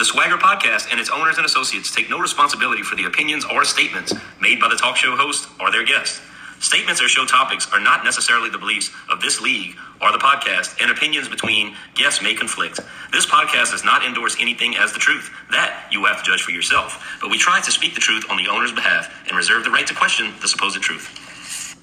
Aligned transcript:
The 0.00 0.06
Swagger 0.06 0.38
Podcast 0.38 0.90
and 0.90 0.98
its 0.98 1.10
owners 1.10 1.36
and 1.36 1.44
associates 1.44 1.94
take 1.94 2.08
no 2.08 2.18
responsibility 2.18 2.80
for 2.82 2.96
the 2.96 3.04
opinions 3.04 3.44
or 3.44 3.66
statements 3.66 4.14
made 4.40 4.58
by 4.58 4.66
the 4.70 4.74
talk 4.74 4.96
show 4.96 5.14
host 5.14 5.46
or 5.60 5.70
their 5.70 5.84
guests. 5.84 6.22
Statements 6.58 7.02
or 7.02 7.08
show 7.08 7.26
topics 7.26 7.70
are 7.70 7.80
not 7.80 8.02
necessarily 8.02 8.48
the 8.48 8.56
beliefs 8.56 8.90
of 9.10 9.20
this 9.20 9.42
league 9.42 9.76
or 10.00 10.10
the 10.10 10.16
podcast, 10.16 10.80
and 10.80 10.90
opinions 10.90 11.28
between 11.28 11.76
guests 11.92 12.22
may 12.22 12.32
conflict. 12.32 12.80
This 13.12 13.26
podcast 13.26 13.72
does 13.72 13.84
not 13.84 14.02
endorse 14.02 14.38
anything 14.40 14.74
as 14.74 14.90
the 14.94 14.98
truth. 14.98 15.30
That 15.50 15.88
you 15.92 16.06
have 16.06 16.24
to 16.24 16.30
judge 16.30 16.40
for 16.40 16.52
yourself. 16.52 17.06
But 17.20 17.30
we 17.30 17.36
try 17.36 17.60
to 17.60 17.70
speak 17.70 17.92
the 17.92 18.00
truth 18.00 18.24
on 18.30 18.38
the 18.38 18.48
owner's 18.48 18.72
behalf 18.72 19.12
and 19.28 19.36
reserve 19.36 19.64
the 19.64 19.70
right 19.70 19.86
to 19.86 19.94
question 19.94 20.32
the 20.40 20.48
supposed 20.48 20.80
truth. 20.80 21.76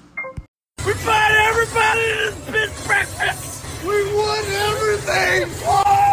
We 0.84 0.92
fight 0.92 1.46
everybody 1.50 2.00
in 2.00 2.16
this 2.16 2.34
bitch 2.50 2.84
breakfast. 2.84 3.64
We 3.86 4.12
won 4.12 4.44
everything. 4.44 6.07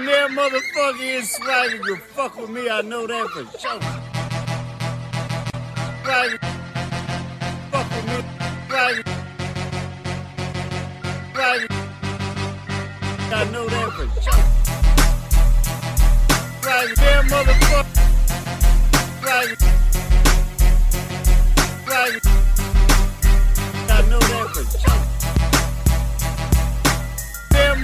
A 0.00 0.04
near 0.04 0.28
motherfucker 0.28 1.00
is 1.00 1.30
swagger 1.30 1.78
can 1.78 1.96
fuck 2.14 2.36
with 2.36 2.50
me. 2.50 2.68
I 2.68 2.82
know 2.82 3.06
that 3.06 3.28
for 3.28 3.44
sure. 3.58 3.80
Swagger, 6.02 6.38
fuck 7.70 7.90
with 7.90 8.06
me. 8.06 8.18
Swagger, 8.68 9.02
swagger. 11.34 11.68
I 13.32 13.44
know 13.52 13.66
that 13.68 13.92
for 13.96 14.08
sure. 14.22 14.44
Swagger, 16.62 16.94
near 17.00 17.22
motherfucker. 17.32 17.96
Swagger, 19.20 19.56
swagger. 21.84 22.20
I 23.88 23.90
know 24.08 24.20
that 24.20 24.46
for 24.54 24.64
sure. 24.78 25.15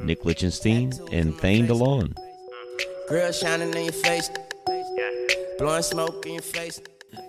Nick 0.00 0.24
Lichtenstein 0.24 0.92
and 1.12 1.36
Thane 1.38 1.66
DeLon. 1.66 2.16
Grill 3.08 3.32
shining 3.32 3.72
in 3.74 3.84
your 3.84 3.92
face. 3.92 4.30
Blowing 5.58 5.82
smoke 5.82 6.26
in 6.26 6.34
your 6.34 6.42
face. 6.42 6.80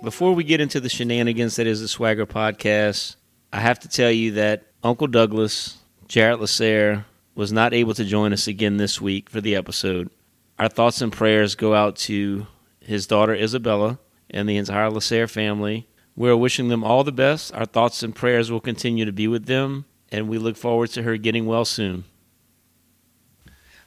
Before 0.04 0.34
we 0.34 0.44
get 0.44 0.62
into 0.62 0.80
the 0.80 0.90
shenanigans 0.90 1.56
that 1.58 1.68
is 1.68 1.82
the 1.82 1.88
Swagger 1.88 2.26
Podcast, 2.26 3.16
I 3.54 3.60
have 3.60 3.80
to 3.82 3.88
tell 3.88 4.12
you 4.12 4.32
that 4.32 4.64
Uncle 4.84 5.08
Douglas, 5.08 5.78
Jarrett 6.08 6.40
Lasser, 6.40 7.06
was 7.36 7.52
not 7.52 7.74
able 7.74 7.94
to 7.94 8.04
join 8.04 8.34
us 8.34 8.48
again 8.48 8.78
this 8.78 9.00
week 9.00 9.30
for 9.30 9.42
the 9.42 9.56
episode. 9.56 10.10
Our 10.58 10.70
thoughts 10.70 11.02
and 11.02 11.12
prayers 11.12 11.56
go 11.56 11.74
out 11.74 11.98
to 11.98 12.48
his 12.80 13.08
daughter 13.08 13.36
Isabella 13.36 14.00
and 14.30 14.50
the 14.50 14.58
entire 14.58 14.90
Lasser 14.90 15.28
family. 15.28 15.88
We're 16.16 16.38
wishing 16.38 16.70
them 16.70 16.84
all 16.84 17.04
the 17.04 17.12
best. 17.12 17.54
Our 17.54 17.66
thoughts 17.66 18.02
and 18.02 18.16
prayers 18.16 18.50
will 18.50 18.62
continue 18.62 19.06
to 19.06 19.12
be 19.12 19.28
with 19.28 19.46
them, 19.46 19.86
and 20.12 20.30
we 20.30 20.38
look 20.38 20.56
forward 20.56 20.90
to 20.92 21.04
her 21.04 21.18
getting 21.18 21.46
well 21.46 21.66
soon. 21.66 22.06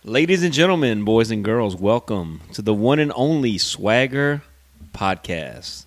Ladies 0.08 0.42
and 0.42 0.54
gentlemen, 0.54 1.04
boys 1.04 1.30
and 1.30 1.44
girls, 1.44 1.76
welcome 1.76 2.40
to 2.54 2.62
the 2.62 2.72
one 2.72 2.98
and 2.98 3.12
only 3.14 3.58
Swagger 3.58 4.42
Podcast. 4.94 5.84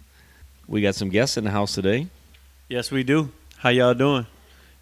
We 0.67 0.83
got 0.83 0.94
some 0.94 1.09
guests 1.09 1.38
in 1.38 1.44
the 1.44 1.50
house 1.50 1.73
today. 1.73 2.05
Yes, 2.69 2.91
we 2.91 3.03
do. 3.03 3.31
How 3.57 3.69
y'all 3.69 3.95
doing? 3.95 4.28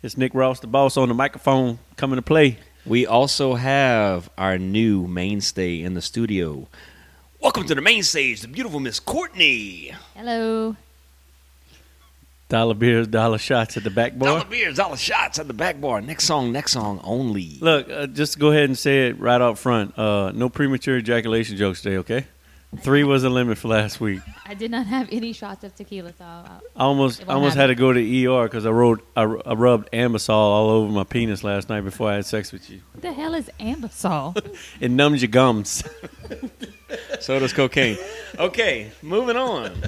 It's 0.03 0.17
Nick 0.17 0.35
Ross, 0.35 0.59
the 0.59 0.67
boss, 0.67 0.97
on 0.97 1.07
the 1.07 1.13
microphone, 1.13 1.79
coming 1.95 2.17
to 2.17 2.21
play. 2.21 2.59
We 2.85 3.07
also 3.07 3.55
have 3.55 4.29
our 4.37 4.57
new 4.57 5.07
mainstay 5.07 5.83
in 5.83 5.93
the 5.93 6.01
studio. 6.01 6.67
Welcome 7.39 7.65
to 7.67 7.75
the 7.75 7.81
main 7.81 8.03
stage, 8.03 8.41
the 8.41 8.49
beautiful 8.49 8.81
Miss 8.81 8.99
Courtney. 8.99 9.93
Hello. 10.17 10.75
Dollar 12.49 12.73
beers, 12.73 13.07
dollar 13.07 13.37
shots 13.37 13.77
at 13.77 13.83
the 13.83 13.91
back 13.91 14.17
bar. 14.17 14.29
Dollar 14.29 14.45
beers, 14.45 14.77
dollar 14.77 14.97
shots 14.97 15.37
at 15.37 15.47
the 15.47 15.53
back 15.53 15.79
bar. 15.79 16.01
Next 16.01 16.23
song, 16.25 16.51
next 16.51 16.71
song 16.71 16.99
only. 17.03 17.59
Look, 17.61 17.87
uh, 17.91 18.07
just 18.07 18.39
go 18.39 18.49
ahead 18.49 18.63
and 18.63 18.77
say 18.77 19.09
it 19.09 19.19
right 19.19 19.39
out 19.39 19.59
front. 19.59 19.97
Uh, 19.97 20.31
no 20.33 20.49
premature 20.49 20.97
ejaculation 20.97 21.57
jokes 21.57 21.83
today, 21.83 21.97
okay? 21.97 22.25
Three 22.79 23.03
was 23.03 23.21
the 23.21 23.29
limit 23.29 23.59
for 23.59 23.67
last 23.67 23.99
week. 24.01 24.21
I 24.47 24.55
did 24.55 24.71
not 24.71 24.87
have 24.87 25.09
any 25.11 25.31
shots 25.33 25.63
of 25.63 25.75
tequila, 25.75 26.11
so 26.17 26.23
I'll, 26.23 26.61
I 26.75 26.83
almost, 26.83 27.23
I 27.27 27.33
almost 27.33 27.55
had 27.55 27.67
to 27.67 27.75
go 27.75 27.93
to 27.93 27.99
ER 28.27 28.43
because 28.45 28.65
I, 28.65 28.69
wrote, 28.71 29.07
I, 29.15 29.21
I 29.23 29.53
rubbed 29.53 29.91
Anbesol 29.91 30.29
all 30.29 30.69
over 30.69 30.91
my 30.91 31.03
penis 31.03 31.43
last 31.43 31.69
night 31.69 31.81
before 31.81 32.09
I 32.09 32.15
had 32.15 32.25
sex 32.25 32.51
with 32.51 32.67
you. 32.69 32.81
what 32.93 33.03
the 33.03 33.13
hell 33.13 33.35
is 33.35 33.49
Anbesol? 33.59 34.35
It 34.79 34.89
numbs 34.89 35.21
your 35.21 35.29
gums. 35.29 35.83
So 37.19 37.37
does 37.39 37.53
cocaine. 37.53 37.97
Okay, 38.39 38.91
moving 39.03 39.35
on. 39.35 39.83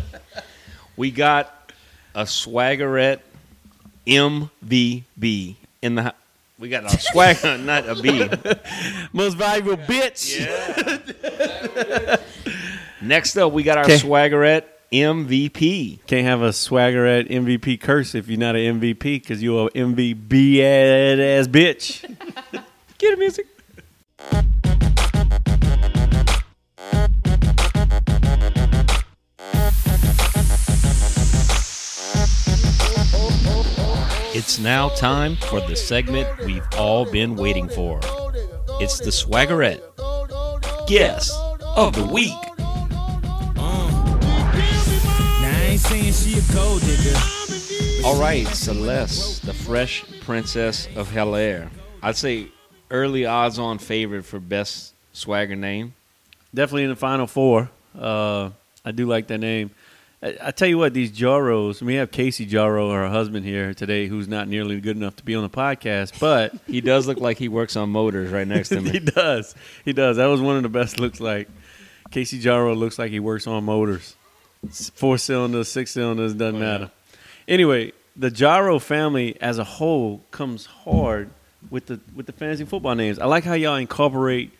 We 0.97 1.09
got 1.11 1.60
a 2.15 2.23
swaggerette 2.23 3.19
MVB 4.07 5.55
in 5.81 5.95
the. 5.95 6.13
We 6.59 6.69
got 6.69 6.85
a 6.85 6.89
swagger, 6.99 7.57
not 7.57 7.89
a 7.89 7.95
B. 7.95 8.29
Most 9.13 9.33
valuable 9.35 9.77
bitch. 9.77 10.37
Next 13.01 13.35
up, 13.37 13.51
we 13.51 13.63
got 13.63 13.79
our 13.79 13.83
Okay. 13.85 13.97
swaggerette 13.97 14.65
MVP. 14.91 16.05
Can't 16.05 16.27
have 16.27 16.43
a 16.43 16.53
swagger 16.53 17.07
at 17.07 17.27
MVP 17.29 17.81
curse 17.81 18.13
if 18.13 18.27
you're 18.27 18.37
not 18.39 18.55
an 18.55 18.79
MVP 18.79 18.99
because 19.01 19.41
you're 19.41 19.71
an 19.73 19.95
MVP 19.95 20.59
ass 20.59 21.47
bitch. 21.47 22.03
Get 22.99 23.13
it, 23.13 23.17
music. 23.19 23.47
It's 34.33 34.59
now 34.59 34.87
time 34.87 35.35
for 35.35 35.59
the 35.59 35.75
segment 35.75 36.45
we've 36.45 36.65
all 36.77 37.03
been 37.03 37.35
waiting 37.35 37.67
for. 37.67 37.99
It's 38.79 38.97
the 38.99 39.11
Swaggerette 39.11 39.81
Guess 40.87 41.37
of 41.75 41.93
the 41.93 42.05
Week. 42.05 42.31
Now 43.57 43.61
I 45.43 45.67
ain't 45.71 45.81
saying 45.81 46.13
she 46.13 46.39
a 46.39 46.53
gold 46.53 46.79
digger. 46.79 47.19
All 48.05 48.21
right, 48.21 48.47
Celeste, 48.47 49.45
the 49.45 49.53
fresh 49.53 50.05
princess 50.21 50.87
of 50.95 51.11
Hell 51.11 51.35
Air. 51.35 51.69
I'd 52.01 52.15
say 52.15 52.47
early 52.89 53.25
odds 53.25 53.59
on 53.59 53.79
favorite 53.79 54.23
for 54.23 54.39
best 54.39 54.93
swagger 55.11 55.57
name. 55.57 55.93
Definitely 56.55 56.83
in 56.83 56.89
the 56.91 56.95
final 56.95 57.27
four. 57.27 57.69
Uh, 57.99 58.51
I 58.85 58.91
do 58.91 59.07
like 59.07 59.27
that 59.27 59.39
name. 59.39 59.71
I, 60.21 60.37
I 60.41 60.51
tell 60.51 60.67
you 60.67 60.77
what, 60.77 60.93
these 60.93 61.11
Jaros, 61.11 61.81
we 61.81 61.95
have 61.95 62.11
Casey 62.11 62.45
Jaro, 62.45 62.93
her 62.93 63.09
husband, 63.09 63.45
here 63.45 63.73
today, 63.73 64.07
who's 64.07 64.27
not 64.27 64.47
nearly 64.47 64.79
good 64.79 64.97
enough 64.97 65.15
to 65.17 65.23
be 65.23 65.35
on 65.35 65.43
the 65.43 65.49
podcast, 65.49 66.19
but 66.19 66.53
He 66.67 66.81
does 66.81 67.07
look 67.07 67.19
like 67.19 67.37
he 67.37 67.47
works 67.47 67.75
on 67.75 67.89
motors 67.89 68.31
right 68.31 68.47
next 68.47 68.69
to 68.69 68.81
me. 68.81 68.91
he 68.91 68.99
does. 68.99 69.55
He 69.83 69.93
does. 69.93 70.17
That 70.17 70.27
was 70.27 70.41
one 70.41 70.57
of 70.57 70.63
the 70.63 70.69
best 70.69 70.99
looks 70.99 71.19
like. 71.19 71.49
Casey 72.11 72.39
Jaro 72.39 72.75
looks 72.75 72.99
like 72.99 73.09
he 73.11 73.19
works 73.19 73.47
on 73.47 73.63
motors. 73.63 74.15
Four 74.93 75.17
cylinders, 75.17 75.69
six 75.69 75.91
cylinders, 75.91 76.33
doesn't 76.33 76.57
oh, 76.57 76.59
matter. 76.59 76.91
Anyway, 77.47 77.93
the 78.15 78.29
Jaro 78.29 78.79
family 78.79 79.41
as 79.41 79.57
a 79.57 79.63
whole 79.63 80.21
comes 80.29 80.65
hard 80.67 81.31
with 81.69 81.87
the 81.87 81.99
with 82.13 82.25
the 82.25 82.31
fantasy 82.31 82.65
football 82.65 82.93
names. 82.95 83.17
I 83.17 83.25
like 83.25 83.43
how 83.43 83.53
y'all 83.53 83.75
incorporate 83.75 84.51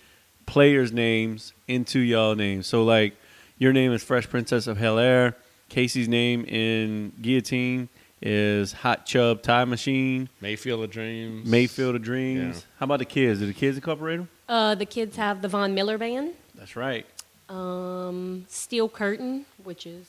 players' 0.46 0.92
names 0.92 1.54
into 1.68 2.00
y'all 2.00 2.36
names. 2.36 2.68
So 2.68 2.84
like 2.84 3.16
your 3.58 3.74
name 3.74 3.92
is 3.92 4.04
Fresh 4.04 4.30
Princess 4.30 4.66
of 4.66 4.78
Hell 4.78 4.98
Air. 4.98 5.36
Casey's 5.72 6.10
name 6.10 6.44
in 6.46 7.14
Guillotine 7.22 7.88
is 8.22 8.74
Hot 8.74 9.06
Chub 9.06 9.42
Time 9.42 9.70
Machine. 9.70 10.28
Mayfield 10.42 10.84
of 10.84 10.92
Dreams. 10.92 11.48
Mayfield 11.48 11.96
of 11.96 12.02
Dreams. 12.02 12.58
Yeah. 12.58 12.64
How 12.78 12.84
about 12.84 13.00
the 13.00 13.06
kids? 13.06 13.40
Did 13.40 13.48
the 13.48 13.54
kids 13.54 13.78
incorporate 13.78 14.20
them? 14.20 14.30
Uh, 14.50 14.76
the 14.76 14.86
kids 14.86 15.16
have 15.16 15.42
the 15.42 15.48
Von 15.48 15.74
Miller 15.74 15.98
Band, 15.98 16.34
That's 16.56 16.76
right. 16.76 17.06
um, 17.48 18.46
Steel 18.50 18.90
Curtain, 18.90 19.46
which 19.64 19.86
is 19.88 20.06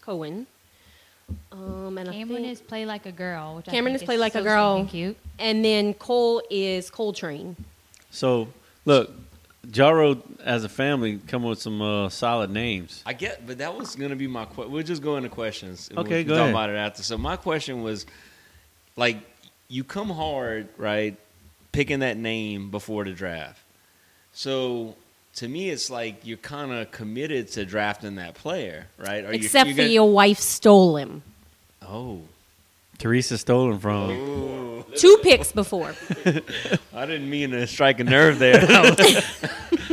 Cohen, 0.00 0.46
um, 1.52 1.98
and 1.98 2.08
I 2.08 2.12
Cameron 2.12 2.42
think, 2.44 2.52
is 2.52 2.60
play 2.62 2.86
like 2.86 3.04
a 3.04 3.12
girl, 3.12 3.56
which 3.56 3.66
Cameron 3.66 3.92
I 3.92 3.96
is 3.96 4.00
think 4.00 4.08
Play 4.08 4.16
Like 4.18 4.34
a 4.34 4.40
Girl. 4.42 4.86
Cute. 4.86 5.18
and 5.38 5.62
then 5.62 5.92
Cole 5.92 6.40
is 6.50 6.90
Coltrane. 6.90 7.54
So 8.10 8.48
look, 8.86 9.10
Jaro 9.66 10.20
as 10.44 10.64
a 10.64 10.68
family 10.68 11.18
come 11.28 11.44
with 11.44 11.60
some 11.60 11.80
uh, 11.80 12.08
solid 12.08 12.50
names. 12.50 13.02
I 13.06 13.12
get, 13.12 13.46
but 13.46 13.58
that 13.58 13.76
was 13.76 13.94
gonna 13.94 14.16
be 14.16 14.26
my. 14.26 14.44
Que- 14.44 14.66
we'll 14.68 14.82
just 14.82 15.02
go 15.02 15.16
into 15.16 15.28
questions. 15.28 15.88
and 15.88 15.98
Okay, 15.98 16.24
we'll 16.24 16.24
go 16.24 16.34
talk 16.34 16.40
ahead. 16.42 16.50
about 16.50 16.70
it 16.70 16.76
after. 16.76 17.02
So 17.04 17.16
my 17.16 17.36
question 17.36 17.82
was, 17.82 18.04
like, 18.96 19.18
you 19.68 19.84
come 19.84 20.10
hard, 20.10 20.68
right? 20.76 21.16
Picking 21.70 22.00
that 22.00 22.16
name 22.16 22.70
before 22.70 23.04
the 23.04 23.12
draft. 23.12 23.60
So 24.32 24.96
to 25.36 25.46
me, 25.48 25.70
it's 25.70 25.90
like 25.90 26.26
you're 26.26 26.36
kind 26.38 26.72
of 26.72 26.90
committed 26.90 27.48
to 27.52 27.64
drafting 27.64 28.16
that 28.16 28.34
player, 28.34 28.86
right? 28.98 29.24
Or 29.24 29.28
you- 29.32 29.44
Except 29.44 29.68
you're 29.68 29.76
for 29.76 29.82
gonna- 29.82 29.92
your 29.92 30.10
wife 30.10 30.38
stole 30.40 30.96
him. 30.96 31.22
Oh, 31.80 32.22
Teresa 33.02 33.36
stolen 33.36 33.80
from. 33.80 34.84
Two 34.94 35.18
picks 35.22 35.50
before. 35.52 35.92
I 36.94 37.04
didn't 37.06 37.28
mean 37.28 37.50
to 37.50 37.66
strike 37.66 37.98
a 37.98 38.04
nerve 38.04 38.38
there. 38.38 38.60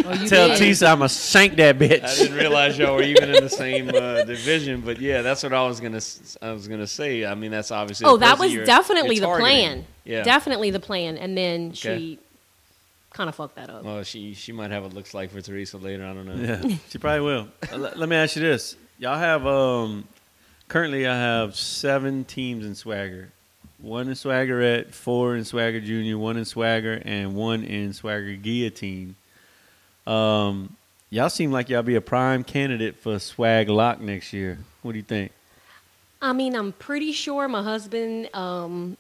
You 0.09 0.27
Tell 0.27 0.47
did. 0.50 0.57
Teresa 0.57 0.88
I'm 0.88 1.00
gonna 1.00 1.09
shank 1.09 1.56
that 1.57 1.77
bitch. 1.77 2.03
I 2.03 2.15
didn't 2.15 2.35
realize 2.35 2.77
y'all 2.79 2.95
were 2.95 3.03
even 3.03 3.29
in 3.35 3.44
the 3.44 3.50
same 3.50 3.89
uh, 3.89 4.23
division, 4.23 4.81
but 4.81 5.00
yeah, 5.00 5.21
that's 5.21 5.44
what 5.44 5.53
I 5.53 5.63
was 5.67 5.79
gonna. 5.79 5.97
s- 5.97 6.35
I 6.41 6.51
was 6.51 6.67
gonna 6.67 6.88
say. 6.88 7.25
I 7.25 7.35
mean, 7.35 7.51
that's 7.51 7.69
obviously. 7.69 8.07
Oh, 8.07 8.17
that 8.17 8.39
was 8.39 8.51
you're- 8.51 8.65
definitely 8.65 9.17
you're 9.17 9.31
the 9.35 9.39
plan. 9.39 9.85
Yeah. 10.06 10.23
Definitely 10.23 10.71
the 10.71 10.79
plan. 10.79 11.15
And 11.17 11.38
then 11.38 11.67
Okay. 11.69 11.75
she 12.00 12.19
kind 13.13 13.29
of 13.29 13.35
fucked 13.35 13.56
that 13.57 13.69
up. 13.69 13.83
Well, 13.83 14.01
she 14.03 14.33
she 14.33 14.51
might 14.51 14.71
have 14.71 14.81
what 14.83 14.94
looks 14.94 15.13
like 15.13 15.29
for 15.31 15.41
Teresa 15.41 15.77
later. 15.77 16.03
I 16.06 16.13
don't 16.13 16.25
know. 16.25 16.35
Yeah, 16.69 16.77
she 16.89 16.97
probably 16.97 17.21
will. 17.21 17.47
Uh, 17.71 17.77
let, 17.77 18.00
let 18.00 18.09
me 18.09 18.15
ask 18.15 18.35
you 18.35 18.41
this: 18.41 18.77
Y'all 18.97 19.17
have 19.19 19.45
um, 19.45 20.07
currently 20.69 21.06
I 21.06 21.16
have 21.16 21.56
seven 21.56 22.24
teams 22.24 22.66
in 22.66 22.75
Swagger. 22.75 23.30
One 23.80 24.07
in 24.07 24.13
Swaggerette, 24.13 24.94
four 24.94 25.36
in 25.36 25.44
Swagger 25.44 25.81
Junior, 25.81 26.18
one 26.18 26.38
in 26.38 26.45
Swagger, 26.45 27.01
and 27.04 27.36
one 27.36 27.63
in 27.63 27.92
Swagger 27.94 28.36
Guillotine. 28.36 29.16
Um, 30.06 30.75
y'all 31.10 31.30
seem 31.30 31.51
like 31.51 31.69
y'all 31.69 31.83
be 31.83 31.95
a 31.95 32.01
prime 32.01 32.44
candidate 32.44 32.98
for 32.98 33.19
Swag 33.19 33.69
Lock 33.69 34.00
next 34.00 34.31
year. 34.31 34.60
What 34.81 34.94
do 34.94 34.98
you 34.98 35.04
think? 35.04 35.31
I 36.21 36.33
mean, 36.33 36.56
I'm 36.56 36.74
pretty 36.74 37.13
sure 37.13 37.48
my 37.48 37.63
husband 37.63 38.33
um, 38.36 38.98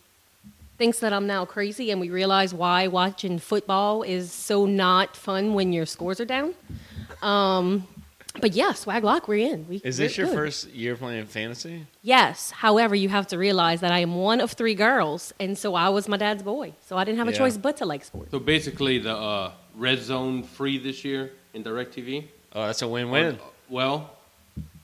thinks 0.77 0.99
that 0.99 1.11
I'm 1.11 1.27
now 1.27 1.43
crazy, 1.43 1.91
and 1.91 1.99
we 1.99 2.09
realize 2.09 2.53
why 2.53 2.87
watching 2.87 3.37
football 3.37 4.03
is 4.03 4.31
so 4.31 4.65
not 4.65 5.17
fun 5.17 5.53
when 5.53 5.73
your 5.73 5.85
scores 5.85 6.21
are 6.21 6.25
down. 6.25 6.53
Um, 7.21 7.85
but 8.41 8.53
yeah, 8.53 8.73
swag 8.73 9.03
lock, 9.03 9.27
we're 9.27 9.47
in. 9.53 9.67
We, 9.67 9.77
Is 9.77 9.97
this 9.97 10.17
your 10.17 10.27
good. 10.27 10.35
first 10.35 10.69
year 10.69 10.95
playing 10.95 11.25
fantasy? 11.27 11.85
Yes. 12.01 12.51
However, 12.51 12.95
you 12.95 13.09
have 13.09 13.27
to 13.27 13.37
realize 13.37 13.81
that 13.81 13.91
I 13.91 13.99
am 13.99 14.15
one 14.15 14.41
of 14.41 14.51
three 14.53 14.75
girls, 14.75 15.33
and 15.39 15.57
so 15.57 15.75
I 15.75 15.89
was 15.89 16.07
my 16.07 16.17
dad's 16.17 16.43
boy, 16.43 16.73
so 16.87 16.97
I 16.97 17.03
didn't 17.03 17.19
have 17.19 17.27
a 17.27 17.31
Yeah. 17.31 17.37
choice 17.37 17.57
but 17.57 17.77
to 17.77 17.85
like 17.85 18.03
sports. 18.03 18.31
So 18.31 18.39
basically, 18.39 18.99
the 18.99 19.15
uh, 19.15 19.51
red 19.75 19.99
zone 19.99 20.43
free 20.43 20.77
this 20.77 21.03
year 21.05 21.31
in 21.53 21.63
DirecTV. 21.63 22.27
Oh, 22.53 22.65
that's 22.65 22.81
a 22.81 22.87
win-win. 22.87 23.35
Uh, 23.35 23.37
well, 23.69 24.17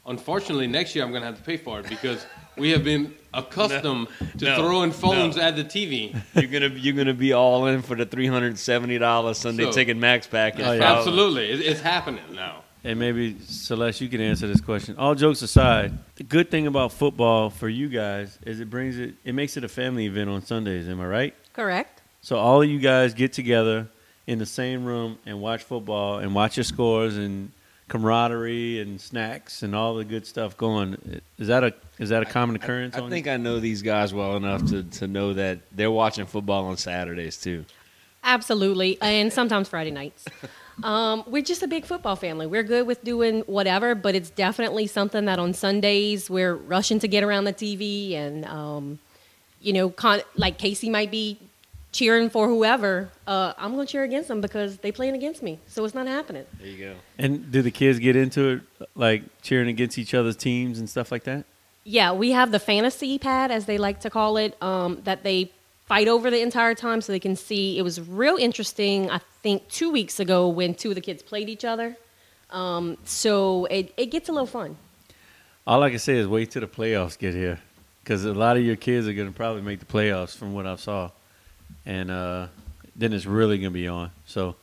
unfortunately, 0.05 0.67
next 0.67 0.95
year 0.95 1.03
I'm 1.03 1.11
going 1.11 1.21
to 1.21 1.27
have 1.27 1.37
to 1.37 1.43
pay 1.43 1.57
for 1.57 1.79
it 1.79 1.89
because 1.89 2.25
we 2.57 2.71
have 2.71 2.83
been 2.83 3.13
accustomed 3.33 4.07
to 4.37 4.45
no, 4.45 4.55
throwing 4.57 4.91
phones 4.91 5.35
no. 5.35 5.43
at 5.43 5.55
the 5.55 5.63
TV. 5.63 6.15
you're 6.35 6.47
gonna 6.47 6.73
you're 6.79 6.93
gonna 6.95 7.13
be 7.13 7.33
all 7.33 7.65
in 7.67 7.81
for 7.81 7.95
the 7.95 8.05
three 8.05 8.27
hundred 8.27 8.57
seventy 8.57 8.97
dollars 8.97 9.37
Sunday 9.39 9.63
So- 9.65 9.71
Ticket 9.71 9.97
Max 9.97 10.25
package. 10.27 10.65
Oh, 10.65 10.71
yeah. 10.73 10.93
Absolutely, 10.97 11.49
it, 11.51 11.59
it's 11.61 11.81
happening 11.81 12.23
now. 12.33 12.63
And 12.85 12.99
maybe 12.99 13.35
Celeste, 13.39 14.01
you 14.01 14.09
can 14.09 14.21
answer 14.21 14.45
this 14.45 14.61
question. 14.61 14.95
All 14.97 15.15
jokes 15.15 15.41
aside, 15.41 15.97
the 16.17 16.23
good 16.23 16.51
thing 16.51 16.67
about 16.67 16.91
football 16.91 17.49
for 17.49 17.67
you 17.67 17.89
guys 17.89 18.37
is 18.45 18.59
it 18.59 18.69
brings 18.69 18.99
it, 18.99 19.15
it 19.23 19.33
makes 19.33 19.57
it 19.57 19.63
a 19.63 19.67
family 19.67 20.05
event 20.05 20.29
on 20.29 20.45
Sundays. 20.45 20.87
Am 20.87 21.01
I 21.01 21.07
right? 21.07 21.35
Correct. 21.53 22.03
So 22.21 22.37
all 22.37 22.61
of 22.61 22.69
you 22.69 22.77
guys 22.77 23.15
get 23.15 23.33
together 23.33 23.87
in 24.27 24.37
the 24.37 24.45
same 24.45 24.85
room 24.85 25.17
and 25.25 25.41
watch 25.41 25.63
football 25.63 26.19
and 26.19 26.35
watch 26.35 26.57
your 26.57 26.63
scores 26.63 27.17
and 27.17 27.51
camaraderie 27.87 28.79
and 28.79 29.01
snacks 29.01 29.63
and 29.63 29.75
all 29.75 29.95
the 29.95 30.05
good 30.05 30.27
stuff 30.27 30.55
going. 30.55 31.21
Is 31.39 31.47
that 31.47 31.63
a 31.63 31.73
is 31.97 32.09
that 32.09 32.21
a 32.21 32.25
common 32.27 32.55
occurrence? 32.55 32.95
I 32.95 32.99
on 32.99 33.09
think 33.09 33.27
I 33.27 33.37
know 33.37 33.59
these 33.59 33.81
guys 33.81 34.13
well 34.13 34.37
enough 34.37 34.63
to, 34.67 34.83
to 34.83 35.07
know 35.07 35.33
that 35.33 35.57
they're 35.71 35.89
watching 35.89 36.27
football 36.27 36.65
on 36.65 36.77
Saturdays 36.77 37.37
too. 37.37 37.65
Absolutely, 38.23 38.99
and 39.01 39.33
sometimes 39.33 39.69
Friday 39.69 39.91
nights. 39.91 40.25
Um, 40.83 41.23
we're 41.27 41.41
just 41.41 41.63
a 41.63 41.67
big 41.67 41.85
football 41.85 42.15
family. 42.15 42.47
We're 42.47 42.63
good 42.63 42.85
with 42.85 43.03
doing 43.03 43.41
whatever, 43.41 43.95
but 43.95 44.15
it's 44.15 44.29
definitely 44.29 44.87
something 44.87 45.25
that 45.25 45.39
on 45.39 45.53
Sundays 45.53 46.29
we're 46.29 46.55
rushing 46.55 46.99
to 46.99 47.07
get 47.07 47.23
around 47.23 47.45
the 47.45 47.53
TV, 47.53 48.13
and 48.13 48.45
um, 48.45 48.99
you 49.61 49.73
know, 49.73 49.89
con- 49.89 50.21
like 50.35 50.57
Casey 50.57 50.89
might 50.89 51.11
be 51.11 51.39
cheering 51.91 52.29
for 52.29 52.47
whoever. 52.47 53.09
Uh, 53.25 53.53
I'm 53.57 53.73
going 53.73 53.87
to 53.87 53.91
cheer 53.91 54.03
against 54.03 54.27
them 54.27 54.41
because 54.41 54.77
they 54.77 54.91
playing 54.91 55.15
against 55.15 55.41
me, 55.41 55.59
so 55.67 55.85
it's 55.85 55.95
not 55.95 56.07
happening. 56.07 56.45
There 56.59 56.67
you 56.67 56.85
go. 56.85 56.95
And 57.17 57.51
do 57.51 57.61
the 57.61 57.71
kids 57.71 57.99
get 57.99 58.17
into 58.17 58.49
it, 58.49 58.89
like 58.95 59.23
cheering 59.41 59.69
against 59.69 59.97
each 59.97 60.13
other's 60.13 60.35
teams 60.35 60.77
and 60.77 60.89
stuff 60.89 61.11
like 61.11 61.23
that? 61.23 61.45
Yeah, 61.85 62.11
we 62.11 62.31
have 62.31 62.51
the 62.51 62.59
fantasy 62.59 63.17
pad, 63.17 63.49
as 63.51 63.65
they 63.65 63.77
like 63.77 64.01
to 64.01 64.09
call 64.09 64.37
it, 64.37 64.61
um, 64.61 65.01
that 65.05 65.23
they 65.23 65.51
fight 65.85 66.07
over 66.07 66.29
the 66.29 66.41
entire 66.41 66.73
time 66.73 66.99
so 66.99 67.13
they 67.13 67.19
can 67.19 67.35
see. 67.35 67.77
It 67.77 67.83
was 67.83 68.01
real 68.01 68.35
interesting, 68.35 69.09
I 69.09 69.19
think, 69.45 69.67
two 69.69 69.91
weeks 69.91 70.19
ago 70.19 70.47
when 70.47 70.73
two 70.73 70.89
of 70.89 70.95
the 70.95 71.01
kids 71.01 71.21
played 71.21 71.49
each 71.49 71.63
other. 71.63 71.95
Um, 72.49 72.97
so 73.05 73.65
it, 73.65 73.93
it 73.95 74.07
gets 74.07 74.27
a 74.27 74.31
little 74.31 74.47
fun. 74.47 74.75
All 75.67 75.83
I 75.83 75.91
can 75.91 75.99
say 75.99 76.17
is 76.17 76.27
wait 76.27 76.49
till 76.49 76.61
the 76.61 76.67
playoffs 76.67 77.15
get 77.15 77.35
here, 77.35 77.59
because 78.03 78.25
a 78.25 78.33
lot 78.33 78.57
of 78.57 78.63
your 78.63 78.75
kids 78.75 79.07
are 79.07 79.13
going 79.13 79.27
to 79.27 79.35
probably 79.35 79.61
make 79.61 79.79
the 79.79 79.85
playoffs 79.85 80.35
from 80.35 80.55
what 80.55 80.65
I 80.65 80.75
saw, 80.77 81.11
and 81.85 82.09
uh, 82.09 82.47
then 82.95 83.13
it's 83.13 83.27
really 83.27 83.59
going 83.59 83.71
to 83.71 83.79
be 83.79 83.87
on. 83.87 84.09
So 84.25 84.55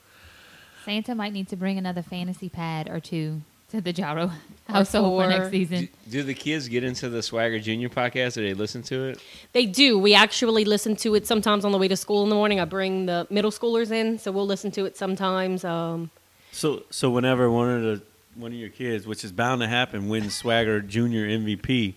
Santa 0.84 1.14
might 1.14 1.32
need 1.32 1.46
to 1.50 1.56
bring 1.56 1.79
another 1.79 2.02
fantasy 2.02 2.49
pad 2.49 2.90
or 2.90 2.99
two 2.99 3.43
to 3.70 3.81
the 3.81 3.93
Jaro 3.93 4.32
household 4.68 5.20
for 5.22 5.28
four. 5.28 5.38
next 5.38 5.50
season. 5.50 5.88
Do, 6.06 6.10
do 6.10 6.22
the 6.22 6.34
kids 6.34 6.68
get 6.68 6.84
into 6.84 7.08
the 7.08 7.22
Swagger 7.22 7.58
Junior 7.58 7.88
podcast? 7.88 8.34
Do 8.34 8.42
they 8.42 8.54
listen 8.54 8.82
to 8.84 9.08
it? 9.08 9.20
They 9.52 9.66
do. 9.66 9.98
We 9.98 10.14
actually 10.14 10.64
listen 10.64 10.96
to 10.96 11.14
it 11.14 11.26
sometimes 11.26 11.64
on 11.64 11.72
the 11.72 11.78
way 11.78 11.88
to 11.88 11.96
school 11.96 12.22
in 12.22 12.28
the 12.28 12.34
morning. 12.34 12.60
I 12.60 12.64
bring 12.64 13.06
the 13.06 13.26
middle 13.30 13.50
schoolers 13.50 13.90
in, 13.90 14.18
so 14.18 14.30
we'll 14.32 14.46
listen 14.46 14.70
to 14.72 14.84
it 14.84 14.96
sometimes. 14.96 15.64
Um, 15.64 16.10
So 16.52 16.82
so 16.90 17.10
whenever 17.10 17.50
one 17.50 17.70
of 17.70 17.82
the 17.82 18.02
one 18.34 18.52
of 18.52 18.58
your 18.58 18.70
kids, 18.70 19.06
which 19.06 19.24
is 19.24 19.32
bound 19.32 19.60
to 19.60 19.68
happen, 19.68 20.08
wins 20.08 20.34
Swagger 20.34 20.80
Junior 20.80 21.26
MVP, 21.26 21.94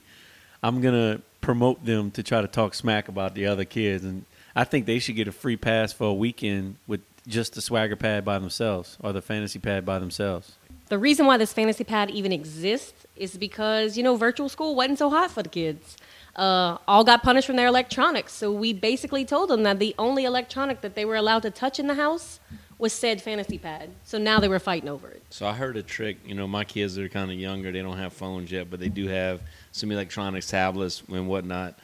I'm 0.61 0.81
gonna 0.81 1.21
promote 1.41 1.85
them 1.85 2.11
to 2.11 2.23
try 2.23 2.41
to 2.41 2.47
talk 2.47 2.73
smack 2.73 3.07
about 3.07 3.35
the 3.35 3.45
other 3.45 3.63
kids, 3.65 4.03
and 4.03 4.25
I 4.55 4.63
think 4.63 4.85
they 4.85 4.99
should 4.99 5.15
get 5.15 5.27
a 5.27 5.31
free 5.31 5.55
pass 5.57 5.93
for 5.93 6.07
a 6.07 6.13
weekend 6.13 6.75
with 6.87 7.01
just 7.27 7.53
the 7.53 7.61
Swagger 7.61 7.95
pad 7.95 8.23
by 8.25 8.37
themselves 8.39 8.97
or 9.01 9.13
the 9.13 9.21
fantasy 9.21 9.59
pad 9.59 9.85
by 9.85 9.99
themselves. 9.99 10.53
The 10.87 10.97
reason 10.97 11.25
why 11.25 11.37
this 11.37 11.53
fantasy 11.53 11.83
pad 11.83 12.09
even 12.11 12.31
exists 12.31 13.05
is 13.15 13.37
because 13.37 13.97
you 13.97 14.03
know 14.03 14.15
virtual 14.15 14.49
school 14.49 14.75
wasn't 14.75 14.99
so 14.99 15.09
hot 15.09 15.31
for 15.31 15.43
the 15.43 15.49
kids. 15.49 15.97
Uh, 16.35 16.77
all 16.87 17.03
got 17.03 17.23
punished 17.23 17.47
from 17.47 17.55
their 17.55 17.67
electronics, 17.67 18.33
so 18.33 18.51
we 18.51 18.73
basically 18.73 19.23
told 19.23 19.49
them 19.49 19.63
that 19.63 19.79
the 19.79 19.95
only 19.97 20.25
electronic 20.25 20.81
that 20.81 20.93
they 20.93 21.05
were 21.05 21.15
allowed 21.15 21.41
to 21.41 21.49
touch 21.49 21.79
in 21.79 21.87
the 21.87 21.93
house 21.93 22.39
was 22.77 22.91
said 22.91 23.21
fantasy 23.21 23.57
pad. 23.57 23.89
So 24.03 24.17
now 24.17 24.39
they 24.39 24.49
were 24.49 24.59
fighting 24.59 24.89
over 24.89 25.07
it. 25.07 25.23
So 25.29 25.47
I 25.47 25.53
heard 25.53 25.77
a 25.77 25.83
trick. 25.83 26.17
You 26.25 26.35
know, 26.35 26.47
my 26.47 26.65
kids 26.65 26.97
are 26.97 27.07
kind 27.07 27.31
of 27.31 27.37
younger. 27.37 27.71
They 27.71 27.81
don't 27.81 27.97
have 27.97 28.13
phones 28.13 28.51
yet, 28.51 28.69
but 28.69 28.79
they 28.79 28.89
do 28.89 29.07
have 29.07 29.41
some 29.71 29.91
electronics, 29.91 30.47
tablets, 30.47 31.03
and 31.07 31.27
whatnot. 31.27 31.79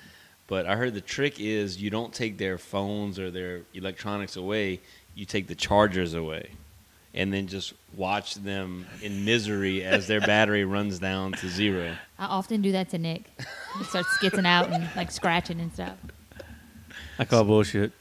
But 0.47 0.65
I 0.65 0.75
heard 0.75 0.93
the 0.93 1.01
trick 1.01 1.39
is 1.39 1.81
you 1.81 1.89
don't 1.89 2.13
take 2.13 2.37
their 2.37 2.57
phones 2.57 3.17
or 3.19 3.31
their 3.31 3.61
electronics 3.73 4.35
away. 4.35 4.81
You 5.15 5.25
take 5.25 5.47
the 5.47 5.55
chargers 5.55 6.13
away, 6.13 6.51
and 7.13 7.33
then 7.33 7.47
just 7.47 7.73
watch 7.95 8.35
them 8.35 8.85
in 9.01 9.25
misery 9.25 9.83
as 9.83 10.07
their 10.07 10.21
battery 10.21 10.63
runs 10.63 10.99
down 10.99 11.33
to 11.33 11.49
zero. 11.49 11.95
I 12.17 12.25
often 12.25 12.61
do 12.61 12.71
that 12.71 12.89
to 12.91 12.97
Nick. 12.97 13.23
He 13.77 13.83
starts 13.85 14.09
skitzing 14.17 14.45
out 14.45 14.69
and 14.71 14.87
like 14.95 15.11
scratching 15.11 15.59
and 15.59 15.73
stuff. 15.73 15.97
I 17.19 17.25
call 17.25 17.43
bullshit. 17.43 17.91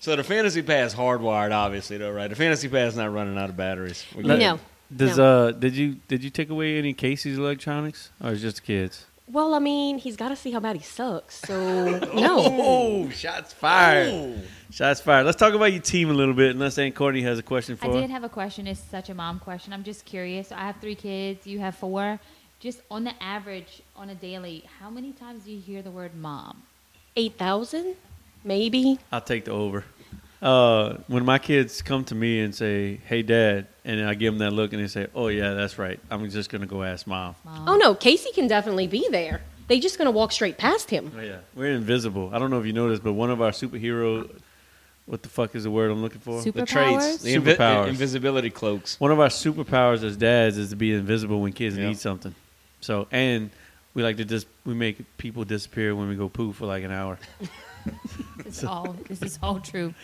So 0.00 0.14
the 0.16 0.24
fantasy 0.24 0.62
pad's 0.62 0.94
hardwired, 0.94 1.52
obviously, 1.52 1.96
though, 1.98 2.12
right? 2.12 2.28
The 2.28 2.36
fantasy 2.36 2.68
pad's 2.68 2.96
not 2.96 3.12
running 3.12 3.36
out 3.38 3.50
of 3.50 3.56
batteries. 3.56 4.04
We're 4.14 4.22
Let- 4.22 4.34
good. 4.36 4.40
No. 4.40 4.60
Does 4.94 5.16
No. 5.18 5.48
uh 5.48 5.50
did 5.50 5.74
you 5.74 5.96
did 6.06 6.22
you 6.22 6.30
take 6.30 6.48
away 6.48 6.78
any 6.78 6.92
Casey's 6.94 7.38
electronics 7.38 8.10
or 8.22 8.30
is 8.30 8.40
just 8.40 8.56
the 8.58 8.62
kids? 8.62 9.06
Well, 9.28 9.54
I 9.54 9.58
mean, 9.58 9.98
he's 9.98 10.16
got 10.16 10.28
to 10.28 10.36
see 10.36 10.52
how 10.52 10.60
bad 10.60 10.76
he 10.76 10.82
sucks. 10.82 11.40
So 11.46 11.98
no. 12.14 12.38
Oh, 12.38 13.10
shots 13.10 13.52
fired! 13.52 14.08
Oh. 14.12 14.36
Shots 14.70 15.00
fired. 15.00 15.24
Let's 15.26 15.36
talk 15.38 15.54
about 15.54 15.72
your 15.72 15.82
team 15.82 16.10
a 16.10 16.14
little 16.14 16.34
bit. 16.34 16.50
Unless 16.50 16.78
Aunt 16.78 16.94
Courtney 16.94 17.22
has 17.22 17.38
a 17.38 17.42
question 17.42 17.76
for. 17.76 17.86
I 17.86 17.88
her. 17.88 18.00
did 18.02 18.10
have 18.10 18.24
a 18.24 18.28
question. 18.28 18.66
It's 18.66 18.80
such 18.80 19.10
a 19.10 19.14
mom 19.14 19.40
question. 19.40 19.72
I'm 19.72 19.82
just 19.84 20.04
curious. 20.04 20.52
I 20.52 20.60
have 20.60 20.76
three 20.80 20.94
kids. 20.94 21.46
You 21.46 21.58
have 21.58 21.74
four. 21.76 22.20
Just 22.60 22.80
on 22.90 23.04
the 23.04 23.12
average, 23.22 23.82
on 23.96 24.10
a 24.10 24.14
daily, 24.14 24.64
how 24.80 24.90
many 24.90 25.12
times 25.12 25.44
do 25.44 25.52
you 25.52 25.60
hear 25.60 25.82
the 25.82 25.90
word 25.90 26.14
mom? 26.14 26.62
Eight 27.14 27.36
thousand, 27.36 27.96
maybe. 28.44 28.98
I'll 29.12 29.20
take 29.20 29.44
the 29.44 29.52
over. 29.52 29.84
Uh, 30.42 30.98
when 31.06 31.24
my 31.24 31.38
kids 31.38 31.80
come 31.82 32.04
to 32.04 32.14
me 32.14 32.40
and 32.40 32.54
say, 32.54 33.00
"Hey, 33.06 33.22
Dad," 33.22 33.66
and 33.84 34.04
I 34.06 34.14
give 34.14 34.34
them 34.34 34.38
that 34.40 34.52
look, 34.52 34.72
and 34.74 34.82
they 34.82 34.86
say, 34.88 35.06
"Oh 35.14 35.28
yeah, 35.28 35.54
that's 35.54 35.78
right. 35.78 35.98
I'm 36.10 36.28
just 36.30 36.50
gonna 36.50 36.66
go 36.66 36.82
ask 36.82 37.06
mom." 37.06 37.34
Mom. 37.44 37.68
Oh 37.68 37.76
no, 37.76 37.94
Casey 37.94 38.30
can 38.32 38.46
definitely 38.46 38.86
be 38.86 39.06
there. 39.10 39.40
They 39.68 39.80
just 39.80 39.96
gonna 39.98 40.10
walk 40.10 40.32
straight 40.32 40.58
past 40.58 40.90
him. 40.90 41.10
Oh 41.16 41.20
yeah, 41.22 41.38
we're 41.54 41.72
invisible. 41.72 42.30
I 42.34 42.38
don't 42.38 42.50
know 42.50 42.60
if 42.60 42.66
you 42.66 42.72
noticed, 42.74 43.02
but 43.02 43.14
one 43.14 43.30
of 43.30 43.40
our 43.40 43.50
superhero, 43.50 44.30
what 45.06 45.22
the 45.22 45.28
fuck 45.30 45.54
is 45.54 45.64
the 45.64 45.70
word 45.70 45.90
I'm 45.90 46.02
looking 46.02 46.20
for? 46.20 46.42
Super- 46.42 46.60
The 46.60 46.66
traits, 46.66 47.06
Superpowers? 47.18 47.22
the 47.22 47.34
invi- 47.34 47.56
Superpowers. 47.56 47.88
invisibility 47.88 48.50
cloaks. 48.50 49.00
One 49.00 49.10
of 49.12 49.18
our 49.20 49.28
superpowers 49.28 50.04
as 50.04 50.16
dads 50.18 50.58
is 50.58 50.68
to 50.70 50.76
be 50.76 50.92
invisible 50.92 51.40
when 51.40 51.52
kids 51.52 51.76
Yeah. 51.78 51.88
need 51.88 51.98
something. 51.98 52.34
So, 52.82 53.08
and 53.10 53.50
we 53.94 54.02
like 54.02 54.18
to 54.18 54.24
just 54.26 54.46
we 54.66 54.74
make 54.74 55.16
people 55.16 55.44
disappear 55.44 55.96
when 55.96 56.08
we 56.08 56.14
go 56.14 56.28
poo 56.28 56.52
for 56.52 56.66
like 56.66 56.84
an 56.84 56.92
hour. 56.92 57.18
This 58.44 58.58
is 58.58 58.64
all. 58.64 58.96
This 59.08 59.22
is 59.22 59.38
all 59.42 59.60
true. 59.60 59.94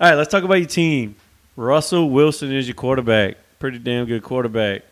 All 0.00 0.08
right, 0.08 0.16
let's 0.16 0.30
talk 0.30 0.42
about 0.42 0.54
your 0.54 0.66
team. 0.66 1.16
Russell 1.56 2.10
Wilson 2.10 2.52
is 2.52 2.66
your 2.66 2.74
quarterback. 2.74 3.36
pretty 3.58 3.78
damn 3.78 4.06
good 4.06 4.22
quarterback. 4.22 4.82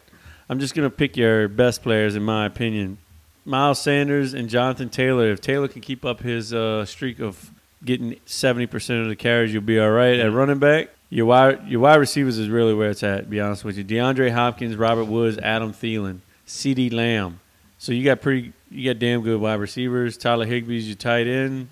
I'm 0.49 0.61
just 0.61 0.75
gonna 0.75 0.90
pick 0.90 1.16
your 1.16 1.49
best 1.49 1.83
players 1.83 2.14
in 2.16 2.23
my 2.23 2.47
opinion. 2.47 2.99
Miles 3.45 3.80
Sanders 3.80 4.35
and 4.35 4.49
Jonathan 4.49 4.88
Taylor. 4.90 5.30
If 5.33 5.40
Taylor 5.40 5.69
can 5.69 5.80
keep 5.80 6.04
up 6.04 6.21
his 6.21 6.52
uh, 6.52 6.85
streak 6.85 7.19
of 7.19 7.50
getting 7.85 8.16
70% 8.26 9.02
of 9.02 9.09
the 9.09 9.16
carries, 9.16 9.52
you'll 9.52 9.62
be 9.62 9.78
all 9.80 9.90
right. 9.90 10.21
At 10.21 10.33
running 10.33 10.59
back, 10.59 10.90
your 11.09 11.26
wide 11.26 11.66
your 11.66 11.80
wide 11.80 11.97
receivers 11.97 12.38
is 12.38 12.49
really 12.49 12.75
where 12.75 12.90
it's 12.90 13.02
at. 13.02 13.25
To 13.25 13.26
be 13.26 13.40
honest 13.40 13.64
with 13.64 13.78
you, 13.78 13.85
DeAndre 13.85 14.30
Hopkins, 14.33 14.76
Robert 14.76 15.07
Woods, 15.07 15.38
Adam 15.38 15.73
Thielen, 15.73 16.21
CeeDee 16.47 16.92
Lamb. 16.92 17.40
So 17.78 17.92
you 17.92 18.04
got 18.04 18.21
pretty, 18.21 18.52
you 18.71 18.92
got 18.92 19.00
damn 19.00 19.23
good 19.23 19.40
wide 19.40 19.54
receivers. 19.54 20.19
Tyler 20.19 20.47
Higbee's 20.47 20.87
your 20.87 20.97
tight 20.97 21.26
end, 21.26 21.69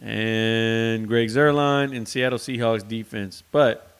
and 0.00 1.08
Greg 1.08 1.28
Zuerlein 1.28 1.94
in 1.94 2.06
Seattle 2.06 2.38
Seahawks 2.38 2.86
defense. 2.86 3.42
But 3.50 3.90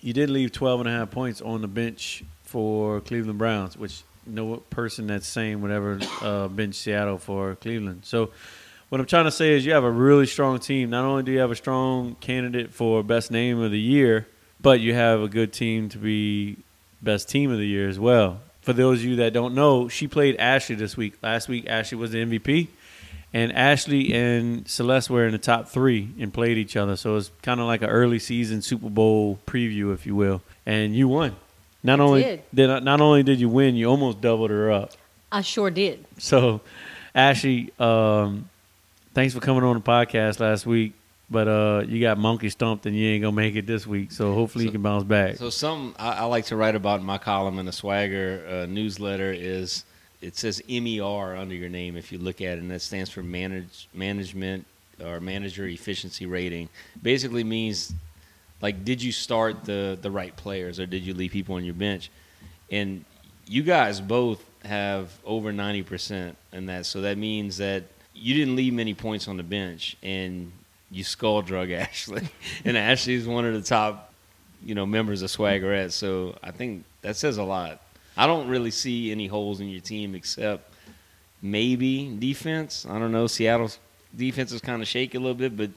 you 0.00 0.12
did 0.12 0.30
leave 0.30 0.52
12 0.52 0.80
and 0.80 0.88
a 0.88 0.92
half 0.92 1.10
points 1.10 1.40
on 1.40 1.62
the 1.62 1.68
bench 1.68 2.22
for 2.44 3.00
Cleveland 3.00 3.38
Browns, 3.38 3.76
which 3.76 4.02
no 4.26 4.56
person 4.56 5.06
that's 5.06 5.26
saying 5.26 5.62
whatever 5.62 5.98
uh, 6.20 6.48
bench 6.48 6.74
Seattle 6.74 7.18
for 7.18 7.54
Cleveland. 7.56 8.04
So 8.04 8.30
what 8.88 9.00
I'm 9.00 9.06
trying 9.06 9.24
to 9.24 9.32
say 9.32 9.52
is 9.52 9.66
you 9.66 9.72
have 9.72 9.84
a 9.84 9.90
really 9.90 10.26
strong 10.26 10.58
team. 10.58 10.90
Not 10.90 11.04
only 11.04 11.22
do 11.22 11.32
you 11.32 11.40
have 11.40 11.50
a 11.50 11.56
strong 11.56 12.14
candidate 12.16 12.72
for 12.72 13.02
best 13.02 13.30
name 13.30 13.60
of 13.60 13.70
the 13.70 13.80
year, 13.80 14.26
but 14.60 14.80
you 14.80 14.94
have 14.94 15.20
a 15.20 15.28
good 15.28 15.52
team 15.52 15.88
to 15.90 15.98
be 15.98 16.56
best 17.02 17.28
team 17.28 17.50
of 17.50 17.58
the 17.58 17.66
year 17.66 17.88
as 17.88 17.98
well. 17.98 18.40
For 18.62 18.72
those 18.72 18.98
of 19.00 19.04
you 19.04 19.16
that 19.16 19.32
don't 19.32 19.54
know, 19.54 19.88
she 19.88 20.08
played 20.08 20.36
Ashley 20.36 20.74
this 20.74 20.96
week. 20.96 21.14
Last 21.22 21.48
week, 21.48 21.66
Ashley 21.68 21.98
was 21.98 22.10
the 22.10 22.24
MVP, 22.24 22.68
and 23.36 23.52
Ashley 23.52 24.14
and 24.14 24.66
Celeste 24.66 25.10
were 25.10 25.26
in 25.26 25.32
the 25.32 25.38
top 25.38 25.68
three 25.68 26.08
and 26.18 26.32
played 26.32 26.56
each 26.56 26.74
other. 26.74 26.96
So 26.96 27.16
it's 27.16 27.30
kind 27.42 27.60
of 27.60 27.66
like 27.66 27.82
an 27.82 27.90
early 27.90 28.18
season 28.18 28.62
Super 28.62 28.88
Bowl 28.88 29.38
preview, 29.46 29.92
if 29.92 30.06
you 30.06 30.16
will. 30.16 30.40
And 30.64 30.96
you 30.96 31.06
won. 31.06 31.36
Not 31.82 32.00
only 32.00 32.22
did. 32.22 32.42
did 32.54 32.82
not 32.82 33.02
only 33.02 33.22
did 33.22 33.38
you 33.38 33.50
win, 33.50 33.76
you 33.76 33.90
almost 33.90 34.22
doubled 34.22 34.48
her 34.48 34.72
up. 34.72 34.92
I 35.30 35.42
sure 35.42 35.68
did. 35.68 36.02
So, 36.16 36.62
Ashley, 37.14 37.74
um, 37.78 38.48
thanks 39.12 39.34
for 39.34 39.40
coming 39.40 39.64
on 39.64 39.76
the 39.76 39.82
podcast 39.82 40.40
last 40.40 40.64
week. 40.64 40.94
But 41.28 41.46
uh, 41.46 41.84
you 41.86 42.00
got 42.00 42.16
monkey 42.16 42.48
stumped, 42.48 42.86
and 42.86 42.96
you 42.96 43.06
ain't 43.10 43.22
gonna 43.22 43.36
make 43.36 43.54
it 43.54 43.66
this 43.66 43.86
week. 43.86 44.12
So 44.12 44.32
hopefully 44.32 44.64
you 44.64 44.70
can 44.70 44.80
bounce 44.80 45.04
back. 45.04 45.36
So 45.36 45.50
something 45.50 45.94
I, 45.98 46.20
I 46.20 46.24
like 46.24 46.46
to 46.46 46.56
write 46.56 46.74
about 46.74 47.00
in 47.00 47.06
my 47.06 47.18
column 47.18 47.58
in 47.58 47.66
the 47.66 47.72
Swagger 47.72 48.46
uh, 48.48 48.66
newsletter 48.66 49.30
is 49.30 49.84
it 50.20 50.36
says 50.36 50.62
MER 50.68 51.36
under 51.36 51.54
your 51.54 51.68
name 51.68 51.96
if 51.96 52.10
you 52.10 52.18
look 52.18 52.40
at 52.40 52.58
it, 52.58 52.60
and 52.60 52.70
that 52.70 52.82
stands 52.82 53.10
for 53.10 53.22
manage 53.22 53.88
management 53.94 54.66
or 55.04 55.20
manager 55.20 55.66
efficiency 55.66 56.26
rating. 56.26 56.68
Basically 57.02 57.44
means 57.44 57.92
like 58.62 58.84
did 58.84 59.02
you 59.02 59.12
start 59.12 59.64
the 59.64 59.98
the 60.00 60.10
right 60.10 60.34
players 60.36 60.80
or 60.80 60.86
did 60.86 61.02
you 61.02 61.14
leave 61.14 61.32
people 61.32 61.56
on 61.56 61.64
your 61.64 61.74
bench? 61.74 62.10
And 62.70 63.04
you 63.46 63.62
guys 63.62 64.00
both 64.00 64.44
have 64.64 65.10
over 65.24 65.52
ninety 65.52 65.82
percent 65.82 66.36
in 66.52 66.66
that, 66.66 66.86
so 66.86 67.02
that 67.02 67.18
means 67.18 67.58
that 67.58 67.84
you 68.14 68.34
didn't 68.34 68.56
leave 68.56 68.72
many 68.72 68.94
points 68.94 69.28
on 69.28 69.36
the 69.36 69.42
bench 69.42 69.96
and 70.02 70.50
you 70.90 71.04
skull 71.04 71.42
drug 71.42 71.70
Ashley. 71.72 72.28
and 72.64 72.76
Ashley 72.76 73.14
is 73.14 73.26
one 73.26 73.44
of 73.44 73.54
the 73.54 73.62
top, 73.62 74.12
you 74.64 74.74
know, 74.74 74.86
members 74.86 75.22
of 75.22 75.30
Swaggerette. 75.30 75.92
So 75.92 76.36
I 76.42 76.50
think 76.50 76.84
that 77.02 77.16
says 77.16 77.36
a 77.36 77.42
lot. 77.44 77.80
I 78.16 78.26
don't 78.26 78.48
really 78.48 78.70
see 78.70 79.10
any 79.10 79.26
holes 79.26 79.60
in 79.60 79.68
your 79.68 79.80
team 79.80 80.14
except 80.14 80.72
maybe 81.42 82.14
defense. 82.18 82.86
I 82.88 82.98
don't 82.98 83.12
know. 83.12 83.26
Seattle's 83.26 83.78
defense 84.16 84.52
is 84.52 84.60
kind 84.60 84.80
of 84.80 84.88
shaky 84.88 85.18
a 85.18 85.20
little 85.20 85.34
bit, 85.34 85.56
but 85.56 85.70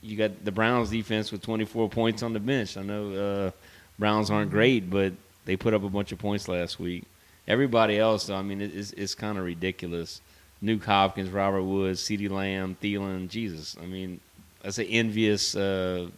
you, 0.00 0.16
got 0.16 0.44
the 0.44 0.52
Browns 0.52 0.90
defense 0.90 1.32
with 1.32 1.42
24 1.42 1.88
points 1.88 2.22
on 2.22 2.32
the 2.32 2.40
bench. 2.40 2.76
I 2.76 2.82
know 2.82 3.12
uh, 3.12 3.50
Browns 3.98 4.30
aren't 4.30 4.50
great, 4.50 4.90
but 4.90 5.12
they 5.44 5.56
put 5.56 5.74
up 5.74 5.82
a 5.82 5.88
bunch 5.88 6.12
of 6.12 6.18
points 6.18 6.48
last 6.48 6.78
week. 6.78 7.04
Everybody 7.48 7.98
else, 7.98 8.26
though, 8.26 8.36
I 8.36 8.42
mean, 8.42 8.60
it's, 8.60 8.92
it's 8.92 9.14
kind 9.14 9.38
of 9.38 9.44
ridiculous. 9.44 10.20
Nuk 10.62 10.84
Hopkins, 10.84 11.30
Robert 11.30 11.62
Woods, 11.62 12.02
CeeDee 12.02 12.30
Lamb, 12.30 12.76
Thielen, 12.82 13.28
Jesus. 13.28 13.76
I 13.80 13.86
mean, 13.86 14.20
that's 14.62 14.78
an 14.78 14.86
envious, 14.86 15.54
uh, 15.54 16.08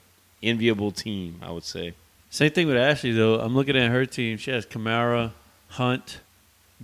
enviable 0.43 0.91
team, 0.91 1.39
I 1.43 1.51
would 1.51 1.65
say. 1.65 1.95
Same 2.31 2.51
thing 2.51 2.67
with 2.67 2.77
Ashley 2.77 3.13
though. 3.13 3.41
I'm 3.41 3.55
looking 3.55 3.77
at 3.77 3.91
her 3.91 4.05
team. 4.07 4.37
She 4.39 4.51
has 4.51 4.67
Kamara, 4.67 5.33
Hunt, 5.69 6.21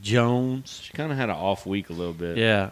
Jones. 0.01 0.81
She 0.83 0.93
kind 0.93 1.11
of 1.13 1.19
had 1.19 1.29
an 1.31 1.37
off 1.37 1.67
week 1.67 1.91
a 1.91 1.93
little 1.93 2.13
bit. 2.13 2.37
Yeah. 2.37 2.71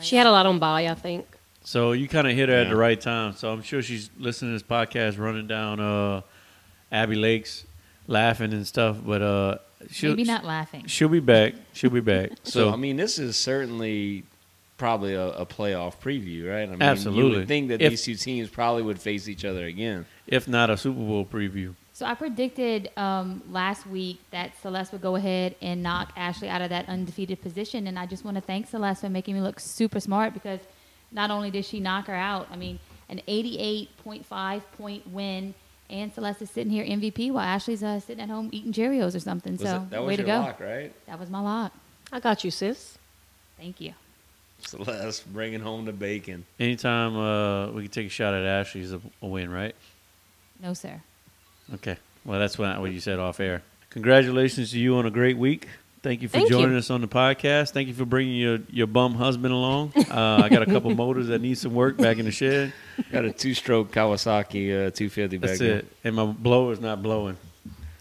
She 0.00 0.16
had 0.16 0.26
a 0.26 0.30
lot 0.32 0.46
on 0.46 0.58
bye, 0.58 0.86
I 0.88 0.94
think. 0.94 1.26
So 1.62 1.92
you 1.92 2.08
kind 2.08 2.26
of 2.26 2.34
hit 2.34 2.48
her 2.48 2.54
at 2.56 2.68
the 2.68 2.76
right 2.76 3.00
time. 3.00 3.34
So 3.34 3.50
I'm 3.52 3.62
sure 3.62 3.80
she's 3.80 4.10
listening 4.18 4.50
to 4.50 4.54
this 4.54 4.68
podcast, 4.68 5.18
running 5.18 5.46
down 5.46 5.80
uh, 5.80 6.22
Abby 6.90 7.14
Lakes, 7.16 7.64
laughing 8.06 8.52
and 8.52 8.66
stuff. 8.66 8.98
But 9.04 9.22
uh, 9.22 9.58
she'll 9.88 10.10
Maybe 10.10 10.24
not 10.24 10.44
laughing. 10.44 10.86
she'll 10.86 11.08
be 11.08 11.20
back. 11.20 11.54
She'll 11.72 11.90
be 11.90 12.00
back. 12.00 12.30
So, 12.44 12.50
So, 12.50 12.70
I 12.72 12.76
mean, 12.76 12.96
this 12.96 13.18
is 13.18 13.36
certainly 13.36 14.24
probably 14.76 15.14
a, 15.14 15.28
a 15.28 15.46
playoff 15.46 15.94
preview, 16.02 16.50
right? 16.50 16.68
I 16.68 16.96
mean, 16.96 17.16
You 17.16 17.30
would 17.30 17.48
think 17.48 17.68
that 17.68 17.80
If- 17.80 17.90
these 17.90 18.02
two 18.02 18.16
teams 18.16 18.48
probably 18.50 18.82
would 18.82 18.98
face 19.00 19.28
each 19.28 19.44
other 19.44 19.64
again. 19.64 20.06
if 20.26 20.48
not 20.48 20.68
a 20.70 20.76
Super 20.76 20.98
Bowl 21.00 21.24
preview, 21.24 21.74
So 21.94 22.04
I 22.04 22.14
predicted 22.14 22.90
um, 22.96 23.40
last 23.48 23.86
week 23.86 24.18
that 24.32 24.60
Celeste 24.60 24.90
would 24.90 25.00
go 25.00 25.14
ahead 25.14 25.54
and 25.62 25.80
knock 25.80 26.12
Ashley 26.16 26.48
out 26.48 26.60
of 26.60 26.70
that 26.70 26.88
undefeated 26.88 27.40
position, 27.40 27.86
and 27.86 27.96
I 27.96 28.04
just 28.04 28.24
want 28.24 28.36
to 28.36 28.40
thank 28.40 28.66
Celeste 28.66 29.02
for 29.02 29.08
making 29.08 29.36
me 29.36 29.40
look 29.40 29.60
super 29.60 30.00
smart 30.00 30.34
because 30.34 30.58
not 31.12 31.30
only 31.30 31.52
did 31.52 31.64
she 31.64 31.78
knock 31.78 32.08
her 32.08 32.14
out, 32.14 32.48
I 32.50 32.56
mean, 32.56 32.80
an 33.08 33.22
88.5 33.28 34.62
point 34.76 35.06
win, 35.08 35.54
and 35.88 36.12
Celeste 36.12 36.42
is 36.42 36.50
sitting 36.50 36.72
here 36.72 36.84
MVP 36.84 37.30
while 37.30 37.44
Ashley's 37.44 37.84
uh, 37.84 38.00
sitting 38.00 38.24
at 38.24 38.28
home 38.28 38.48
eating 38.50 38.72
Cheerios 38.72 39.14
or 39.14 39.20
something. 39.20 39.52
Was 39.52 39.60
so 39.60 39.66
that, 39.66 39.90
that 39.90 40.00
was 40.00 40.08
way 40.08 40.14
your 40.14 40.26
to 40.26 40.32
go. 40.32 40.38
lock, 40.40 40.58
right? 40.58 40.92
That 41.06 41.20
was 41.20 41.30
my 41.30 41.40
lock. 41.40 41.72
I 42.10 42.18
got 42.18 42.42
you, 42.42 42.50
sis. 42.50 42.98
Thank 43.56 43.80
you. 43.80 43.92
Celeste 44.58 45.32
bringing 45.32 45.60
home 45.60 45.84
the 45.84 45.92
bacon. 45.92 46.44
anytime 46.58 47.16
uh, 47.16 47.70
we 47.70 47.82
can 47.82 47.90
take 47.92 48.08
a 48.08 48.10
shot 48.10 48.34
at 48.34 48.44
Ashley's 48.44 48.92
a, 48.92 49.00
a 49.22 49.26
win, 49.28 49.48
right? 49.48 49.76
No, 50.60 50.74
sir. 50.74 51.00
Okay. 51.74 51.96
Well, 52.24 52.38
that's 52.38 52.58
what, 52.58 52.80
what 52.80 52.92
you 52.92 53.00
said 53.00 53.18
off 53.18 53.40
air. 53.40 53.62
Congratulations 53.90 54.72
to 54.72 54.78
you 54.78 54.96
on 54.96 55.06
a 55.06 55.10
great 55.10 55.38
week. 55.38 55.68
Thank 56.02 56.20
you 56.20 56.28
for 56.28 56.34
Thank 56.34 56.50
joining 56.50 56.72
you. 56.72 56.78
us 56.78 56.90
on 56.90 57.00
the 57.00 57.08
podcast. 57.08 57.70
Thank 57.70 57.88
you 57.88 57.94
for 57.94 58.04
bringing 58.04 58.36
your, 58.36 58.58
your 58.70 58.86
bum 58.86 59.14
husband 59.14 59.54
along. 59.54 59.92
Uh, 59.96 60.42
I 60.44 60.50
got 60.50 60.62
a 60.62 60.66
couple 60.66 60.94
motors 60.94 61.28
that 61.28 61.40
need 61.40 61.56
some 61.56 61.72
work 61.74 61.96
back 61.96 62.18
in 62.18 62.26
the 62.26 62.30
shed. 62.30 62.74
Got 63.10 63.24
a 63.24 63.32
two-stroke 63.32 63.90
Kawasaki 63.90 64.88
uh, 64.88 64.90
250 64.90 65.38
back 65.38 65.48
That's 65.48 65.60
there. 65.60 65.76
it. 65.78 65.86
And 66.04 66.14
my 66.14 66.26
blower's 66.26 66.78
not 66.78 67.02
blowing. 67.02 67.38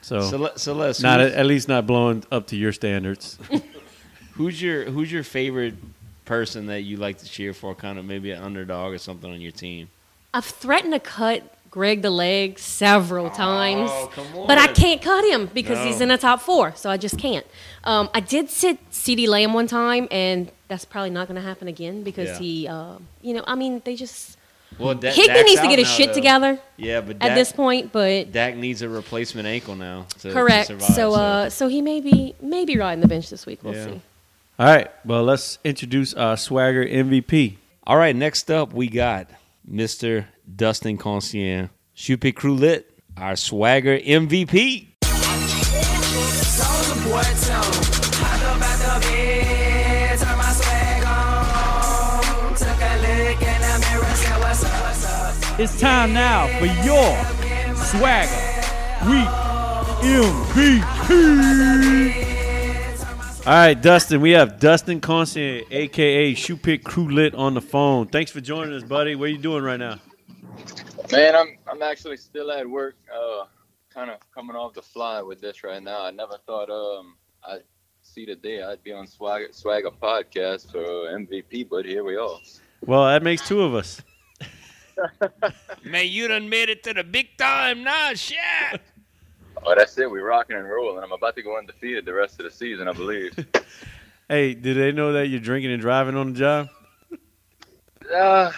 So, 0.01 0.20
Cele- 0.20 0.58
Celeste, 0.58 1.01
not 1.01 1.22
at, 1.22 1.32
at 1.32 1.46
least 1.46 1.70
not 1.70 1.88
blowing 1.88 2.25
up 2.29 2.48
to 2.48 2.58
your 2.58 2.74
standards. 2.74 3.39
who's 4.34 4.62
your 4.62 4.84
who's 4.91 5.10
your 5.10 5.24
favorite 5.24 5.75
person 6.25 6.65
that 6.65 6.82
you 6.82 6.98
like 6.98 7.20
to 7.20 7.25
cheer 7.25 7.53
for? 7.53 7.74
Kind 7.74 7.98
of 7.98 8.03
maybe 8.03 8.32
an 8.32 8.43
underdog 8.43 8.93
or 8.93 8.98
something 8.98 9.32
on 9.32 9.39
your 9.39 9.53
team. 9.53 9.88
I've 10.34 10.43
threatened 10.43 10.91
to 10.91 11.00
cut 11.00 11.53
Greg 11.74 12.03
the 12.03 12.12
leg 12.12 12.60
several 12.60 13.32
times, 13.32 13.89
Oh, 13.92 14.12
come 14.13 14.27
but 14.46 14.60
I 14.60 14.68
can't 14.68 15.01
cut 15.01 15.25
him 15.25 15.50
because 15.56 15.80
No. 15.80 15.86
he's 15.86 16.01
in 16.01 16.10
the 16.10 16.20
top 16.20 16.39
four, 16.39 16.72
so 16.75 16.88
I 16.92 16.98
just 16.98 17.18
can't. 17.18 17.48
Um, 17.84 18.12
I 18.13 18.20
did 18.20 18.51
sit 18.51 18.77
CeeDee 18.92 19.27
Lamb 19.27 19.53
one 19.53 19.65
time, 19.65 20.08
and 20.12 20.51
that's 20.68 20.86
probably 20.86 21.10
not 21.10 21.27
going 21.27 21.42
to 21.42 21.48
happen 21.48 21.68
again 21.68 22.03
because 22.03 22.30
Yeah. 22.30 22.38
he, 22.38 22.68
uh, 22.68 22.94
you 23.24 23.34
know, 23.34 23.44
I 23.48 23.56
mean, 23.56 23.82
they 23.86 23.96
just 23.96 24.38
Well, 24.77 24.94
Da- 24.94 25.10
Higbee 25.13 25.34
Dak's 25.34 25.46
needs 25.50 25.62
to 25.62 25.68
get 25.68 25.80
his 25.80 25.88
now, 25.88 25.94
shit 25.96 26.08
though. 26.10 26.13
together 26.13 26.60
Yeah, 26.77 27.01
but 27.01 27.18
at 27.22 27.34
this 27.34 27.51
point, 27.51 27.92
but 27.92 28.32
Dak 28.32 28.56
needs 28.56 28.84
a 28.84 28.89
replacement 28.89 29.48
ankle 29.48 29.75
now. 29.75 30.06
To, 30.20 30.27
to 30.27 30.32
correct. 30.32 30.68
survive, 30.68 30.94
so, 30.96 31.13
uh, 31.15 31.50
so 31.50 31.70
he 31.70 31.82
may 31.82 32.01
be 32.01 32.36
maybe 32.39 32.77
riding 32.77 33.01
the 33.01 33.08
bench 33.08 33.32
this 33.32 33.48
week. 33.48 33.62
We'll 33.63 33.74
Yeah. 33.74 33.86
see. 33.86 34.01
All 34.60 34.68
right. 34.68 34.92
Well, 35.03 35.24
let's 35.24 35.58
introduce 35.63 36.13
our 36.13 36.38
swagger 36.38 36.86
MVP. 36.86 37.58
All 37.88 37.98
right, 37.98 38.15
next 38.15 38.51
up 38.51 38.74
we 38.74 38.88
got 38.89 39.27
Mr. 39.70 40.25
Dustin 40.55 40.98
Concien, 40.98 41.70
Crew 42.32 42.55
Lit, 42.55 42.89
our 43.17 43.36
swagger 43.36 43.98
MVP. 43.98 44.89
It's 55.60 55.79
time 55.79 56.13
now 56.13 56.48
for 56.58 56.65
your 56.65 57.15
swagger 57.75 58.36
week 59.08 59.29
MVP. 60.03 62.23
All 63.46 63.52
right, 63.52 63.74
Dustin. 63.74 64.22
We 64.22 64.32
have 64.32 64.58
Dustin 64.58 65.02
Constant, 65.02 65.68
aka 65.70 66.34
Shoe 66.34 66.56
Pick 66.56 66.86
Crew 66.86 67.10
Lit, 67.10 67.36
on 67.36 67.56
the 67.56 67.60
phone. 67.60 68.08
Thanks 68.08 68.32
for 68.32 68.40
joining 68.40 68.74
us, 68.74 68.84
buddy. 68.84 69.16
What 69.16 69.26
are 69.26 69.32
you 69.32 69.38
doing 69.38 69.66
right 69.66 69.76
now? 69.76 70.00
Man, 71.12 71.36
I'm 71.36 71.58
I'm 71.70 71.82
actually 71.82 72.16
still 72.16 72.54
at 72.54 72.66
work, 72.70 72.96
uh, 73.14 73.44
kind 73.94 74.10
of 74.10 74.20
coming 74.34 74.56
off 74.56 74.74
the 74.74 74.82
fly 74.82 75.22
with 75.22 75.42
this 75.42 75.62
right 75.62 75.84
now. 75.84 76.06
I 76.06 76.12
never 76.12 76.38
thought 76.48 76.70
um 76.70 77.18
I'd 77.46 77.64
see 78.02 78.26
the 78.26 78.36
day 78.36 78.64
I'd 78.64 78.82
be 78.82 78.94
on 78.94 79.08
Swagger 79.08 79.48
Swagger 79.52 79.92
podcast 79.92 80.72
for 80.72 80.80
MVP, 80.80 81.68
but 81.70 81.84
here 81.84 82.06
we 82.06 82.16
are. 82.16 82.40
Well, 82.86 83.04
that 83.08 83.24
makes 83.24 83.46
two 83.46 83.62
of 83.62 83.76
us. 83.76 84.02
Man, 85.84 86.08
you 86.08 86.30
done 86.30 86.48
made 86.48 86.70
it 86.70 86.82
to 86.84 86.94
the 86.94 87.04
big 87.04 87.38
time 87.38 87.84
now, 87.84 88.14
shit. 88.14 88.38
Oh, 89.65 89.74
that's 89.75 89.98
it. 89.98 90.10
We're 90.10 90.25
rocking 90.27 90.55
and 90.58 90.70
rolling. 90.70 91.03
I'm 91.03 91.12
about 91.12 91.36
to 91.36 91.41
go 91.41 91.58
undefeated 91.58 92.05
the 92.05 92.13
rest 92.13 92.39
of 92.39 92.46
the 92.46 92.51
season, 92.51 92.88
I 92.88 92.93
believe. 92.93 93.34
Hey, 94.29 94.53
do 94.53 94.74
they 94.74 94.93
know 94.93 95.13
that 95.13 95.27
you're 95.27 95.41
drinking 95.41 95.74
and 95.74 95.82
driving 95.82 96.15
on 96.15 96.32
the 96.34 96.39
job? 96.39 96.70
uh, 98.15 98.51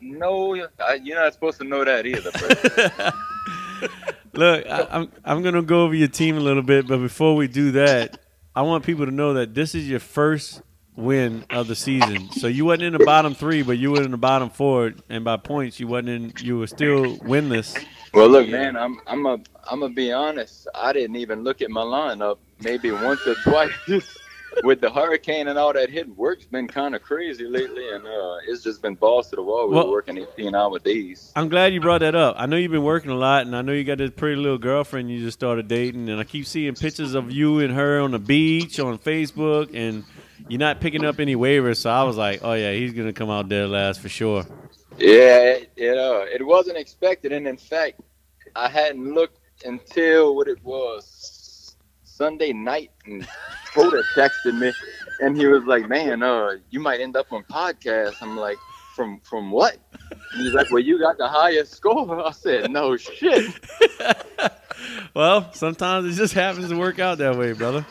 no, 0.00 0.66
I, 0.80 0.94
you're 0.94 1.18
not 1.18 1.32
supposed 1.32 1.58
to 1.58 1.64
know 1.64 1.84
that 1.84 2.04
either. 2.04 2.30
But 2.32 3.14
Look, 4.34 4.66
I, 4.66 4.86
I'm 4.90 5.12
I'm 5.24 5.42
gonna 5.42 5.62
go 5.62 5.84
over 5.84 5.94
your 5.94 6.08
team 6.08 6.36
a 6.36 6.40
little 6.40 6.62
bit, 6.64 6.88
but 6.88 6.98
before 6.98 7.36
we 7.36 7.46
do 7.46 7.70
that, 7.72 8.18
I 8.54 8.62
want 8.62 8.84
people 8.84 9.06
to 9.06 9.12
know 9.12 9.34
that 9.34 9.54
this 9.54 9.74
is 9.74 9.88
your 9.88 10.00
first 10.00 10.62
win 10.96 11.44
of 11.50 11.68
the 11.68 11.76
season. 11.76 12.30
So 12.32 12.48
you 12.48 12.64
wasn't 12.64 12.82
in 12.82 12.92
the 12.94 13.04
bottom 13.04 13.34
three, 13.34 13.62
but 13.62 13.78
you 13.78 13.92
were 13.92 14.02
in 14.02 14.10
the 14.10 14.16
bottom 14.16 14.50
four, 14.50 14.94
and 15.08 15.24
by 15.24 15.36
points 15.36 15.78
you 15.78 15.86
wasn't 15.86 16.08
in. 16.08 16.32
You 16.42 16.58
were 16.58 16.66
still 16.66 17.16
winless. 17.18 17.82
well, 18.12 18.28
look, 18.28 18.48
man, 18.48 18.76
I'm 18.76 19.00
I'm 19.06 19.24
a 19.26 19.38
I'm 19.70 19.80
gonna 19.80 19.94
be 19.94 20.12
honest. 20.12 20.68
I 20.74 20.92
didn't 20.92 21.16
even 21.16 21.42
look 21.44 21.62
at 21.62 21.70
my 21.70 21.82
lineup 21.82 22.38
maybe 22.62 22.90
once 22.92 23.26
or 23.26 23.34
twice. 23.44 23.72
With 24.62 24.80
the 24.80 24.88
hurricane 24.88 25.48
and 25.48 25.58
all 25.58 25.72
that 25.72 25.90
hit, 25.90 26.08
work's 26.16 26.44
been 26.44 26.68
kind 26.68 26.94
of 26.94 27.02
crazy 27.02 27.44
lately, 27.44 27.90
and 27.90 28.06
uh, 28.06 28.36
it's 28.46 28.62
just 28.62 28.82
been 28.82 28.94
balls 28.94 29.28
to 29.30 29.36
the 29.36 29.42
wall. 29.42 29.68
We're 29.68 29.74
Well- 29.78 29.90
working 29.90 30.16
18 30.16 30.54
hour 30.54 30.78
days. 30.78 31.32
I'm 31.34 31.48
glad 31.48 31.74
you 31.74 31.80
brought 31.80 32.02
that 32.02 32.14
up. 32.14 32.36
I 32.38 32.46
know 32.46 32.54
you've 32.56 32.70
been 32.70 32.84
working 32.84 33.10
a 33.10 33.16
lot, 33.16 33.46
and 33.46 33.56
I 33.56 33.62
know 33.62 33.72
you 33.72 33.82
got 33.82 33.98
this 33.98 34.12
pretty 34.12 34.36
little 34.36 34.58
girlfriend 34.58 35.10
you 35.10 35.18
just 35.18 35.36
started 35.40 35.66
dating, 35.66 36.08
and 36.08 36.20
I 36.20 36.24
keep 36.24 36.46
seeing 36.46 36.72
pictures 36.76 37.14
of 37.14 37.32
you 37.32 37.58
and 37.58 37.74
her 37.74 37.98
on 37.98 38.12
the 38.12 38.20
beach 38.20 38.78
on 38.78 38.96
Facebook, 38.98 39.70
and 39.74 40.04
you're 40.48 40.60
not 40.60 40.80
picking 40.80 41.04
up 41.04 41.18
any 41.18 41.34
waivers. 41.34 41.78
So 41.78 41.90
I 41.90 42.04
was 42.04 42.16
like, 42.16 42.38
oh 42.44 42.52
yeah, 42.52 42.72
he's 42.74 42.92
gonna 42.92 43.12
come 43.12 43.30
out 43.30 43.48
dead 43.48 43.68
last 43.70 43.98
for 44.00 44.08
sure. 44.08 44.44
Yeah, 44.98 45.40
it 45.54 45.72
it, 45.74 45.98
uh, 45.98 46.26
it 46.32 46.46
wasn't 46.46 46.76
expected, 46.78 47.32
and 47.32 47.48
in 47.48 47.56
fact, 47.56 48.00
I 48.54 48.68
hadn't 48.68 49.14
looked 49.14 49.40
until 49.64 50.36
what 50.36 50.48
it 50.48 50.62
was 50.64 51.76
Sunday 52.04 52.52
night, 52.52 52.90
and 53.06 53.26
Coda 53.74 54.02
texted 54.16 54.58
me, 54.58 54.72
and 55.20 55.36
he 55.36 55.46
was 55.46 55.64
like, 55.64 55.88
"Man, 55.88 56.22
uh, 56.22 56.56
you 56.70 56.80
might 56.80 57.00
end 57.00 57.16
up 57.16 57.32
on 57.32 57.44
podcast." 57.44 58.16
I'm 58.20 58.36
like, 58.36 58.58
"From 58.94 59.20
from 59.20 59.50
what?" 59.50 59.76
And 60.10 60.42
he's 60.42 60.52
like, 60.54 60.70
"Well, 60.70 60.82
you 60.82 60.98
got 60.98 61.18
the 61.18 61.28
highest 61.28 61.72
score." 61.72 62.20
I 62.26 62.30
said, 62.32 62.70
"No 62.70 62.96
shit." 62.96 63.52
Well, 65.14 65.52
sometimes 65.52 66.12
it 66.12 66.20
just 66.20 66.34
happens 66.34 66.68
to 66.68 66.76
work 66.76 66.98
out 66.98 67.18
that 67.18 67.36
way, 67.36 67.52
brother. 67.52 67.86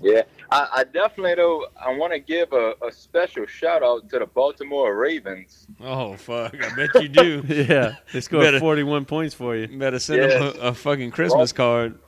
Yeah, 0.00 0.22
I, 0.52 0.68
I 0.78 0.84
definitely 0.84 1.34
though 1.36 1.66
I 1.80 1.94
want 1.96 2.12
to 2.12 2.18
give 2.18 2.52
a, 2.52 2.74
a 2.86 2.90
special 2.90 3.46
shout 3.46 3.82
out 3.82 4.08
to 4.10 4.18
the 4.18 4.26
Baltimore 4.26 4.96
Ravens. 4.96 5.66
Oh 5.80 6.16
fuck! 6.16 6.54
I 6.60 6.74
bet 6.74 7.02
you 7.02 7.08
do. 7.08 7.44
yeah, 7.48 7.96
they 8.12 8.20
scored 8.20 8.44
Better- 8.44 8.58
41 8.60 9.04
points 9.04 9.34
for 9.34 9.54
you. 9.56 9.68
Better 9.68 9.98
send 9.98 10.22
Yeah. 10.22 10.38
him 10.38 10.42
a, 10.60 10.68
a 10.68 10.74
fucking 10.74 11.12
Christmas 11.12 11.52
card. 11.52 11.98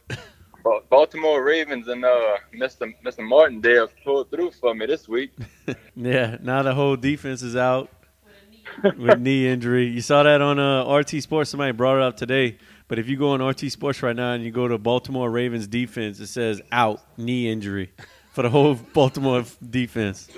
Baltimore 0.90 1.42
Ravens 1.42 1.88
and 1.88 2.04
uh, 2.04 2.36
Mr. 2.54 2.92
Mr. 3.04 3.26
Martindale 3.26 3.88
pulled 4.04 4.30
through 4.30 4.52
for 4.52 4.74
me 4.74 4.86
this 4.86 5.08
week. 5.08 5.32
Yeah, 5.94 6.38
now 6.40 6.62
the 6.62 6.72
whole 6.74 6.96
defense 6.96 7.42
is 7.42 7.54
out 7.54 7.90
with 8.96 9.18
knee 9.20 9.46
injury. 9.46 9.86
You 9.86 10.00
saw 10.00 10.22
that 10.22 10.40
on 10.40 10.58
uh, 10.58 10.90
RT 10.90 11.22
Sports. 11.22 11.50
Somebody 11.50 11.72
brought 11.72 11.96
it 11.98 12.02
up 12.02 12.16
today. 12.16 12.56
But 12.88 12.98
if 12.98 13.08
you 13.08 13.16
go 13.18 13.30
on 13.30 13.42
RT 13.42 13.70
Sports 13.70 14.02
right 14.02 14.16
now 14.16 14.32
and 14.32 14.42
you 14.44 14.50
go 14.50 14.66
to 14.68 14.78
Baltimore 14.78 15.30
Ravens 15.30 15.66
defense, 15.66 16.18
it 16.18 16.28
says 16.28 16.60
out 16.72 17.02
knee 17.18 17.50
injury 17.50 17.92
for 18.32 18.42
the 18.42 18.50
whole 18.50 18.74
Baltimore 18.92 19.44
defense. 19.70 20.28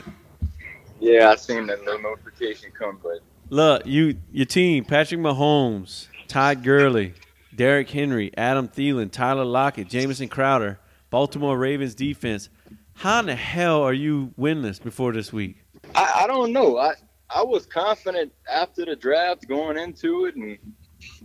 Yeah, 1.00 1.30
I 1.30 1.36
seen 1.36 1.66
that 1.66 1.84
little 1.84 2.02
notification 2.02 2.70
come, 2.78 2.98
but 3.02 3.20
Look, 3.50 3.86
you 3.86 4.16
your 4.32 4.46
team: 4.46 4.84
Patrick 4.84 5.20
Mahomes, 5.20 6.08
Todd 6.28 6.62
Gurley, 6.62 7.14
Derrick 7.54 7.90
Henry, 7.90 8.32
Adam 8.36 8.68
Thielen, 8.68 9.10
Tyler 9.10 9.44
Lockett, 9.44 9.88
Jamison 9.88 10.28
Crowder, 10.28 10.78
Baltimore 11.10 11.56
Ravens 11.56 11.94
defense. 11.94 12.48
How 12.94 13.20
in 13.20 13.26
the 13.26 13.34
hell 13.34 13.82
are 13.82 13.92
you 13.92 14.32
winless 14.38 14.82
before 14.82 15.12
this 15.12 15.32
week? 15.32 15.58
I, 15.94 16.22
I 16.22 16.26
don't 16.26 16.52
know. 16.52 16.78
I 16.78 16.94
I 17.28 17.42
was 17.42 17.66
confident 17.66 18.32
after 18.50 18.84
the 18.84 18.96
draft 18.96 19.46
going 19.46 19.76
into 19.76 20.24
it, 20.24 20.36
and 20.36 20.58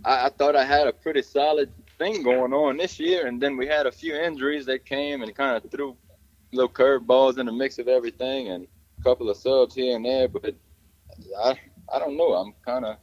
I, 0.04 0.26
I 0.26 0.28
thought 0.28 0.56
I 0.56 0.64
had 0.64 0.86
a 0.86 0.92
pretty 0.92 1.22
solid 1.22 1.72
thing 1.98 2.22
going 2.22 2.52
on 2.52 2.76
this 2.76 2.98
year. 2.98 3.26
And 3.26 3.40
then 3.40 3.56
we 3.56 3.66
had 3.66 3.86
a 3.86 3.92
few 3.92 4.14
injuries 4.14 4.66
that 4.66 4.84
came 4.84 5.22
and 5.22 5.34
kind 5.34 5.62
of 5.62 5.70
threw 5.70 5.96
little 6.52 6.70
curveballs 6.70 7.38
in 7.38 7.46
the 7.46 7.52
mix 7.52 7.78
of 7.78 7.88
everything, 7.88 8.48
and 8.48 8.66
a 8.98 9.02
couple 9.02 9.30
of 9.30 9.36
subs 9.36 9.74
here 9.74 9.96
and 9.96 10.04
there. 10.04 10.28
But 10.28 10.54
I 11.44 11.58
I 11.92 11.98
don't 11.98 12.16
know. 12.16 12.32
I'm 12.34 12.54
kind 12.64 12.84
of 12.84 12.96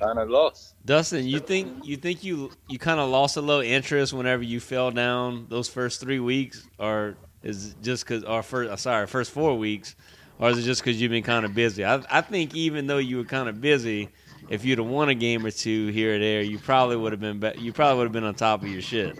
kind 0.00 0.18
of 0.18 0.28
lost. 0.28 0.74
Dustin, 0.84 1.26
you 1.26 1.40
think 1.40 1.84
you 1.86 1.96
think 1.96 2.24
you 2.24 2.50
you 2.68 2.78
kind 2.78 3.00
of 3.00 3.08
lost 3.08 3.36
a 3.36 3.40
little 3.40 3.62
interest 3.62 4.12
whenever 4.12 4.42
you 4.42 4.60
fell 4.60 4.90
down 4.90 5.46
those 5.48 5.68
first 5.68 6.00
three 6.00 6.20
weeks, 6.20 6.66
or 6.78 7.16
is 7.42 7.70
it 7.70 7.76
just 7.82 8.04
because 8.04 8.24
our 8.24 8.42
first 8.42 8.70
uh, 8.70 8.76
sorry 8.76 9.06
first 9.06 9.30
four 9.30 9.56
weeks, 9.56 9.96
or 10.38 10.50
is 10.50 10.58
it 10.58 10.62
just 10.62 10.82
because 10.82 11.00
you've 11.00 11.10
been 11.10 11.22
kind 11.22 11.44
of 11.44 11.54
busy? 11.54 11.84
I 11.84 12.02
I 12.10 12.20
think 12.20 12.54
even 12.54 12.86
though 12.86 12.98
you 12.98 13.18
were 13.18 13.24
kind 13.24 13.48
of 13.48 13.60
busy, 13.60 14.10
if 14.48 14.64
you'd 14.64 14.78
have 14.78 14.86
won 14.86 15.08
a 15.08 15.14
game 15.14 15.44
or 15.44 15.50
two 15.50 15.88
here 15.88 16.16
or 16.16 16.18
there, 16.18 16.42
you 16.42 16.58
probably 16.58 16.96
would 16.96 17.12
have 17.12 17.20
been 17.20 17.40
be- 17.40 17.54
you 17.58 17.72
probably 17.72 17.98
would 17.98 18.04
have 18.04 18.12
been 18.12 18.24
on 18.24 18.34
top 18.34 18.62
of 18.62 18.68
your 18.68 18.82
shit. 18.82 19.18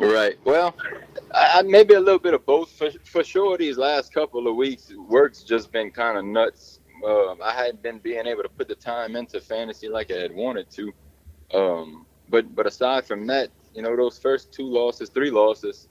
Right. 0.00 0.38
Well, 0.44 0.74
I, 1.34 1.62
maybe 1.62 1.94
a 1.94 2.00
little 2.00 2.20
bit 2.20 2.34
of 2.34 2.46
both. 2.46 2.72
For, 2.72 2.90
for 3.04 3.24
sure, 3.24 3.58
these 3.58 3.78
last 3.78 4.14
couple 4.14 4.48
of 4.48 4.56
weeks, 4.56 4.92
work's 5.08 5.42
just 5.42 5.72
been 5.72 5.90
kind 5.90 6.18
of 6.18 6.24
nuts. 6.24 6.80
Um, 7.06 7.38
I 7.44 7.52
hadn't 7.52 7.82
been 7.82 7.98
being 7.98 8.26
able 8.26 8.42
to 8.42 8.48
put 8.48 8.68
the 8.68 8.76
time 8.76 9.16
into 9.16 9.40
fantasy 9.40 9.88
like 9.88 10.10
I 10.10 10.16
had 10.18 10.34
wanted 10.34 10.70
to. 10.72 10.92
Um, 11.54 12.06
but 12.30 12.54
but 12.54 12.66
aside 12.66 13.06
from 13.06 13.26
that, 13.28 13.50
you 13.74 13.82
know, 13.82 13.96
those 13.96 14.18
first 14.18 14.52
two 14.52 14.66
losses, 14.66 15.10
three 15.10 15.30
losses, 15.30 15.88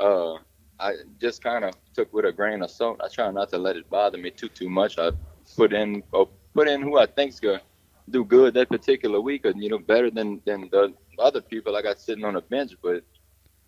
uh, 0.00 0.34
I 0.80 0.94
just 1.20 1.42
kind 1.42 1.64
of 1.64 1.74
took 1.94 2.12
with 2.12 2.24
a 2.24 2.32
grain 2.32 2.62
of 2.62 2.70
salt. 2.70 3.00
I 3.04 3.08
try 3.08 3.30
not 3.30 3.50
to 3.50 3.58
let 3.58 3.76
it 3.76 3.88
bother 3.90 4.18
me 4.18 4.30
too 4.30 4.48
too 4.48 4.70
much. 4.70 4.98
I 4.98 5.10
put 5.56 5.72
in 5.72 6.02
uh, 6.14 6.24
put 6.54 6.68
in 6.68 6.82
who 6.82 6.98
I 6.98 7.06
think's 7.06 7.40
gonna 7.40 7.62
do 8.10 8.24
good 8.24 8.54
that 8.54 8.68
particular 8.68 9.20
week, 9.20 9.46
or 9.46 9.52
you 9.56 9.70
know, 9.70 9.78
better 9.78 10.10
than 10.10 10.40
than 10.44 10.68
the 10.72 10.94
other 11.18 11.40
people 11.40 11.76
I 11.76 11.82
got 11.82 12.00
sitting 12.00 12.24
on 12.24 12.34
the 12.34 12.40
bench. 12.42 12.72
But 12.82 13.04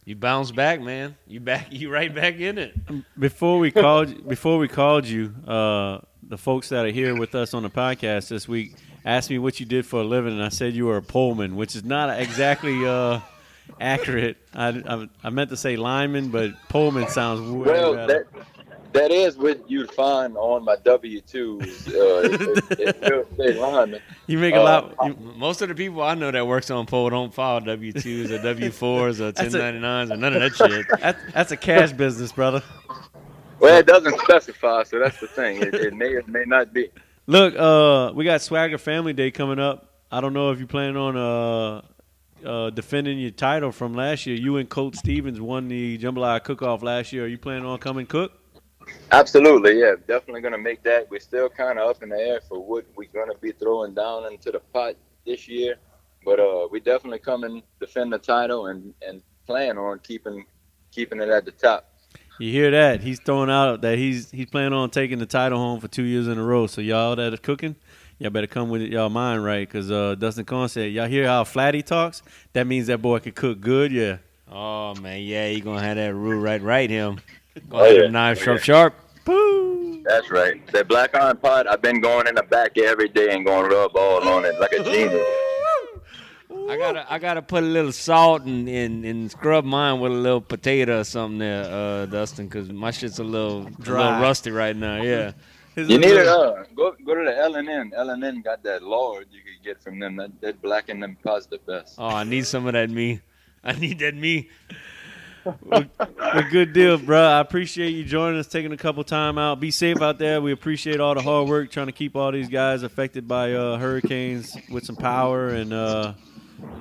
You 0.07 0.15
bounce 0.15 0.53
back, 0.53 0.81
man. 0.81 1.17
You 1.27 1.41
back 1.41 1.67
you 1.73 1.91
right 1.91 2.15
back 2.15 2.37
in 2.37 2.59
it. 2.59 2.75
Before 3.19 3.59
we 3.59 3.73
called, 3.73 4.29
before 4.29 4.57
we 4.57 4.69
called 4.69 5.05
you, 5.05 5.35
uh, 5.47 5.99
the 6.23 6.39
folks 6.39 6.69
that 6.69 6.87
are 6.87 6.93
here 6.93 7.19
with 7.19 7.35
us 7.35 7.53
on 7.55 7.65
the 7.65 7.71
podcast 7.71 8.29
this 8.29 8.47
week 8.47 8.77
asked 9.05 9.31
me 9.31 9.39
what 9.41 9.59
you 9.59 9.67
did 9.67 9.85
for 9.85 10.03
a 10.03 10.05
living, 10.05 10.33
and 10.33 10.45
I 10.45 10.51
said 10.51 10.75
you 10.75 10.87
were 10.87 10.97
a 10.97 11.03
poleman, 11.03 11.57
which 11.57 11.75
is 11.75 11.83
not 11.83 12.21
exactly 12.21 12.87
uh, 12.87 13.19
accurate. 13.81 14.37
I, 14.55 14.69
I, 14.69 15.09
I 15.25 15.31
meant 15.31 15.51
to 15.51 15.57
say 15.57 15.75
lineman, 15.75 16.29
but 16.29 16.53
poleman 16.69 17.09
sounds 17.09 17.41
way 17.41 17.67
well, 17.67 17.95
better. 17.97 18.29
that 18.33 18.47
that 18.97 19.11
is 19.11 19.37
what 19.37 19.69
you'd 19.71 19.91
find 19.93 20.37
on 20.37 20.65
my 20.65 20.77
W 20.85 21.21
twos. 21.21 21.87
Uh, 21.89 23.23
lineman. 23.39 24.01
You 24.27 24.39
make 24.39 24.55
a 24.55 24.61
Uh, 24.61 24.65
lot. 24.65 24.95
I- 25.01 25.07
You, 25.09 25.17
Most 25.37 25.63
of 25.63 25.69
the 25.69 25.75
people 25.75 26.03
I 26.03 26.15
know 26.15 26.31
that 26.31 26.47
works 26.47 26.71
on 26.71 26.87
pole 26.87 27.11
don't 27.11 27.33
file 27.33 27.61
W 27.61 27.93
twos 27.93 28.31
or 28.33 28.43
W 28.43 28.71
fours 28.71 29.21
or 29.21 29.33
That's 29.33 29.55
a- 29.55 29.59
1099s 29.59 30.11
or 30.13 30.17
none 30.17 30.35
of 30.35 30.41
that 30.41 30.55
shit. 30.57 30.87
that, 31.01 31.17
that's 31.33 31.53
a 31.53 31.57
cash 31.57 31.93
business, 31.93 32.33
brother. 32.33 32.63
Well, 33.61 33.79
it 33.79 33.87
doesn't 33.87 34.19
specify, 34.21 34.83
so 34.83 34.99
that's 34.99 35.19
the 35.21 35.27
thing. 35.29 35.63
It, 35.63 35.75
it 35.75 35.95
may 35.95 36.13
or 36.15 36.23
may 36.27 36.45
not 36.47 36.73
be. 36.73 36.89
Look, 37.27 37.55
uh, 37.57 38.13
we 38.15 38.25
got 38.25 38.41
Swagger 38.43 38.79
Family 38.79 39.13
Day 39.13 39.31
coming 39.31 39.59
up. 39.59 39.91
I 40.13 40.21
don't 40.21 40.33
know 40.35 40.51
if 40.51 40.61
you 40.61 40.67
plan 40.67 40.97
on 40.97 41.17
uh, 41.17 41.83
uh, 42.49 42.71
defending 42.71 43.19
your 43.19 43.31
title 43.31 43.73
from 43.73 43.95
last 43.95 44.27
year. 44.27 44.37
You 44.37 44.59
and 44.59 44.69
Coach 44.69 44.95
Stevens 44.97 45.41
won 45.41 45.69
the 45.69 45.99
Jambalaya 45.99 46.43
Cook-Off 46.45 46.83
last 46.83 47.13
year. 47.13 47.25
Are 47.25 47.29
you 47.29 47.39
planning 47.39 47.65
on 47.67 47.79
coming 47.79 48.07
cook? 48.07 48.33
Absolutely, 49.11 49.79
yeah, 49.81 49.95
definitely 50.07 50.41
gonna 50.41 50.59
make 50.59 50.83
that. 50.83 51.11
We're 51.11 51.21
still 51.21 51.49
kind 51.49 51.79
of 51.79 51.89
up 51.89 52.03
in 52.03 52.09
the 52.09 52.19
air 52.19 52.41
for 52.49 52.59
what 52.59 52.85
we're 52.97 53.09
gonna 53.13 53.39
be 53.41 53.53
throwing 53.53 53.95
down 53.95 54.31
into 54.33 54.51
the 54.51 54.61
pot 54.61 54.97
this 55.25 55.49
year, 55.49 55.77
but 56.25 56.41
uh, 56.41 56.69
we 56.71 56.81
definitely 56.81 57.21
come 57.21 57.45
and 57.45 57.63
defend 57.81 58.13
the 58.13 58.19
title 58.19 58.67
and 58.67 58.95
and 59.07 59.23
plan 59.47 59.79
on 59.79 60.01
keeping 60.01 60.45
keeping 60.91 61.21
it 61.21 61.29
at 61.29 61.45
the 61.45 61.53
top. 61.53 61.93
You 62.39 62.53
hear 62.53 62.71
that? 62.71 63.01
He's 63.01 63.19
throwing 63.21 63.51
out 63.51 63.81
that 63.83 63.97
he's 63.97 64.31
he's 64.31 64.47
planning 64.47 64.73
on 64.73 64.91
taking 64.91 65.19
the 65.19 65.27
title 65.27 65.59
home 65.59 65.81
for 65.81 65.89
two 65.89 66.03
years 66.03 66.29
in 66.29 66.39
a 66.39 66.45
row. 66.45 66.67
So 66.67 66.81
y'all 66.81 67.17
that 67.17 67.33
are 67.33 67.39
cooking, 67.39 67.77
y'all 68.19 68.31
better 68.31 68.47
come 68.47 68.69
with 68.69 68.83
y'all 68.83 69.09
mind 69.09 69.45
right, 69.45 69.67
because 69.67 69.91
uh, 69.91 70.17
Dustin 70.17 70.45
Kahn 70.45 70.69
said, 70.69 70.93
y'all 70.93 71.09
hear 71.09 71.27
how 71.27 71.45
flat 71.45 71.75
he 71.75 71.83
talks? 71.83 72.23
That 72.53 72.67
means 72.67 72.89
that 72.89 73.01
boy 73.01 73.21
can 73.21 73.33
cook 73.33 73.61
good. 73.61 73.91
Yeah. 73.91 74.19
Oh 74.51 74.95
man, 74.97 75.23
yeah, 75.23 75.49
he 75.49 75.61
gonna 75.61 75.81
have 75.81 75.97
that 75.97 76.15
rule 76.15 76.41
right, 76.41 76.61
right 76.61 76.91
him. 76.91 77.21
Gonna 77.71 77.83
Oh, 77.83 77.87
have 77.87 77.95
yeah. 77.97 78.03
them 78.03 78.17
Oh, 78.17 78.35
sharp, 78.35 78.59
yeah. 78.59 78.63
sharp. 78.65 78.95
That's 80.05 80.31
right. 80.31 80.65
That 80.73 80.87
black 80.89 81.15
iron 81.17 81.37
pot, 81.39 81.67
I've 81.69 81.83
been 81.83 82.01
going 82.01 82.27
in 82.29 82.35
the 82.37 82.43
back 82.45 82.79
every 82.79 83.09
day 83.09 83.31
and 83.35 83.45
going 83.45 83.69
rub 83.71 83.97
all 83.97 84.27
on 84.29 84.45
it 84.45 84.59
like 84.61 84.73
a 84.73 84.85
genius. 84.85 85.27
I 86.69 86.77
gotta, 86.77 87.13
I 87.13 87.19
gotta 87.19 87.43
put 87.43 87.63
a 87.63 87.67
little 87.67 87.93
salt 87.93 88.43
and, 88.43 88.69
and, 88.69 89.05
and 89.05 89.31
scrub 89.31 89.65
mine 89.65 90.01
with 90.01 90.13
a 90.13 90.15
little 90.15 90.41
potato 90.41 91.01
or 91.01 91.05
something 91.05 91.39
there, 91.39 91.65
uh, 91.65 92.07
Dustin, 92.07 92.47
because 92.47 92.71
my 92.71 92.91
shit's 92.91 93.19
a 93.19 93.25
little, 93.25 93.59
a 93.59 93.63
little 93.63 93.77
Dry. 93.83 94.21
rusty 94.21 94.51
right 94.51 94.77
now. 94.77 95.03
Yeah. 95.03 95.33
You 95.77 95.99
need 95.99 96.05
it. 96.07 96.27
Uh, 96.27 96.65
go 96.75 96.95
go 97.05 97.15
to 97.15 97.23
the 97.23 97.37
L 97.37 97.57
and 97.57 97.69
N. 97.69 97.93
L 97.95 98.09
and 98.09 98.25
N 98.25 98.41
got 98.41 98.63
that 98.63 98.83
lard 98.83 99.27
you 99.31 99.41
could 99.43 99.63
get 99.63 99.83
from 99.83 99.99
them. 99.99 100.17
That 100.17 100.31
that 100.41 100.63
black 100.63 100.89
and 100.89 101.03
them 101.03 101.19
pots 101.23 101.45
the 101.45 101.59
best. 101.59 101.97
Oh, 101.99 102.07
I 102.07 102.25
need 102.25 102.47
some 102.47 102.67
of 102.67 102.73
that 102.73 102.89
me. 102.89 103.21
I 103.63 103.73
need 103.73 103.99
that 103.99 104.15
me. 104.15 104.49
Well, 105.63 106.43
good 106.51 106.73
deal, 106.73 106.99
bro. 106.99 107.21
I 107.21 107.41
appreciate 107.41 107.91
you 107.91 108.05
joining 108.05 108.39
us, 108.39 108.47
taking 108.47 108.73
a 108.73 108.77
couple 108.77 109.05
time 109.05 109.39
out. 109.39 109.61
Be 109.61 109.71
safe 109.71 110.01
out 110.03 110.19
there. 110.19 110.41
We 110.41 110.53
appreciate 110.53 111.01
all 111.01 111.15
the 111.15 111.23
hard 111.23 111.49
work 111.49 111.71
trying 111.71 111.87
to 111.87 111.93
keep 111.93 112.17
all 112.17 112.33
these 112.33 112.49
guys 112.49 112.83
affected 112.83 113.29
by 113.29 113.53
uh, 113.53 113.79
hurricanes 113.79 114.57
with 114.71 114.85
some 114.85 114.97
power, 114.97 115.49
and 115.49 115.73
uh, 115.73 116.15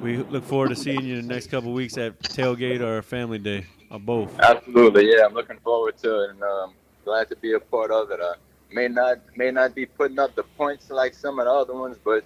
we 0.01 0.17
look 0.17 0.43
forward 0.43 0.69
to 0.69 0.75
seeing 0.75 1.03
you 1.03 1.17
in 1.17 1.27
the 1.27 1.33
next 1.33 1.47
couple 1.47 1.73
weeks 1.73 1.97
at 1.97 2.19
tailgate 2.19 2.81
or 2.81 3.01
family 3.01 3.39
day 3.39 3.65
or 3.91 3.99
both. 3.99 4.39
Absolutely, 4.39 5.11
yeah. 5.11 5.25
I'm 5.25 5.33
looking 5.33 5.59
forward 5.59 5.97
to 5.99 6.23
it, 6.23 6.29
and 6.31 6.43
um, 6.43 6.73
glad 7.03 7.29
to 7.29 7.35
be 7.35 7.53
a 7.53 7.59
part 7.59 7.91
of 7.91 8.11
it. 8.11 8.19
I 8.21 8.33
may 8.71 8.87
not 8.87 9.19
may 9.35 9.51
not 9.51 9.75
be 9.75 9.85
putting 9.85 10.19
up 10.19 10.35
the 10.35 10.43
points 10.43 10.89
like 10.89 11.13
some 11.13 11.39
of 11.39 11.45
the 11.45 11.51
other 11.51 11.73
ones, 11.73 11.97
but 12.03 12.25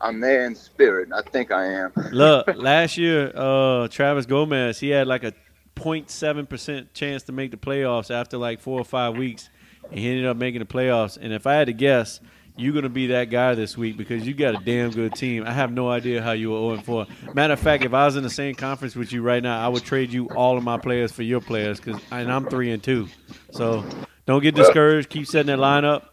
I'm 0.00 0.20
there 0.20 0.46
in 0.46 0.54
spirit. 0.54 1.08
I 1.14 1.22
think 1.22 1.50
I 1.50 1.66
am. 1.66 1.92
Look, 2.12 2.48
last 2.54 2.96
year, 2.98 3.32
uh, 3.34 3.88
Travis 3.88 4.26
Gomez, 4.26 4.78
he 4.78 4.90
had 4.90 5.06
like 5.06 5.24
a 5.24 5.32
0.7 5.76 6.48
percent 6.48 6.92
chance 6.94 7.22
to 7.24 7.32
make 7.32 7.50
the 7.50 7.56
playoffs 7.56 8.10
after 8.10 8.36
like 8.36 8.60
four 8.60 8.80
or 8.80 8.84
five 8.84 9.16
weeks, 9.16 9.48
and 9.90 9.98
he 9.98 10.08
ended 10.08 10.26
up 10.26 10.36
making 10.36 10.60
the 10.60 10.66
playoffs. 10.66 11.16
And 11.20 11.32
if 11.32 11.46
I 11.46 11.54
had 11.54 11.66
to 11.68 11.72
guess, 11.72 12.20
you're 12.56 12.72
gonna 12.72 12.88
be 12.88 13.08
that 13.08 13.30
guy 13.30 13.54
this 13.54 13.76
week 13.76 13.96
because 13.96 14.26
you 14.26 14.32
got 14.34 14.60
a 14.60 14.64
damn 14.64 14.90
good 14.90 15.14
team. 15.14 15.44
I 15.46 15.52
have 15.52 15.70
no 15.70 15.90
idea 15.90 16.22
how 16.22 16.32
you 16.32 16.50
were 16.50 16.76
0 16.76 16.82
4. 16.82 17.06
Matter 17.34 17.52
of 17.52 17.60
fact, 17.60 17.84
if 17.84 17.92
I 17.94 18.06
was 18.06 18.16
in 18.16 18.22
the 18.22 18.30
same 18.30 18.54
conference 18.54 18.96
with 18.96 19.12
you 19.12 19.22
right 19.22 19.42
now, 19.42 19.64
I 19.64 19.68
would 19.68 19.84
trade 19.84 20.12
you 20.12 20.26
all 20.30 20.56
of 20.56 20.64
my 20.64 20.78
players 20.78 21.12
for 21.12 21.22
your 21.22 21.40
players 21.40 21.78
because 21.78 22.00
and 22.10 22.32
I'm 22.32 22.46
three 22.48 22.70
and 22.72 22.82
two. 22.82 23.08
So 23.50 23.84
don't 24.24 24.42
get 24.42 24.54
discouraged. 24.54 25.10
Keep 25.10 25.26
setting 25.26 25.48
that 25.48 25.58
lineup. 25.58 26.06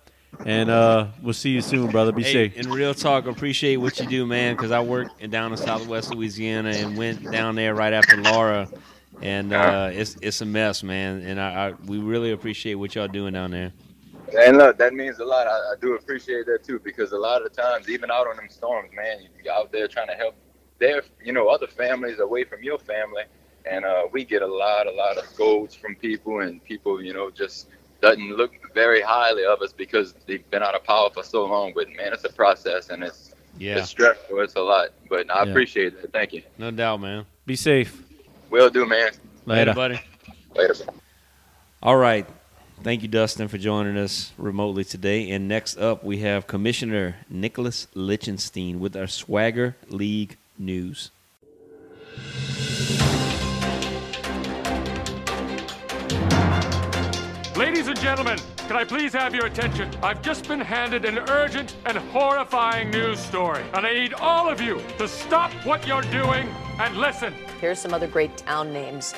And 0.45 0.67
uh, 0.71 1.07
we'll 1.21 1.33
see 1.33 1.51
you 1.51 1.61
soon, 1.61 1.91
brother. 1.91 2.11
Be 2.11 2.23
Hey, 2.23 2.33
safe. 2.33 2.57
in 2.57 2.71
real 2.71 2.95
talk, 2.95 3.27
appreciate 3.27 3.77
what 3.77 3.99
you 3.99 4.07
do, 4.07 4.25
man. 4.25 4.55
Because 4.55 4.71
I 4.71 4.79
worked 4.81 5.21
in 5.21 5.29
down 5.29 5.51
in 5.51 5.57
Southwest 5.57 6.11
Louisiana 6.13 6.69
and 6.71 6.97
went 6.97 7.31
down 7.31 7.53
there 7.55 7.75
right 7.75 7.93
after 7.93 8.17
Laura, 8.17 8.67
and 9.21 9.53
uh, 9.53 9.89
it's 9.91 10.17
it's 10.21 10.41
a 10.41 10.45
mess, 10.45 10.83
man. 10.83 11.21
And 11.21 11.39
I, 11.39 11.69
I 11.69 11.73
we 11.85 11.99
really 11.99 12.31
appreciate 12.31 12.75
what 12.75 12.95
y'all 12.95 13.07
doing 13.07 13.33
down 13.33 13.51
there. 13.51 13.73
And 14.37 14.57
look, 14.57 14.77
that 14.79 14.93
means 14.93 15.19
a 15.19 15.25
lot. 15.25 15.47
I, 15.47 15.51
I 15.51 15.73
do 15.79 15.93
appreciate 15.95 16.45
that 16.47 16.63
too, 16.63 16.79
because 16.83 17.11
a 17.11 17.17
lot 17.17 17.45
of 17.45 17.53
the 17.53 17.61
times, 17.61 17.89
even 17.89 18.09
out 18.09 18.27
on 18.27 18.35
them 18.35 18.47
storms, 18.49 18.89
man, 18.95 19.19
you're 19.43 19.53
out 19.53 19.71
there 19.71 19.87
trying 19.87 20.07
to 20.07 20.15
help 20.15 20.35
their, 20.79 21.03
you 21.23 21.31
know, 21.33 21.49
other 21.49 21.67
families 21.67 22.19
away 22.19 22.43
from 22.43 22.63
your 22.63 22.79
family, 22.79 23.23
and 23.69 23.85
uh, 23.85 24.03
we 24.11 24.25
get 24.25 24.41
a 24.41 24.47
lot, 24.47 24.87
a 24.87 24.91
lot 24.91 25.17
of 25.17 25.25
scolds 25.25 25.75
from 25.75 25.95
people, 25.95 26.39
and 26.39 26.63
people, 26.63 27.01
you 27.01 27.13
know, 27.13 27.29
just 27.29 27.67
doesn't 28.01 28.35
look 28.35 28.51
very 28.73 29.01
highly 29.01 29.45
of 29.45 29.61
us 29.61 29.71
because 29.71 30.13
they've 30.27 30.49
been 30.49 30.63
out 30.63 30.75
of 30.75 30.83
power 30.83 31.09
for 31.13 31.23
so 31.23 31.45
long. 31.45 31.71
But 31.75 31.87
man, 31.89 32.11
it's 32.11 32.23
a 32.23 32.33
process, 32.33 32.89
and 32.89 33.03
it's 33.03 33.33
Yeah, 33.59 33.77
it's 33.77 33.89
stressful. 33.89 34.39
It's 34.39 34.55
a 34.55 34.61
lot, 34.61 34.89
but 35.09 35.29
I 35.31 35.43
Yeah. 35.43 35.51
appreciate 35.51 35.93
it. 35.93 36.09
Thank 36.11 36.33
you. 36.33 36.41
no 36.57 36.71
doubt, 36.71 37.01
man. 37.01 37.25
Be 37.45 37.55
safe. 37.55 38.01
Will 38.53 38.69
do, 38.69 38.85
man. 38.85 39.09
Later. 39.47 39.73
buddy. 39.73 39.99
Later. 40.55 40.75
All 41.81 41.97
right. 41.97 42.27
Thank 42.83 43.01
you, 43.01 43.07
Dustin, 43.07 43.47
for 43.47 43.57
joining 43.57 43.97
us 43.97 44.31
remotely 44.37 44.83
today. 44.83 45.31
And 45.31 45.47
next 45.47 45.75
up, 45.77 46.03
we 46.03 46.19
have 46.19 46.45
Commissioner 46.45 47.15
Nicholas 47.27 47.87
Lichtenstein 47.95 48.79
with 48.79 48.95
our 48.95 49.07
Swagger 49.07 49.75
League 49.89 50.37
news. 50.59 51.09
Ladies 57.55 57.87
and 57.87 57.99
gentlemen, 57.99 58.37
can 58.73 58.81
I 58.81 58.85
please 58.85 59.13
have 59.13 59.35
your 59.35 59.45
attention? 59.45 59.87
I've 60.01 60.23
just 60.23 60.47
been 60.47 60.59
handed 60.59 61.05
an 61.05 61.19
urgent 61.29 61.75
and 61.85 61.95
horrifying 61.95 62.89
news 62.89 63.19
story, 63.19 63.61
and 63.75 63.85
I 63.85 63.93
need 63.93 64.15
all 64.15 64.49
of 64.49 64.59
you 64.59 64.81
to 64.97 65.07
stop 65.07 65.51
what 65.63 65.85
you're 65.85 66.01
doing 66.01 66.49
and 66.79 66.97
listen. 66.97 67.35
Here's 67.61 67.77
some 67.77 67.93
other 67.93 68.07
great 68.07 68.35
town 68.35 68.73
names. 68.73 69.13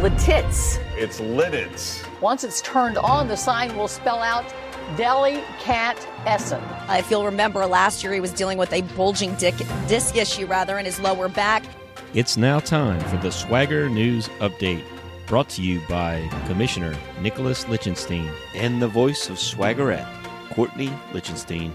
Lititz. 0.00 0.78
It's 0.96 1.18
Lidditz. 1.18 2.06
Once 2.20 2.44
it's 2.44 2.62
turned 2.62 2.96
on, 2.98 3.26
the 3.26 3.36
sign 3.36 3.76
will 3.76 3.88
spell 3.88 4.22
out 4.22 4.44
Deli 4.96 5.42
Cat 5.58 5.98
Essen. 6.24 6.62
If 6.88 7.10
you'll 7.10 7.24
remember, 7.24 7.66
last 7.66 8.04
year 8.04 8.12
he 8.12 8.20
was 8.20 8.30
dealing 8.30 8.58
with 8.58 8.72
a 8.72 8.82
bulging 8.94 9.34
dick, 9.34 9.56
disc 9.88 10.14
issue 10.14 10.46
rather 10.46 10.78
in 10.78 10.84
his 10.84 11.00
lower 11.00 11.28
back. 11.28 11.64
It's 12.14 12.36
now 12.36 12.60
time 12.60 13.00
for 13.08 13.16
the 13.16 13.32
Swagger 13.32 13.88
News 13.88 14.28
Update, 14.38 14.84
brought 15.34 15.48
to 15.48 15.62
you 15.62 15.80
by 15.88 16.28
Commissioner 16.46 16.96
Nicholas 17.20 17.66
Lichtenstein 17.68 18.30
and 18.54 18.80
the 18.80 18.86
voice 18.86 19.28
of 19.28 19.36
Swaggerette, 19.36 20.06
Courtney 20.50 20.92
Lichtenstein. 21.12 21.74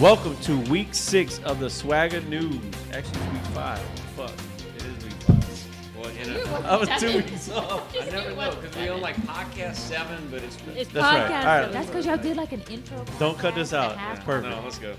Welcome 0.00 0.34
to 0.38 0.58
week 0.70 0.94
six 0.94 1.38
of 1.40 1.60
the 1.60 1.68
Swagger 1.68 2.22
News. 2.22 2.56
Actually, 2.94 3.20
it's 3.20 3.30
week 3.30 3.42
five. 3.52 3.78
Fuck. 4.16 4.30
It 4.74 4.84
is 4.86 5.04
week 5.04 5.12
five. 5.12 5.96
Well, 5.98 6.64
I 6.64 6.76
was 6.76 6.88
two 6.98 7.14
weeks 7.18 7.50
off. 7.50 7.94
I 8.00 8.06
never 8.06 8.34
know 8.34 8.56
because 8.58 8.74
we 8.74 8.88
on 8.88 9.02
like 9.02 9.16
podcast 9.16 9.74
seven, 9.74 10.26
but 10.30 10.42
it's 10.42 10.56
It's 10.74 10.90
That's 10.92 11.04
right. 11.04 11.30
podcast. 11.30 11.40
All 11.40 11.60
right. 11.60 11.72
That's 11.72 11.88
because 11.88 12.06
y'all 12.06 12.16
did 12.16 12.38
like 12.38 12.52
an 12.52 12.62
intro. 12.70 13.04
Don't 13.18 13.38
cut 13.38 13.54
this 13.54 13.74
out. 13.74 13.98
podcast. 13.98 14.16
It's 14.16 14.24
perfect. 14.24 14.56
no. 14.56 14.62
Let's 14.62 14.78
go. 14.78 14.94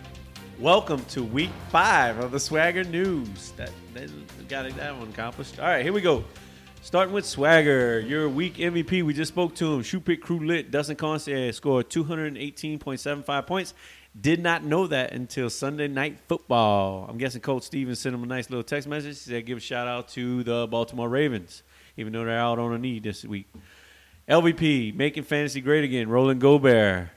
Welcome 0.60 1.04
to 1.06 1.24
week 1.24 1.50
five 1.72 2.20
of 2.20 2.30
the 2.30 2.40
Swagger 2.40 2.84
News. 2.84 3.52
That, 3.58 3.72
that 3.96 4.12
got 4.48 4.70
that 4.76 4.96
one 4.96 5.10
accomplished. 5.10 5.60
All 5.60 5.66
right, 5.66 5.84
here 5.84 5.92
we 5.92 6.02
go. 6.02 6.24
Starting 6.86 7.16
with 7.16 7.26
Swagger, 7.26 8.00
your 8.00 8.30
week 8.30 8.58
MVP. 8.58 9.02
We 9.02 9.12
just 9.12 9.30
spoke 9.30 9.56
to 9.56 9.74
him. 9.74 9.82
Shoot 9.82 10.06
pick 10.06 10.22
crew 10.22 10.46
lit. 10.46 10.70
Dustin 10.70 10.96
Concierge 10.96 11.56
scored 11.56 11.90
218.75 11.90 13.48
points. 13.48 13.74
Did 14.22 14.40
not 14.40 14.64
know 14.64 14.86
that 14.86 15.12
until 15.12 15.50
Sunday 15.50 15.88
night 15.88 16.20
football. 16.28 17.08
I'm 17.10 17.18
guessing 17.18 17.42
Coach 17.42 17.64
Stevens 17.64 17.98
sent 17.98 18.14
him 18.14 18.22
a 18.22 18.28
nice 18.28 18.52
little 18.52 18.64
text 18.64 18.88
message. 18.88 19.24
He 19.24 19.32
said, 19.32 19.48
give 19.48 19.58
a 19.58 19.62
shout 19.62 19.88
out 19.88 20.10
to 20.10 20.44
the 20.44 20.68
Baltimore 20.68 21.10
Ravens, 21.10 21.64
even 21.98 22.14
though 22.14 22.24
they're 22.24 22.38
out 22.38 22.60
on 22.60 22.72
a 22.72 22.78
knee 22.78 23.00
this 23.00 23.26
week. 23.26 23.52
LVP, 24.30 24.94
making 24.94 25.24
fantasy 25.24 25.62
great 25.62 25.84
again. 25.84 26.08
Roland 26.08 26.40
Gobert, 26.40 27.10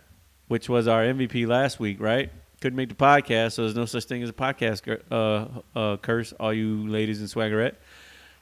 which 0.46 0.70
was 0.70 0.88
our 0.88 1.04
MVP 1.04 1.46
last 1.46 1.78
week, 1.78 2.00
right? 2.00 2.30
Couldn't 2.62 2.78
make 2.78 2.88
the 2.88 2.94
podcast, 2.94 3.52
so 3.52 3.64
there's 3.64 3.76
no 3.76 3.84
such 3.84 4.04
thing 4.04 4.22
as 4.22 4.30
a 4.30 4.32
podcast 4.32 4.98
uh, 5.10 5.78
uh, 5.78 5.98
curse, 5.98 6.32
all 6.40 6.54
you 6.54 6.88
ladies 6.88 7.20
in 7.20 7.26
Swaggerette. 7.26 7.74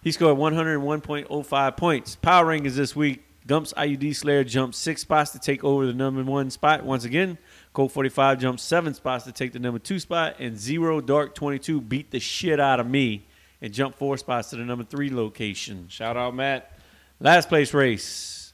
He 0.03 0.13
scored 0.13 0.39
101.05 0.39 1.77
points. 1.77 2.17
Power 2.17 2.47
rankings 2.47 2.75
this 2.75 2.95
week. 2.95 3.23
Gumps 3.47 3.73
IUD 3.75 4.17
Slayer 4.17 4.43
jumped 4.43 4.75
six 4.75 5.03
spots 5.03 5.31
to 5.31 5.39
take 5.39 5.63
over 5.63 5.87
the 5.87 5.93
number 5.93 6.25
one 6.25 6.51
spot 6.51 6.85
once 6.85 7.05
again. 7.05 7.39
Colt 7.73 7.93
45 7.93 8.41
jumped 8.41 8.61
seven 8.61 8.93
spots 8.93 9.25
to 9.25 9.33
take 9.33 9.53
the 9.53 9.61
number 9.61 9.79
two 9.79 10.01
spot. 10.01 10.37
And 10.41 10.59
Zero 10.59 11.01
Dark 11.01 11.35
22 11.35 11.81
beat 11.81 12.11
the 12.11 12.19
shit 12.19 12.59
out 12.59 12.81
of 12.81 12.89
me 12.89 13.27
and 13.61 13.73
jumped 13.73 13.99
four 13.99 14.17
spots 14.17 14.51
to 14.51 14.57
the 14.57 14.65
number 14.65 14.85
three 14.85 15.11
location. 15.11 15.87
Shout 15.89 16.17
out, 16.17 16.35
Matt. 16.35 16.73
Last 17.21 17.49
place 17.49 17.73
race. 17.73 18.53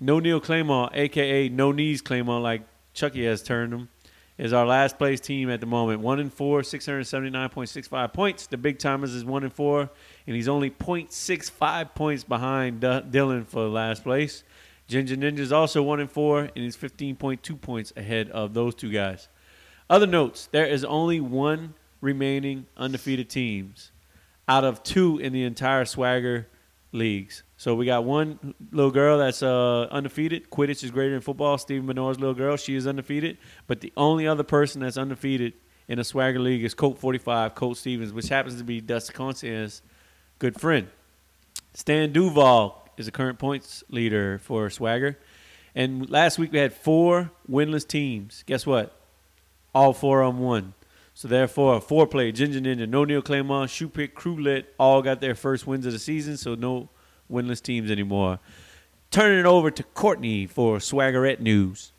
No 0.00 0.18
Neil 0.18 0.40
Claymont, 0.40 0.90
aka 0.94 1.48
No 1.48 1.72
Knees 1.72 2.02
Claymont, 2.02 2.42
like 2.42 2.62
Chucky 2.92 3.24
has 3.24 3.42
turned 3.42 3.72
him, 3.72 3.88
is 4.36 4.52
our 4.52 4.66
last 4.66 4.98
place 4.98 5.20
team 5.20 5.50
at 5.50 5.60
the 5.60 5.66
moment. 5.66 6.00
One 6.00 6.20
and 6.20 6.32
four, 6.32 6.60
679.65 6.60 8.12
points. 8.12 8.46
The 8.46 8.58
big 8.58 8.78
timers 8.78 9.14
is 9.14 9.24
one 9.24 9.44
and 9.44 9.52
four, 9.52 9.90
and 10.26 10.36
he's 10.36 10.48
only 10.48 10.70
0.65 10.70 11.94
points 11.94 12.24
behind 12.24 12.80
D- 12.80 12.86
Dylan 12.86 13.46
for 13.46 13.68
last 13.68 14.02
place. 14.02 14.44
Ginger 14.86 15.16
Ninja's 15.16 15.52
also 15.52 15.82
one 15.82 16.00
and 16.00 16.10
four, 16.10 16.40
and 16.40 16.56
he's 16.56 16.76
15.2 16.76 17.60
points 17.60 17.92
ahead 17.96 18.30
of 18.30 18.54
those 18.54 18.74
two 18.74 18.90
guys. 18.90 19.28
Other 19.88 20.06
notes: 20.06 20.48
there 20.52 20.66
is 20.66 20.84
only 20.84 21.20
one 21.20 21.74
remaining 22.00 22.66
undefeated 22.76 23.30
teams 23.30 23.92
out 24.46 24.64
of 24.64 24.82
two 24.82 25.18
in 25.18 25.32
the 25.32 25.44
entire 25.44 25.84
Swagger 25.84 26.48
leagues. 26.92 27.42
So 27.56 27.74
we 27.74 27.86
got 27.86 28.04
one 28.04 28.54
little 28.72 28.90
girl 28.90 29.18
that's 29.18 29.42
uh, 29.42 29.88
undefeated. 29.90 30.50
Quidditch 30.50 30.84
is 30.84 30.90
greater 30.90 31.12
than 31.12 31.20
football. 31.20 31.56
Stephen 31.56 31.86
Menor's 31.86 32.20
little 32.20 32.34
girl, 32.34 32.56
she 32.56 32.76
is 32.76 32.86
undefeated. 32.86 33.38
But 33.66 33.80
the 33.80 33.92
only 33.96 34.26
other 34.26 34.42
person 34.42 34.82
that's 34.82 34.98
undefeated 34.98 35.54
in 35.88 35.98
a 35.98 36.04
Swagger 36.04 36.38
league 36.38 36.64
is 36.64 36.74
Colt 36.74 36.98
45, 36.98 37.54
Colt 37.54 37.76
Stevens, 37.78 38.12
which 38.12 38.28
happens 38.28 38.56
to 38.58 38.64
be 38.64 38.80
Dusty 38.80 39.12
Concierge's 39.12 39.82
good 40.44 40.60
friend. 40.60 40.88
Stan 41.72 42.12
Duval 42.12 42.90
is 42.98 43.06
the 43.06 43.12
current 43.12 43.38
points 43.38 43.82
leader 43.88 44.38
for 44.38 44.68
Swagger. 44.68 45.18
And 45.74 46.10
last 46.10 46.38
week 46.38 46.52
we 46.52 46.58
had 46.58 46.74
four 46.74 47.30
winless 47.50 47.88
teams. 47.88 48.44
Guess 48.44 48.66
what? 48.66 48.94
All 49.74 49.94
four 49.94 50.22
them 50.22 50.40
won. 50.40 50.74
So 51.14 51.28
therefore, 51.28 51.80
four 51.80 52.06
play 52.06 52.30
Ginger 52.30 52.60
Ninja, 52.60 52.86
No 52.86 53.06
Neil 53.06 53.22
Claymont, 53.22 53.70
Shoe 53.70 53.88
Pick, 53.88 54.14
Crew 54.14 54.36
Lit, 54.36 54.74
all 54.78 55.00
got 55.00 55.22
their 55.22 55.34
first 55.34 55.66
wins 55.66 55.86
of 55.86 55.94
the 55.94 55.98
season. 55.98 56.36
So 56.36 56.54
no 56.54 56.90
winless 57.32 57.62
teams 57.62 57.90
anymore. 57.90 58.38
Turning 59.10 59.38
it 59.38 59.46
over 59.46 59.70
to 59.70 59.82
Courtney 59.82 60.46
for 60.46 60.76
Swaggerette 60.76 61.40
News. 61.40 61.92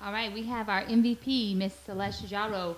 All 0.00 0.12
right, 0.12 0.32
we 0.32 0.44
have 0.44 0.68
our 0.68 0.84
MVP, 0.84 1.56
Miss 1.56 1.74
Celeste 1.74 2.26
Jaro, 2.26 2.76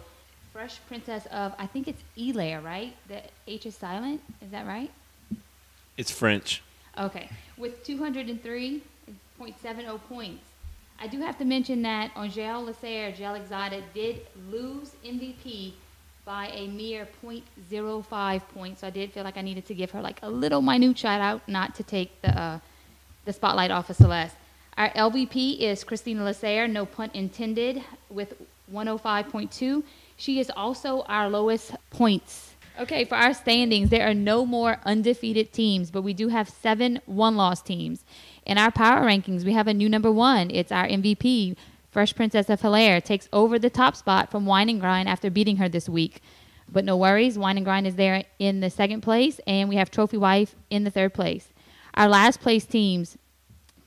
Fresh 0.55 0.79
Princess 0.89 1.27
of, 1.27 1.53
I 1.59 1.67
think 1.67 1.89
it's 1.89 2.03
Elair, 2.17 2.63
right? 2.63 2.97
The 3.09 3.21
H 3.47 3.67
is 3.67 3.75
silent. 3.75 4.23
Is 4.41 4.51
that 4.53 4.67
right? 4.67 4.91
It's 6.01 6.11
French. 6.11 6.63
Okay, 6.97 7.29
with 7.59 7.85
203.70 7.85 10.01
points. 10.09 10.45
I 10.99 11.07
do 11.07 11.21
have 11.21 11.37
to 11.37 11.45
mention 11.45 11.83
that 11.83 12.11
Angel 12.17 12.63
Lasser, 12.63 13.13
Gel 13.13 13.35
Exotic, 13.35 13.93
did 13.93 14.27
lose 14.51 14.93
MVP 15.05 15.75
by 16.25 16.47
a 16.55 16.69
mere 16.69 17.07
0.05 17.23 18.41
points. 18.55 18.81
So 18.81 18.87
I 18.87 18.91
did 18.91 19.13
feel 19.13 19.25
like 19.25 19.37
I 19.37 19.43
needed 19.43 19.67
to 19.67 19.75
give 19.75 19.91
her 19.91 20.01
like 20.01 20.21
a 20.23 20.31
little 20.31 20.63
minute 20.63 20.97
shout 20.97 21.21
out, 21.21 21.47
not 21.47 21.75
to 21.75 21.83
take 21.83 22.23
the 22.23 22.31
uh, 22.31 22.61
the 23.27 23.35
spotlight 23.35 23.71
off 23.71 23.91
of 23.91 23.97
Celeste. 23.97 24.37
Our 24.79 24.89
LVP 24.93 25.59
is 25.59 25.85
Christina 25.85 26.25
Lasser, 26.25 26.67
no 26.67 26.87
punt 26.87 27.15
intended, 27.15 27.85
with 28.09 28.41
105.2. 28.73 29.83
She 30.17 30.41
is 30.41 30.51
also 30.57 31.03
our 31.03 31.29
lowest 31.29 31.73
points. 31.91 32.50
Okay, 32.81 33.05
for 33.05 33.15
our 33.15 33.35
standings, 33.35 33.91
there 33.91 34.09
are 34.09 34.15
no 34.15 34.47
more 34.47 34.79
undefeated 34.87 35.53
teams, 35.53 35.91
but 35.91 36.01
we 36.01 36.15
do 36.15 36.29
have 36.29 36.49
seven 36.49 36.99
one 37.05 37.37
loss 37.37 37.61
teams. 37.61 38.07
In 38.47 38.57
our 38.57 38.71
power 38.71 39.07
rankings, 39.07 39.45
we 39.45 39.53
have 39.53 39.67
a 39.67 39.75
new 39.75 39.87
number 39.87 40.11
one. 40.11 40.51
It's 40.51 40.73
our 40.73 40.89
MVP, 40.89 41.59
Fresh 41.91 42.17
Princess 42.17 42.49
of 42.49 42.63
Hilaire, 42.63 43.03
takes 43.03 43.29
over 43.35 43.59
the 43.59 43.69
top 43.69 43.97
spot 43.97 44.31
from 44.31 44.47
Wine 44.47 44.71
and 44.71 44.81
Grind 44.81 45.11
after 45.11 45.29
beating 45.29 45.59
her 45.59 45.69
this 45.69 45.91
week. 45.91 46.23
But 46.73 46.87
no 46.87 46.97
worries, 46.97 47.39
Wine 47.39 47.59
and 47.59 47.67
Grind 47.67 47.87
is 47.87 47.97
there 47.97 48.25
in 48.39 48.61
the 48.61 48.71
second 48.71 49.03
place, 49.03 49.41
and 49.47 49.69
we 49.69 49.77
have 49.77 49.91
Trophy 49.91 50.17
Wife 50.17 50.57
in 50.71 50.85
the 50.85 50.91
third 50.91 51.13
place. 51.13 51.51
Our 51.93 52.09
last 52.09 52.41
place 52.41 52.65
teams, 52.65 53.19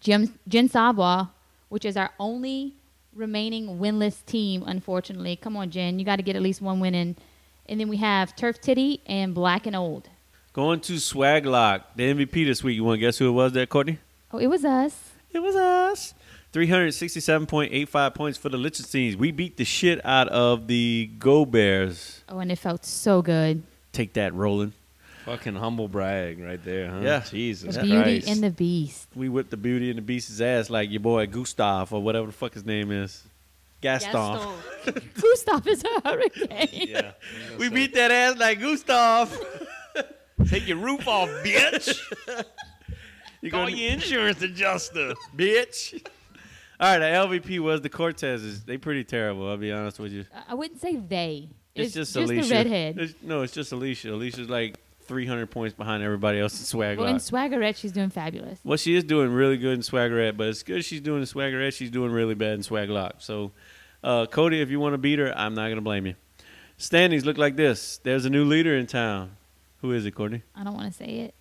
Jim, 0.01 0.37
Jen 0.47 0.69
Savoy, 0.69 1.23
which 1.69 1.83
is 1.83 1.97
our 1.97 2.11
only 2.19 2.75
remaining 3.11 3.79
winless 3.79 4.23
team, 4.23 4.63
unfortunately. 4.67 5.35
Come 5.35 5.57
on, 5.57 5.71
Jen, 5.71 5.97
you 5.97 6.05
got 6.05 6.17
to 6.17 6.23
get 6.23 6.35
at 6.35 6.43
least 6.43 6.61
one 6.61 6.79
win 6.79 6.93
in. 6.93 7.15
And 7.67 7.79
then 7.79 7.87
we 7.87 7.97
have 7.97 8.35
Turf 8.35 8.59
Titty 8.61 9.01
and 9.05 9.33
Black 9.33 9.65
and 9.65 9.75
Old. 9.75 10.09
Going 10.53 10.81
to 10.81 10.99
Swag 10.99 11.45
Lock, 11.45 11.95
the 11.95 12.13
MVP 12.13 12.45
this 12.45 12.63
week. 12.63 12.75
You 12.75 12.83
want 12.83 12.97
to 12.97 12.99
guess 12.99 13.17
who 13.17 13.27
it 13.29 13.31
was 13.31 13.53
there, 13.53 13.65
Courtney? 13.65 13.99
Oh, 14.31 14.37
it 14.37 14.47
was 14.47 14.63
us. 14.65 15.11
It 15.31 15.39
was 15.41 15.55
us. 15.55 16.13
367.85 16.53 18.13
points 18.13 18.37
for 18.37 18.49
the 18.49 18.57
Lichtensteins. 18.57 19.15
We 19.15 19.31
beat 19.31 19.57
the 19.57 19.65
shit 19.65 20.03
out 20.05 20.27
of 20.29 20.67
the 20.67 21.09
Go 21.17 21.45
Bears. 21.45 22.21
Oh, 22.29 22.39
and 22.39 22.51
it 22.51 22.57
felt 22.59 22.85
so 22.85 23.21
good. 23.21 23.63
Take 23.91 24.13
that, 24.13 24.33
Roland. 24.33 24.73
Fucking 25.25 25.55
humble 25.55 25.87
brag 25.87 26.39
right 26.39 26.63
there, 26.63 26.89
huh? 26.91 26.99
Yeah. 27.01 27.23
Jesus 27.29 27.75
The 27.75 27.81
Beauty 27.83 28.19
Christ. 28.19 28.27
and 28.27 28.43
the 28.43 28.49
Beast. 28.51 29.07
We 29.15 29.29
whipped 29.29 29.51
the 29.51 29.57
Beauty 29.57 29.89
and 29.89 29.97
the 29.97 30.01
Beast's 30.03 30.41
ass 30.41 30.69
like 30.69 30.91
your 30.91 30.99
boy 30.99 31.25
Gustav 31.27 31.93
or 31.93 32.01
whatever 32.03 32.27
the 32.27 32.33
fuck 32.33 32.53
his 32.53 32.65
name 32.65 32.91
is. 32.91 33.23
Gaston. 33.83 34.39
Gustav 35.21 35.67
is 35.67 35.83
a 35.83 36.01
hurricane. 36.09 36.67
Yeah. 36.71 37.11
We 37.59 37.69
beat 37.69 37.93
that 37.93 38.11
ass 38.11 38.37
like 38.39 38.59
Gustav. 38.59 39.37
Take 40.47 40.67
your 40.67 40.77
roof 40.77 41.07
off, 41.07 41.29
bitch. 41.43 41.99
You 43.41 43.51
Call 43.51 43.65
gonna- 43.65 43.75
your 43.75 43.91
insurance 43.91 44.41
adjuster. 44.41 45.15
bitch. 45.35 46.01
All 46.79 46.97
right, 46.97 46.99
the 46.99 47.37
LVP 47.39 47.59
was 47.59 47.81
the 47.81 47.89
Cortezes. 47.89 48.65
They 48.65 48.77
pretty 48.77 49.03
terrible. 49.03 49.49
I'll 49.49 49.57
be 49.57 49.69
honest 49.69 49.99
with 49.99 50.13
you. 50.13 50.23
I 50.47 50.53
wouldn't 50.53 50.79
say 50.79 50.95
they. 50.95 51.49
It's, 51.75 51.93
just, 51.93 52.13
just 52.13 52.31
Alicia. 52.31 52.47
the 52.47 52.55
redhead. 52.55 52.97
It's- 52.99 53.15
no, 53.21 53.41
it's 53.41 53.51
just 53.51 53.73
Alicia. 53.73 54.13
Alicia's 54.13 54.47
like 54.49 54.77
300 55.01 55.47
points 55.51 55.75
behind 55.75 56.03
everybody 56.03 56.39
else 56.39 56.57
in 56.57 56.65
swag. 56.65 56.97
Well, 56.97 57.07
in 57.07 57.15
Lock. 57.15 57.21
Swaggerette, 57.21 57.75
she's 57.75 57.91
doing 57.91 58.09
fabulous. 58.09 58.59
Well, 58.63 58.77
she 58.77 58.95
is 58.95 59.03
doing 59.03 59.29
really 59.33 59.57
good 59.57 59.73
in 59.73 59.81
Swaggerette, 59.81 60.37
but 60.37 60.47
as 60.47 60.63
good 60.63 60.77
as 60.77 60.85
she's 60.85 61.01
doing 61.01 61.19
in 61.19 61.25
Swaggerette, 61.27 61.73
she's 61.73 61.91
doing 61.91 62.13
really 62.13 62.35
bad 62.35 62.53
in 62.53 62.63
Swag 62.63 62.89
Lock. 62.89 63.15
So, 63.19 63.51
uh, 64.03 64.25
Cody, 64.25 64.61
if 64.61 64.69
you 64.69 64.79
want 64.79 64.93
to 64.93 64.97
beat 64.97 65.19
her, 65.19 65.35
I'm 65.37 65.53
not 65.53 65.65
going 65.65 65.75
to 65.75 65.81
blame 65.81 66.05
you. 66.05 66.15
Standings 66.77 67.25
look 67.25 67.37
like 67.37 67.55
this. 67.55 67.99
There's 68.03 68.25
a 68.25 68.29
new 68.29 68.45
leader 68.45 68.75
in 68.75 68.87
town. 68.87 69.37
Who 69.81 69.91
is 69.91 70.05
it, 70.05 70.11
Courtney? 70.11 70.43
I 70.55 70.63
don't 70.63 70.73
want 70.75 70.91
to 70.91 70.97
say 70.97 71.19
it. 71.19 71.33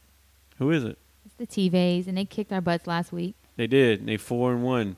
Who 0.59 0.70
is 0.70 0.85
it? 0.85 0.98
It's 1.25 1.35
the 1.37 1.46
T-Vays, 1.46 2.07
and 2.07 2.16
they 2.16 2.25
kicked 2.25 2.53
our 2.53 2.61
butts 2.61 2.87
last 2.87 3.12
week. 3.12 3.35
They 3.57 3.66
did. 3.66 4.07
They 4.07 4.16
four 4.16 4.53
and 4.53 4.62
one. 4.62 4.96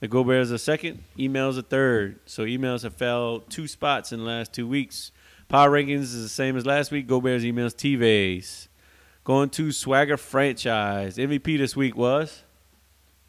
The 0.00 0.08
Go 0.08 0.24
Bears 0.24 0.52
are 0.52 0.58
second. 0.58 1.02
Emails 1.18 1.58
are 1.58 1.62
third. 1.62 2.18
So 2.26 2.44
emails 2.44 2.82
have 2.82 2.94
fell 2.94 3.40
two 3.40 3.66
spots 3.66 4.12
in 4.12 4.18
the 4.20 4.24
last 4.26 4.52
two 4.52 4.68
weeks. 4.68 5.12
Power 5.48 5.70
rankings 5.70 6.00
is 6.02 6.22
the 6.22 6.28
same 6.28 6.56
as 6.56 6.66
last 6.66 6.90
week. 6.90 7.06
Go 7.06 7.20
Bears 7.20 7.44
emails 7.44 7.74
TVs. 7.74 8.68
Going 9.24 9.48
to 9.50 9.72
Swagger 9.72 10.16
franchise. 10.16 11.16
MVP 11.16 11.56
this 11.56 11.74
week 11.74 11.96
was 11.96 12.42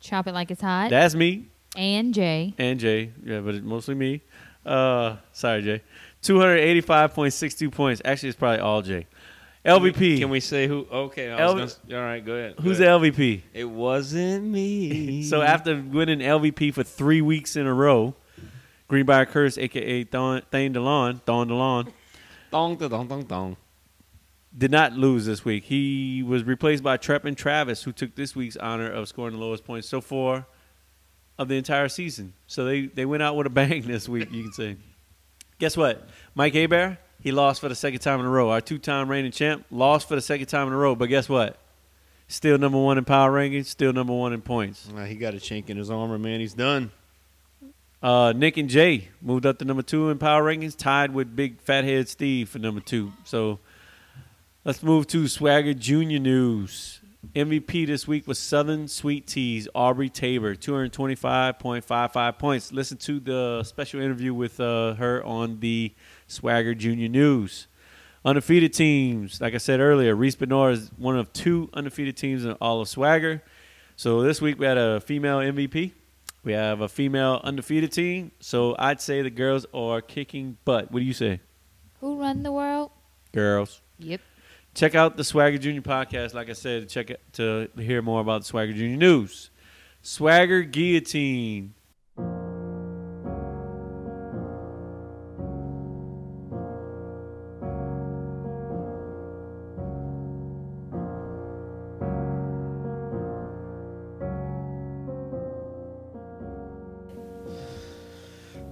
Chop 0.02 0.28
it 0.28 0.34
like 0.34 0.52
it's 0.52 0.62
hot. 0.62 0.90
that's 0.90 1.16
me 1.16 1.48
and 1.76 2.14
Jay. 2.14 2.54
and 2.58 2.80
Jay. 2.80 3.12
Yeah, 3.24 3.40
but 3.42 3.56
it's 3.56 3.66
mostly 3.66 3.96
me. 3.96 4.22
Uh, 4.66 5.18
sorry, 5.32 5.62
Jay. 5.62 5.82
Two 6.22 6.40
hundred 6.40 6.58
eighty-five 6.58 7.14
point 7.14 7.34
six 7.34 7.54
two 7.56 7.70
points. 7.70 8.02
Actually, 8.04 8.30
it's 8.30 8.38
probably 8.38 8.60
all 8.60 8.82
Jay. 8.82 9.08
LVP. 9.66 10.20
Can 10.20 10.30
we 10.30 10.40
say 10.40 10.68
who? 10.68 10.86
Okay, 10.92 11.32
I 11.32 11.40
L- 11.42 11.56
was 11.56 11.80
gonna, 11.90 12.00
all 12.00 12.06
right, 12.08 12.24
go 12.24 12.34
ahead. 12.34 12.56
go 12.58 12.64
Who's 12.64 12.80
ahead. 12.80 13.02
the 13.02 13.10
LVP? 13.12 13.42
It 13.54 13.66
wasn't 13.66 14.46
me. 14.46 15.24
So 15.30 15.42
after 15.42 15.76
winning 15.82 16.20
LVP 16.20 16.74
for 16.74 16.84
three 16.84 17.22
weeks 17.22 17.56
in 17.56 17.66
a 17.66 17.74
row, 17.74 18.14
Greenbrier 18.88 19.26
Curse, 19.26 19.58
aka 19.58 20.04
Thon, 20.04 20.44
Thane 20.52 20.74
DeLon, 20.74 21.22
Thon 21.24 21.50
DeLon, 21.50 21.92
dong, 22.52 22.76
da, 22.78 22.88
dong, 22.88 23.08
dong, 23.08 23.24
dong. 23.24 23.58
did 24.56 24.70
not 24.70 24.94
lose 24.94 25.26
this 25.26 25.44
week. 25.44 25.64
He 25.64 26.22
was 26.22 26.44
replaced 26.44 26.84
by 26.84 26.98
Trepin 26.98 27.36
Travis, 27.36 27.82
who 27.84 27.92
took 27.92 28.14
this 28.16 28.36
week's 28.36 28.58
honor 28.58 28.92
of 28.92 29.08
scoring 29.08 29.34
the 29.34 29.40
lowest 29.42 29.64
points 29.66 29.88
so 29.90 30.00
far 30.00 30.46
of 31.38 31.48
the 31.48 31.56
entire 31.56 31.90
season. 31.90 32.34
So 32.48 32.66
they, 32.66 32.86
they 32.88 33.06
went 33.06 33.24
out 33.24 33.36
with 33.36 33.48
a 33.48 33.50
bang 33.50 33.82
this 33.86 34.08
week, 34.08 34.32
you 34.32 34.44
can 34.44 34.54
say. 34.54 34.78
Guess 35.60 35.78
what? 35.78 36.08
Mike 36.34 36.54
Abear, 36.54 36.98
he 37.22 37.32
lost 37.32 37.62
for 37.62 37.70
the 37.70 37.76
second 37.76 38.00
time 38.00 38.20
in 38.20 38.26
a 38.26 38.30
row. 38.30 38.50
Our 38.52 38.62
two 38.62 38.78
time 38.78 39.10
reigning 39.10 39.32
champ 39.32 39.66
lost 39.72 40.08
for 40.08 40.16
the 40.16 40.22
second 40.22 40.48
time 40.48 40.68
in 40.68 40.74
a 40.74 40.78
row. 40.78 40.96
But 40.96 41.08
guess 41.08 41.30
what? 41.30 41.58
Still 42.28 42.58
number 42.58 42.80
one 42.80 42.98
in 42.98 43.06
power 43.06 43.32
rankings, 43.32 43.68
still 43.68 43.94
number 43.94 44.14
one 44.14 44.34
in 44.34 44.42
points. 44.42 44.90
Uh, 44.96 45.04
he 45.04 45.16
got 45.16 45.34
a 45.34 45.38
chink 45.38 45.70
in 45.70 45.78
his 45.78 45.92
armor, 45.92 46.18
man. 46.18 46.40
He's 46.40 46.56
done. 46.56 46.92
Uh, 48.02 48.34
Nick 48.36 48.58
and 48.58 48.70
Jay 48.70 49.10
moved 49.22 49.46
up 49.46 49.60
to 49.60 49.66
number 49.66 49.84
two 49.84 50.10
in 50.10 50.18
power 50.18 50.44
rankings, 50.44 50.76
tied 50.76 51.14
with 51.14 51.36
Big 51.36 51.62
Fathead 51.62 52.08
Steve 52.10 52.50
for 52.50 52.60
number 52.60 52.82
two. 52.82 53.14
So 53.24 53.60
let's 54.64 54.84
move 54.84 55.08
to 55.08 55.28
Swagger 55.28 55.74
Junior 55.74 56.20
news. 56.20 57.00
MVP 57.34 57.88
this 57.88 58.08
week 58.08 58.28
was 58.28 58.38
Southern 58.38 58.88
Sweet 58.88 59.26
Teas, 59.26 59.68
Aubrey 59.74 60.10
Tabor, 60.10 60.56
225.55 60.56 62.38
points. 62.38 62.72
Listen 62.72 62.98
to 62.98 63.20
the 63.20 63.64
special 63.64 64.02
interview 64.02 64.34
with 64.34 64.60
uh, 64.60 64.94
her 64.96 65.24
on 65.24 65.60
the 65.60 65.94
Swagger 66.28 66.76
Junior 66.76 67.08
News. 67.08 67.68
Undefeated 68.24 68.74
teams, 68.74 69.40
like 69.40 69.54
I 69.54 69.58
said 69.58 69.80
earlier, 69.80 70.16
Reese 70.16 70.36
Benoit 70.36 70.74
is 70.74 70.92
one 70.98 71.18
of 71.18 71.32
two 71.32 71.70
undefeated 71.74 72.18
teams 72.18 72.44
in 72.44 72.54
all 72.54 72.82
of 72.82 72.90
Swagger. 72.90 73.42
So 73.96 74.22
this 74.22 74.42
week 74.42 74.60
we 74.60 74.66
had 74.66 74.78
a 74.78 75.00
female 75.00 75.38
MVP. 75.38 75.92
We 76.44 76.54
have 76.54 76.82
a 76.82 76.90
female 76.90 77.40
undefeated 77.44 77.92
team. 77.92 78.32
So 78.40 78.76
I'd 78.78 79.00
say 79.00 79.22
the 79.22 79.30
girls 79.30 79.66
are 79.74 80.02
kicking 80.02 80.58
butt. 80.66 80.92
What 80.92 81.00
do 81.00 81.06
you 81.06 81.14
say? 81.14 81.40
Who 82.02 82.20
run 82.20 82.44
the 82.44 82.52
world? 82.52 82.92
Girls. 83.32 83.82
Yep. 84.00 84.22
Check 84.76 84.94
out 84.94 85.16
the 85.16 85.24
Swagger 85.24 85.58
Junior 85.58 85.82
podcast. 85.82 86.34
Like 86.34 86.50
I 86.50 86.54
said, 86.54 86.82
to 86.82 86.94
check 86.94 87.10
it 87.10 87.22
to 87.34 87.70
hear 87.78 88.02
more 88.02 88.20
about 88.20 88.42
the 88.42 88.48
Swagger 88.48 88.74
Junior 88.74 88.98
news. 88.98 89.50
Swagger 90.02 90.64
Guillotine. 90.64 91.74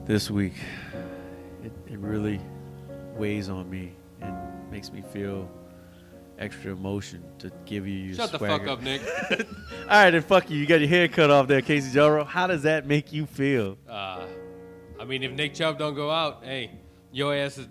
This 0.05 0.29
week, 0.29 0.55
it, 1.63 1.71
it 1.87 1.97
really 1.97 2.41
weighs 3.15 3.47
on 3.47 3.69
me 3.69 3.93
and 4.19 4.35
makes 4.69 4.91
me 4.91 5.01
feel 5.01 5.49
extra 6.43 6.71
emotion 6.71 7.23
to 7.39 7.51
give 7.65 7.87
you 7.87 7.93
your 7.93 8.15
Shut 8.15 8.31
the 8.31 8.39
fuck 8.39 8.67
up, 8.67 8.81
Nick. 8.81 9.01
All 9.31 9.45
right, 9.89 10.11
then 10.11 10.21
fuck 10.21 10.49
you. 10.49 10.57
You 10.57 10.65
got 10.65 10.79
your 10.79 10.89
hair 10.89 11.07
cut 11.07 11.31
off 11.31 11.47
there, 11.47 11.61
Casey 11.61 11.95
Jaro. 11.95 12.25
How 12.25 12.47
does 12.47 12.63
that 12.63 12.85
make 12.85 13.13
you 13.13 13.25
feel? 13.25 13.77
Uh, 13.89 14.25
I 14.99 15.05
mean, 15.05 15.23
if 15.23 15.31
Nick 15.31 15.53
Chubb 15.53 15.77
don't 15.79 15.95
go 15.95 16.11
out, 16.11 16.43
hey, 16.43 16.71
your 17.11 17.35
ass 17.35 17.57
is 17.57 17.67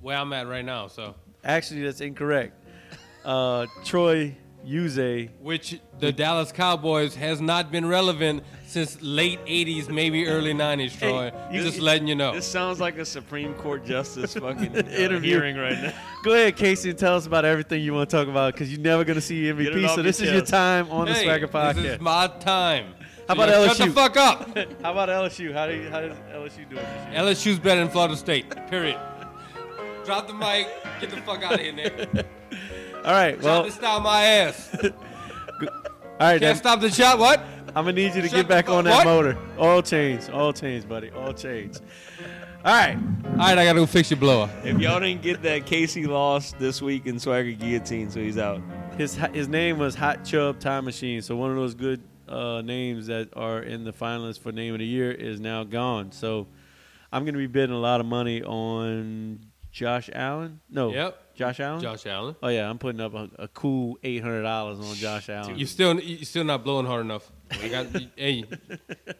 where 0.00 0.16
I'm 0.16 0.32
at 0.32 0.46
right 0.46 0.64
now. 0.64 0.88
So, 0.88 1.14
Actually, 1.44 1.82
that's 1.82 2.00
incorrect. 2.00 2.54
Uh, 3.24 3.66
Troy 3.84 4.36
Uze. 4.66 5.30
which 5.40 5.78
the 6.00 6.12
Dallas 6.12 6.52
Cowboys 6.52 7.14
has 7.14 7.40
not 7.40 7.70
been 7.70 7.86
relevant 7.86 8.42
since 8.66 9.00
late 9.00 9.38
'80s, 9.46 9.88
maybe 9.88 10.26
early 10.26 10.52
'90s. 10.52 10.98
Troy, 10.98 11.32
you- 11.52 11.62
just 11.62 11.78
letting 11.80 12.06
you 12.08 12.14
know. 12.14 12.34
This 12.34 12.46
sounds 12.46 12.80
like 12.80 12.98
a 12.98 13.04
Supreme 13.04 13.54
Court 13.54 13.84
justice 13.84 14.34
fucking 14.34 14.76
uh, 14.76 14.80
Interview. 14.90 15.30
hearing 15.36 15.56
right 15.56 15.80
now. 15.80 15.92
Go 16.24 16.32
ahead, 16.32 16.56
Casey, 16.56 16.90
and 16.90 16.98
tell 16.98 17.16
us 17.16 17.26
about 17.26 17.44
everything 17.44 17.82
you 17.82 17.94
want 17.94 18.10
to 18.10 18.16
talk 18.16 18.28
about 18.28 18.52
because 18.54 18.70
you're 18.72 18.80
never 18.80 19.04
going 19.04 19.14
to 19.14 19.20
see 19.20 19.36
your 19.46 19.54
Get 19.54 19.68
it 19.68 19.74
MVP. 19.76 19.94
So 19.94 20.02
this 20.02 20.20
is 20.20 20.30
your 20.32 20.42
time 20.42 20.90
on 20.90 21.06
the 21.06 21.14
Swagger 21.14 21.48
Podcast. 21.48 21.74
This 21.76 21.92
is 21.94 22.00
my 22.00 22.26
time. 22.40 22.94
How 23.28 23.34
about 23.34 23.48
LSU? 23.48 23.76
Shut 23.76 23.88
the 23.88 23.92
fuck 23.92 24.16
up. 24.16 24.56
How 24.82 24.92
about 24.92 25.08
LSU? 25.08 25.52
How 25.52 25.66
do 25.66 25.74
you, 25.74 25.88
how 25.90 26.00
does 26.00 26.16
LSU 26.32 26.68
do 26.70 26.76
it? 26.76 26.86
this 27.10 27.12
year? 27.46 27.54
LSU's 27.54 27.58
better 27.58 27.80
than 27.80 27.88
Florida 27.90 28.16
State. 28.16 28.48
Period. 28.68 28.96
Drop 30.04 30.28
the 30.28 30.34
mic. 30.34 30.68
Get 31.00 31.10
the 31.10 31.16
fuck 31.22 31.42
out 31.42 31.54
of 31.54 31.60
here, 31.60 31.72
Nick. 31.72 32.08
All 33.04 33.12
right, 33.12 33.40
Well, 33.42 33.64
to 33.64 33.70
stop 33.72 34.02
my 34.04 34.22
ass. 34.22 34.70
all 34.80 34.90
right. 36.20 36.40
Can't 36.40 36.56
stop 36.58 36.80
the 36.80 36.90
shot. 36.90 37.18
What? 37.18 37.40
I'm 37.76 37.84
gonna 37.84 37.92
need 37.92 38.14
you 38.14 38.22
to 38.22 38.28
Shut 38.28 38.36
get 38.36 38.48
back 38.48 38.70
on 38.70 38.84
that 38.84 39.04
what? 39.04 39.04
motor. 39.04 39.38
All 39.58 39.82
change, 39.82 40.30
all 40.30 40.50
change, 40.50 40.88
buddy, 40.88 41.10
all 41.10 41.34
change. 41.34 41.76
All 42.64 42.72
All 42.72 42.74
right. 42.74 42.96
All 42.96 43.36
right, 43.36 43.58
I 43.58 43.64
gotta 43.66 43.80
go 43.80 43.84
fix 43.84 44.10
your 44.10 44.18
blower. 44.18 44.48
If 44.64 44.78
y'all 44.78 44.98
didn't 44.98 45.20
get 45.20 45.42
that, 45.42 45.66
Casey 45.66 46.06
lost 46.06 46.58
this 46.58 46.80
week 46.80 47.04
in 47.04 47.20
Swagger 47.20 47.52
Guillotine, 47.52 48.08
so 48.08 48.18
he's 48.18 48.38
out. 48.38 48.62
His 48.96 49.16
his 49.34 49.46
name 49.46 49.78
was 49.78 49.94
Hot 49.94 50.24
Chub 50.24 50.58
Time 50.58 50.86
Machine. 50.86 51.20
So 51.20 51.36
one 51.36 51.50
of 51.50 51.56
those 51.56 51.74
good 51.74 52.02
uh, 52.26 52.62
names 52.62 53.08
that 53.08 53.28
are 53.36 53.60
in 53.62 53.84
the 53.84 53.92
finalists 53.92 54.40
for 54.40 54.52
name 54.52 54.72
of 54.72 54.80
the 54.80 54.86
year 54.86 55.12
is 55.12 55.38
now 55.38 55.62
gone. 55.62 56.12
So 56.12 56.46
I'm 57.12 57.24
going 57.24 57.34
to 57.34 57.38
be 57.38 57.46
bidding 57.46 57.76
a 57.76 57.78
lot 57.78 58.00
of 58.00 58.06
money 58.06 58.42
on 58.42 59.40
Josh 59.70 60.08
Allen. 60.14 60.60
No. 60.70 60.92
Yep. 60.92 61.22
Josh 61.36 61.60
Allen. 61.60 61.80
Josh 61.80 62.06
Allen. 62.06 62.34
Oh 62.42 62.48
yeah, 62.48 62.68
I'm 62.68 62.78
putting 62.78 63.00
up 63.00 63.14
a, 63.14 63.28
a 63.38 63.48
cool 63.48 63.98
eight 64.02 64.22
hundred 64.22 64.42
dollars 64.42 64.80
on 64.80 64.94
Josh 64.96 65.28
Allen. 65.28 65.58
You 65.58 65.66
still 65.66 66.00
you 66.00 66.24
still 66.24 66.44
not 66.44 66.64
blowing 66.64 66.86
hard 66.86 67.02
enough. 67.04 67.30
I 67.50 67.68
got, 67.68 67.86
hey, 68.16 68.44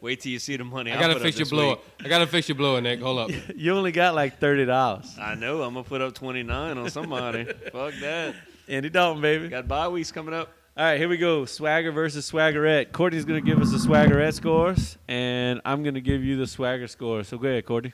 Wait 0.01 0.19
till 0.19 0.31
you 0.31 0.39
see 0.39 0.57
the 0.57 0.63
money. 0.65 0.91
I 0.91 0.95
I'll 0.95 1.01
gotta 1.01 1.13
put 1.13 1.21
up 1.21 1.25
fix 1.27 1.37
your 1.37 1.45
this 1.45 1.51
blower. 1.51 1.69
week. 1.75 1.79
I 2.03 2.07
gotta 2.09 2.27
fix 2.27 2.49
your 2.49 2.57
blower, 2.57 2.81
Nick. 2.81 2.99
Hold 3.01 3.19
up. 3.19 3.31
You 3.55 3.73
only 3.75 3.91
got 3.91 4.15
like 4.15 4.39
thirty 4.39 4.65
dollars. 4.65 5.15
I 5.21 5.35
know. 5.35 5.61
I'm 5.61 5.73
gonna 5.75 5.83
put 5.83 6.01
up 6.01 6.13
29 6.15 6.77
on 6.77 6.89
somebody. 6.89 7.45
Fuck 7.71 7.93
that. 8.01 8.35
Andy 8.67 8.89
Dalton, 8.89 9.21
baby. 9.21 9.47
Got 9.47 9.67
bye 9.67 9.87
weeks 9.87 10.11
coming 10.11 10.33
up. 10.33 10.51
All 10.75 10.83
right, 10.83 10.99
here 10.99 11.09
we 11.09 11.17
go. 11.17 11.45
Swagger 11.45 11.91
versus 11.91 12.29
Swaggerette. 12.29 12.91
Courtney's 12.91 13.25
going 13.25 13.43
to 13.43 13.49
give 13.49 13.59
us 13.59 13.71
the 13.71 13.77
Swaggerette 13.79 14.33
scores, 14.35 14.95
and 15.07 15.59
I'm 15.65 15.81
going 15.81 15.95
to 15.95 16.01
give 16.01 16.23
you 16.23 16.37
the 16.37 16.45
Swagger 16.45 16.85
score. 16.87 17.23
So 17.23 17.39
go 17.39 17.47
ahead, 17.47 17.65
Courtney. 17.65 17.93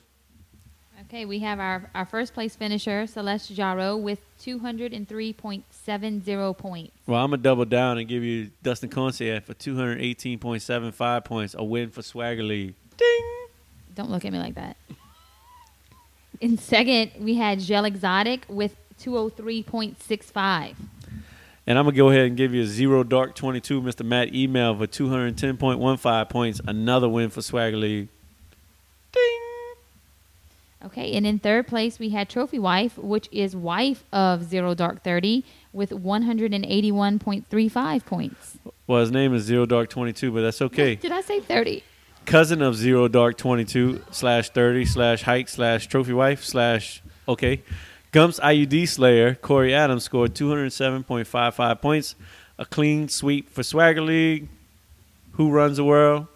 Okay, 1.14 1.26
we 1.26 1.40
have 1.40 1.60
our, 1.60 1.90
our 1.94 2.06
first 2.06 2.34
place 2.34 2.56
finisher, 2.56 3.06
Celeste 3.06 3.54
Jarreau, 3.54 4.02
with 4.02 4.20
203.70 4.40 6.58
points. 6.58 6.92
Well, 7.06 7.24
I'm 7.24 7.30
going 7.30 7.40
to 7.40 7.44
double 7.44 7.66
down 7.66 8.00
and 8.00 8.08
give 8.08 8.24
you 8.24 8.50
Dustin 8.64 8.90
Concierge 8.90 9.44
for 9.44 9.54
218.75 9.54 11.24
points, 11.24 11.54
a 11.56 11.64
win 11.64 11.92
for 11.92 12.02
Swagger 12.02 12.42
League. 12.42 12.74
Ding! 12.98 13.46
Don't 13.94 14.10
look 14.10 14.26
at 14.26 14.34
me 14.34 14.40
like 14.40 14.56
that. 14.56 14.76
In 16.42 16.58
second, 16.58 17.12
we 17.20 17.36
had 17.36 17.60
Gel 17.60 17.86
Exotic 17.86 18.48
with 18.50 18.76
203.65. 19.00 20.74
And 21.68 21.78
I'm 21.78 21.86
going 21.86 21.94
to 21.94 21.98
go 21.98 22.10
ahead 22.10 22.26
and 22.26 22.36
give 22.36 22.56
you 22.56 22.64
a 22.64 22.66
Zero 22.66 23.04
Dark 23.04 23.36
22, 23.36 23.84
Mr. 23.84 24.04
Matt 24.04 24.34
Email 24.34 24.76
for 24.76 24.88
210.15 24.88 26.30
points, 26.32 26.60
another 26.66 27.08
win 27.08 27.30
for 27.30 27.44
Swagger 27.44 27.78
League. 27.78 28.08
Okay, 30.86 31.14
and 31.14 31.26
in 31.26 31.40
third 31.40 31.66
place, 31.68 31.98
we 31.98 32.10
had 32.10 32.30
Trophy 32.30 32.60
Wife, 32.60 32.98
which 32.98 33.30
is 33.32 33.56
wife 33.56 34.04
of 34.12 34.44
Zero 34.44 34.74
Dark 34.74 35.02
30, 35.04 35.46
with 35.72 35.92
181.35 35.92 38.06
points. 38.06 38.58
Well, 38.86 39.00
his 39.00 39.12
name 39.12 39.34
is 39.34 39.44
Zero 39.44 39.66
Dark 39.66 39.90
22, 39.90 40.30
but 40.32 40.42
that's 40.42 40.62
okay. 40.62 40.96
Did 40.96 41.14
I 41.14 41.22
say 41.22 41.40
30? 41.40 41.84
cousin 42.26 42.62
of 42.62 42.76
Zero 42.76 43.08
Dark 43.08 43.38
22 43.38 44.02
slash 44.12 44.50
30 44.50 44.86
slash 44.86 45.24
Hike 45.24 45.50
slash 45.50 45.88
Trophy 45.88 46.14
Wife 46.14 46.44
slash 46.44 47.02
okay. 47.28 47.62
Gumps 48.12 48.40
IUD 48.40 48.88
Slayer 48.88 49.36
Corey 49.36 49.74
Adams 49.74 50.04
scored 50.04 50.36
207.55 50.36 51.82
points, 51.82 52.16
a 52.58 52.66
clean 52.66 53.10
sweep 53.10 53.50
for 53.50 53.64
Swagger 53.64 54.02
League. 54.02 54.48
Who 55.34 55.50
runs 55.50 55.78
the 55.78 55.84
world? 55.84 56.28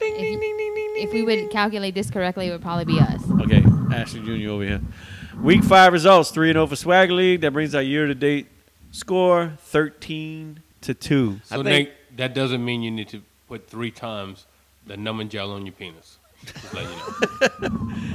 If, 0.00 1.08
if 1.08 1.12
we 1.12 1.22
would 1.22 1.50
calculate 1.50 1.94
this 1.94 2.10
correctly, 2.10 2.48
it 2.48 2.50
would 2.50 2.62
probably 2.62 2.84
be 2.84 2.98
us. 2.98 3.22
Okay, 3.42 3.62
Ashley 3.92 4.20
Jr. 4.20 4.50
over 4.50 4.64
here. 4.64 4.80
Week 5.40 5.62
five 5.62 5.92
results: 5.92 6.30
three 6.30 6.50
and 6.50 6.56
zero 6.56 6.66
for 6.66 6.76
Swagger 6.76 7.12
League. 7.12 7.40
That 7.42 7.52
brings 7.52 7.74
our 7.74 7.82
year-to-date 7.82 8.48
score 8.92 9.52
13 9.58 10.60
to 10.82 10.94
two. 10.94 11.40
So 11.44 11.62
Nick, 11.62 11.92
that 12.16 12.34
doesn't 12.34 12.64
mean 12.64 12.82
you 12.82 12.90
need 12.90 13.08
to 13.08 13.22
put 13.48 13.68
three 13.68 13.90
times 13.90 14.46
the 14.86 14.96
numbing 14.96 15.28
gel 15.28 15.52
on 15.52 15.66
your 15.66 15.72
penis. 15.72 16.18
Just 16.44 16.74
let 16.74 16.84
you 16.84 17.68
know. 17.68 17.92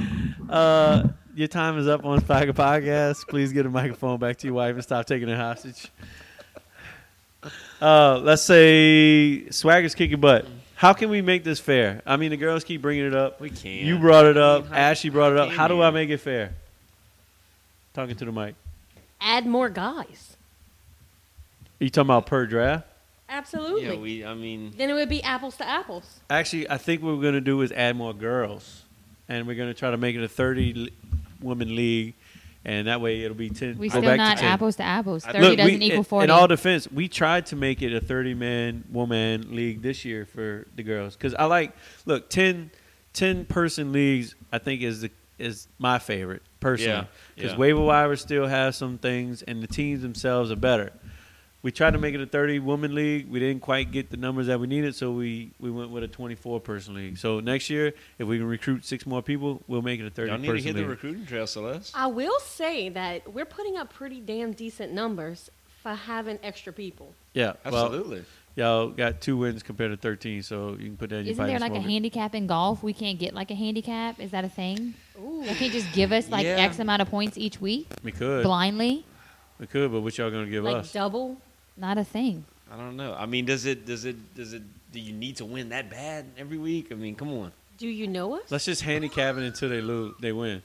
Uh, 0.48 1.08
your 1.34 1.48
time 1.48 1.76
is 1.76 1.88
up 1.88 2.04
on 2.04 2.24
Swagger 2.24 2.52
Podcast. 2.52 3.26
Please 3.26 3.52
get 3.52 3.66
a 3.66 3.68
microphone 3.68 4.16
back 4.20 4.36
to 4.36 4.46
your 4.46 4.54
wife 4.54 4.74
and 4.74 4.82
stop 4.82 5.04
taking 5.04 5.26
her 5.26 5.36
hostage. 5.36 5.90
Uh, 7.80 8.20
let's 8.22 8.42
say 8.42 9.48
Swagger's 9.50 9.96
kicking 9.96 10.20
butt. 10.20 10.46
How 10.76 10.92
can 10.92 11.08
we 11.08 11.22
make 11.22 11.42
this 11.42 11.58
fair? 11.58 12.02
I 12.04 12.16
mean, 12.16 12.30
the 12.30 12.36
girls 12.36 12.62
keep 12.62 12.82
bringing 12.82 13.06
it 13.06 13.14
up. 13.14 13.40
We 13.40 13.48
can't. 13.50 13.82
You 13.86 13.98
brought 13.98 14.26
it 14.26 14.36
up. 14.36 14.60
I 14.60 14.64
mean, 14.64 14.72
how- 14.72 14.78
Ashley 14.78 15.10
brought 15.10 15.32
it 15.32 15.38
up. 15.38 15.48
How 15.50 15.68
do? 15.68 15.80
I 15.82 15.90
make 15.90 16.10
it 16.10 16.18
fair? 16.18 16.52
Talking 17.94 18.14
to 18.16 18.24
the 18.26 18.32
mic. 18.32 18.54
Add 19.20 19.46
more 19.46 19.70
guys. 19.70 20.36
Are 21.80 21.84
you 21.84 21.90
talking 21.90 22.06
about 22.08 22.26
per 22.26 22.44
draft? 22.46 22.86
Absolutely. 23.28 23.84
Yeah, 23.86 23.96
we. 23.96 24.24
I 24.24 24.34
mean, 24.34 24.72
then 24.76 24.90
it 24.90 24.92
would 24.92 25.08
be 25.08 25.22
apples 25.22 25.56
to 25.56 25.66
apples. 25.68 26.20
Actually, 26.30 26.68
I 26.70 26.76
think 26.76 27.02
what 27.02 27.14
we're 27.16 27.22
going 27.22 27.34
to 27.34 27.40
do 27.40 27.60
is 27.62 27.72
add 27.72 27.96
more 27.96 28.12
girls, 28.14 28.82
and 29.28 29.46
we're 29.46 29.56
going 29.56 29.68
to 29.68 29.74
try 29.78 29.90
to 29.90 29.96
make 29.96 30.14
it 30.14 30.22
a 30.22 30.28
thirty 30.28 30.92
woman 31.40 31.74
league, 31.74 32.14
and 32.66 32.88
that 32.88 33.00
way 33.00 33.22
it'll 33.22 33.36
be 33.36 33.48
10. 33.48 33.78
We 33.78 33.88
go 33.88 34.00
still 34.00 34.02
back 34.02 34.12
to 34.12 34.16
not 34.16 34.38
10. 34.38 34.48
apples 34.48 34.76
to 34.76 34.82
apples. 34.82 35.24
30 35.24 35.38
Look, 35.38 35.56
doesn't 35.56 35.78
we- 35.78 35.86
equal 35.86 35.98
in- 35.98 36.04
40. 36.04 36.24
In 36.24 36.30
all 36.30 36.46
defense, 36.48 36.90
we 36.90 37.08
tried 37.08 37.46
to 37.46 37.56
make 37.56 37.80
it 37.80 37.94
a 37.94 38.00
30 38.00 38.34
man 38.34 38.84
woman 38.90 39.54
league 39.54 39.80
this 39.82 40.04
year 40.04 40.26
for 40.26 40.66
the 40.74 40.82
girls 40.82 41.14
because 41.16 41.32
I 41.34 41.44
like 41.44 41.72
look 42.04 42.28
10, 42.28 42.70
10 43.14 43.44
person 43.46 43.92
leagues. 43.92 44.34
I 44.52 44.58
think 44.58 44.82
is 44.82 45.00
the 45.02 45.10
is 45.38 45.68
my 45.78 45.98
favorite 45.98 46.40
personally 46.60 46.92
Yeah, 46.92 47.04
because 47.34 47.52
yeah. 47.52 47.58
waiver 47.58 47.80
wire 47.80 48.16
still 48.16 48.46
has 48.46 48.74
some 48.76 48.96
things 48.98 49.42
and 49.42 49.62
the 49.62 49.66
teams 49.66 50.00
themselves 50.02 50.50
are 50.50 50.56
better. 50.56 50.92
We 51.66 51.72
tried 51.72 51.94
to 51.94 51.98
make 51.98 52.14
it 52.14 52.20
a 52.20 52.26
30 52.26 52.60
woman 52.60 52.94
league. 52.94 53.28
We 53.28 53.40
didn't 53.40 53.58
quite 53.60 53.90
get 53.90 54.08
the 54.08 54.16
numbers 54.16 54.46
that 54.46 54.60
we 54.60 54.68
needed, 54.68 54.94
so 54.94 55.10
we, 55.10 55.50
we 55.58 55.68
went 55.68 55.90
with 55.90 56.04
a 56.04 56.06
24 56.06 56.60
person 56.60 56.94
league. 56.94 57.18
So 57.18 57.40
next 57.40 57.68
year, 57.70 57.92
if 58.20 58.28
we 58.28 58.38
can 58.38 58.46
recruit 58.46 58.84
six 58.84 59.04
more 59.04 59.20
people, 59.20 59.64
we'll 59.66 59.82
make 59.82 59.98
it 59.98 60.06
a 60.06 60.10
30 60.10 60.30
y'all 60.30 60.38
need 60.38 60.46
person 60.46 60.62
to 60.62 60.66
hit 60.68 60.76
league. 60.76 60.84
the 60.84 60.88
recruiting 60.90 61.26
trail, 61.26 61.44
Celeste. 61.48 61.92
I 61.96 62.06
will 62.06 62.38
say 62.38 62.88
that 62.90 63.32
we're 63.34 63.44
putting 63.46 63.76
up 63.76 63.92
pretty 63.92 64.20
damn 64.20 64.52
decent 64.52 64.92
numbers 64.92 65.50
for 65.82 65.92
having 65.92 66.38
extra 66.44 66.72
people. 66.72 67.14
Yeah, 67.34 67.54
well, 67.64 67.86
Absolutely. 67.86 68.24
y'all 68.54 68.90
got 68.90 69.20
two 69.20 69.36
wins 69.36 69.64
compared 69.64 69.90
to 69.90 69.96
13, 69.96 70.44
so 70.44 70.76
you 70.78 70.84
can 70.86 70.96
put 70.96 71.10
that 71.10 71.16
in 71.16 71.24
your 71.24 71.32
Isn't 71.32 71.46
there 71.48 71.58
fighting 71.58 71.74
like 71.74 71.84
a 71.84 71.90
handicap 71.90 72.36
in 72.36 72.46
golf? 72.46 72.84
We 72.84 72.92
can't 72.92 73.18
get 73.18 73.34
like 73.34 73.50
a 73.50 73.56
handicap. 73.56 74.20
Is 74.20 74.30
that 74.30 74.44
a 74.44 74.48
thing? 74.48 74.94
They 75.18 75.54
can't 75.56 75.72
just 75.72 75.92
give 75.92 76.12
us 76.12 76.28
like 76.30 76.44
Yeah. 76.44 76.58
X 76.58 76.78
amount 76.78 77.02
of 77.02 77.10
points 77.10 77.36
each 77.36 77.60
week 77.60 77.88
We 78.04 78.12
could. 78.12 78.44
blindly. 78.44 79.04
We 79.58 79.66
could, 79.66 79.90
but 79.90 80.02
what 80.02 80.16
y'all 80.16 80.30
gonna 80.30 80.46
give 80.46 80.62
Like 80.62 80.76
us? 80.76 80.92
double? 80.92 81.38
Not 81.76 81.98
a 81.98 82.04
thing. 82.04 82.44
I 82.72 82.76
don't 82.76 82.96
know. 82.96 83.14
I 83.14 83.26
mean, 83.26 83.44
does 83.44 83.66
it? 83.66 83.86
Does 83.86 84.04
it? 84.04 84.34
Does 84.34 84.52
it? 84.52 84.62
Do 84.92 85.00
you 85.00 85.12
need 85.12 85.36
to 85.36 85.44
win 85.44 85.68
that 85.70 85.90
bad 85.90 86.26
every 86.38 86.58
week? 86.58 86.88
I 86.90 86.94
mean, 86.94 87.14
come 87.14 87.32
on. 87.32 87.52
Do 87.78 87.86
you 87.86 88.06
know 88.06 88.36
us? 88.36 88.50
Let's 88.50 88.64
just 88.64 88.82
handicap 88.82 89.36
it 89.36 89.42
until 89.42 89.68
they 89.68 89.80
lose. 89.80 90.14
They 90.20 90.32
win. 90.32 90.62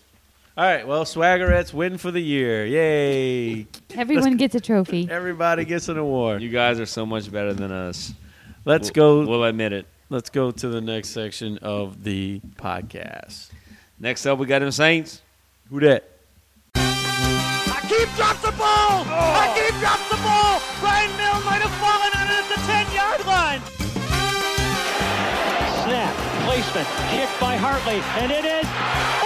All 0.58 0.65
right. 0.65 0.88
Well, 0.88 1.04
Swaggerettes 1.06 1.74
win 1.74 1.97
for 1.97 2.12
the 2.12 2.21
year. 2.21 2.65
Yay! 2.65 3.67
Everyone 3.95 4.38
gets 4.38 4.56
a 4.56 4.60
trophy. 4.60 5.08
Everybody 5.10 5.65
gets 5.65 5.89
an 5.89 5.97
award. 5.97 6.41
You 6.41 6.50
guys 6.50 6.80
are 6.80 6.86
so 6.86 7.06
much 7.06 7.32
better 7.32 7.54
than 7.54 7.71
us. 7.71 8.13
Let's 8.65 8.91
We'll- 8.95 9.26
go. 9.26 9.30
We'll 9.30 9.43
admit 9.43 9.74
it. 9.74 9.86
Let's 10.10 10.30
go 10.30 10.52
to 10.52 10.67
the 10.67 10.82
next 10.82 11.10
section 11.10 11.58
of 11.60 12.04
the 12.04 12.41
podcast. 12.58 13.50
Next 13.97 14.26
up, 14.26 14.39
we 14.39 14.45
got 14.45 14.60
them 14.60 14.71
Saints. 14.71 15.21
Who 15.69 15.80
that? 15.80 16.04
Hakeem 16.76 18.10
drops 18.17 18.41
the 18.41 18.52
ball! 18.52 19.06
Hakeem 19.06 19.76
oh. 19.76 19.80
drops 19.80 19.95
the 19.95 19.97
ball! 19.97 20.01
10-yard 22.72 23.22
line. 23.26 23.62
Snap, 25.84 26.14
placement, 26.46 26.88
Kicked 27.12 27.38
by 27.40 27.56
Hartley, 27.58 28.00
and 28.22 28.32
it 28.32 28.46
is, 28.46 28.68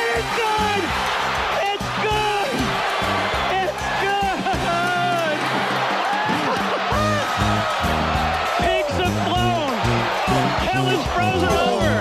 it's 0.01 0.29
good! 0.41 0.81
It's 1.69 1.89
good! 2.01 2.49
It's 3.61 3.81
good! 4.01 5.37
Pigs 8.65 8.95
have 9.03 9.17
flown. 9.27 9.73
Hell 10.65 10.87
is 10.95 11.03
frozen 11.13 11.53
over. 11.69 11.93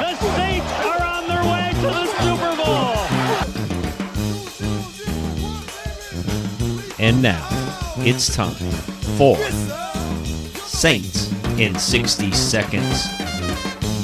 The 0.00 0.30
Saints 0.38 0.72
are 0.90 1.02
on 1.02 1.22
their 1.26 1.44
way 1.52 1.66
to 1.82 1.88
the 1.98 2.06
Super 2.22 2.52
Bowl. 2.62 2.94
And 7.00 7.20
now, 7.20 7.44
it's 7.98 8.34
time 8.34 8.54
for 9.18 9.36
Saints 10.84 11.32
in 11.58 11.74
60 11.78 12.30
Seconds. 12.32 13.06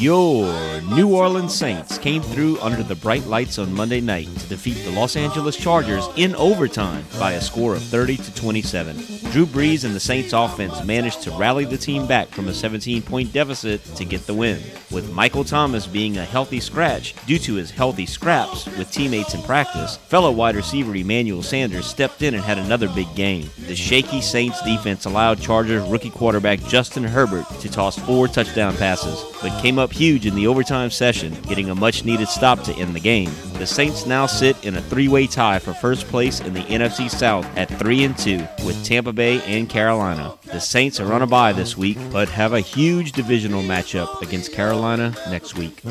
Your 0.01 0.80
New 0.91 1.14
Orleans 1.14 1.55
Saints 1.55 1.99
came 1.99 2.20
through 2.20 2.59
under 2.61 2.82
the 2.82 2.97
bright 2.97 3.24
lights 3.26 3.61
on 3.61 3.72
Monday 3.72 4.01
night 4.01 4.26
to 4.26 4.49
defeat 4.49 4.82
the 4.84 4.91
Los 4.91 5.14
Angeles 5.14 5.57
Chargers 5.57 6.09
in 6.16 6.34
overtime 6.34 7.05
by 7.16 7.32
a 7.32 7.41
score 7.41 7.76
of 7.76 7.82
30 7.82 8.16
to 8.16 8.34
27. 8.34 8.97
Drew 9.30 9.47
Brees 9.47 9.84
and 9.84 9.95
the 9.95 10.01
Saints 10.01 10.32
offense 10.32 10.82
managed 10.82 11.22
to 11.22 11.30
rally 11.32 11.64
the 11.64 11.78
team 11.78 12.09
back 12.09 12.26
from 12.26 12.49
a 12.49 12.51
17-point 12.51 13.32
deficit 13.32 13.84
to 13.95 14.05
get 14.05 14.26
the 14.26 14.34
win, 14.34 14.61
with 14.91 15.12
Michael 15.12 15.45
Thomas 15.45 15.86
being 15.86 16.18
a 16.18 16.24
healthy 16.24 16.59
scratch 16.59 17.14
due 17.26 17.38
to 17.38 17.55
his 17.55 17.70
healthy 17.70 18.07
scraps 18.07 18.66
with 18.76 18.91
teammates 18.91 19.34
in 19.34 19.43
practice. 19.43 19.97
Fellow 19.97 20.32
wide 20.32 20.57
receiver 20.57 20.97
Emmanuel 20.97 21.45
Sanders 21.45 21.86
stepped 21.86 22.22
in 22.22 22.34
and 22.34 22.43
had 22.43 22.59
another 22.59 22.88
big 22.88 23.14
game. 23.14 23.49
The 23.68 23.76
shaky 23.76 24.20
Saints 24.20 24.61
defense 24.62 25.05
allowed 25.05 25.41
Chargers 25.41 25.88
rookie 25.88 26.11
quarterback 26.11 26.59
Justin 26.64 27.05
Herbert 27.05 27.47
to 27.61 27.70
toss 27.70 27.97
four 27.97 28.26
touchdown 28.26 28.76
passes, 28.76 29.24
but 29.41 29.62
came 29.62 29.78
up 29.78 29.93
huge 29.93 30.26
in 30.26 30.34
the 30.34 30.49
overtime 30.49 30.80
overtime 30.81 30.91
session, 30.91 31.35
getting 31.43 31.68
a 31.68 31.74
much 31.74 32.05
needed 32.05 32.28
stop 32.28 32.62
to 32.62 32.72
end 32.74 32.95
the 32.95 33.01
game. 33.01 33.31
The 33.59 33.66
Saints 33.66 34.07
now 34.07 34.26
sit 34.26 34.57
in 34.64 34.76
a 34.76 34.81
three 34.81 35.09
way 35.09 35.26
tie 35.26 35.59
for 35.59 35.74
first 35.74 36.07
place 36.07 36.41
in 36.41 36.55
the 36.55 36.62
NFC 36.62 37.11
South 37.11 37.45
at 37.57 37.68
3 37.78 38.05
and 38.05 38.16
2 38.16 38.39
with 38.64 38.83
Tampa 38.85 39.12
Bay 39.12 39.43
and 39.43 39.68
Carolina. 39.68 40.35
The 40.45 40.61
Saints 40.61 40.99
are 40.99 41.12
on 41.12 41.20
a 41.22 41.26
bye 41.26 41.53
this 41.53 41.76
week, 41.76 41.99
but 42.11 42.28
have 42.31 42.55
a 42.55 42.61
huge 42.61 43.12
divisional 43.12 43.62
matchup 43.62 44.22
against 44.22 44.53
Carolina 44.53 45.14
next 45.28 45.57
week. 45.57 45.83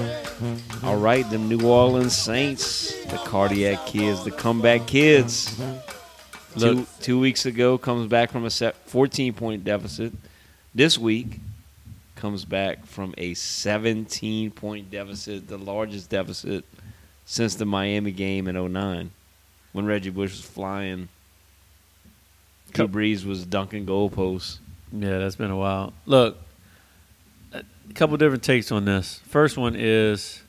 All 0.83 0.97
right, 0.97 1.29
them 1.29 1.47
New 1.47 1.67
Orleans 1.67 2.15
Saints, 2.15 2.93
the 3.05 3.17
cardiac 3.17 3.85
kids, 3.85 4.23
the 4.23 4.31
comeback 4.31 4.87
kids. 4.87 5.55
Two, 6.57 6.59
Look. 6.59 6.87
two 6.99 7.19
weeks 7.19 7.45
ago, 7.45 7.77
comes 7.77 8.07
back 8.07 8.31
from 8.31 8.43
a 8.45 8.49
14 8.49 9.33
point 9.33 9.63
deficit. 9.63 10.13
This 10.73 10.97
week, 10.97 11.39
comes 12.19 12.45
back 12.45 12.85
from 12.85 13.15
a 13.17 13.33
17 13.33 14.51
point 14.51 14.91
deficit, 14.91 15.47
the 15.47 15.57
largest 15.57 16.09
deficit 16.09 16.65
since 17.25 17.55
the 17.55 17.65
Miami 17.65 18.11
game 18.11 18.47
in 18.47 18.73
09 18.73 19.11
when 19.71 19.85
Reggie 19.85 20.09
Bush 20.09 20.31
was 20.31 20.41
flying. 20.41 21.07
Drew 22.71 22.87
Brees 22.87 23.25
was 23.25 23.45
dunking 23.45 23.85
goalposts. 23.85 24.59
Yeah, 24.91 25.19
that's 25.19 25.35
been 25.35 25.51
a 25.51 25.57
while. 25.57 25.93
Look, 26.05 26.37
a 27.53 27.63
couple 27.93 28.17
different 28.17 28.43
takes 28.43 28.71
on 28.71 28.85
this. 28.85 29.21
First 29.27 29.57
one 29.57 29.75
is 29.75 30.41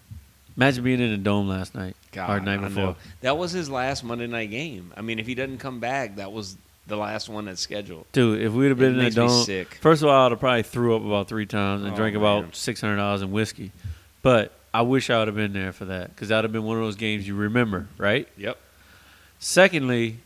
imagine 0.57 0.85
being 0.85 1.01
in 1.01 1.11
a 1.11 1.17
dome 1.17 1.49
last 1.49 1.75
night 1.75 1.97
or 2.17 2.41
night 2.41 2.61
before. 2.61 2.97
That 3.21 3.39
was 3.39 3.53
his 3.53 3.71
last 3.71 4.05
Monday 4.05 4.27
night 4.27 4.51
game. 4.51 4.93
I 4.97 5.03
mean, 5.03 5.19
if 5.19 5.27
he 5.27 5.35
doesn't 5.35 5.59
come 5.59 5.81
back, 5.81 6.17
that 6.17 6.33
was 6.33 6.57
the 6.91 6.97
last 6.97 7.29
one 7.31 7.47
that's 7.47 7.63
scheduled. 7.63 8.05
Dude, 8.13 8.43
if 8.43 8.53
we'd 8.53 8.69
have 8.69 8.79
been 8.79 8.93
It 8.93 8.99
in 8.99 9.05
makes 9.05 9.17
me 9.17 9.27
dome, 9.27 9.45
sick. 9.45 9.79
first 9.81 10.03
of 10.03 10.09
all, 10.11 10.27
I'd 10.27 10.33
have 10.33 10.41
probably 10.41 10.63
threw 10.63 10.95
up 10.95 11.03
about 11.05 11.29
three 11.29 11.47
times 11.47 11.83
and 11.85 11.93
Oh, 11.95 11.97
drank 11.97 12.15
man. 12.15 12.23
about 12.23 12.55
six 12.55 12.81
hundred 12.83 12.97
dollars 12.97 13.23
in 13.23 13.31
whiskey. 13.33 13.73
But 14.23 14.53
I 14.75 14.83
wish 14.83 15.09
I 15.09 15.19
would 15.19 15.29
have 15.29 15.37
been 15.37 15.53
there 15.55 15.73
for 15.73 15.87
that 15.87 16.11
because 16.15 16.29
that 16.29 16.37
would 16.37 16.45
have 16.45 16.53
been 16.53 16.65
one 16.65 16.77
of 16.77 16.83
those 16.83 16.97
games 16.97 17.27
you 17.27 17.35
remember, 17.35 17.89
right? 17.97 18.29
Yep. 18.37 18.59
Secondly, 19.39 20.19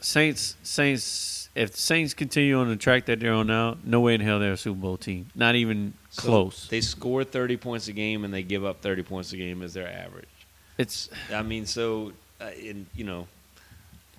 Saints, 0.00 0.56
Saints, 0.62 1.48
if 1.54 1.72
the 1.72 1.78
Saints 1.78 2.14
continue 2.14 2.58
on 2.58 2.68
the 2.68 2.76
track 2.76 3.06
that 3.06 3.18
they're 3.20 3.32
on 3.32 3.46
now, 3.48 3.76
no 3.84 4.00
way 4.00 4.14
in 4.14 4.20
hell 4.20 4.38
they're 4.38 4.52
a 4.52 4.56
Super 4.56 4.78
Bowl 4.78 4.96
team. 4.96 5.30
Not 5.34 5.54
even 5.56 5.94
So 6.10 6.22
close. 6.22 6.68
They 6.68 6.80
score 6.80 7.24
30 7.24 7.56
points 7.56 7.88
a 7.88 7.92
game 7.92 8.24
and 8.24 8.32
they 8.32 8.42
give 8.42 8.64
up 8.64 8.80
30 8.80 9.02
points 9.02 9.32
a 9.32 9.36
game 9.36 9.62
as 9.62 9.74
their 9.74 9.88
average. 9.88 10.28
It's 10.76 11.08
I 11.34 11.42
mean, 11.42 11.66
so 11.66 12.12
uh, 12.40 12.50
and 12.64 12.86
you 12.94 13.02
know, 13.04 13.26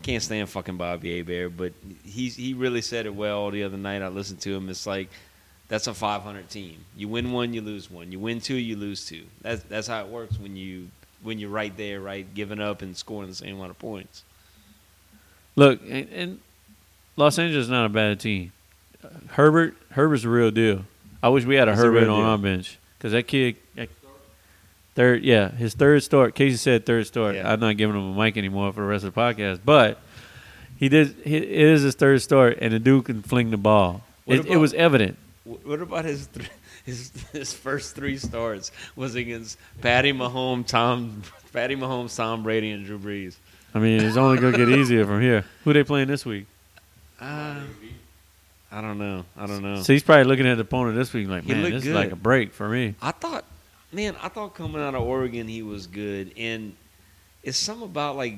can't 0.04 0.24
stand 0.24 0.50
fucking 0.50 0.78
Bobby 0.78 1.18
Hebert, 1.18 1.56
but 1.58 1.74
he's 2.04 2.36
he 2.36 2.54
really 2.54 2.82
said 2.82 3.06
it 3.06 3.14
well 3.16 3.52
the 3.52 3.64
other 3.64 3.78
night. 3.78 4.02
I 4.02 4.08
listened 4.08 4.42
to 4.42 4.56
him. 4.56 4.70
It's 4.70 4.88
like 4.88 5.10
that's 5.68 5.88
a 5.88 5.94
500 5.94 6.50
team. 6.50 6.78
You 6.98 7.08
win 7.08 7.32
one, 7.32 7.54
you 7.54 7.62
lose 7.62 7.92
one. 7.92 8.12
You 8.12 8.20
win 8.20 8.42
two, 8.42 8.56
you 8.56 8.76
lose 8.76 9.06
two. 9.06 9.24
That's 9.42 9.62
that's 9.64 9.88
how 9.88 10.02
it 10.04 10.08
works 10.10 10.40
when 10.40 10.56
you 10.56 10.90
when 11.22 11.38
you're 11.38 11.50
right 11.50 11.76
there, 11.76 12.00
right, 12.00 12.26
giving 12.34 12.62
up 12.62 12.82
and 12.82 12.96
scoring 12.96 13.30
the 13.30 13.36
same 13.36 13.58
amount 13.58 13.72
of 13.72 13.80
points. 13.80 14.24
Look, 15.56 15.82
and, 15.90 16.08
and 16.10 16.40
Los 17.18 17.38
Angeles 17.38 17.66
is 17.66 17.70
not 17.70 17.86
a 17.86 17.90
bad 17.90 18.20
team. 18.20 18.54
Herbert, 19.28 19.76
Herbert's 19.92 20.24
a 20.24 20.30
real 20.30 20.52
deal. 20.52 20.86
I 21.22 21.30
wish 21.30 21.44
we 21.46 21.56
had 21.56 21.68
a 21.68 21.76
Herbert 21.76 22.02
real 22.04 22.14
on 22.14 22.24
our 22.24 22.38
bench 22.38 22.78
because 22.98 23.12
that 23.12 23.28
kid, 23.28 23.58
that- 23.76 23.90
third, 25.00 25.24
yeah, 25.24 25.50
his 25.52 25.76
third 25.76 26.04
start. 26.04 26.36
Casey 26.36 26.58
said 26.58 26.86
third 26.86 27.08
start. 27.08 27.38
I'm 27.38 27.62
not 27.62 27.78
giving 27.78 27.96
him 27.96 28.12
a 28.12 28.14
mic 28.22 28.36
anymore 28.36 28.74
for 28.74 28.82
the 28.82 28.88
rest 28.88 29.06
of 29.06 29.14
the 29.14 29.22
podcast, 29.22 29.62
but 29.64 29.98
he 30.78 30.90
did. 30.90 31.16
He, 31.24 31.38
it 31.38 31.50
is 31.50 31.84
his 31.84 31.96
third 31.96 32.22
start, 32.22 32.58
and 32.60 32.74
the 32.74 32.80
dude 32.80 33.06
can 33.06 33.22
fling 33.22 33.50
the 33.50 33.58
ball. 33.58 34.02
It, 34.28 34.46
it 34.46 34.58
was 34.58 34.74
evident. 34.74 35.18
What 35.46 35.82
about 35.82 36.04
his 36.04 36.28
th- 36.28 36.50
his 36.86 37.12
his 37.32 37.54
first 37.54 37.96
three 37.96 38.18
starts 38.18 38.72
was 38.98 39.16
against 39.16 39.58
Patty 39.80 40.12
Mahomes, 40.12 40.68
Tom 40.68 41.24
Patty 41.54 41.78
Mahomes, 41.78 42.14
Tom 42.14 42.44
Brady, 42.44 42.72
and 42.72 42.86
Drew 42.86 43.00
Brees. 43.00 43.38
I 43.74 43.80
mean, 43.80 44.02
it's 44.02 44.18
only 44.18 44.38
gonna 44.38 44.58
get 44.58 44.68
easier 44.68 45.06
from 45.06 45.22
here. 45.22 45.46
Who 45.64 45.72
they 45.72 45.86
playing 45.86 46.10
this 46.10 46.26
week? 46.26 46.46
Uh, 47.22 47.62
I 48.70 48.82
don't 48.82 49.00
know. 49.00 49.24
I 49.38 49.46
don't 49.46 49.64
know. 49.64 49.82
So 49.82 49.94
he's 49.94 50.04
probably 50.04 50.26
looking 50.26 50.46
at 50.46 50.56
the 50.56 50.62
opponent 50.62 50.98
this 50.98 51.14
week 51.14 51.30
like, 51.30 51.48
man, 51.48 51.64
this 51.64 51.86
is 51.86 51.94
like 51.94 52.12
a 52.12 52.18
break 52.18 52.52
for 52.52 52.68
me. 52.68 52.96
I 53.02 53.12
thought, 53.12 53.46
man, 53.92 54.16
I 54.22 54.30
thought 54.30 54.56
coming 54.56 54.82
out 54.82 54.96
of 54.96 55.02
Oregon 55.02 55.48
he 55.48 55.62
was 55.64 55.88
good, 55.88 56.32
and 56.38 56.76
it's 57.44 57.58
something 57.58 57.86
about 57.86 58.16
like 58.16 58.38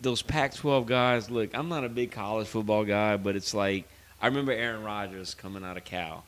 those 0.00 0.22
Pac-12 0.22 0.86
guys. 0.86 1.30
Look, 1.30 1.56
I'm 1.56 1.68
not 1.68 1.84
a 1.84 1.88
big 1.88 2.10
college 2.10 2.48
football 2.48 2.84
guy, 2.84 3.16
but 3.16 3.36
it's 3.36 3.54
like 3.54 3.88
I 4.20 4.26
remember 4.26 4.52
Aaron 4.52 4.82
Rodgers 4.82 5.34
coming 5.34 5.64
out 5.64 5.76
of 5.76 5.84
Cal, 5.84 6.24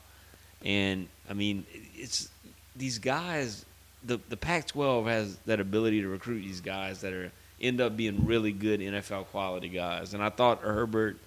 and 0.63 1.07
I 1.29 1.33
mean, 1.33 1.65
it's 1.95 2.29
these 2.75 2.99
guys. 2.99 3.65
The 4.03 4.19
the 4.29 4.37
Pac-12 4.37 5.07
has 5.07 5.37
that 5.45 5.59
ability 5.59 6.01
to 6.01 6.07
recruit 6.07 6.41
these 6.41 6.61
guys 6.61 7.01
that 7.01 7.13
are 7.13 7.31
end 7.59 7.81
up 7.81 7.97
being 7.97 8.25
really 8.25 8.51
good 8.51 8.79
NFL 8.79 9.25
quality 9.27 9.69
guys, 9.69 10.13
and 10.13 10.23
I 10.23 10.29
thought 10.29 10.61
Herbert 10.61 11.17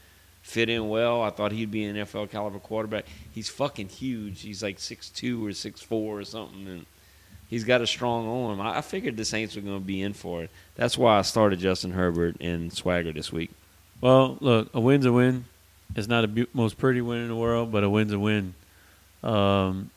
fit 0.43 0.68
in 0.68 0.89
well. 0.89 1.22
I 1.22 1.30
thought 1.30 1.53
he'd 1.53 1.70
be 1.70 1.84
an 1.84 1.97
NFL 1.97 2.30
caliber 2.30 2.59
quarterback. 2.59 3.07
He's 3.32 3.49
fucking 3.49 3.89
huge. 3.89 4.43
He's 4.43 4.62
like 4.62 4.78
six 4.78 5.09
two 5.09 5.45
or 5.45 5.53
six 5.53 5.82
four 5.82 6.18
or 6.18 6.24
something, 6.24 6.66
and 6.66 6.86
he's 7.49 7.64
got 7.64 7.80
a 7.80 7.86
strong 7.86 8.28
arm. 8.28 8.61
I, 8.61 8.80
figured 8.80 9.16
the 9.16 9.24
Saints 9.24 9.57
were 9.57 9.62
going 9.62 9.78
to 9.78 9.84
be 9.84 10.03
in 10.03 10.12
for 10.12 10.42
it. 10.42 10.51
That's 10.76 10.96
why 10.96 11.18
I 11.18 11.22
started 11.22 11.59
Justin 11.59 11.92
Herbert 11.92 12.36
and 12.40 12.72
Swagger 12.72 13.12
this 13.12 13.32
week. 13.32 13.51
Well, 14.01 14.38
look, 14.40 14.70
a 14.74 14.80
win's 14.80 15.07
a 15.07 15.12
win. 15.12 15.44
It's 15.96 16.09
not 16.09 16.34
the 16.34 16.46
most 16.53 16.78
pretty 16.78 17.01
win 17.01 17.22
in 17.22 17.28
the 17.28 17.36
world, 17.36 17.72
but 17.72 17.82
a 17.82 17.90
win's 17.90 18.12
a 18.12 18.18
win. 18.18 18.55
Um, 19.22 19.90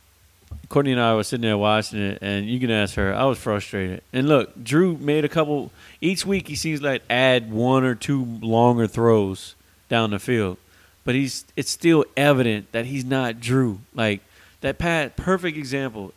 Courtney 0.70 0.94
and 0.94 1.02
I 1.02 1.16
were 1.16 1.24
sitting 1.24 1.42
there 1.42 1.58
watching 1.58 2.00
it, 2.00 2.20
and 2.22 2.46
you 2.46 2.60
can 2.60 2.72
ask 2.72 2.96
her. 2.96 3.14
I 3.14 3.26
was 3.26 3.38
frustrated. 3.38 4.02
And 4.14 4.28
look, 4.28 4.64
Drew 4.64 4.98
made 4.98 5.26
a 5.26 5.30
couple. 5.30 5.72
Each 6.00 6.26
week, 6.26 6.48
he 6.48 6.56
seems 6.56 6.82
like 6.82 7.04
add 7.10 7.52
one 7.52 7.84
or 7.84 7.96
two 7.96 8.24
longer 8.42 8.88
throws 8.88 9.56
down 9.90 10.12
the 10.12 10.20
field, 10.20 10.58
but 11.04 11.16
he's 11.16 11.46
it's 11.56 11.70
still 11.70 12.06
evident 12.16 12.72
that 12.72 12.86
he's 12.86 13.04
not 13.06 13.40
Drew. 13.40 13.82
Like 13.94 14.22
that 14.62 14.78
Pat, 14.78 15.18
perfect 15.18 15.58
example. 15.58 16.14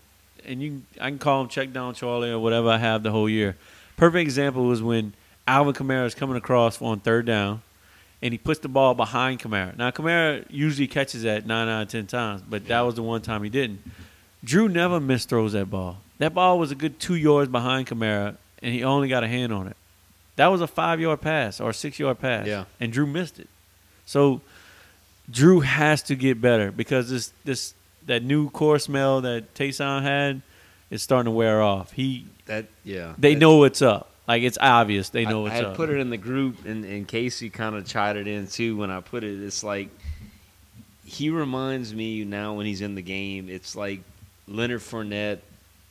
And 0.46 0.62
you, 0.62 0.82
I 1.00 1.08
can 1.08 1.18
call 1.18 1.42
him 1.42 1.48
check 1.48 1.72
down 1.72 1.94
Charlie 1.94 2.30
or 2.30 2.38
whatever 2.38 2.68
I 2.68 2.78
have 2.78 3.02
the 3.02 3.10
whole 3.10 3.28
year. 3.28 3.56
Perfect 3.96 4.22
example 4.22 4.64
was 4.64 4.82
when 4.82 5.14
Alvin 5.46 5.74
Kamara 5.74 6.06
is 6.06 6.14
coming 6.14 6.36
across 6.36 6.80
on 6.80 7.00
third 7.00 7.26
down, 7.26 7.62
and 8.22 8.32
he 8.32 8.38
puts 8.38 8.60
the 8.60 8.68
ball 8.68 8.94
behind 8.94 9.40
Kamara. 9.40 9.76
Now 9.76 9.90
Kamara 9.90 10.44
usually 10.50 10.86
catches 10.86 11.22
that 11.22 11.46
nine 11.46 11.68
out 11.68 11.82
of 11.82 11.88
ten 11.88 12.06
times, 12.06 12.42
but 12.42 12.66
that 12.66 12.80
was 12.80 12.94
the 12.94 13.02
one 13.02 13.22
time 13.22 13.42
he 13.42 13.50
didn't. 13.50 13.80
Drew 14.42 14.68
never 14.68 15.00
misthrows 15.00 15.52
that 15.52 15.70
ball. 15.70 15.98
That 16.18 16.34
ball 16.34 16.58
was 16.58 16.70
a 16.70 16.74
good 16.74 17.00
two 17.00 17.14
yards 17.14 17.50
behind 17.50 17.86
Kamara, 17.86 18.36
and 18.62 18.74
he 18.74 18.84
only 18.84 19.08
got 19.08 19.24
a 19.24 19.28
hand 19.28 19.52
on 19.52 19.66
it. 19.66 19.76
That 20.36 20.48
was 20.48 20.60
a 20.60 20.66
five 20.66 21.00
yard 21.00 21.20
pass 21.20 21.60
or 21.60 21.70
a 21.70 21.74
six 21.74 21.98
yard 21.98 22.18
pass. 22.18 22.46
Yeah. 22.46 22.64
And 22.80 22.92
Drew 22.92 23.06
missed 23.06 23.38
it. 23.38 23.48
So 24.06 24.40
Drew 25.30 25.60
has 25.60 26.02
to 26.04 26.16
get 26.16 26.40
better 26.40 26.70
because 26.70 27.10
this 27.10 27.32
this 27.44 27.74
that 28.06 28.22
new 28.22 28.50
core 28.50 28.78
smell 28.78 29.20
that 29.22 29.54
Taysom 29.54 30.02
had 30.02 30.42
is 30.90 31.02
starting 31.02 31.26
to 31.26 31.30
wear 31.36 31.62
off. 31.62 31.92
He 31.92 32.26
That 32.46 32.66
yeah, 32.84 33.14
they 33.18 33.34
that- 33.34 33.40
know 33.40 33.56
what's 33.58 33.82
up. 33.82 34.10
Like 34.26 34.42
it's 34.42 34.56
obvious 34.60 35.10
they 35.10 35.26
know 35.26 35.40
I, 35.40 35.42
what's 35.50 35.54
I 35.56 35.64
up. 35.64 35.76
put 35.76 35.90
it 35.90 35.98
in 35.98 36.08
the 36.08 36.16
group, 36.16 36.64
and, 36.64 36.84
and 36.86 37.06
Casey 37.06 37.50
kind 37.50 37.74
of 37.76 37.86
chided 37.86 38.26
in 38.26 38.46
too 38.46 38.76
when 38.76 38.90
I 38.90 39.00
put 39.00 39.22
it. 39.22 39.42
It's 39.42 39.62
like 39.62 39.90
he 41.04 41.28
reminds 41.30 41.94
me 41.94 42.24
now 42.24 42.54
when 42.54 42.64
he's 42.66 42.80
in 42.80 42.94
the 42.94 43.02
game. 43.02 43.48
It's 43.50 43.76
like 43.76 44.00
Leonard 44.48 44.80
Fournette 44.80 45.40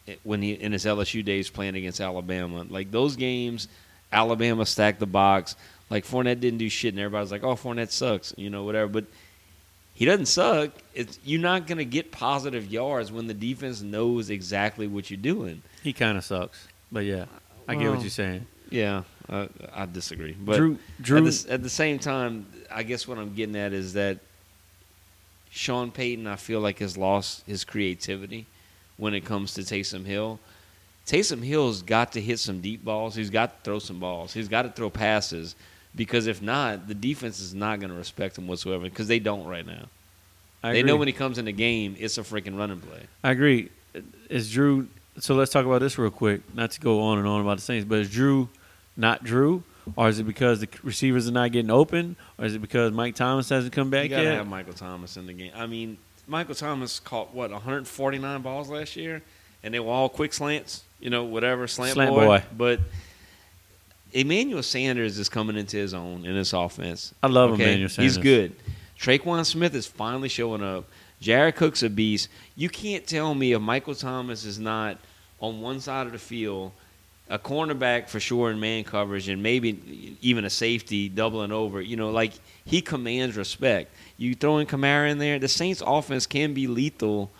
eh, 0.07 0.15
when 0.23 0.41
he 0.41 0.53
in 0.53 0.71
his 0.71 0.85
LSU 0.85 1.23
days 1.23 1.49
playing 1.51 1.75
against 1.75 2.01
Alabama. 2.01 2.65
Like 2.67 2.89
those 2.91 3.15
games, 3.15 3.67
Alabama 4.11 4.65
stacked 4.65 4.99
the 4.99 5.05
box. 5.05 5.55
Like 5.91 6.03
Fournette 6.05 6.39
didn't 6.39 6.57
do 6.57 6.69
shit, 6.69 6.93
and 6.93 6.99
everybody's 6.99 7.31
like, 7.31 7.43
"Oh, 7.43 7.53
Fournette 7.55 7.91
sucks," 7.91 8.33
you 8.35 8.49
know, 8.49 8.63
whatever. 8.63 8.87
But 8.89 9.05
he 9.93 10.05
doesn't 10.05 10.25
suck. 10.25 10.71
It's 10.93 11.19
you're 11.23 11.41
not 11.41 11.67
gonna 11.67 11.85
get 11.85 12.11
positive 12.11 12.71
yards 12.71 13.11
when 13.11 13.27
the 13.27 13.33
defense 13.33 13.81
knows 13.81 14.29
exactly 14.29 14.87
what 14.87 15.09
you're 15.09 15.17
doing. 15.17 15.61
He 15.83 15.93
kind 15.93 16.17
of 16.17 16.23
sucks, 16.23 16.67
but 16.91 17.05
yeah, 17.05 17.25
I 17.67 17.75
get 17.75 17.89
what 17.89 18.01
you're 18.01 18.09
saying. 18.09 18.45
Yeah, 18.69 19.03
I, 19.29 19.49
I 19.73 19.85
disagree. 19.85 20.33
But 20.33 20.57
Drew- 20.57 20.79
Drew- 20.99 21.17
at, 21.19 21.23
the, 21.25 21.45
at 21.51 21.63
the 21.63 21.69
same 21.69 21.99
time, 21.99 22.47
I 22.71 22.83
guess 22.83 23.07
what 23.07 23.17
I'm 23.19 23.33
getting 23.35 23.55
at 23.55 23.71
is 23.71 23.93
that 23.93 24.17
Sean 25.51 25.91
Payton, 25.91 26.25
I 26.25 26.35
feel 26.37 26.59
like, 26.59 26.79
has 26.79 26.97
lost 26.97 27.43
his 27.45 27.63
creativity 27.63 28.47
when 28.97 29.13
it 29.13 29.21
comes 29.25 29.53
to 29.53 29.61
Taysom 29.61 30.05
Hill. 30.05 30.39
Taysom 31.05 31.43
Hill's 31.43 31.83
got 31.83 32.13
to 32.13 32.21
hit 32.21 32.39
some 32.39 32.61
deep 32.61 32.83
balls. 32.83 33.13
He's 33.13 33.29
got 33.29 33.57
to 33.59 33.63
throw 33.63 33.79
some 33.79 33.99
balls. 33.99 34.33
He's 34.33 34.47
got 34.47 34.63
to 34.63 34.69
throw 34.69 34.89
passes 34.89 35.55
because 35.95 36.27
if 36.27 36.41
not, 36.41 36.87
the 36.87 36.93
defense 36.95 37.39
is 37.39 37.53
not 37.53 37.79
going 37.79 37.91
to 37.91 37.97
respect 37.97 38.37
him 38.37 38.47
whatsoever 38.47 38.83
because 38.83 39.07
they 39.07 39.19
don't 39.19 39.45
right 39.45 39.65
now. 39.65 39.85
I 40.63 40.73
they 40.73 40.83
know 40.83 40.95
when 40.95 41.07
he 41.07 41.13
comes 41.13 41.37
in 41.37 41.45
the 41.45 41.51
game, 41.51 41.95
it's 41.99 42.17
a 42.17 42.21
freaking 42.21 42.57
running 42.57 42.79
play. 42.79 43.01
I 43.23 43.31
agree. 43.31 43.69
Is 44.29 44.51
Drew? 44.51 44.87
So 45.19 45.35
let's 45.35 45.51
talk 45.51 45.65
about 45.65 45.79
this 45.81 45.97
real 45.97 46.09
quick. 46.09 46.41
Not 46.55 46.71
to 46.71 46.79
go 46.79 47.01
on 47.01 47.17
and 47.19 47.27
on 47.27 47.41
about 47.41 47.57
the 47.57 47.61
Saints, 47.63 47.85
but 47.85 47.99
is 47.99 48.09
Drew 48.09 48.49
not 48.95 49.23
Drew, 49.23 49.63
or 49.95 50.07
is 50.07 50.19
it 50.19 50.23
because 50.23 50.59
the 50.61 50.69
receivers 50.83 51.27
are 51.27 51.31
not 51.31 51.51
getting 51.51 51.69
open, 51.71 52.15
or 52.39 52.45
is 52.45 52.55
it 52.55 52.59
because 52.59 52.91
Mike 52.93 53.15
Thomas 53.15 53.49
hasn't 53.49 53.73
come 53.73 53.89
back 53.89 54.03
You 54.05 54.09
gotta 54.11 54.23
yet? 54.23 54.33
have 54.35 54.47
Michael 54.47 54.73
Thomas 54.73 55.17
in 55.17 55.25
the 55.27 55.33
game. 55.33 55.51
I 55.55 55.67
mean, 55.67 55.97
Michael 56.27 56.55
Thomas 56.55 56.99
caught 56.99 57.33
what 57.33 57.51
149 57.51 58.41
balls 58.41 58.69
last 58.69 58.95
year, 58.95 59.21
and 59.63 59.73
they 59.73 59.79
were 59.79 59.91
all 59.91 60.09
quick 60.09 60.31
slants, 60.33 60.83
you 60.99 61.09
know, 61.09 61.23
whatever 61.25 61.67
slant, 61.67 61.93
Slant 61.93 62.11
boy. 62.15 62.25
boy. 62.25 62.43
But 62.57 62.79
Emmanuel 64.13 64.63
Sanders 64.63 65.17
is 65.17 65.27
coming 65.27 65.57
into 65.57 65.77
his 65.77 65.93
own 65.93 66.25
in 66.25 66.35
this 66.35 66.53
offense. 66.53 67.13
I 67.21 67.27
love 67.27 67.53
Emmanuel 67.53 67.89
Sanders. 67.89 68.15
He's 68.15 68.23
good. 68.23 68.55
Tre'Quan 68.99 69.45
Smith 69.45 69.75
is 69.75 69.87
finally 69.87 70.29
showing 70.29 70.63
up. 70.63 70.85
Jared 71.19 71.55
Cook's 71.55 71.83
a 71.83 71.89
beast. 71.89 72.29
You 72.55 72.69
can't 72.69 73.07
tell 73.07 73.33
me 73.33 73.53
if 73.53 73.61
Michael 73.61 73.95
Thomas 73.95 74.45
is 74.45 74.59
not 74.59 74.97
on 75.39 75.61
one 75.61 75.79
side 75.79 76.05
of 76.05 76.13
the 76.13 76.19
field, 76.19 76.71
a 77.29 77.39
cornerback 77.39 78.07
for 78.09 78.19
sure 78.19 78.51
in 78.51 78.59
man 78.59 78.83
coverage, 78.83 79.29
and 79.29 79.41
maybe 79.41 80.17
even 80.21 80.45
a 80.45 80.49
safety 80.49 81.09
doubling 81.09 81.51
over. 81.51 81.81
You 81.81 81.95
know, 81.95 82.11
like 82.11 82.33
he 82.65 82.81
commands 82.81 83.35
respect. 83.35 83.91
You 84.17 84.35
throw 84.35 84.59
in 84.59 84.67
Kamara 84.67 85.09
in 85.09 85.17
there, 85.17 85.39
the 85.39 85.47
Saints' 85.47 85.81
offense 85.85 86.25
can 86.25 86.53
be 86.53 86.67
lethal. 86.67 87.31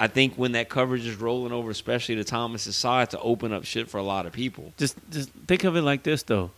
I 0.00 0.06
think 0.06 0.34
when 0.36 0.52
that 0.52 0.68
coverage 0.68 1.06
is 1.06 1.16
rolling 1.16 1.52
over, 1.52 1.70
especially 1.70 2.14
to 2.16 2.24
Thomas's 2.24 2.76
side, 2.76 3.10
to 3.10 3.20
open 3.20 3.52
up 3.52 3.64
shit 3.64 3.88
for 3.88 3.98
a 3.98 4.02
lot 4.02 4.26
of 4.26 4.32
people. 4.32 4.72
Just 4.76 4.96
just 5.10 5.30
think 5.46 5.64
of 5.64 5.76
it 5.76 5.82
like 5.82 6.02
this 6.04 6.22
though. 6.22 6.50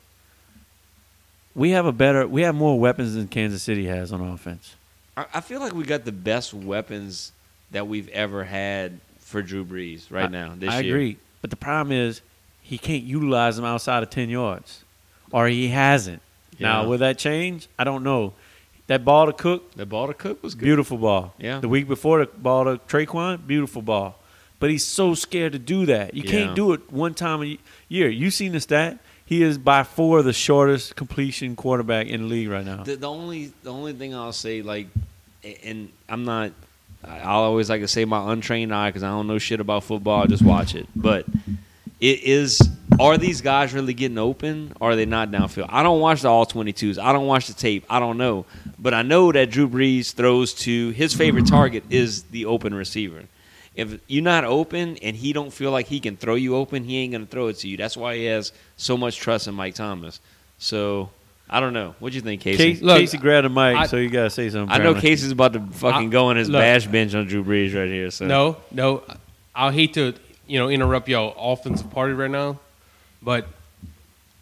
We 1.54 1.70
have 1.70 1.86
a 1.86 1.92
better 1.92 2.26
we 2.26 2.42
have 2.42 2.54
more 2.54 2.78
weapons 2.78 3.14
than 3.14 3.28
Kansas 3.28 3.62
City 3.62 3.86
has 3.86 4.12
on 4.12 4.20
offense. 4.20 4.76
I, 5.16 5.26
I 5.34 5.40
feel 5.40 5.60
like 5.60 5.72
we 5.72 5.84
got 5.84 6.04
the 6.04 6.12
best 6.12 6.54
weapons 6.54 7.32
that 7.70 7.86
we've 7.88 8.08
ever 8.08 8.44
had 8.44 9.00
for 9.18 9.42
Drew 9.42 9.64
Brees 9.64 10.10
right 10.10 10.24
I- 10.26 10.28
now. 10.28 10.54
This 10.56 10.70
I 10.70 10.80
year. 10.80 10.94
agree. 10.94 11.16
But 11.40 11.50
the 11.50 11.56
problem 11.56 11.96
is 11.96 12.20
he 12.62 12.76
can't 12.78 13.02
utilize 13.04 13.56
them 13.56 13.64
outside 13.64 14.02
of 14.02 14.10
ten 14.10 14.28
yards. 14.28 14.84
Or 15.32 15.46
he 15.48 15.68
hasn't. 15.68 16.20
Now 16.58 16.86
will 16.86 16.98
that 16.98 17.16
change? 17.16 17.68
I 17.78 17.84
don't 17.84 18.02
know. 18.04 18.34
That 18.90 19.04
ball 19.04 19.26
to 19.26 19.32
Cook, 19.32 19.72
That 19.76 19.86
ball 19.88 20.08
to 20.08 20.14
Cook 20.14 20.42
was 20.42 20.56
good. 20.56 20.64
beautiful 20.64 20.98
ball. 20.98 21.32
Yeah. 21.38 21.60
The 21.60 21.68
week 21.68 21.86
before 21.86 22.18
the 22.18 22.26
ball 22.26 22.64
to 22.64 22.78
Tre'Quan, 22.88 23.46
beautiful 23.46 23.82
ball. 23.82 24.18
But 24.58 24.70
he's 24.70 24.84
so 24.84 25.14
scared 25.14 25.52
to 25.52 25.60
do 25.60 25.86
that. 25.86 26.12
You 26.14 26.24
Yeah. 26.24 26.30
can't 26.32 26.56
do 26.56 26.72
it 26.72 26.92
one 26.92 27.14
time 27.14 27.40
a 27.44 27.56
year. 27.88 28.08
You 28.08 28.32
seen 28.32 28.50
the 28.50 28.60
stat? 28.60 28.98
He 29.24 29.44
is 29.44 29.58
by 29.58 29.84
far 29.84 30.22
the 30.22 30.32
shortest 30.32 30.96
completion 30.96 31.54
quarterback 31.54 32.08
in 32.08 32.22
the 32.22 32.26
league 32.26 32.48
right 32.48 32.64
now. 32.66 32.82
The, 32.82 32.96
the 32.96 33.08
only 33.08 33.52
the 33.62 33.72
only 33.72 33.92
thing 33.92 34.12
I'll 34.12 34.32
say 34.32 34.60
like, 34.60 34.88
and 35.62 35.90
I'm 36.08 36.24
not. 36.24 36.50
I- 37.04 37.20
I'll 37.20 37.44
always 37.44 37.70
like 37.70 37.82
to 37.82 37.88
say 37.88 38.04
my 38.04 38.32
untrained 38.32 38.74
eye 38.74 38.88
because 38.90 39.04
I 39.04 39.08
don't 39.10 39.28
know 39.28 39.38
shit 39.38 39.60
about 39.60 39.84
football. 39.84 40.24
I 40.24 40.26
just 40.26 40.42
watch 40.42 40.74
it. 40.74 40.88
But 40.96 41.26
it 42.00 42.22
is. 42.22 42.60
Are 42.98 43.16
these 43.16 43.40
guys 43.40 43.72
really 43.72 43.94
getting 43.94 44.18
open? 44.18 44.72
Or 44.80 44.90
are 44.90 44.96
they 44.96 45.06
not 45.06 45.30
downfield? 45.30 45.66
I 45.70 45.82
don't 45.82 46.00
watch 46.00 46.22
the 46.22 46.28
all 46.28 46.44
22s. 46.44 46.98
I 46.98 47.12
don't 47.12 47.26
watch 47.26 47.46
the 47.46 47.54
tape. 47.54 47.84
I 47.88 47.98
don't 47.98 48.18
know. 48.18 48.44
But 48.78 48.92
I 48.94 49.02
know 49.02 49.32
that 49.32 49.50
Drew 49.50 49.68
Brees 49.68 50.12
throws 50.12 50.52
to 50.54 50.90
his 50.90 51.14
favorite 51.14 51.46
target 51.46 51.84
is 51.90 52.24
the 52.24 52.44
open 52.46 52.74
receiver. 52.74 53.24
If 53.74 54.00
you're 54.08 54.24
not 54.24 54.44
open 54.44 54.98
and 54.98 55.16
he 55.16 55.32
don't 55.32 55.50
feel 55.52 55.70
like 55.70 55.86
he 55.86 56.00
can 56.00 56.16
throw 56.16 56.34
you 56.34 56.56
open, 56.56 56.84
he 56.84 56.98
ain't 56.98 57.12
gonna 57.12 57.24
throw 57.26 57.46
it 57.46 57.54
to 57.58 57.68
you. 57.68 57.76
That's 57.76 57.96
why 57.96 58.16
he 58.16 58.24
has 58.24 58.52
so 58.76 58.96
much 58.96 59.16
trust 59.18 59.46
in 59.46 59.54
Mike 59.54 59.74
Thomas. 59.76 60.20
So 60.58 61.08
I 61.48 61.60
don't 61.60 61.72
know. 61.72 61.94
What 62.00 62.10
do 62.10 62.16
you 62.16 62.20
think, 62.22 62.42
Casey? 62.42 62.74
Casey, 62.74 62.84
Casey 62.86 63.18
grabbed 63.18 63.46
a 63.46 63.48
mic, 63.48 63.88
so 63.88 63.96
you 63.96 64.10
gotta 64.10 64.28
say 64.28 64.50
something. 64.50 64.70
I 64.70 64.78
know 64.78 64.90
apparently. 64.90 65.10
Casey's 65.10 65.30
about 65.30 65.52
to 65.54 65.60
fucking 65.60 66.08
I- 66.08 66.10
go 66.10 66.26
on 66.26 66.36
his 66.36 66.50
look. 66.50 66.60
bash 66.60 66.86
bench 66.86 67.14
on 67.14 67.26
Drew 67.26 67.42
Brees 67.44 67.74
right 67.74 67.88
here. 67.88 68.10
So 68.10 68.26
No, 68.26 68.56
no. 68.72 69.04
I'll 69.54 69.70
hate 69.70 69.94
to, 69.94 70.14
you 70.50 70.58
know, 70.58 70.68
interrupt 70.68 71.08
y'all 71.08 71.32
offensive 71.38 71.90
party 71.90 72.12
right 72.12 72.30
now, 72.30 72.58
but 73.22 73.46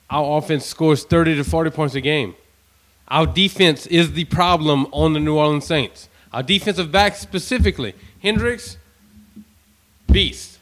our 0.09 0.39
offense 0.39 0.65
scores 0.65 1.05
30 1.05 1.37
to 1.37 1.45
40 1.45 1.71
points 1.71 1.95
a 1.95 2.01
game. 2.01 2.35
Our 3.09 3.27
defense 3.27 3.87
is 3.87 4.13
the 4.13 4.25
problem 4.25 4.87
on 4.91 5.13
the 5.13 5.21
New 5.21 5.37
Orleans 5.37 5.67
Saints. 5.67 6.09
Our 6.33 6.43
defensive 6.43 6.91
back 6.91 7.15
specifically, 7.17 7.95
Hendricks, 8.23 8.79
beast. 10.11 10.59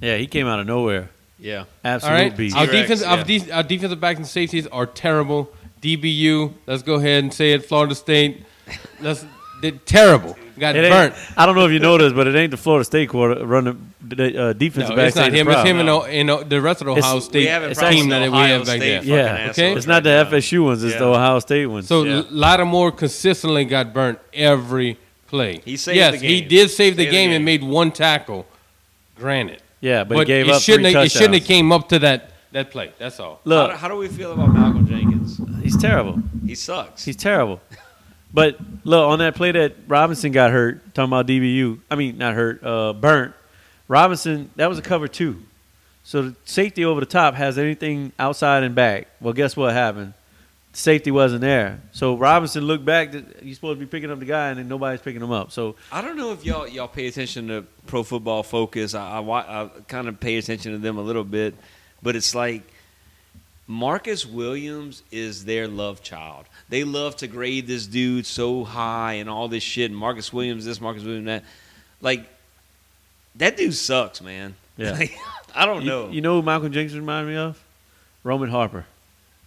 Yeah, 0.00 0.16
he 0.16 0.26
came 0.26 0.48
out 0.48 0.58
of 0.58 0.66
nowhere. 0.66 1.10
Yeah. 1.38 1.64
Absolute 1.84 2.12
All 2.12 2.18
right. 2.18 2.36
beast. 2.36 2.56
Our, 2.56 2.66
T-Rex, 2.66 2.88
defense, 2.88 3.02
our, 3.02 3.24
de- 3.24 3.52
our 3.52 3.62
defensive 3.62 4.00
backs 4.00 4.18
and 4.18 4.26
safeties 4.26 4.66
are 4.66 4.86
terrible. 4.86 5.52
DBU, 5.80 6.52
let's 6.66 6.82
go 6.82 6.94
ahead 6.94 7.22
and 7.22 7.32
say 7.32 7.52
it. 7.52 7.64
Florida 7.64 7.94
State, 7.94 8.44
let's, 9.00 9.24
they're 9.60 9.72
terrible. 9.72 10.36
Got 10.58 10.76
It 10.76 10.90
burnt. 10.90 11.14
I 11.36 11.46
don't 11.46 11.54
know 11.54 11.64
if 11.66 11.72
you 11.72 11.78
know 11.80 11.96
this, 11.98 12.12
but 12.12 12.26
it 12.26 12.34
ain't 12.34 12.50
the 12.50 12.56
Florida 12.56 12.84
State 12.84 13.08
quarter 13.08 13.44
running 13.46 13.92
the 14.02 14.42
uh, 14.48 14.52
defensive 14.52 14.90
No, 14.90 14.96
back. 14.96 15.08
it's 15.08 15.16
not 15.16 15.32
him. 15.32 15.46
It's 15.48 15.54
problem. 15.54 15.66
him 15.76 15.80
and, 15.80 15.88
O- 15.88 16.02
and 16.02 16.30
O- 16.30 16.42
the 16.42 16.60
rest 16.60 16.80
of 16.82 16.86
the 16.86 16.92
Ohio 16.92 17.14
we 17.14 17.20
State 17.22 17.48
having 17.48 17.70
It's 17.70 17.78
problems 17.78 18.02
team 18.02 18.10
with 18.10 18.18
that 18.20 18.30
we 18.30 18.36
Ohio 18.38 18.58
have 18.58 18.66
back 18.66 18.76
State 18.76 19.04
there. 19.06 19.36
Yeah, 19.44 19.50
Okay. 19.50 19.72
It's 19.74 19.86
not 19.86 20.02
the 20.02 20.10
FSU 20.10 20.64
ones. 20.64 20.84
It's 20.84 20.96
the 20.96 21.04
Ohio 21.06 21.38
State 21.38 21.66
ones. 21.66 21.86
So 21.88 22.02
Yeah. 22.04 22.16
L- 22.16 22.26
Lattimore 22.30 22.92
consistently 22.92 23.64
got 23.64 23.94
burnt 23.94 24.18
every 24.34 24.98
play. 25.28 25.60
He 25.64 25.76
saved 25.76 25.96
yes, 25.96 26.20
the 26.20 26.26
he 26.26 26.40
did 26.42 26.68
save 26.68 26.68
the 26.68 26.70
Saved 26.70 26.98
the 26.98 27.04
game, 27.06 27.30
game. 27.30 27.36
and 27.36 27.44
made 27.44 27.62
one 27.64 27.90
tackle. 27.90 28.46
Granted, 29.16 29.62
yeah, 29.80 30.04
but, 30.04 30.18
he 30.18 30.24
gave 30.24 30.48
it 30.48 30.52
up 30.52 30.60
shouldn't 30.62 30.84
three 30.86 30.92
have, 30.94 31.04
it 31.06 31.12
shouldn't 31.12 31.34
have 31.34 31.44
came 31.44 31.70
up 31.72 31.88
to 31.90 31.98
that 32.00 32.30
that 32.52 32.70
play. 32.70 32.92
That's 32.98 33.18
all. 33.20 33.36
how, 33.44 33.50
Look, 33.50 33.70
do- 33.70 33.76
how 33.78 33.88
do 33.88 33.96
we 33.96 34.08
feel 34.08 34.32
about 34.32 34.52
Malcolm 34.52 34.86
Jenkins? 34.86 35.40
he's 35.62 35.76
terrible. 35.76 36.18
He 36.44 36.54
sucks. 36.54 37.04
He's 37.04 37.16
terrible. 37.16 37.60
But 38.34 38.58
look, 38.84 39.06
on 39.06 39.18
that 39.18 39.34
play 39.34 39.52
that 39.52 39.74
Robinson 39.86 40.32
got 40.32 40.50
hurt, 40.50 40.94
talking 40.94 41.10
about 41.10 41.26
DBU. 41.26 41.80
I 41.90 41.96
mean, 41.96 42.18
not 42.18 42.34
hurt, 42.34 42.64
uh, 42.64 42.92
burnt. 42.94 43.34
Robinson, 43.88 44.50
that 44.56 44.68
was 44.68 44.78
a 44.78 44.82
cover 44.82 45.08
two. 45.08 45.42
So 46.04 46.22
the 46.22 46.36
safety 46.44 46.84
over 46.84 47.00
the 47.00 47.06
top 47.06 47.34
has 47.34 47.58
anything 47.58 48.12
outside 48.18 48.62
and 48.62 48.74
back. 48.74 49.08
Well, 49.20 49.34
guess 49.34 49.56
what 49.56 49.72
happened? 49.72 50.14
Safety 50.72 51.10
wasn't 51.10 51.42
there. 51.42 51.80
So 51.92 52.16
Robinson 52.16 52.64
looked 52.64 52.84
back. 52.86 53.12
He's 53.42 53.56
supposed 53.56 53.78
to 53.78 53.84
be 53.84 53.88
picking 53.88 54.10
up 54.10 54.18
the 54.18 54.24
guy, 54.24 54.48
and 54.48 54.58
then 54.58 54.68
nobody's 54.68 55.02
picking 55.02 55.20
him 55.20 55.30
up. 55.30 55.52
So 55.52 55.76
I 55.92 56.00
don't 56.00 56.16
know 56.16 56.32
if 56.32 56.46
y'all 56.46 56.66
y'all 56.66 56.88
pay 56.88 57.06
attention 57.08 57.48
to 57.48 57.66
Pro 57.86 58.02
Football 58.02 58.42
Focus. 58.42 58.94
I, 58.94 59.20
I, 59.20 59.64
I 59.64 59.68
kind 59.86 60.08
of 60.08 60.18
pay 60.18 60.38
attention 60.38 60.72
to 60.72 60.78
them 60.78 60.96
a 60.96 61.02
little 61.02 61.24
bit, 61.24 61.54
but 62.02 62.16
it's 62.16 62.34
like 62.34 62.62
Marcus 63.66 64.26
Williams 64.26 65.02
is 65.10 65.44
their 65.44 65.68
love 65.68 66.02
child. 66.02 66.46
They 66.68 66.84
love 66.84 67.16
to 67.16 67.26
grade 67.26 67.66
this 67.66 67.86
dude 67.86 68.26
so 68.26 68.64
high 68.64 69.14
and 69.14 69.30
all 69.30 69.48
this 69.48 69.62
shit. 69.62 69.90
And 69.90 69.98
Marcus 69.98 70.32
Williams, 70.32 70.64
this 70.64 70.80
Marcus 70.80 71.04
Williams, 71.04 71.26
that. 71.26 71.44
Like 72.00 72.26
that 73.36 73.56
dude 73.56 73.74
sucks, 73.74 74.20
man. 74.20 74.54
Yeah. 74.76 74.92
Like, 74.98 75.16
I 75.54 75.66
don't 75.66 75.82
you, 75.82 75.88
know. 75.88 76.08
You 76.08 76.20
know 76.22 76.36
who 76.40 76.42
Malcolm 76.42 76.72
Jenkins 76.72 76.98
reminded 76.98 77.30
me 77.30 77.36
of? 77.36 77.62
Roman 78.24 78.48
Harper. 78.48 78.86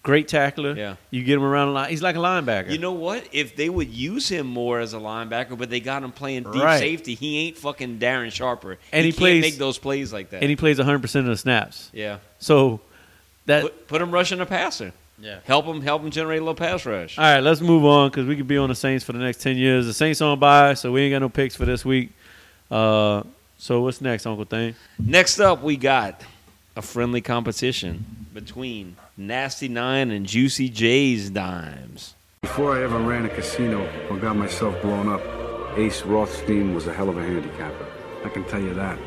Great 0.04 0.28
tackler. 0.28 0.76
Yeah. 0.76 0.98
You 1.10 1.24
get 1.24 1.36
him 1.38 1.44
around 1.44 1.70
a 1.70 1.72
lot. 1.72 1.90
He's 1.90 2.04
like 2.04 2.16
a 2.16 2.20
linebacker. 2.20 2.70
You 2.70 2.78
know 2.78 2.92
what? 2.92 3.28
If 3.32 3.56
they 3.56 3.70
would 3.70 3.90
use 3.90 4.30
him 4.30 4.46
more 4.46 4.80
as 4.80 4.94
a 4.94 4.98
linebacker, 5.00 5.58
but 5.58 5.72
they 5.72 5.80
got 5.80 6.04
him 6.04 6.12
playing 6.12 6.44
deep 6.44 6.62
Right. 6.62 6.78
safety, 6.78 7.16
he 7.16 7.40
ain't 7.48 7.58
fucking 7.58 7.98
Darren 7.98 8.32
Sharper. 8.32 8.78
And 8.92 9.04
he 9.04 9.12
can't 9.12 9.18
plays- 9.20 9.42
make 9.42 9.58
those 9.58 9.80
plays 9.80 10.14
like 10.14 10.30
that. 10.30 10.42
and 10.42 10.50
he 10.50 10.56
plays 10.56 10.78
100% 10.78 11.16
of 11.22 11.26
the 11.26 11.38
snaps. 11.38 11.90
yeah. 11.92 12.20
So 12.38 12.82
that 13.46 13.64
Put, 13.64 13.88
put 13.88 14.02
him 14.02 14.12
rushing 14.12 14.40
a 14.40 14.46
passer. 14.46 14.94
Yeah. 15.18 15.40
Help 15.46 15.66
him. 15.66 15.82
Help 15.82 16.04
him 16.04 16.12
generate 16.12 16.40
a 16.40 16.42
little 16.42 16.56
pass 16.56 16.86
rush. 16.86 17.18
All 17.18 17.24
right, 17.24 17.40
let's 17.40 17.62
move 17.62 17.86
on 17.86 18.10
because 18.10 18.28
we 18.28 18.36
could 18.36 18.48
be 18.48 18.58
on 18.58 18.70
the 18.70 18.76
Saints 18.76 19.04
for 19.06 19.14
the 19.14 19.20
next 19.20 19.42
10 19.42 19.56
years. 19.56 19.86
The 19.86 19.94
Saints 19.94 20.22
on 20.22 20.38
bye, 20.40 20.74
so 20.74 20.92
we 20.92 21.04
ain't 21.04 21.14
got 21.14 21.20
no 21.20 21.30
picks 21.30 21.56
for 21.56 21.66
this 21.66 21.86
week. 21.86 22.12
Uh, 22.70 23.24
so 23.58 23.82
what's 23.82 24.02
next, 24.02 24.26
Uncle 24.26 24.46
Thing? 24.46 24.76
Next 25.00 25.40
up, 25.40 25.64
we 25.64 25.78
got 25.78 26.22
a 26.76 26.82
friendly 26.82 27.22
competition 27.22 28.28
between 28.34 28.98
Nasty 29.16 29.70
Nine 29.70 30.12
and 30.12 30.26
Juicy 30.26 30.68
J's 30.68 31.30
Dimes. 31.30 32.14
Before 32.42 32.76
I 32.78 32.84
ever 32.84 33.00
ran 33.00 33.26
a 33.26 33.30
casino 33.30 33.90
or 34.10 34.18
got 34.18 34.36
myself 34.36 34.80
blown 34.82 35.08
up, 35.08 35.22
Ace 35.78 36.04
Rothstein 36.04 36.76
was 36.76 36.88
a 36.88 36.94
hell 36.94 37.10
of 37.10 37.18
a 37.18 37.24
handicapper. 37.24 37.86
I 38.26 38.30
can 38.30 38.44
tell 38.46 38.62
you 38.62 38.74
that. 38.74 39.00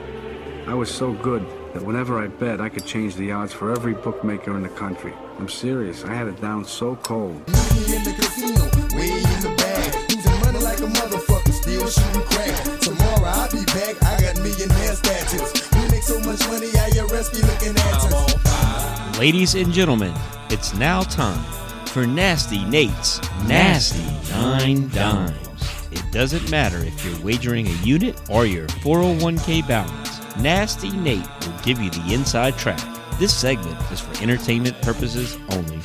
I 0.67 0.75
was 0.75 0.91
so 0.91 1.13
good 1.13 1.47
that 1.75 1.83
whenever 1.83 2.19
I 2.19 2.29
bet, 2.29 2.61
I 2.61 2.69
could 2.69 2.85
change 2.85 3.17
the 3.17 3.33
odds 3.33 3.53
for 3.53 3.71
every 3.73 3.95
bookmaker 3.95 4.57
in 4.57 4.63
the 4.63 4.69
country. 4.69 5.13
I'm 5.39 5.49
serious. 5.49 6.05
I 6.05 6.15
had 6.15 6.27
it 6.29 6.41
down 6.41 6.65
so 6.65 6.97
cold. 6.97 7.37
in 7.37 8.05
the 8.05 8.15
casino, 8.17 8.65
way 8.97 9.11
in 9.11 9.41
the 9.41 9.55
bag. 9.57 10.11
Losing 10.11 10.41
money 10.41 10.59
like 10.59 10.79
a 10.79 10.91
motherfucker, 10.99 11.53
still 11.53 11.87
shooting 11.89 12.23
crack. 12.23 12.81
Tomorrow 12.81 13.25
I'll 13.25 13.51
be 13.51 13.65
back, 13.67 14.03
I 14.03 14.21
got 14.21 14.37
millionaire 14.37 14.95
status. 14.95 15.71
We 15.75 15.81
make 15.91 16.03
so 16.03 16.19
much 16.21 16.41
money, 16.49 16.69
IRS 16.69 17.33
be 17.33 17.43
looking 17.47 17.77
at 17.77 17.95
us. 17.95 19.19
Ladies 19.19 19.55
and 19.55 19.73
gentlemen, 19.73 20.15
it's 20.51 20.75
now 20.75 21.03
time 21.03 21.45
for 21.87 22.07
Nasty 22.07 22.65
Nate's 22.67 23.21
Nasty 23.47 24.05
Nine 24.31 24.89
Dimes. 24.91 25.35
It 25.91 26.05
doesn't 26.13 26.51
matter 26.51 26.79
if 26.79 27.05
you're 27.05 27.25
wagering 27.25 27.67
a 27.67 27.73
unit 27.83 28.21
or 28.31 28.47
your 28.47 28.67
401k 28.69 29.67
balance. 29.67 30.18
Nasty 30.41 30.91
Nate 30.91 31.27
will 31.41 31.59
give 31.65 31.81
you 31.81 31.91
the 31.91 32.15
inside 32.15 32.57
track. 32.57 32.81
This 33.19 33.35
segment 33.35 33.77
is 33.91 33.99
for 33.99 34.23
entertainment 34.23 34.81
purposes 34.83 35.37
only. 35.51 35.81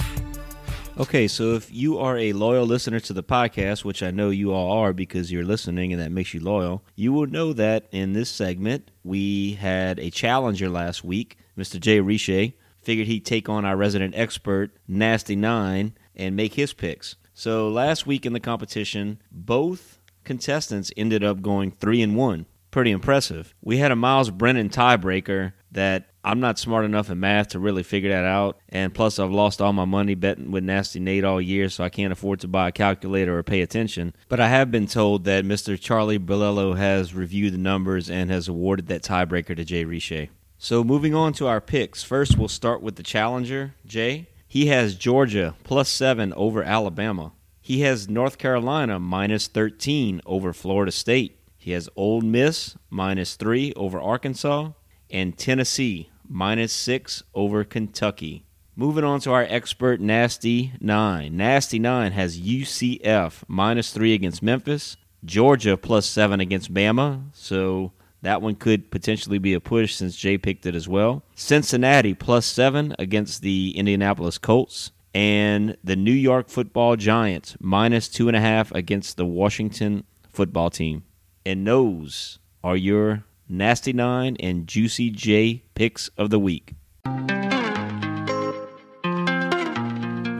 Okay, 0.99 1.27
so 1.27 1.55
if 1.55 1.73
you 1.73 1.97
are 1.97 2.19
a 2.19 2.33
loyal 2.33 2.67
listener 2.67 2.99
to 2.99 3.13
the 3.13 3.23
podcast, 3.23 3.83
which 3.83 4.03
I 4.03 4.11
know 4.11 4.29
you 4.29 4.53
all 4.53 4.71
are 4.73 4.93
because 4.93 5.31
you're 5.31 5.43
listening 5.43 5.91
and 5.91 5.99
that 5.99 6.11
makes 6.11 6.35
you 6.35 6.39
loyal, 6.39 6.83
you 6.95 7.11
will 7.11 7.25
know 7.25 7.51
that 7.53 7.87
in 7.91 8.13
this 8.13 8.29
segment 8.29 8.91
we 9.03 9.53
had 9.53 9.97
a 9.97 10.11
challenger 10.11 10.69
last 10.69 11.03
week, 11.03 11.37
Mr. 11.57 11.79
Jay 11.79 11.99
Riche. 11.99 12.53
Figured 12.83 13.07
he'd 13.07 13.25
take 13.25 13.49
on 13.49 13.65
our 13.65 13.77
resident 13.77 14.13
expert, 14.15 14.75
Nasty 14.87 15.35
Nine, 15.35 15.93
and 16.15 16.35
make 16.35 16.53
his 16.53 16.73
picks. 16.73 17.15
So 17.33 17.69
last 17.69 18.05
week 18.05 18.23
in 18.23 18.33
the 18.33 18.39
competition, 18.39 19.19
both 19.31 19.99
contestants 20.23 20.91
ended 20.95 21.23
up 21.23 21.41
going 21.41 21.71
three 21.71 22.03
and 22.03 22.15
one. 22.15 22.45
Pretty 22.73 22.89
impressive. 22.89 23.53
We 23.61 23.77
had 23.77 23.91
a 23.91 23.95
Myles 23.95 24.31
Brennan 24.31 24.69
tiebreaker 24.69 25.53
that 25.73 26.07
I'm 26.23 26.39
not 26.39 26.57
smart 26.57 26.85
enough 26.85 27.07
in 27.11 27.19
math 27.19 27.49
to 27.49 27.59
really 27.59 27.83
figure 27.83 28.09
that 28.09 28.25
out. 28.25 28.57
And 28.67 28.91
plus, 28.91 29.19
I've 29.19 29.29
lost 29.29 29.61
all 29.61 29.73
my 29.73 29.85
money 29.85 30.15
betting 30.15 30.49
with 30.49 30.63
Nasty 30.63 30.99
Nate 30.99 31.23
all 31.23 31.39
year, 31.39 31.69
so 31.69 31.83
I 31.83 31.89
can't 31.89 32.11
afford 32.11 32.39
to 32.39 32.47
buy 32.47 32.69
a 32.69 32.71
calculator 32.71 33.37
or 33.37 33.43
pay 33.43 33.61
attention. 33.61 34.15
But 34.27 34.39
I 34.39 34.47
have 34.47 34.71
been 34.71 34.87
told 34.87 35.25
that 35.25 35.45
Mr. 35.45 35.79
Charlie 35.79 36.17
Bolello 36.17 36.75
has 36.75 37.13
reviewed 37.13 37.53
the 37.53 37.59
numbers 37.59 38.09
and 38.09 38.31
has 38.31 38.47
awarded 38.47 38.87
that 38.87 39.03
tiebreaker 39.03 39.55
to 39.55 39.63
Jay 39.63 39.85
Riche. 39.85 40.29
So 40.57 40.83
moving 40.83 41.13
on 41.13 41.33
to 41.33 41.45
our 41.45 41.61
picks. 41.61 42.01
First, 42.01 42.39
we'll 42.39 42.47
start 42.47 42.81
with 42.81 42.95
the 42.95 43.03
challenger, 43.03 43.75
Jay. 43.85 44.29
He 44.47 44.65
has 44.69 44.95
Georgia 44.95 45.53
plus 45.63 45.89
seven 45.89 46.33
over 46.33 46.63
Alabama. 46.63 47.33
He 47.61 47.81
has 47.81 48.09
North 48.09 48.39
Carolina 48.39 48.99
minus 48.99 49.45
13 49.45 50.21
over 50.25 50.53
Florida 50.53 50.91
State. 50.91 51.37
He 51.63 51.71
has 51.71 51.87
Ole 51.95 52.19
Miss 52.19 52.75
minus 52.89 53.35
three 53.35 53.71
over 53.77 53.97
Arkansas 53.97 54.71
and 55.09 55.37
Tennessee 55.37 56.09
minus 56.27 56.73
six 56.73 57.23
over 57.33 57.63
Kentucky. 57.63 58.43
Moving 58.75 59.05
on 59.05 59.21
to 59.21 59.31
our 59.31 59.47
expert 59.47 60.01
Nasty 60.01 60.73
Nine. 60.81 61.37
Nasty 61.37 61.79
Nine 61.79 62.11
has 62.11 62.37
UCF 62.37 63.43
minus 63.47 63.93
three 63.93 64.13
against 64.13 64.43
Memphis, 64.43 64.97
Georgia 65.23 65.77
plus 65.77 66.05
seven 66.05 66.41
against 66.41 66.73
Bama. 66.73 67.27
So 67.31 67.93
that 68.23 68.41
one 68.41 68.55
could 68.55 68.91
potentially 68.91 69.37
be 69.37 69.53
a 69.53 69.61
push 69.61 69.95
since 69.95 70.17
Jay 70.17 70.37
picked 70.37 70.65
it 70.65 70.75
as 70.75 70.89
well. 70.89 71.23
Cincinnati 71.33 72.13
plus 72.13 72.45
seven 72.45 72.93
against 72.99 73.41
the 73.41 73.71
Indianapolis 73.77 74.37
Colts. 74.37 74.91
And 75.13 75.77
the 75.81 75.95
New 75.95 76.11
York 76.11 76.49
football 76.49 76.97
Giants 76.97 77.55
minus 77.61 78.09
two 78.09 78.27
and 78.27 78.35
a 78.35 78.41
half 78.41 78.69
against 78.73 79.15
the 79.15 79.25
Washington 79.25 80.03
football 80.27 80.69
team. 80.69 81.03
And 81.45 81.67
those 81.67 82.39
are 82.63 82.77
your 82.77 83.25
Nasty 83.49 83.91
Nine 83.91 84.37
and 84.39 84.65
Juicy 84.65 85.09
J 85.09 85.63
picks 85.75 86.07
of 86.17 86.29
the 86.29 86.39
week. 86.39 86.73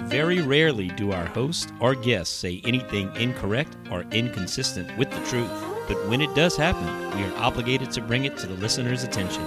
Very 0.07 0.41
rarely 0.41 0.87
do 0.89 1.11
our 1.11 1.25
host 1.25 1.73
or 1.81 1.95
guests 1.95 2.33
say 2.33 2.61
anything 2.63 3.13
incorrect 3.17 3.75
or 3.91 4.03
inconsistent 4.11 4.97
with 4.97 5.09
the 5.11 5.19
truth. 5.25 5.51
But 5.87 6.07
when 6.07 6.21
it 6.21 6.33
does 6.35 6.55
happen, 6.55 6.85
we 7.17 7.25
are 7.25 7.35
obligated 7.37 7.91
to 7.91 8.01
bring 8.01 8.23
it 8.23 8.37
to 8.37 8.47
the 8.47 8.53
listener's 8.55 9.03
attention. 9.03 9.43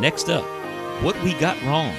Next 0.00 0.28
up, 0.28 0.44
what 1.02 1.20
we 1.24 1.34
got 1.34 1.60
wrong. 1.62 1.92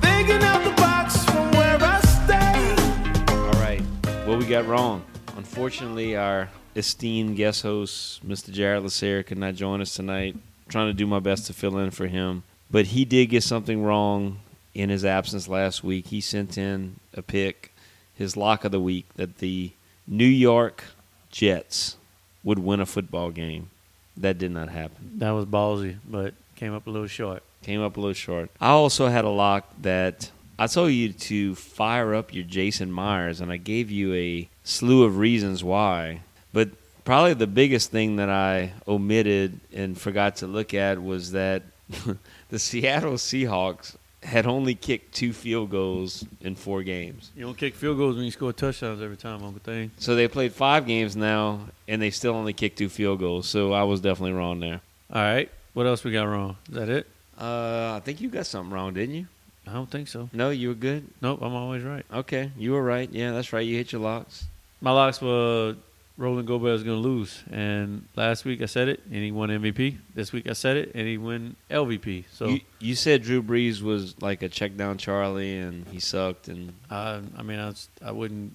Thinking 0.00 0.42
out 0.42 0.62
the 0.62 0.70
box 0.76 1.24
from 1.24 1.50
where 1.52 1.78
I 1.80 2.00
stay. 2.02 3.34
All 3.34 3.60
right, 3.60 3.82
what 4.26 4.38
we 4.38 4.46
got 4.46 4.66
wrong. 4.66 5.04
Unfortunately, 5.46 6.16
our 6.16 6.50
esteemed 6.74 7.36
guest 7.36 7.62
host, 7.62 8.26
Mr. 8.28 8.50
Jared 8.52 8.82
Lasser, 8.82 9.22
could 9.22 9.38
not 9.38 9.54
join 9.54 9.80
us 9.80 9.94
tonight. 9.94 10.36
trying 10.68 10.88
to 10.88 10.92
do 10.92 11.06
my 11.06 11.20
best 11.20 11.46
to 11.46 11.52
fill 11.54 11.78
in 11.78 11.92
for 11.92 12.08
him. 12.08 12.42
But 12.70 12.86
he 12.86 13.04
did 13.04 13.26
get 13.26 13.44
something 13.44 13.82
wrong 13.82 14.40
in 14.74 14.90
his 14.90 15.04
absence 15.04 15.46
last 15.48 15.84
week. 15.84 16.08
He 16.08 16.20
sent 16.20 16.58
in 16.58 16.96
a 17.14 17.22
pick, 17.22 17.72
his 18.14 18.36
lock 18.36 18.64
of 18.64 18.72
the 18.72 18.80
week, 18.80 19.06
that 19.14 19.38
the 19.38 19.70
New 20.06 20.26
York 20.26 20.82
Jets 21.30 21.96
would 22.42 22.58
win 22.58 22.80
a 22.80 22.86
football 22.86 23.30
game. 23.30 23.70
That 24.16 24.38
did 24.38 24.50
not 24.50 24.68
happen. 24.68 25.12
That 25.18 25.30
was 25.30 25.46
ballsy, 25.46 25.98
but 26.06 26.34
came 26.56 26.74
up 26.74 26.88
a 26.88 26.90
little 26.90 27.06
short. 27.06 27.44
Came 27.62 27.80
up 27.80 27.96
a 27.96 28.00
little 28.00 28.14
short. 28.14 28.50
I 28.60 28.70
also 28.70 29.06
had 29.06 29.24
a 29.24 29.30
lock 29.30 29.72
that 29.80 30.32
I 30.58 30.66
told 30.66 30.92
you 30.92 31.12
to 31.12 31.54
fire 31.54 32.14
up 32.14 32.32
your 32.32 32.44
Jason 32.44 32.90
Myers, 32.90 33.40
and 33.40 33.52
I 33.52 33.58
gave 33.58 33.90
you 33.90 34.14
a 34.14 34.48
slew 34.64 35.04
of 35.04 35.18
reasons 35.18 35.62
why. 35.62 36.22
But 36.52 36.70
probably 37.04 37.34
the 37.34 37.46
biggest 37.46 37.90
thing 37.90 38.16
that 38.16 38.30
I 38.30 38.72
omitted 38.88 39.60
and 39.72 39.98
forgot 39.98 40.36
to 40.36 40.46
look 40.46 40.72
at 40.72 41.02
was 41.02 41.32
that 41.32 41.62
the 42.48 42.58
Seattle 42.58 43.14
Seahawks 43.14 43.96
had 44.22 44.46
only 44.46 44.74
kicked 44.74 45.14
two 45.14 45.32
field 45.32 45.70
goals 45.70 46.24
in 46.40 46.56
four 46.56 46.82
games. 46.82 47.30
You 47.36 47.44
don't 47.44 47.56
kick 47.56 47.74
field 47.74 47.98
goals 47.98 48.16
when 48.16 48.24
you 48.24 48.30
score 48.30 48.52
touchdowns 48.52 49.00
every 49.00 49.16
time, 49.16 49.44
Uncle 49.44 49.60
Thing. 49.62 49.90
So 49.98 50.14
they 50.16 50.26
played 50.26 50.52
five 50.52 50.86
games 50.86 51.14
now, 51.16 51.60
and 51.86 52.02
they 52.02 52.10
still 52.10 52.34
only 52.34 52.52
kicked 52.52 52.78
two 52.78 52.88
field 52.88 53.20
goals. 53.20 53.46
So 53.46 53.72
I 53.72 53.84
was 53.84 54.00
definitely 54.00 54.32
wrong 54.32 54.58
there. 54.60 54.80
All 55.12 55.22
right. 55.22 55.50
What 55.74 55.86
else 55.86 56.02
we 56.02 56.12
got 56.12 56.24
wrong? 56.24 56.56
Is 56.68 56.74
that 56.74 56.88
it? 56.88 57.06
Uh, 57.38 57.92
I 57.96 58.00
think 58.02 58.20
you 58.20 58.30
got 58.30 58.46
something 58.46 58.72
wrong, 58.72 58.94
didn't 58.94 59.14
you? 59.14 59.26
I 59.66 59.72
don't 59.72 59.90
think 59.90 60.08
so. 60.08 60.30
No, 60.32 60.50
you 60.50 60.68
were 60.68 60.74
good. 60.74 61.08
Nope, 61.20 61.40
I'm 61.42 61.54
always 61.54 61.82
right. 61.82 62.04
Okay, 62.12 62.50
you 62.56 62.72
were 62.72 62.82
right. 62.82 63.10
Yeah, 63.10 63.32
that's 63.32 63.52
right. 63.52 63.66
You 63.66 63.76
hit 63.76 63.92
your 63.92 64.00
locks. 64.00 64.44
My 64.80 64.92
locks 64.92 65.20
were 65.20 65.76
Roland 66.18 66.48
Gobert 66.48 66.76
is 66.76 66.82
going 66.82 67.02
to 67.02 67.08
lose. 67.08 67.42
And 67.50 68.06
last 68.16 68.44
week 68.44 68.62
I 68.62 68.66
said 68.66 68.88
it, 68.88 69.02
and 69.06 69.16
he 69.16 69.30
won 69.30 69.50
MVP. 69.50 69.96
This 70.14 70.32
week 70.32 70.48
I 70.48 70.54
said 70.54 70.76
it, 70.76 70.92
and 70.94 71.06
he 71.06 71.18
won 71.18 71.56
LVP. 71.70 72.24
So 72.32 72.48
you, 72.48 72.60
you 72.80 72.94
said 72.94 73.22
Drew 73.22 73.42
Brees 73.42 73.82
was 73.82 74.20
like 74.22 74.42
a 74.42 74.48
check 74.48 74.76
down 74.76 74.98
Charlie, 74.98 75.58
and 75.58 75.86
he 75.88 76.00
sucked. 76.00 76.48
And 76.48 76.72
I, 76.90 77.20
I 77.36 77.42
mean, 77.42 77.58
I, 77.58 77.66
was, 77.66 77.88
I 78.04 78.12
wouldn't, 78.12 78.54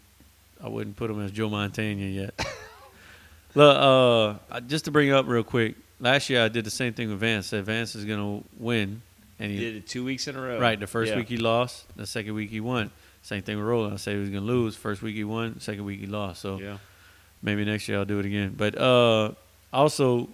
I 0.63 0.69
wouldn't 0.69 0.95
put 0.95 1.11
him 1.11 1.21
as 1.21 1.31
Joe 1.31 1.49
Montana 1.49 2.01
yet. 2.01 2.33
Look, 3.55 4.39
uh, 4.49 4.59
just 4.61 4.85
to 4.85 4.91
bring 4.91 5.11
up 5.11 5.27
real 5.27 5.43
quick, 5.43 5.75
last 5.99 6.29
year 6.29 6.43
I 6.43 6.47
did 6.47 6.65
the 6.65 6.71
same 6.71 6.93
thing 6.93 7.09
with 7.09 7.19
Vance. 7.19 7.47
Said 7.47 7.65
Vance 7.65 7.95
is 7.95 8.05
going 8.05 8.19
to 8.41 8.47
win, 8.57 9.01
and 9.41 9.51
he 9.51 9.57
did 9.59 9.75
it 9.75 9.87
two 9.87 10.03
weeks 10.05 10.27
in 10.27 10.35
a 10.35 10.41
row. 10.41 10.59
Right, 10.59 10.79
the 10.79 10.87
first 10.87 11.11
Yeah. 11.11 11.17
week 11.17 11.27
he 11.29 11.37
lost, 11.37 11.85
the 11.95 12.05
second 12.07 12.33
week 12.35 12.49
he 12.49 12.59
won. 12.61 12.91
Same 13.23 13.41
thing 13.43 13.57
with 13.57 13.65
Roland. 13.65 13.93
I 13.93 13.97
said 13.97 14.13
he 14.15 14.19
was 14.19 14.29
going 14.29 14.41
to 14.45 14.47
lose. 14.47 14.75
First 14.75 15.01
week 15.01 15.15
he 15.15 15.23
won, 15.23 15.59
second 15.59 15.85
week 15.85 15.99
he 15.99 16.07
lost. 16.07 16.41
So 16.41 16.59
Yeah. 16.59 16.77
maybe 17.41 17.65
next 17.65 17.87
year 17.87 17.97
I'll 17.99 18.05
do 18.05 18.19
it 18.19 18.25
again. 18.25 18.53
But 18.57 18.77
uh, 18.77 19.31
also, 19.73 20.29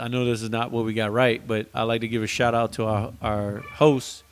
I 0.00 0.08
know 0.08 0.24
this 0.24 0.42
is 0.42 0.50
not 0.50 0.70
what 0.70 0.84
we 0.84 0.92
got 0.94 1.12
right, 1.12 1.46
but 1.46 1.66
I 1.74 1.82
like 1.84 2.00
to 2.02 2.08
give 2.08 2.22
a 2.22 2.26
shout 2.26 2.54
out 2.54 2.72
to 2.74 2.84
our, 2.84 3.12
our 3.22 3.58
host, 3.60 4.24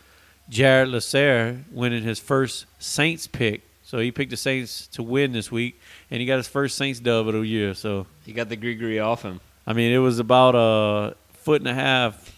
Jared 0.49 0.89
Lasser, 0.89 1.65
winning 1.71 2.03
his 2.03 2.19
first 2.19 2.67
Saints 2.79 3.27
pick. 3.27 3.63
So 3.85 3.99
he 3.99 4.11
picked 4.11 4.31
the 4.31 4.37
Saints 4.37 4.87
to 4.89 5.03
win 5.03 5.33
this 5.33 5.51
week, 5.53 5.79
and 6.11 6.21
he 6.21 6.27
got 6.27 6.37
his 6.37 6.49
first 6.49 6.77
Saints 6.77 7.01
dub 7.01 7.29
of 7.29 7.35
the 7.35 7.41
year. 7.41 7.75
So 7.75 8.07
he 8.25 8.33
got 8.33 8.49
the 8.49 8.57
Grigri 8.57 9.03
off 9.05 9.23
him. 9.23 9.41
I 9.67 9.73
mean, 9.75 9.93
it 9.93 9.99
was 9.99 10.19
about 10.19 10.55
a 10.55 11.15
foot 11.33 11.61
and 11.61 11.69
a 11.69 11.75
half 11.75 12.32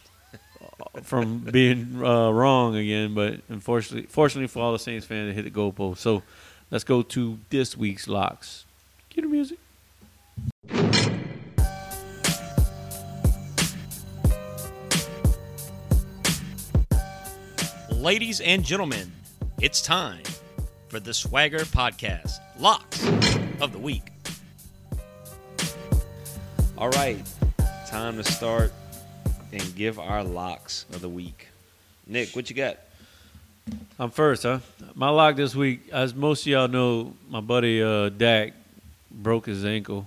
from 1.02 1.38
being 1.38 2.02
uh, 2.02 2.30
wrong 2.30 2.76
again, 2.76 3.14
but 3.14 3.40
unfortunately, 3.48 4.06
fortunately 4.08 4.46
for 4.46 4.62
all 4.62 4.72
the 4.72 4.78
Saints 4.78 5.06
fans, 5.06 5.30
it 5.30 5.34
hit 5.34 5.44
the 5.44 5.50
goalpost. 5.50 5.98
So 5.98 6.22
let's 6.70 6.84
go 6.84 7.02
to 7.02 7.38
this 7.50 7.76
week's 7.76 8.08
locks. 8.08 8.64
Cue 9.10 9.22
the 9.22 9.28
music. 9.28 9.58
Ladies 17.90 18.40
and 18.40 18.62
gentlemen, 18.64 19.10
it's 19.60 19.80
time 19.80 20.22
for 20.88 21.00
the 21.00 21.14
Swagger 21.14 21.60
Podcast 21.60 22.38
Locks 22.58 23.02
of 23.60 23.72
the 23.72 23.78
Week. 23.78 24.02
All 26.76 26.90
right, 26.90 27.18
time 27.86 28.16
to 28.16 28.24
start 28.24 28.72
and 29.54 29.74
give 29.74 29.98
our 29.98 30.24
locks 30.24 30.84
of 30.92 31.00
the 31.00 31.08
week. 31.08 31.48
Nick, 32.06 32.34
what 32.34 32.50
you 32.50 32.56
got? 32.56 32.78
I'm 33.98 34.10
first, 34.10 34.42
huh? 34.42 34.58
My 34.94 35.08
lock 35.08 35.36
this 35.36 35.54
week, 35.54 35.88
as 35.92 36.14
most 36.14 36.42
of 36.42 36.46
y'all 36.48 36.68
know, 36.68 37.14
my 37.30 37.40
buddy 37.40 37.82
uh, 37.82 38.10
Dak 38.10 38.52
broke 39.10 39.46
his 39.46 39.64
ankle 39.64 40.06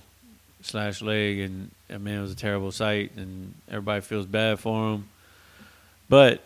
slash 0.62 1.02
leg, 1.02 1.40
and 1.40 1.70
I 1.90 1.98
mean 1.98 2.18
it 2.18 2.20
was 2.20 2.32
a 2.32 2.36
terrible 2.36 2.70
sight, 2.70 3.12
and 3.16 3.54
everybody 3.68 4.00
feels 4.02 4.26
bad 4.26 4.60
for 4.60 4.92
him. 4.92 5.08
But 6.08 6.42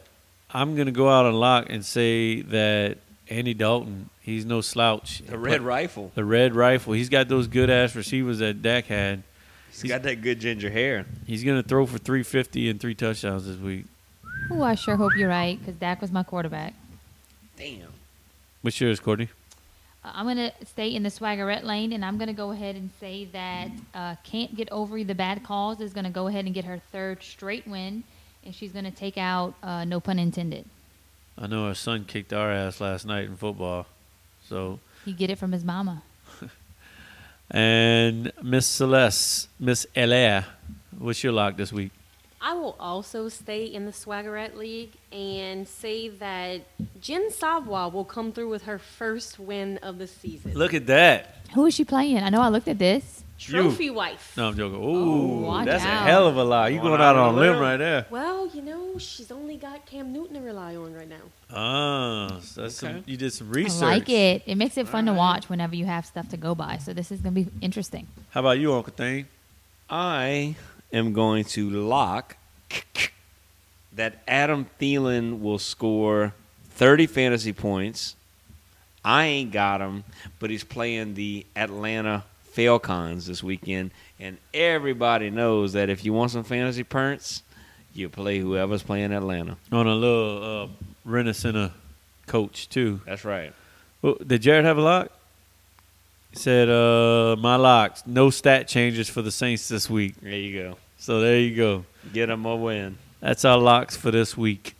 I'm 0.50 0.76
gonna 0.76 0.92
go 0.92 1.11
out 1.11 1.26
on 1.26 1.34
lock 1.34 1.66
and 1.68 1.84
say 1.84 2.42
that 2.42 2.98
Andy 3.28 3.55
Dalton, 3.55 4.09
he's 4.20 4.44
no 4.44 4.61
slouch. 4.61 5.22
The 5.26 5.38
red 5.38 5.61
rifle. 5.62 6.12
The 6.14 6.24
red 6.24 6.55
rifle. 6.55 6.92
He's 6.92 7.09
got 7.09 7.28
those 7.28 7.46
good 7.46 7.68
ass 7.68 7.94
receivers 7.94 8.38
that 8.38 8.62
Dak 8.62 8.86
had. 8.86 9.22
He's 9.73 9.91
got 9.91 10.03
that 10.03 10.20
good 10.23 10.41
ginger 10.41 10.70
hair. 10.70 11.07
He's 11.27 11.43
gonna 11.45 11.62
throw 11.62 11.87
for 11.87 11.99
350 11.99 12.68
and 12.68 12.81
three 12.81 12.95
touchdowns 12.95 13.47
this 13.47 13.57
week. 13.57 13.87
Oh, 14.51 14.62
I 14.62 14.75
sure 14.75 14.97
hope 14.97 15.12
you're 15.16 15.29
right 15.29 15.59
because 15.59 15.77
Dak 15.77 16.01
was 16.01 16.12
my 16.12 16.23
quarterback. 16.23 16.75
Damn. 17.57 17.93
What's 18.61 18.81
yours, 18.81 19.01
Courtney? 19.01 19.29
Uh, 20.05 20.11
I'm 20.14 20.27
going 20.27 20.37
to 20.37 20.53
stay 20.66 20.89
in 20.95 21.03
the 21.03 21.11
swaggerette 21.11 21.64
lane, 21.64 21.93
and 21.93 22.05
I'm 22.05 22.18
going 22.18 22.29
to 22.29 22.35
go 22.35 22.51
ahead 22.51 22.75
and 22.77 22.91
say 22.99 23.25
that 23.27 23.68
uh, 23.95 24.16
Can't 24.25 24.55
Get 24.57 24.70
Over 24.70 25.03
the 25.05 25.14
Bad 25.14 25.45
Calls 25.45 25.81
is 25.81 25.93
going 25.93 26.05
to 26.05 26.11
go 26.11 26.27
ahead 26.27 26.45
and 26.45 26.55
get 26.55 26.64
her 26.64 26.81
third 26.91 27.23
straight 27.23 27.66
win, 27.66 28.05
and 28.45 28.55
she's 28.55 28.73
going 28.73 28.85
to 28.85 28.91
take 28.91 29.16
out, 29.16 29.55
uh, 29.62 29.85
no 29.85 30.01
pun 30.01 30.18
intended. 30.18 30.64
I 31.39 31.47
know 31.47 31.66
our 31.66 31.75
son 31.75 32.05
kicked 32.05 32.33
our 32.33 32.53
ass 32.53 32.81
last 32.81 33.07
night 33.07 33.25
in 33.25 33.37
football, 33.37 33.87
so 34.49 34.81
He 35.05 35.12
get 35.12 35.31
it 35.31 35.39
from 35.39 35.53
his 35.53 35.64
mama. 35.64 36.03
And 37.53 38.32
Miss 38.42 38.66
Celeste, 38.66 39.48
Miss 39.61 39.86
Elaire, 39.94 40.46
what's 40.98 41.22
your 41.22 41.34
lock 41.34 41.59
this 41.59 41.70
week? 41.70 41.92
I 42.40 42.55
will 42.55 42.74
also 42.80 43.28
stay 43.28 43.66
in 43.66 43.84
the 43.84 43.92
Swaggerette 43.92 44.57
League 44.57 44.94
and 45.12 45.68
say 45.68 46.09
that 46.09 46.62
Jen 47.00 47.30
Savoy 47.30 47.88
will 47.88 48.07
come 48.07 48.32
through 48.32 48.48
with 48.48 48.62
her 48.64 48.78
first 48.78 49.38
win 49.38 49.78
of 49.82 49.98
the 49.98 50.07
season. 50.07 50.55
Look 50.55 50.72
at 50.74 50.86
that. 50.86 51.36
Who 51.55 51.66
is 51.66 51.74
she 51.74 51.84
playing? 51.84 52.18
I 52.18 52.30
know 52.30 52.40
I 52.40 52.48
looked 52.48 52.68
at 52.68 52.78
this. 52.78 53.22
Trophy 53.43 53.84
You. 53.86 53.93
wife. 53.95 54.32
No, 54.36 54.49
I'm 54.49 54.57
joking. 54.57 54.82
Ooh, 54.82 55.40
watch 55.43 55.66
that's 55.66 55.82
a 55.84 55.86
hell 55.86 56.26
of 56.26 56.36
a 56.36 56.45
lie. 56.45 56.68
You 56.68 56.80
going 56.80 57.01
out 57.01 57.16
on 57.16 57.34
a 57.34 57.38
limb 57.38 57.59
right 57.59 57.76
there. 57.76 58.07
Well, 58.11 58.47
you 58.49 58.62
know, 58.62 58.99
she's 58.99 59.30
only 59.32 59.57
got 59.57 59.84
Cam 59.86 60.12
Newton 60.12 60.34
to 60.36 60.40
rely 60.40 60.76
on 60.76 60.95
right 60.95 61.09
now. 61.09 61.16
Ah, 61.55 62.38
so 62.40 62.62
that's 62.62 62.76
some, 62.76 63.03
you 63.07 63.16
did 63.16 63.32
some 63.32 63.49
I 63.49 63.55
research. 63.57 63.80
like 63.82 64.09
it. 64.09 64.43
It 64.47 64.55
makes 64.57 64.76
it 64.76 64.88
fun 64.88 65.07
to 65.07 65.12
watch 65.12 65.49
whenever 65.49 65.74
you 65.74 65.84
have 65.86 66.07
stuff 66.07 66.28
to 66.30 66.36
go 66.36 66.55
by. 66.55 66.78
So 66.78 66.93
this 66.93 67.11
is 67.11 67.20
going 67.20 67.34
to 67.34 67.40
be 67.43 67.51
interesting. 67.61 68.07
How 68.30 68.40
about 68.40 68.59
you, 68.59 68.72
Uncle 68.72 68.93
Thing? 68.93 69.26
I 69.90 70.57
am 70.93 71.12
going 71.12 71.45
to 71.45 71.68
lock 71.70 72.36
that 73.95 74.22
Adam 74.26 74.66
Thielen 74.80 75.40
will 75.40 75.59
score 75.59 76.32
30 76.70 77.07
fantasy 77.07 77.53
points. 77.53 78.16
I 79.05 79.24
ain't 79.24 79.51
got 79.53 79.80
him, 79.80 80.05
but 80.38 80.49
he's 80.51 80.64
playing 80.64 81.14
the 81.14 81.45
Atlanta 81.57 82.24
Falcons 82.53 83.26
this 83.26 83.42
weekend, 83.42 83.90
and 84.20 84.36
everybody 84.53 85.30
knows 85.30 85.72
that 85.72 85.88
if 85.88 86.05
you 86.05 86.12
want 86.12 86.30
some 86.30 86.44
fantasy 86.44 86.84
points, 86.84 87.42
you 87.94 88.09
play 88.09 88.38
whoever's 88.38 88.82
playing 88.82 89.12
Atlanta. 89.12 89.57
On 89.70 89.86
a 89.86 89.94
little 89.94 90.62
uh, 90.62 90.68
Renaissance 91.05 91.72
coach 92.26 92.68
too. 92.68 93.00
That's 93.07 93.24
right. 93.24 93.53
Well, 94.03 94.16
did 94.26 94.42
Jared 94.42 94.64
have 94.64 94.78
a 94.78 94.82
lock? 94.82 95.12
He 96.30 96.36
said, 96.36 96.68
uh, 96.68 97.36
"My 97.38 97.57
locks, 97.57 98.03
no 98.07 98.30
stat 98.30 98.68
changes 98.68 99.09
for 99.09 99.22
the 99.22 99.30
Saints 99.30 99.68
this 99.68 99.88
week." 99.88 100.14
There 100.20 100.32
you 100.32 100.62
go. 100.62 100.78
So 100.98 101.20
there 101.20 101.38
you 101.38 101.57
go. 101.57 101.84
Get 102.12 102.26
them 102.26 102.44
a 102.46 102.57
win. 102.57 102.98
That's 103.20 103.44
our 103.44 103.59
locks 103.59 103.96
for 103.96 104.11
this 104.11 104.36
week. 104.36 104.74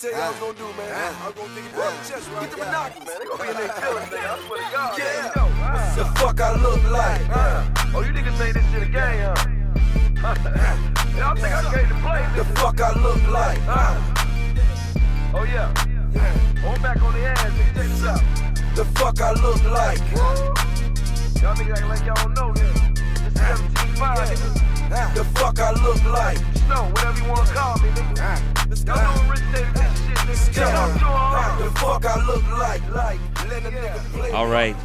Tell 0.00 0.10
you 0.10 0.16
I 0.16 0.30
was 0.30 0.38
gonna 0.40 0.56
do, 0.56 0.64
man? 0.80 0.88
I 0.96 1.26
was 1.28 1.34
gonna 1.36 1.54
dig 1.54 1.64
it 1.64 1.76
the 1.76 1.80
chest, 2.08 2.30
right? 2.32 2.40
Get 2.40 2.50
the 2.50 2.56
binoculars, 2.56 3.04
man. 3.04 3.16
They 3.20 3.26
gonna 3.28 3.42
be 3.44 3.48
in 3.50 3.56
their 3.60 3.68
feelings, 3.68 4.08
man. 4.08 4.24
I 4.24 4.36
swear 4.48 4.58
to 4.64 4.68
God. 4.72 4.96
Yeah. 4.96 5.28
The 5.92 6.04
fuck 6.16 6.40
I 6.40 6.50
look 6.56 6.82
like. 6.88 7.20
Oh, 7.92 8.00
you 8.00 8.12
niggas 8.16 8.38
say 8.38 8.52
this 8.52 8.64
shit 8.72 8.82
a 8.82 8.88
game, 8.88 9.20
huh? 9.28 10.32
Y'all 11.20 11.36
think 11.36 11.52
I 11.52 11.60
came 11.68 11.88
to 11.92 11.98
play? 12.00 12.24
The 12.32 12.44
fuck 12.56 12.80
I 12.80 12.96
look 12.96 13.20
like. 13.28 13.60
Oh, 15.36 15.44
yeah. 15.44 15.68
Oh, 16.64 16.72
I'm 16.72 16.80
back 16.80 17.02
on 17.02 17.12
the 17.12 17.20
ass, 17.20 17.52
nigga. 17.52 17.74
Check 17.76 17.88
this 17.92 18.04
out. 18.04 18.22
The 18.76 18.84
fuck 18.96 19.20
I 19.20 19.32
look 19.36 19.62
like. 19.68 20.00
Y'all 21.42 21.54
niggas 21.56 21.76
act 21.76 21.88
like 21.88 22.04
y'all 22.06 22.16
don't 22.24 22.34
know 22.40 22.52
this. 22.54 22.72
This 23.20 23.28
is 23.28 23.34
17.5, 23.36 24.16
nigga. 24.16 25.14
The 25.14 25.24
fuck 25.36 25.60
I 25.60 25.72
look 25.72 26.02
like. 26.04 26.38
Snow, 26.64 26.88
whatever 26.88 27.20
you 27.20 27.28
wanna 27.28 27.50
call 27.52 27.76
me, 27.80 27.90
nigga. 27.90 28.59
Y'all 28.70 28.96
know 28.96 29.30
originated 29.30 29.74
this 29.74 30.46
shit, 30.46 30.54
nigga. 30.54 30.98
Talk. 31.00 31.58
The 31.58 31.70
fuck 31.80 32.04
I 32.06 32.24
look 32.24 32.48
like. 32.52 32.94
Like, 32.94 33.20
let 33.50 33.64
a 33.64 33.70
nigga 33.70 33.98
play. 34.12 34.30
All 34.30 34.46
right. 34.46 34.76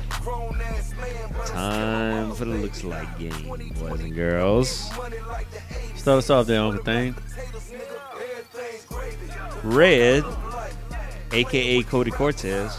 Time 1.45 2.33
for 2.33 2.45
the 2.45 2.55
looks 2.55 2.83
like 2.83 3.19
game, 3.19 3.47
boys 3.79 3.99
and 3.99 4.15
girls. 4.15 4.89
Start 5.95 6.17
us 6.17 6.29
off 6.31 6.47
there, 6.47 6.61
Uncle 6.61 6.83
Thing. 6.83 7.15
Red, 9.63 10.23
aka 11.31 11.83
Cody 11.83 12.09
Cortez, 12.09 12.75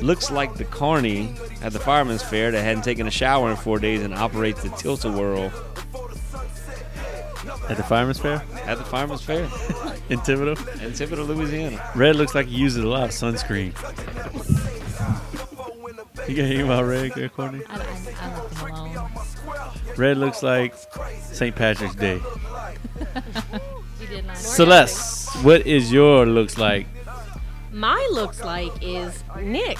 looks 0.00 0.30
like 0.30 0.54
the 0.54 0.64
carny 0.64 1.34
at 1.60 1.72
the 1.72 1.80
fireman's 1.80 2.22
fair 2.22 2.52
that 2.52 2.62
hadn't 2.62 2.84
taken 2.84 3.08
a 3.08 3.10
shower 3.10 3.50
in 3.50 3.56
four 3.56 3.80
days 3.80 4.02
and 4.02 4.14
operates 4.14 4.62
the 4.62 4.70
tilt 4.70 5.04
a 5.04 5.10
whirl 5.10 5.52
At 7.70 7.76
the 7.76 7.82
Fireman's 7.84 8.18
Fair 8.18 8.42
at 8.66 8.78
the 8.78 8.84
fireman's 8.84 9.22
fair 9.22 9.44
in 10.10 10.18
Thibodaux. 10.20 10.58
in 10.82 10.92
Thibodaux, 10.92 11.26
Louisiana. 11.26 11.90
Red 11.94 12.16
looks 12.16 12.34
like 12.34 12.46
he 12.46 12.56
uses 12.56 12.82
a 12.84 12.86
lot 12.88 13.04
of 13.04 13.10
sunscreen. 13.10 13.72
You 16.28 16.36
got 16.36 16.42
anything 16.44 16.66
about 16.66 16.84
Red, 16.84 17.12
there, 17.14 17.28
Courtney? 17.28 17.62
I, 17.68 17.76
I, 17.76 18.66
I 18.66 18.70
alone. 18.70 19.10
Red 19.96 20.18
looks 20.18 20.42
like 20.42 20.74
St. 21.32 21.54
Patrick's 21.56 21.94
Day. 21.94 22.20
You 24.00 24.06
did 24.06 24.26
lie. 24.26 24.34
Celeste, 24.34 25.28
what 25.44 25.66
is 25.66 25.92
your 25.92 26.24
looks 26.26 26.56
like? 26.56 26.86
My 27.72 28.08
looks 28.12 28.42
like 28.42 28.72
is 28.82 29.22
Nick. 29.42 29.78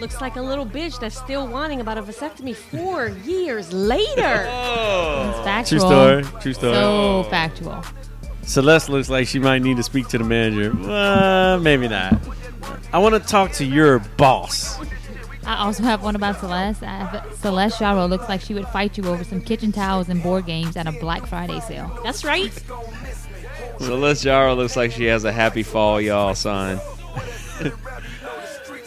Looks 0.00 0.20
like 0.22 0.36
a 0.36 0.40
little 0.42 0.64
bitch 0.64 0.98
that's 0.98 1.16
still 1.18 1.46
whining 1.46 1.80
about 1.82 1.98
a 1.98 2.02
vasectomy 2.02 2.56
four 2.56 3.08
years 3.24 3.70
later. 3.70 4.46
It's 4.48 5.38
factual. 5.44 5.78
True 5.80 5.88
story. 5.88 6.40
True 6.40 6.52
story. 6.54 6.74
So 6.74 7.22
factual. 7.24 7.84
Celeste 8.42 8.88
looks 8.88 9.10
like 9.10 9.28
she 9.28 9.38
might 9.38 9.60
need 9.60 9.76
to 9.76 9.82
speak 9.82 10.08
to 10.08 10.18
the 10.18 10.24
manager. 10.24 10.72
Uh, 10.90 11.58
maybe 11.58 11.86
not. 11.86 12.18
I 12.94 12.98
want 12.98 13.14
to 13.14 13.20
talk 13.20 13.52
to 13.52 13.64
your 13.64 13.98
boss. 14.16 14.78
I 15.44 15.56
also 15.58 15.82
have 15.82 16.02
one 16.02 16.16
about 16.16 16.40
Celeste. 16.40 16.82
I 16.82 16.86
have 16.86 17.34
Celeste 17.36 17.78
Jarrow 17.78 18.06
looks 18.06 18.28
like 18.28 18.40
she 18.40 18.54
would 18.54 18.66
fight 18.68 18.96
you 18.96 19.04
over 19.06 19.22
some 19.22 19.42
kitchen 19.42 19.70
towels 19.70 20.08
and 20.08 20.22
board 20.22 20.46
games 20.46 20.76
at 20.76 20.86
a 20.86 20.92
Black 20.92 21.26
Friday 21.26 21.60
sale. 21.60 21.94
That's 22.02 22.24
right. 22.24 22.52
Celeste 23.78 24.24
Jara 24.24 24.54
looks 24.54 24.76
like 24.76 24.92
she 24.92 25.04
has 25.04 25.24
a 25.24 25.32
happy 25.32 25.62
fall, 25.62 26.00
y'all 26.00 26.34
sign. 26.34 26.80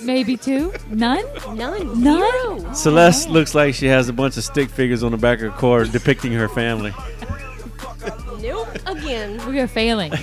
Maybe 0.05 0.37
two? 0.37 0.73
None? 0.89 1.23
None. 1.55 2.01
None? 2.01 2.61
Zero. 2.61 2.73
Celeste 2.73 3.29
looks 3.29 3.55
like 3.55 3.73
she 3.73 3.87
has 3.87 4.09
a 4.09 4.13
bunch 4.13 4.37
of 4.37 4.43
stick 4.43 4.69
figures 4.69 5.03
on 5.03 5.11
the 5.11 5.17
back 5.17 5.39
of 5.41 5.51
her 5.51 5.57
car 5.57 5.85
depicting 5.85 6.31
her 6.33 6.49
family. 6.49 6.93
Nope. 8.41 8.67
Again. 8.85 9.39
We 9.47 9.59
are 9.59 9.67
failing. 9.67 10.13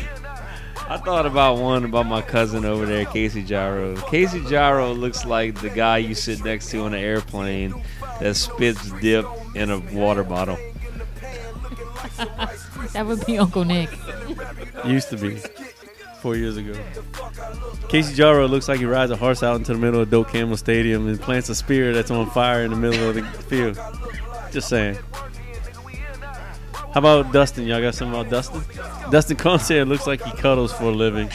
I 0.89 0.97
thought 0.97 1.25
about 1.25 1.59
one 1.59 1.85
about 1.85 2.07
my 2.07 2.21
cousin 2.21 2.65
over 2.65 2.85
there, 2.85 3.05
Casey 3.05 3.43
Gyro. 3.43 3.97
Casey 4.09 4.45
Gyro 4.45 4.93
looks 4.93 5.25
like 5.25 5.55
the 5.61 5.71
guy 5.71 5.99
you 5.99 6.15
sit 6.17 6.45
next 6.45 6.69
to 6.71 6.81
on 6.81 6.95
an 6.95 7.01
airplane 7.01 7.81
that 8.19 8.35
spits 8.35 8.91
dip 9.01 9.25
in 9.55 9.71
a 9.71 9.79
water 9.95 10.25
bottle. 10.25 10.59
that 12.93 13.07
would 13.07 13.25
be 13.25 13.39
Uncle 13.39 13.65
Nick. 13.65 13.91
Used 14.85 15.11
to 15.11 15.17
be. 15.17 15.41
Four 16.21 16.37
years 16.37 16.59
ago. 16.59 16.75
Casey 17.89 18.15
Jarrow 18.15 18.47
looks 18.47 18.69
like 18.69 18.79
he 18.79 18.85
rides 18.85 19.11
a 19.11 19.17
horse 19.17 19.43
out 19.43 19.57
into 19.57 19.73
the 19.73 19.79
middle 19.79 20.01
of 20.01 20.11
Doak 20.11 20.33
Campbell 20.33 20.59
Stadium 20.59 21.09
and 21.09 21.19
plants 21.19 21.49
a 21.49 21.55
spear 21.55 21.95
that's 21.95 22.11
on 22.11 22.29
fire 22.31 22.63
in 22.63 22.71
the 22.71 22.77
middle 22.77 23.09
of 23.09 23.15
the 23.15 23.23
field. 23.23 23.81
Just 24.53 24.69
saying. 24.69 24.99
How 26.93 26.99
about 26.99 27.33
Dustin? 27.33 27.67
Y'all 27.67 27.81
got 27.81 27.95
something 27.95 28.21
about 28.21 28.31
Dustin? 28.31 28.63
Dustin 29.11 29.37
Concert 29.37 29.87
looks 29.87 30.07
like 30.07 30.23
he 30.23 30.33
cuddles 30.33 30.73
for 30.73 30.85
a 30.85 30.91
living. 30.91 31.31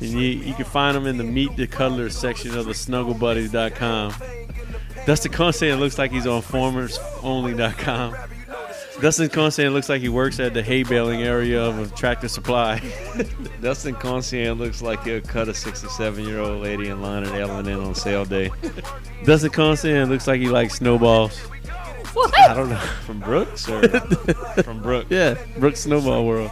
And 0.00 0.10
you, 0.10 0.28
you 0.28 0.54
can 0.54 0.66
find 0.66 0.96
him 0.96 1.06
in 1.06 1.16
the 1.16 1.24
Meet 1.24 1.56
the 1.56 1.66
Cuddlers 1.66 2.16
section 2.16 2.56
of 2.58 2.66
the 2.66 2.72
snugglebuddies.com. 2.72 4.14
Dustin 5.06 5.32
Concert 5.32 5.76
looks 5.76 5.98
like 5.98 6.10
he's 6.10 6.26
on 6.26 6.42
farmersonly.com. 6.42 8.14
Dustin 9.00 9.28
Concert 9.28 9.70
looks 9.70 9.88
like 9.88 10.00
he 10.00 10.08
works 10.08 10.40
at 10.40 10.54
the 10.54 10.62
hay 10.62 10.82
baling 10.82 11.22
area 11.22 11.62
of 11.62 11.78
a 11.78 11.94
tractor 11.96 12.28
supply. 12.28 12.78
Dustin 13.60 13.94
Concien 13.94 14.58
looks 14.58 14.80
like 14.80 15.04
he'll 15.04 15.20
cut 15.20 15.48
a 15.48 15.54
67 15.54 16.24
year 16.24 16.40
old 16.40 16.62
lady 16.62 16.88
in 16.88 17.02
line 17.02 17.24
at 17.24 17.34
L&N 17.34 17.68
on 17.68 17.94
sale 17.94 18.24
day. 18.24 18.50
Dustin 19.24 19.50
Concert 19.50 20.06
looks 20.06 20.26
like 20.26 20.40
he 20.40 20.48
likes 20.48 20.74
snowballs. 20.74 21.38
What? 22.14 22.38
I 22.38 22.54
don't 22.54 22.70
know. 22.70 22.76
From 23.04 23.20
Brooks 23.20 23.68
or 23.68 23.86
from 24.62 24.80
Brooks? 24.80 25.10
Yeah, 25.10 25.36
Brooks 25.58 25.80
Snowball 25.80 26.24
World. 26.24 26.50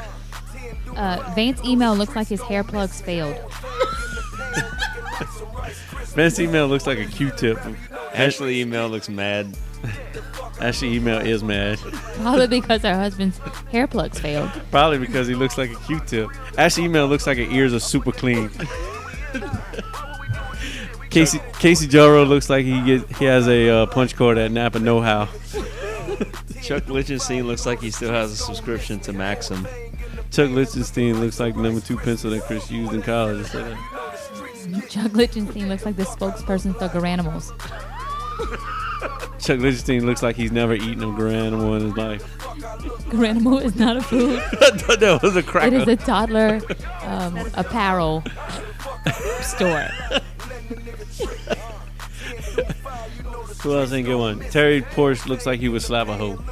Uh, 0.95 1.32
Vance 1.34 1.64
email 1.64 1.95
looks 1.95 2.14
like 2.14 2.28
his 2.28 2.42
hair 2.42 2.62
plugs 2.62 3.01
failed. 3.01 3.36
Man's 6.16 6.38
email 6.38 6.68
looks 6.68 6.86
like 6.86 6.99
a 6.99 7.07
Q-tip. 7.07 7.59
Ashley 8.12 8.61
email 8.61 8.88
looks 8.88 9.09
mad. 9.09 9.57
Ashley 10.64 10.94
email 10.94 11.18
is 11.18 11.44
mad. 11.44 11.78
Probably 12.16 12.46
because 12.46 12.82
her 12.82 12.94
husband's 12.94 13.38
hair 13.70 13.86
plugs 13.86 14.18
failed. 14.18 14.50
Probably 14.70 14.98
because 14.98 15.28
he 15.28 15.34
looks 15.34 15.58
like 15.58 15.70
a 15.70 15.76
Q-tip. 15.86 16.30
Ashley 16.56 16.84
email 16.84 17.06
looks 17.06 17.26
like 17.26 17.36
her 17.36 17.44
ears 17.44 17.74
are 17.74 17.80
super 17.80 18.12
clean. 18.12 18.50
Casey 21.10 21.40
Casey 21.60 21.86
Joro 21.86 22.24
looks 22.24 22.48
like 22.50 22.64
he 22.64 22.82
get, 22.82 23.16
he 23.16 23.26
has 23.26 23.46
a 23.46 23.68
uh, 23.68 23.86
punch 23.86 24.16
card 24.16 24.38
at 24.38 24.50
Napa 24.50 24.80
Know 24.80 25.00
How. 25.00 25.28
Chuck 26.62 26.88
Lichtenstein 26.88 27.46
looks 27.46 27.66
like 27.66 27.80
he 27.80 27.90
still 27.90 28.10
has 28.10 28.32
a 28.32 28.36
subscription 28.36 28.98
to 29.00 29.12
Maxim. 29.12 29.68
Chuck 30.30 30.50
Lichtenstein 30.50 31.20
looks 31.20 31.38
like 31.38 31.54
the 31.54 31.62
number 31.62 31.80
two 31.80 31.98
pencil 31.98 32.30
that 32.30 32.42
Chris 32.44 32.70
used 32.70 32.92
in 32.94 33.02
college. 33.02 33.46
So 33.46 33.76
Chuck 34.88 35.12
Lichtenstein 35.12 35.68
looks 35.68 35.84
like 35.84 35.96
the 35.96 36.04
spokesperson 36.04 36.72
for 36.78 36.88
Garanimals. 36.88 37.52
Chuck 39.38 39.61
Lichtenstein 39.61 40.07
looks 40.07 40.22
like 40.22 40.36
he's 40.36 40.52
never 40.52 40.74
eaten 40.74 41.02
a 41.02 41.07
Garanimal 41.07 41.76
in 41.78 41.86
his 41.86 41.96
life. 41.96 42.38
Garanimal 43.11 43.62
is 43.62 43.76
not 43.76 43.96
a 43.96 44.02
food. 44.02 44.42
That 44.94 45.20
was 45.22 45.36
a 45.36 45.42
cracker. 45.42 45.74
It 45.74 45.82
is 45.82 45.88
a 45.88 45.96
toddler 45.96 46.61
um, 47.02 47.36
apparel 47.55 48.22
store. 49.42 49.88
Who 53.62 53.76
else 53.78 53.92
ain't 53.92 54.07
good 54.07 54.18
one? 54.18 54.40
Terry 54.50 54.82
Porsche 54.82 55.26
looks 55.26 55.46
like 55.46 55.59
he 55.61 55.68
would 55.68 55.82
slap 55.82 56.09
a 56.09 56.16
hoe. 56.16 56.42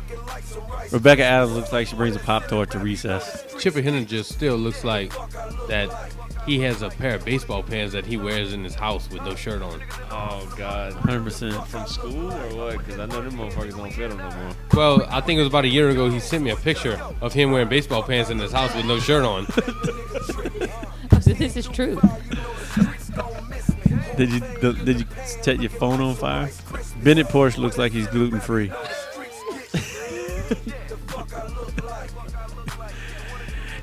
Rebecca 0.90 1.22
Adams 1.22 1.53
looks 1.53 1.72
like 1.72 1.86
she 1.86 1.96
brings 1.96 2.16
a 2.16 2.18
pop 2.18 2.46
tart 2.48 2.70
to 2.72 2.78
recess. 2.78 3.46
Chipper 3.59 3.80
Henninger 3.82 4.22
still 4.22 4.57
looks 4.57 4.82
like 4.84 5.12
that 5.68 5.88
he 6.47 6.59
has 6.61 6.82
a 6.82 6.90
pair 6.90 7.14
of 7.14 7.24
baseball 7.24 7.62
pants 7.62 7.93
that 7.93 8.05
he 8.05 8.16
wears 8.16 8.53
in 8.53 8.64
his 8.64 8.74
house 8.74 9.09
with 9.11 9.22
no 9.22 9.34
shirt 9.34 9.62
on. 9.62 9.82
Oh 10.11 10.53
God, 10.57 10.93
100%. 10.95 11.66
From 11.66 11.86
school 11.86 12.32
or 12.32 12.57
what? 12.57 12.78
Because 12.78 12.99
I 12.99 13.07
know 13.07 13.22
them 13.22 13.34
motherfuckers 13.34 13.76
don't 13.76 13.93
fit 13.93 14.11
him 14.11 14.18
no 14.18 14.30
more. 14.30 14.53
Well, 14.74 15.07
I 15.09 15.20
think 15.20 15.38
it 15.38 15.43
was 15.43 15.49
about 15.49 15.64
a 15.64 15.68
year 15.68 15.90
ago. 15.90 16.11
He 16.11 16.20
sent 16.20 16.43
me 16.45 16.51
a 16.51 16.57
picture 16.57 17.01
of 17.20 17.32
him 17.32 17.53
wearing 17.53 17.68
baseball 17.68 18.03
pants 18.03 18.30
in 18.30 18.38
his 18.38 18.53
house 18.53 18.74
with 18.74 18.86
no 18.86 18.99
shirt 18.99 19.24
on. 19.24 19.47
Oh, 21.14 21.20
so 21.20 21.32
this 21.32 21.57
is 21.57 21.68
true. 21.68 22.01
Did 24.16 24.30
you 24.30 24.40
did 24.84 25.01
you 25.01 25.07
set 25.24 25.61
your 25.61 25.70
phone 25.70 26.01
on 26.01 26.14
fire? 26.14 26.51
Bennett 27.03 27.28
Porsche 27.28 27.59
looks 27.59 27.78
like 27.78 27.93
he's 27.93 28.07
gluten 28.09 28.40
free. 28.40 28.70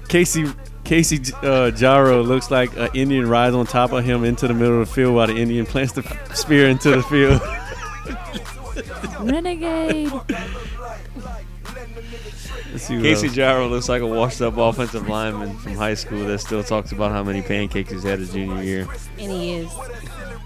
Casey 0.08 0.46
Casey 0.90 1.18
uh, 1.18 1.70
Jaro 1.70 2.26
looks 2.26 2.50
like 2.50 2.76
an 2.76 2.90
Indian 2.96 3.30
rides 3.30 3.56
on 3.56 3.68
top 3.68 3.92
of 3.92 4.04
him 4.04 4.24
into 4.24 4.48
the 4.48 4.56
middle 4.56 4.82
of 4.82 4.88
the 4.88 4.94
field 4.96 5.14
while 5.14 5.28
the 5.28 5.36
Indian 5.36 5.68
plants 5.68 5.94
the 5.94 6.02
spear 6.34 6.68
into 6.68 6.90
the 6.90 7.04
field. 7.04 7.40
Renegade. 9.32 10.12
Let's 12.72 12.86
see 12.86 12.96
what 12.96 13.04
Casey 13.04 13.28
else. 13.28 13.36
Gyro 13.36 13.68
looks 13.68 13.88
like 13.88 14.02
a 14.02 14.08
washed-up 14.08 14.58
offensive 14.58 15.08
lineman 15.08 15.56
from 15.60 15.76
high 15.76 15.94
school 15.94 16.26
that 16.26 16.40
still 16.40 16.64
talks 16.64 16.92
about 16.92 17.12
how 17.12 17.22
many 17.24 17.44
pancakes 17.44 17.92
he's 17.92 18.02
had 18.02 18.18
his 18.18 18.34
junior 18.34 18.64
year. 18.64 18.88
And 19.20 19.32
he 19.32 19.54
is. 19.58 19.72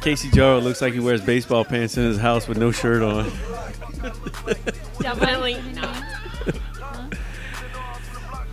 Casey 0.01 0.27
Jaro 0.27 0.61
looks 0.61 0.81
like 0.81 0.91
he 0.91 0.99
wears 0.99 1.21
baseball 1.21 1.63
pants 1.63 1.95
in 1.95 2.03
his 2.03 2.17
house 2.17 2.49
with 2.49 2.57
no 2.57 2.73
shirt 2.73 3.01
on. 3.01 3.31
Definitely 4.99 5.61
not. 5.73 6.03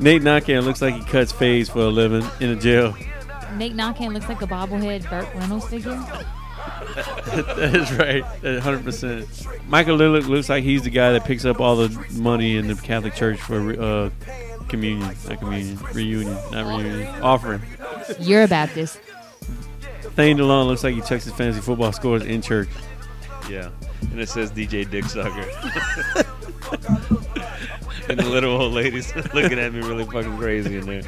Nate 0.00 0.22
Nakan 0.22 0.64
looks 0.64 0.80
like 0.80 0.94
he 0.94 1.04
cuts 1.04 1.30
fades 1.30 1.68
for 1.68 1.80
a 1.80 1.88
living 1.88 2.26
in 2.40 2.50
a 2.50 2.56
jail. 2.56 2.96
Nate 3.56 3.74
Knockan 3.74 4.12
looks 4.14 4.28
like 4.28 4.40
a 4.40 4.46
bobblehead 4.46 5.08
Burt 5.10 5.28
Reynolds 5.34 5.68
figure. 5.68 5.90
that 7.34 7.72
is 7.74 7.92
right, 7.98 8.22
hundred 8.60 8.84
percent. 8.84 9.26
Michael 9.66 9.98
Lillard 9.98 10.26
looks 10.26 10.48
like 10.48 10.64
he's 10.64 10.82
the 10.82 10.90
guy 10.90 11.12
that 11.12 11.24
picks 11.24 11.44
up 11.44 11.60
all 11.60 11.76
the 11.76 12.06
money 12.12 12.56
in 12.56 12.66
the 12.66 12.74
Catholic 12.74 13.14
Church 13.14 13.38
for 13.38 13.78
uh, 13.80 14.10
communion, 14.68 15.14
not 15.28 15.38
communion, 15.38 15.78
reunion, 15.92 16.34
not 16.50 16.66
reunion, 16.66 17.06
offering. 17.22 17.60
You're 18.18 18.44
a 18.44 18.48
Baptist. 18.48 18.98
Thane 20.16 20.38
DeLon 20.38 20.66
looks 20.66 20.82
like 20.82 20.94
he 20.94 21.02
checks 21.02 21.24
his 21.24 21.34
fantasy 21.34 21.60
football 21.60 21.92
scores 21.92 22.24
in 22.24 22.40
church. 22.42 22.68
Yeah, 23.48 23.70
and 24.00 24.20
it 24.20 24.28
says 24.28 24.50
DJ 24.52 24.88
Dick 24.90 25.04
Sucker. 25.04 25.46
and 28.18 28.18
the 28.18 28.28
little 28.28 28.60
old 28.60 28.72
lady's 28.72 29.14
looking 29.34 29.58
at 29.58 29.72
me 29.72 29.80
really 29.80 30.04
fucking 30.04 30.36
crazy 30.36 30.76
in 30.76 30.86
there. 30.86 31.02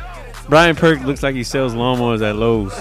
Brian 0.48 0.76
Perk 0.76 1.00
looks 1.00 1.22
like 1.22 1.34
he 1.34 1.42
sells 1.42 1.74
lawnmowers 1.74 2.22
at 2.22 2.36
Lowe's. 2.36 2.72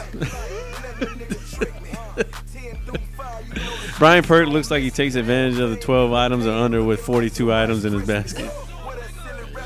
Brian 3.98 4.24
Perk 4.24 4.48
looks 4.48 4.70
like 4.70 4.84
he 4.84 4.92
takes 4.92 5.16
advantage 5.16 5.60
of 5.60 5.72
the 5.72 5.76
12 5.76 6.14
items 6.14 6.46
or 6.46 6.52
under 6.52 6.84
with 6.84 7.00
42 7.02 7.52
items 7.52 7.84
in 7.86 7.94
his 7.94 8.08
basket. 8.08 8.52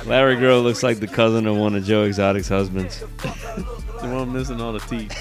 Larry 0.06 0.36
Girl 0.36 0.62
looks 0.62 0.84
like 0.84 1.00
the 1.00 1.08
cousin 1.08 1.48
of 1.48 1.58
one 1.58 1.76
of 1.76 1.84
Joe 1.84 2.04
Exotic's 2.04 2.50
husbands. 2.50 3.04
The 4.02 4.14
one 4.14 4.34
missing 4.34 4.62
all 4.62 4.74
the 4.74 4.80
teeth. 4.82 5.18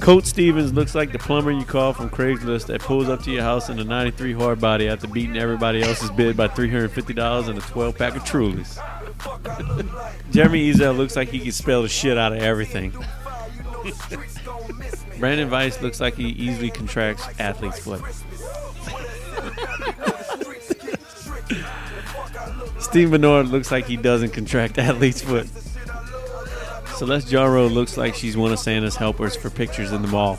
Coach 0.00 0.24
Stevens 0.24 0.72
looks 0.72 0.94
like 0.94 1.12
the 1.12 1.18
plumber 1.18 1.50
you 1.50 1.64
call 1.64 1.92
from 1.92 2.10
Craigslist 2.10 2.66
that 2.66 2.80
pulls 2.80 3.08
up 3.08 3.22
to 3.22 3.30
your 3.30 3.42
house 3.42 3.68
in 3.68 3.78
a 3.78 3.84
93 3.84 4.32
hard 4.32 4.60
body 4.60 4.88
after 4.88 5.08
beating 5.08 5.36
everybody 5.36 5.82
else's 5.82 6.10
bid 6.10 6.36
by 6.36 6.48
$350 6.48 7.48
and 7.48 7.58
a 7.58 7.62
12 7.62 7.98
pack 7.98 8.16
of 8.16 8.24
Trulies. 8.24 8.78
Jeremy 10.30 10.72
Ezel 10.72 10.96
looks 10.96 11.16
like 11.16 11.28
he 11.28 11.40
can 11.40 11.52
spell 11.52 11.82
the 11.82 11.88
shit 11.88 12.18
out 12.18 12.32
of 12.32 12.38
everything. 12.38 12.90
Brandon 15.18 15.50
Weiss 15.50 15.80
looks 15.80 16.00
like 16.00 16.14
he 16.14 16.28
easily 16.28 16.70
contracts 16.70 17.26
athlete's 17.38 17.78
foot. 17.78 18.00
Steve 22.78 23.10
Bernard 23.10 23.48
looks 23.48 23.70
like 23.70 23.86
he 23.86 23.96
doesn't 23.96 24.30
contract 24.30 24.78
athlete's 24.78 25.22
foot. 25.22 25.48
Celeste 26.96 27.28
Jarro 27.28 27.68
looks 27.68 27.96
like 27.96 28.14
she's 28.14 28.36
one 28.36 28.52
of 28.52 28.58
Santa's 28.58 28.96
helpers 28.96 29.36
for 29.36 29.50
pictures 29.50 29.92
in 29.92 30.02
the 30.02 30.08
mall. 30.08 30.38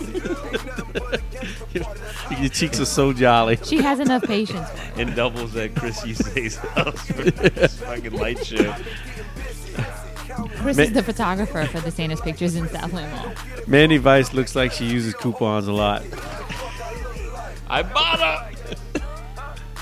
Your 2.40 2.48
cheeks 2.48 2.80
are 2.80 2.84
so 2.84 3.12
jolly. 3.12 3.56
She 3.64 3.76
has 3.78 4.00
enough 4.00 4.22
patience. 4.24 4.68
and 4.96 5.14
doubles 5.14 5.54
at 5.56 5.74
Chris 5.76 6.04
Use's 6.04 6.56
house 6.56 7.06
for 7.06 7.22
this 7.30 7.78
fucking 7.80 8.12
light 8.12 8.44
show. 8.44 8.74
Chris 10.56 10.76
Ma- 10.76 10.82
is 10.84 10.92
the 10.92 11.02
photographer 11.02 11.64
for 11.66 11.80
the 11.80 11.90
Santa's 11.90 12.20
pictures 12.20 12.56
in 12.56 12.68
Southland 12.68 13.10
Mall. 13.12 13.32
Mandy 13.66 13.96
Vice 13.98 14.32
looks 14.34 14.54
like 14.56 14.72
she 14.72 14.86
uses 14.86 15.14
coupons 15.14 15.68
a 15.68 15.72
lot. 15.72 16.02
I 17.68 17.82
bought 17.82 18.20
her. 18.20 18.50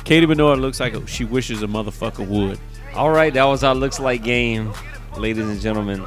Katie 0.05 0.27
Benoit 0.27 0.59
looks 0.59 0.81
like 0.81 0.95
she 1.09 1.25
wishes 1.25 1.63
a 1.63 1.67
motherfucker 1.67 2.27
would. 2.27 2.59
All 2.95 3.11
right, 3.11 3.33
that 3.35 3.45
was 3.45 3.65
our 3.65 3.75
looks 3.75 3.99
like 3.99 4.23
game, 4.23 4.73
ladies 5.17 5.47
and 5.49 5.61
gentlemen. 5.61 6.05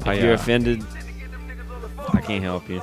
If 0.00 0.06
I, 0.06 0.14
you're 0.14 0.32
offended, 0.32 0.82
I 2.12 2.20
can't 2.20 2.42
help 2.42 2.68
you. 2.68 2.82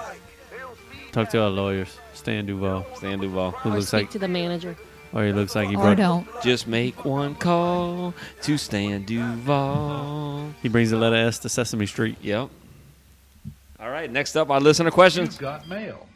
Talk 1.11 1.29
to 1.29 1.41
our 1.41 1.49
lawyers, 1.49 1.97
Stan 2.13 2.45
Duval. 2.45 2.85
Stan 2.95 3.19
Duval. 3.19 3.51
Who 3.51 3.69
Or 3.69 3.73
looks 3.75 3.87
speak 3.87 4.01
like, 4.03 4.09
to 4.11 4.19
the 4.19 4.27
manager. 4.27 4.75
or 5.13 5.25
he 5.25 5.33
looks 5.33 5.55
like 5.55 5.69
he 5.69 5.75
Or 5.75 5.81
brought. 5.81 5.97
don't. 5.97 6.27
Just 6.43 6.67
make 6.67 7.05
one 7.05 7.33
call 7.35 8.13
to 8.43 8.57
Stan 8.57 9.03
Duval. 9.03 10.49
He 10.61 10.69
brings 10.69 10.91
the 10.91 10.97
letter 10.97 11.15
S 11.15 11.39
to 11.39 11.49
Sesame 11.49 11.85
Street. 11.87 12.17
Yep. 12.21 12.49
All 13.79 13.89
right, 13.89 14.11
next 14.11 14.35
up, 14.35 14.49
our 14.49 14.59
listener 14.59 14.91
questions. 14.91 15.37
got 15.37 15.67
mail. 15.67 16.07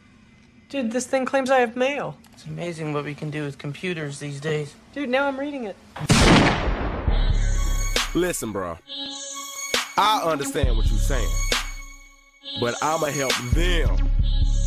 Dude, 0.68 0.90
this 0.90 1.06
thing 1.06 1.24
claims 1.26 1.50
I 1.50 1.60
have 1.60 1.76
mail. 1.76 2.16
It's 2.32 2.46
amazing 2.46 2.92
what 2.92 3.04
we 3.04 3.14
can 3.14 3.30
do 3.30 3.44
with 3.44 3.58
computers 3.58 4.18
these 4.20 4.40
days. 4.40 4.74
Dude, 4.94 5.08
now 5.10 5.26
I'm 5.26 5.38
reading 5.38 5.64
it. 5.64 5.76
Listen, 8.14 8.52
bro. 8.52 8.76
I 9.96 10.22
understand 10.24 10.76
what 10.76 10.86
you're 10.90 10.98
saying, 10.98 11.28
but 12.60 12.74
I'ma 12.82 13.06
help 13.06 13.32
them 13.54 13.96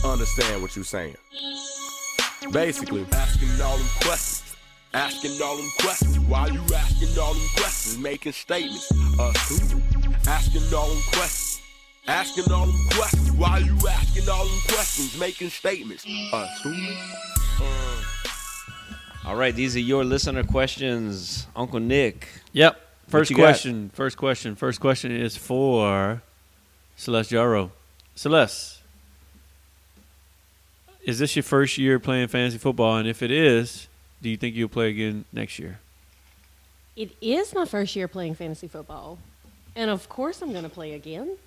understand 0.03 0.61
what 0.61 0.75
you're 0.75 0.85
saying. 0.85 1.15
Basically, 2.51 3.05
asking 3.11 3.49
all 3.61 3.77
them 3.77 3.87
questions, 4.01 4.55
asking 4.93 5.41
all 5.43 5.57
them 5.57 5.69
questions. 5.79 6.19
Why 6.21 6.47
you 6.47 6.61
asking 6.75 7.19
all 7.19 7.33
them 7.33 7.47
questions? 7.55 7.97
Making 7.99 8.31
statements. 8.33 8.91
Us 9.19 9.49
who? 9.49 9.81
Asking 10.27 10.73
all 10.73 10.87
them 10.89 11.01
questions, 11.13 11.61
asking 12.07 12.51
all 12.51 12.65
them 12.65 12.87
questions. 12.91 13.31
Why 13.31 13.59
you 13.59 13.75
asking 13.87 14.27
all 14.29 14.45
them 14.45 14.59
questions? 14.69 15.19
Making 15.19 15.49
statements. 15.49 16.05
Us 16.33 16.61
who? 16.63 16.73
Uh, 17.63 18.03
All 19.25 19.35
right, 19.35 19.55
these 19.55 19.75
are 19.75 19.79
your 19.79 20.03
listener 20.03 20.43
questions, 20.43 21.47
Uncle 21.55 21.79
Nick. 21.79 22.27
Yep. 22.53 22.81
What 23.05 23.11
First 23.11 23.31
you 23.31 23.37
got? 23.37 23.43
question. 23.43 23.89
First 23.93 24.17
question. 24.17 24.55
First 24.55 24.79
question 24.79 25.11
is 25.11 25.37
for 25.37 26.21
Celeste 26.95 27.29
Jarro. 27.31 27.71
Celeste, 28.15 28.81
is 31.03 31.19
this 31.19 31.35
your 31.35 31.43
first 31.43 31.77
year 31.77 31.99
playing 31.99 32.27
fantasy 32.29 32.57
football? 32.57 32.97
And 32.97 33.07
if 33.07 33.21
it 33.21 33.29
is, 33.29 33.87
do 34.21 34.29
you 34.29 34.37
think 34.37 34.55
you'll 34.55 34.69
play 34.69 34.89
again 34.89 35.25
next 35.31 35.59
year? 35.59 35.79
It 36.95 37.11
is 37.21 37.53
my 37.53 37.65
first 37.65 37.95
year 37.95 38.07
playing 38.07 38.35
fantasy 38.35 38.67
football. 38.67 39.19
And 39.75 39.91
of 39.91 40.09
course 40.09 40.41
I'm 40.41 40.51
going 40.51 40.63
to 40.63 40.69
play 40.69 40.93
again. 40.93 41.37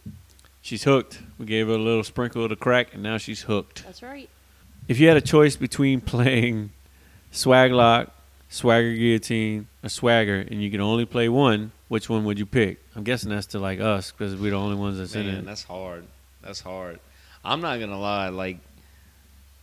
She's 0.63 0.85
hooked. 0.85 1.21
We 1.39 1.47
gave 1.47 1.67
her 1.67 1.75
a 1.75 1.79
little 1.79 2.05
sprinkle 2.05 2.45
of 2.45 2.51
the 2.51 2.57
crack, 2.57 2.93
and 2.93 3.03
now 3.03 3.17
she's 3.17 3.43
hooked. 3.43 3.85
That's 3.85 4.03
right. 4.03 4.29
If 4.87 5.01
you 5.01 5.09
had 5.09 5.17
a 5.17 5.23
choice 5.23 5.57
between 5.57 6.01
playing 6.15 6.71
Swaglock, 7.33 8.13
Swagger 8.49 8.93
Guillotine, 8.95 9.67
or 9.89 9.91
Swagger, 9.91 10.47
and 10.51 10.63
you 10.63 10.71
can 10.71 10.81
only 10.81 11.07
play 11.07 11.29
one, 11.29 11.73
which 11.89 12.09
one 12.09 12.25
would 12.27 12.39
you 12.39 12.47
pick? 12.47 12.79
I'm 12.95 13.05
guessing 13.05 13.31
that's 13.31 13.47
to 13.49 13.59
like 13.59 13.81
us 13.81 14.13
because 14.13 14.37
we're 14.37 14.51
the 14.51 14.57
only 14.57 14.77
ones 14.77 14.99
that's 14.99 15.15
in 15.15 15.27
it. 15.27 15.45
that's 15.45 15.65
hard. 15.65 16.05
That's 16.43 16.61
hard. 16.61 17.01
I'm 17.45 17.61
not 17.61 17.81
gonna 17.81 17.99
lie. 17.99 18.29
Like 18.29 18.59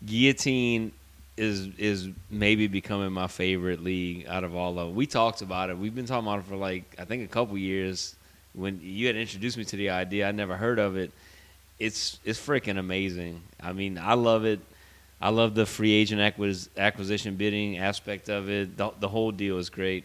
guillotine 0.06 0.92
is 1.38 1.70
is 1.78 2.10
maybe 2.30 2.68
becoming 2.68 3.12
my 3.12 3.28
favorite 3.28 3.84
league 3.84 4.26
out 4.28 4.44
of 4.44 4.56
all 4.56 4.80
of 4.80 4.88
them. 4.88 4.96
We 4.96 5.06
talked 5.06 5.42
about 5.42 5.70
it. 5.70 5.78
We've 5.78 5.94
been 5.94 6.06
talking 6.06 6.28
about 6.28 6.40
it 6.40 6.46
for 6.46 6.56
like 6.56 6.96
I 6.98 7.06
think 7.06 7.24
a 7.24 7.28
couple 7.28 7.58
years. 7.58 8.16
When 8.54 8.80
you 8.82 9.08
had 9.08 9.18
introduced 9.18 9.58
me 9.58 9.66
to 9.66 9.76
the 9.76 9.90
idea, 9.90 10.30
I 10.30 10.32
never 10.32 10.56
heard 10.56 10.80
of 10.80 10.98
it. 10.98 11.12
It's 11.78 12.20
it's 12.24 12.40
freaking 12.40 12.80
amazing. 12.80 13.44
I 13.62 13.74
mean, 13.74 13.98
I 13.98 14.14
love 14.14 14.46
it. 14.46 14.60
I 15.22 15.30
love 15.30 15.56
the 15.56 15.66
free 15.66 15.92
agent 15.94 16.22
acquis- 16.22 16.70
acquisition 16.78 17.36
bidding 17.36 17.78
aspect 17.78 18.30
of 18.30 18.50
it. 18.50 18.78
The, 18.78 18.92
the 19.00 19.08
whole 19.08 19.32
deal 19.32 19.58
is 19.58 19.70
great. 19.70 20.04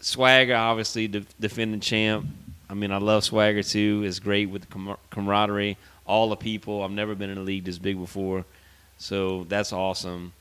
Swagger, 0.00 0.54
obviously, 0.54 1.06
the 1.06 1.24
defending 1.40 1.80
champ. 1.80 2.26
I 2.70 2.74
mean, 2.74 2.92
I 2.92 2.98
love 2.98 3.24
Swagger 3.24 3.62
too. 3.62 4.02
It's 4.04 4.18
great 4.18 4.50
with 4.50 4.68
the 4.68 4.96
camaraderie, 5.10 5.76
all 6.06 6.28
the 6.28 6.36
people. 6.36 6.82
I've 6.82 6.90
never 6.90 7.14
been 7.14 7.30
in 7.30 7.38
a 7.38 7.42
league 7.42 7.64
this 7.64 7.78
big 7.78 7.98
before, 7.98 8.44
so 8.98 9.44
that's 9.44 9.72
awesome. 9.72 10.32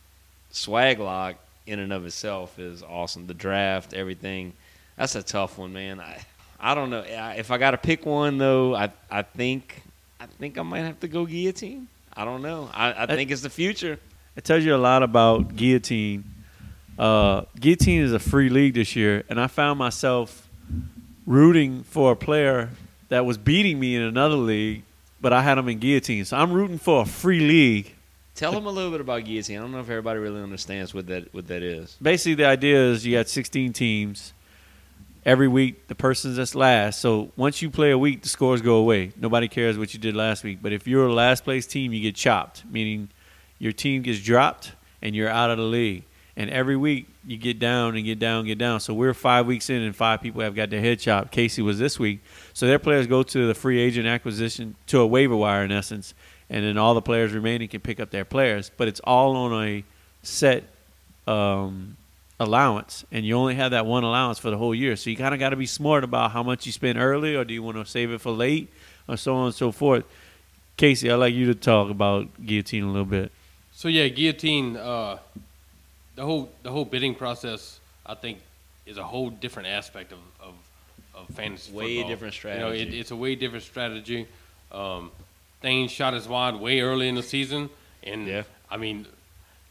Swag 0.52 1.00
Lock, 1.00 1.36
in 1.66 1.80
and 1.80 1.92
of 1.94 2.06
itself, 2.06 2.60
is 2.60 2.84
awesome. 2.84 3.28
The 3.28 3.34
draft, 3.34 3.94
everything. 3.94 4.54
That's 4.98 5.16
a 5.16 5.24
tough 5.24 5.58
one, 5.58 5.74
man. 5.74 6.00
I, 6.00 6.24
I 6.60 6.76
don't 6.76 6.90
know. 6.90 7.04
If 7.08 7.50
I 7.52 7.58
got 7.58 7.72
to 7.72 7.78
pick 7.78 8.06
one 8.06 8.38
though, 8.38 8.76
I 8.76 8.92
I 9.10 9.22
think 9.22 9.82
I 10.20 10.26
think 10.26 10.58
I 10.58 10.64
might 10.64 10.82
have 10.82 11.00
to 11.00 11.08
go 11.08 11.26
guillotine. 11.26 11.88
I 12.18 12.26
don't 12.26 12.42
know. 12.42 12.68
I, 12.74 13.04
I 13.04 13.06
think 13.06 13.30
it's 13.30 13.44
the 13.44 13.50
future. 13.50 14.00
It 14.36 14.44
tells 14.44 14.66
you 14.66 14.76
a 14.76 14.78
lot 14.78 15.04
about 15.04 15.56
guillotine. 15.56 16.24
Uh, 16.98 17.44
guillotine 17.60 18.02
is 18.02 18.12
a 18.12 18.18
free 18.18 18.50
league 18.50 18.74
this 18.74 18.96
year, 18.96 19.24
and 19.30 19.40
I 19.40 19.46
found 19.46 19.78
myself 19.78 20.50
rooting 21.28 21.84
for 21.84 22.14
a 22.14 22.16
player 22.16 22.72
that 23.10 23.24
was 23.24 23.38
beating 23.38 23.80
me 23.80 23.96
in 23.96 24.02
another 24.02 24.36
league, 24.36 24.84
but 25.22 25.32
I 25.32 25.44
had 25.44 25.60
him 25.60 25.70
in 25.70 25.78
guillotine. 25.78 26.26
So 26.26 26.38
I'm 26.38 26.52
rooting 26.52 26.80
for 26.80 27.04
a 27.04 27.06
free 27.06 27.40
league. 27.40 27.94
Tell 28.34 28.52
them 28.52 28.66
a 28.66 28.72
little 28.72 28.92
bit 28.92 29.02
about 29.02 29.24
guillotine. 29.24 29.60
I 29.60 29.62
don't 29.62 29.72
know 29.72 29.80
if 29.80 29.90
everybody 29.90 30.20
really 30.20 30.42
understands 30.42 30.94
what 30.96 31.06
that 31.08 31.32
what 31.34 31.48
that 31.48 31.62
is. 31.62 31.98
Basically, 32.02 32.36
the 32.36 32.46
idea 32.46 32.84
is 32.92 33.06
you 33.06 33.16
got 33.16 33.30
16 33.30 33.74
teams. 33.74 34.34
Every 35.28 35.50
week, 35.50 35.88
the 35.90 35.96
person's 35.96 36.38
that's 36.38 36.56
last. 36.56 37.02
So 37.02 37.34
once 37.36 37.62
you 37.62 37.70
play 37.70 37.92
a 37.92 37.98
week, 37.98 38.22
the 38.22 38.30
scores 38.30 38.62
go 38.62 38.76
away. 38.76 39.12
Nobody 39.18 39.50
cares 39.50 39.78
what 39.78 39.94
you 39.94 40.00
did 40.00 40.16
last 40.16 40.42
week. 40.42 40.60
But 40.62 40.72
if 40.72 40.88
you're 40.88 41.06
a 41.06 41.14
last 41.14 41.44
place 41.44 41.68
team, 41.68 41.92
you 41.92 42.02
get 42.02 42.16
chopped, 42.16 42.64
meaning 42.72 43.10
your 43.60 43.74
team 43.74 44.04
gets 44.04 44.22
dropped 44.22 44.72
and 45.02 45.14
you're 45.14 45.28
out 45.28 45.50
of 45.50 45.58
the 45.58 45.66
league. 45.66 46.06
And 46.38 46.50
every 46.50 46.78
week 46.78 47.10
you 47.26 47.36
get 47.36 47.60
down 47.60 47.98
and 47.98 48.06
get 48.06 48.20
down, 48.20 48.46
get 48.46 48.58
down. 48.58 48.80
So 48.80 48.94
we're 48.94 49.14
five 49.14 49.46
weeks 49.46 49.70
in, 49.70 49.82
and 49.82 49.94
five 49.94 50.22
people 50.22 50.42
have 50.44 50.56
got 50.56 50.70
their 50.70 50.80
head 50.80 51.02
chopped. 51.02 51.32
Casey 51.32 51.62
was 51.62 51.78
this 51.78 52.00
week. 52.00 52.22
So 52.54 52.66
their 52.66 52.80
players 52.80 53.06
go 53.06 53.22
to 53.22 53.48
the 53.48 53.54
free 53.54 53.82
agent 53.82 54.08
acquisition 54.08 54.76
to 54.86 55.02
a 55.02 55.08
waiver 55.08 55.36
wire 55.36 55.66
in 55.66 55.74
essence, 55.74 56.14
and 56.50 56.64
then 56.64 56.78
all 56.78 56.94
the 56.94 57.02
players 57.02 57.34
remaining 57.34 57.68
can 57.68 57.82
pick 57.82 58.00
up 58.00 58.12
their 58.12 58.24
players. 58.24 58.72
But 58.78 58.88
it's 58.88 59.02
all 59.04 59.36
on 59.36 59.68
a 59.68 59.84
set 60.24 60.64
um, 61.28 61.98
allowance, 62.40 63.04
and 63.12 63.26
you 63.26 63.36
only 63.36 63.56
have 63.56 63.72
that 63.72 63.86
one 63.86 64.04
allowance 64.04 64.38
for 64.40 64.50
the 64.52 64.58
whole 64.58 64.76
year. 64.76 64.96
So 64.96 65.10
you 65.10 65.18
kind 65.18 65.34
of 65.34 65.40
got 65.40 65.50
to 65.50 65.56
be 65.56 65.66
smart 65.66 66.04
about 66.04 66.32
how 66.32 66.44
much 66.44 66.66
you 66.66 66.72
spend 66.72 66.98
early, 67.00 67.36
or 67.36 67.44
do 67.44 67.54
you 67.54 67.64
want 67.64 67.78
to 67.78 67.86
save 67.86 68.12
it 68.12 68.22
for 68.22 68.32
late, 68.32 68.72
or 69.08 69.18
so 69.18 69.36
on 69.36 69.46
and 69.48 69.56
so 69.56 69.72
forth. 69.72 70.06
Casey, 70.76 71.10
I'd 71.10 71.16
like 71.16 71.34
you 71.34 71.48
to 71.48 71.56
talk 71.56 71.90
about 71.90 72.28
guillotine 72.46 72.84
a 72.84 72.88
little 72.88 73.06
bit. 73.06 73.32
So 73.74 73.88
yeah, 73.88 74.08
guillotine. 74.08 74.78
Uh, 74.78 75.18
the 76.16 76.24
whole 76.24 76.50
the 76.64 76.72
whole 76.72 76.86
bidding 76.86 77.16
process, 77.16 77.80
I 78.06 78.16
think, 78.16 78.40
is 78.86 78.98
a 78.98 79.04
whole 79.04 79.30
different 79.30 79.70
aspect 79.70 80.12
of 80.12 80.20
of, 80.40 80.54
of 81.16 81.36
fantasy 81.36 81.72
Way 81.72 81.96
football. 81.98 82.10
different 82.10 82.44
You 82.44 82.50
know, 82.50 82.68
it, 82.70 82.76
strategy. 82.78 83.00
it's 83.00 83.12
a 83.12 83.16
way 83.16 83.36
different 83.36 83.64
strategy. 83.64 84.28
Um, 84.72 85.12
Thane 85.62 85.88
shot 85.88 86.14
his 86.14 86.28
wad 86.28 86.60
way 86.60 86.82
early 86.82 87.08
in 87.08 87.16
the 87.16 87.24
season, 87.24 87.70
and 88.04 88.28
yeah. 88.28 88.44
I 88.70 88.78
mean, 88.78 89.08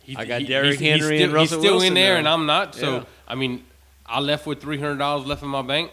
he, 0.07 0.17
I 0.17 0.25
got 0.25 0.41
he- 0.41 0.47
Derrick 0.47 0.79
he's, 0.79 1.01
Henry 1.01 1.19
he's 1.19 1.23
and 1.25 1.31
still, 1.31 1.35
Russell 1.35 1.41
he's 1.59 1.65
still 1.65 1.73
Wilson 1.75 1.89
in 1.89 1.95
there, 1.95 2.13
now. 2.15 2.19
and 2.21 2.29
I'm 2.29 2.47
not. 2.47 2.75
So 2.75 2.97
Yeah. 2.97 3.05
I 3.29 3.35
mean, 3.35 3.65
I 4.07 4.21
left 4.21 4.47
with 4.47 4.61
three 4.61 4.79
hundred 4.79 4.99
dollars 4.99 5.27
left 5.27 5.43
in 5.43 5.49
my 5.49 5.63
bank. 5.63 5.91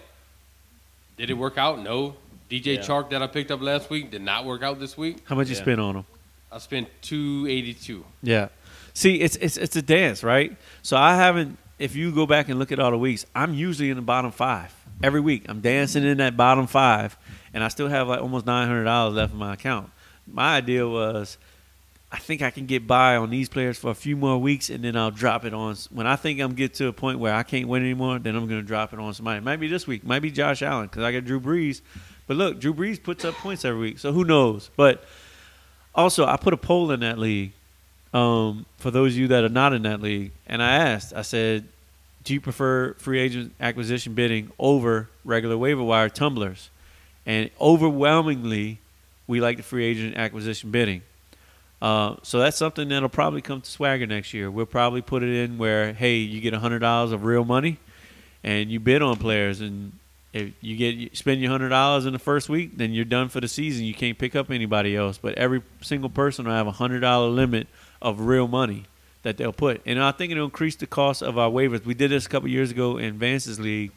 Did 1.17 1.29
it 1.29 1.33
work 1.35 1.57
out? 1.57 1.79
No. 1.79 2.15
DJ 2.49 2.75
Yeah. 2.75 2.81
Chark 2.81 3.09
that 3.11 3.21
I 3.21 3.27
picked 3.27 3.51
up 3.51 3.61
last 3.61 3.89
week 3.89 4.11
did 4.11 4.21
not 4.21 4.45
work 4.45 4.61
out 4.63 4.79
this 4.79 4.97
week. 4.97 5.17
How 5.25 5.35
much 5.35 5.49
you 5.49 5.55
spend 5.55 5.79
on 5.81 5.95
them? 5.95 6.05
I 6.51 6.59
spent 6.59 6.87
two 7.01 7.47
eighty 7.49 7.73
two. 7.73 8.05
Yeah. 8.21 8.49
See, 8.93 9.15
it's 9.21 9.35
it's 9.37 9.57
it's 9.57 9.75
a 9.75 9.81
dance, 9.81 10.23
right? 10.23 10.55
So 10.83 10.97
I 10.97 11.15
haven't. 11.15 11.57
If 11.79 11.95
you 11.95 12.11
go 12.11 12.27
back 12.27 12.49
and 12.49 12.59
look 12.59 12.71
at 12.71 12.79
all 12.79 12.91
the 12.91 12.97
weeks, 12.97 13.25
I'm 13.33 13.53
usually 13.55 13.89
in 13.89 13.95
the 13.95 14.03
bottom 14.03 14.31
five 14.31 14.73
every 15.01 15.19
week. 15.19 15.45
I'm 15.49 15.59
dancing 15.61 16.03
in 16.03 16.17
that 16.19 16.37
bottom 16.37 16.67
five, 16.67 17.17
and 17.53 17.63
I 17.63 17.67
still 17.69 17.87
have 17.87 18.07
like 18.07 18.21
almost 18.21 18.45
nine 18.45 18.67
hundred 18.67 18.83
dollars 18.83 19.15
left 19.15 19.33
in 19.33 19.39
my 19.39 19.53
account. 19.53 19.89
My 20.27 20.55
idea 20.57 20.87
was, 20.87 21.37
I 22.13 22.17
think 22.17 22.43
I 22.43 22.51
can 22.51 22.67
get 22.67 22.85
by 22.85 23.15
on 23.15 23.31
these 23.31 23.49
players 23.49 23.75
for 23.79 23.89
a 23.89 23.95
few 23.95 24.15
more 24.15 24.37
weeks, 24.37 24.69
and 24.69 24.83
then 24.83 24.95
I'll 24.95 25.09
drop 25.09 25.45
it 25.45 25.53
on. 25.53 25.75
When 25.89 26.05
I 26.05 26.15
think 26.15 26.39
I'm 26.39 26.53
get 26.53 26.75
to 26.75 26.87
a 26.87 26.93
point 26.93 27.17
where 27.17 27.33
I 27.33 27.41
can't 27.41 27.67
win 27.67 27.81
anymore, 27.81 28.19
then 28.19 28.35
I'm 28.35 28.47
going 28.47 28.61
to 28.61 28.67
drop 28.67 28.93
it 28.93 28.99
on 28.99 29.15
somebody. 29.15 29.39
It 29.39 29.43
might 29.43 29.59
be 29.59 29.67
this 29.67 29.87
week, 29.87 30.03
might 30.03 30.21
be 30.21 30.29
Josh 30.29 30.61
Allen 30.61 30.85
because 30.85 31.01
I 31.01 31.11
got 31.11 31.25
Drew 31.25 31.41
Brees. 31.41 31.81
But 32.27 32.37
look, 32.37 32.59
Drew 32.59 32.71
Brees 32.71 33.01
puts 33.01 33.25
up 33.25 33.33
points 33.33 33.65
every 33.65 33.81
week, 33.81 33.97
so 33.97 34.13
who 34.13 34.23
knows? 34.23 34.69
But 34.77 35.03
also, 35.95 36.27
I 36.27 36.37
put 36.37 36.53
a 36.53 36.57
poll 36.57 36.91
in 36.91 36.99
that 36.99 37.17
league 37.17 37.51
um, 38.13 38.67
for 38.77 38.91
those 38.91 39.13
of 39.13 39.17
you 39.17 39.29
that 39.29 39.43
are 39.43 39.49
not 39.49 39.73
in 39.73 39.81
that 39.81 39.99
league, 39.99 40.33
and 40.45 40.61
I 40.61 40.75
asked, 40.75 41.13
I 41.15 41.23
said, 41.23 41.67
do 42.23 42.35
you 42.35 42.39
prefer 42.39 42.93
free 42.99 43.19
agent 43.19 43.53
acquisition 43.59 44.13
bidding 44.13 44.51
over 44.59 45.09
regular 45.25 45.57
waiver 45.57 45.81
wire 45.81 46.09
tumblers? 46.09 46.69
And 47.25 47.49
overwhelmingly, 47.59 48.79
we 49.25 49.41
like 49.41 49.57
the 49.57 49.63
free 49.63 49.85
agent 49.85 50.15
acquisition 50.15 50.69
bidding. 50.69 51.01
Uh, 51.83 52.15
so 52.23 52.39
that's 52.39 52.55
something 52.55 52.87
that'll 52.87 53.09
probably 53.09 53.41
come 53.41 53.59
to 53.59 53.69
Swagger 53.69 54.07
next 54.07 54.33
year. 54.33 54.49
We'll 54.49 54.65
probably 54.65 55.01
put 55.01 55.21
it 55.21 55.43
in 55.43 55.57
where, 55.57 55.91
hey, 55.91 56.15
you 56.15 56.39
get 56.39 56.53
hundred 56.53 56.79
dollars 56.79 57.11
of 57.11 57.25
real 57.25 57.43
money, 57.43 57.77
and 58.41 58.71
you 58.71 58.79
bid 58.79 59.01
on 59.01 59.17
players, 59.17 59.59
and 59.59 59.91
if 60.31 60.53
you 60.61 60.77
get 60.77 60.95
you 60.95 61.09
spend 61.11 61.41
your 61.41 61.51
hundred 61.51 61.69
dollars 61.69 62.05
in 62.05 62.13
the 62.13 62.19
first 62.19 62.47
week, 62.47 62.77
then 62.77 62.93
you're 62.93 63.03
done 63.03 63.27
for 63.27 63.41
the 63.41 63.49
season. 63.49 63.83
You 63.83 63.93
can't 63.93 64.17
pick 64.17 64.33
up 64.33 64.49
anybody 64.49 64.95
else. 64.95 65.17
But 65.17 65.37
every 65.37 65.61
single 65.81 66.09
person 66.09 66.45
will 66.45 66.53
have 66.53 66.67
a 66.67 66.71
hundred 66.71 67.01
dollar 67.01 67.27
limit 67.27 67.67
of 68.01 68.21
real 68.21 68.47
money 68.47 68.85
that 69.23 69.35
they'll 69.35 69.51
put, 69.51 69.81
and 69.85 70.01
I 70.01 70.13
think 70.13 70.31
it'll 70.31 70.45
increase 70.45 70.77
the 70.77 70.87
cost 70.87 71.21
of 71.21 71.37
our 71.37 71.49
waivers. 71.49 71.83
We 71.83 71.95
did 71.95 72.11
this 72.11 72.25
a 72.25 72.29
couple 72.29 72.47
years 72.47 72.71
ago 72.71 72.97
in 72.97 73.19
Vance's 73.19 73.59
league, 73.59 73.91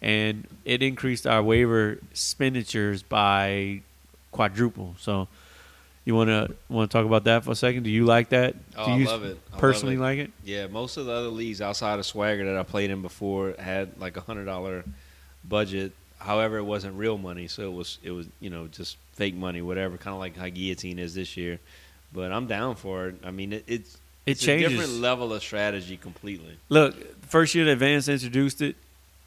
and 0.00 0.46
it 0.64 0.80
increased 0.80 1.26
our 1.26 1.42
waiver 1.42 1.98
expenditures 2.12 3.02
by 3.02 3.82
quadruple. 4.30 4.94
So. 4.96 5.26
You 6.04 6.14
want 6.16 6.28
to 6.30 6.54
want 6.68 6.90
to 6.90 6.96
talk 6.98 7.06
about 7.06 7.24
that 7.24 7.44
for 7.44 7.52
a 7.52 7.54
second? 7.54 7.84
Do 7.84 7.90
you 7.90 8.04
like 8.04 8.30
that? 8.30 8.56
Oh, 8.76 8.86
Do 8.86 8.90
I 8.92 8.96
you 8.96 9.04
love 9.06 9.22
it. 9.24 9.38
I 9.50 9.52
love 9.52 9.60
personally 9.60 9.96
like 9.96 10.18
it? 10.18 10.30
Yeah, 10.44 10.66
most 10.66 10.96
of 10.96 11.06
the 11.06 11.12
other 11.12 11.28
leagues 11.28 11.60
outside 11.60 11.98
of 12.00 12.06
Swagger 12.06 12.44
that 12.46 12.56
I 12.56 12.64
played 12.64 12.90
in 12.90 13.02
before 13.02 13.54
had 13.58 14.00
like 14.00 14.16
a 14.16 14.20
hundred 14.20 14.46
dollar 14.46 14.84
budget. 15.48 15.92
However, 16.18 16.56
it 16.58 16.64
wasn't 16.64 16.96
real 16.96 17.18
money, 17.18 17.46
so 17.48 17.62
it 17.70 17.72
was 17.74 17.98
it 18.02 18.10
was 18.10 18.26
you 18.40 18.50
know 18.50 18.66
just 18.68 18.96
fake 19.12 19.34
money, 19.34 19.62
whatever. 19.62 19.96
Kind 19.96 20.14
of 20.14 20.20
like 20.20 20.36
how 20.36 20.48
guillotine 20.48 20.98
is 20.98 21.14
this 21.14 21.36
year. 21.36 21.58
But 22.12 22.32
I'm 22.32 22.46
down 22.46 22.74
for 22.76 23.08
it. 23.08 23.14
I 23.24 23.30
mean, 23.30 23.52
it, 23.54 23.64
it's 23.66 23.94
It 24.26 24.32
it's 24.32 24.40
changes. 24.42 24.72
a 24.72 24.76
different 24.76 25.00
level 25.00 25.32
of 25.32 25.40
strategy 25.42 25.96
completely. 25.96 26.56
Look, 26.68 26.94
first 27.26 27.54
year 27.54 27.64
that 27.66 27.76
Vance 27.78 28.06
introduced 28.08 28.60
it, 28.60 28.76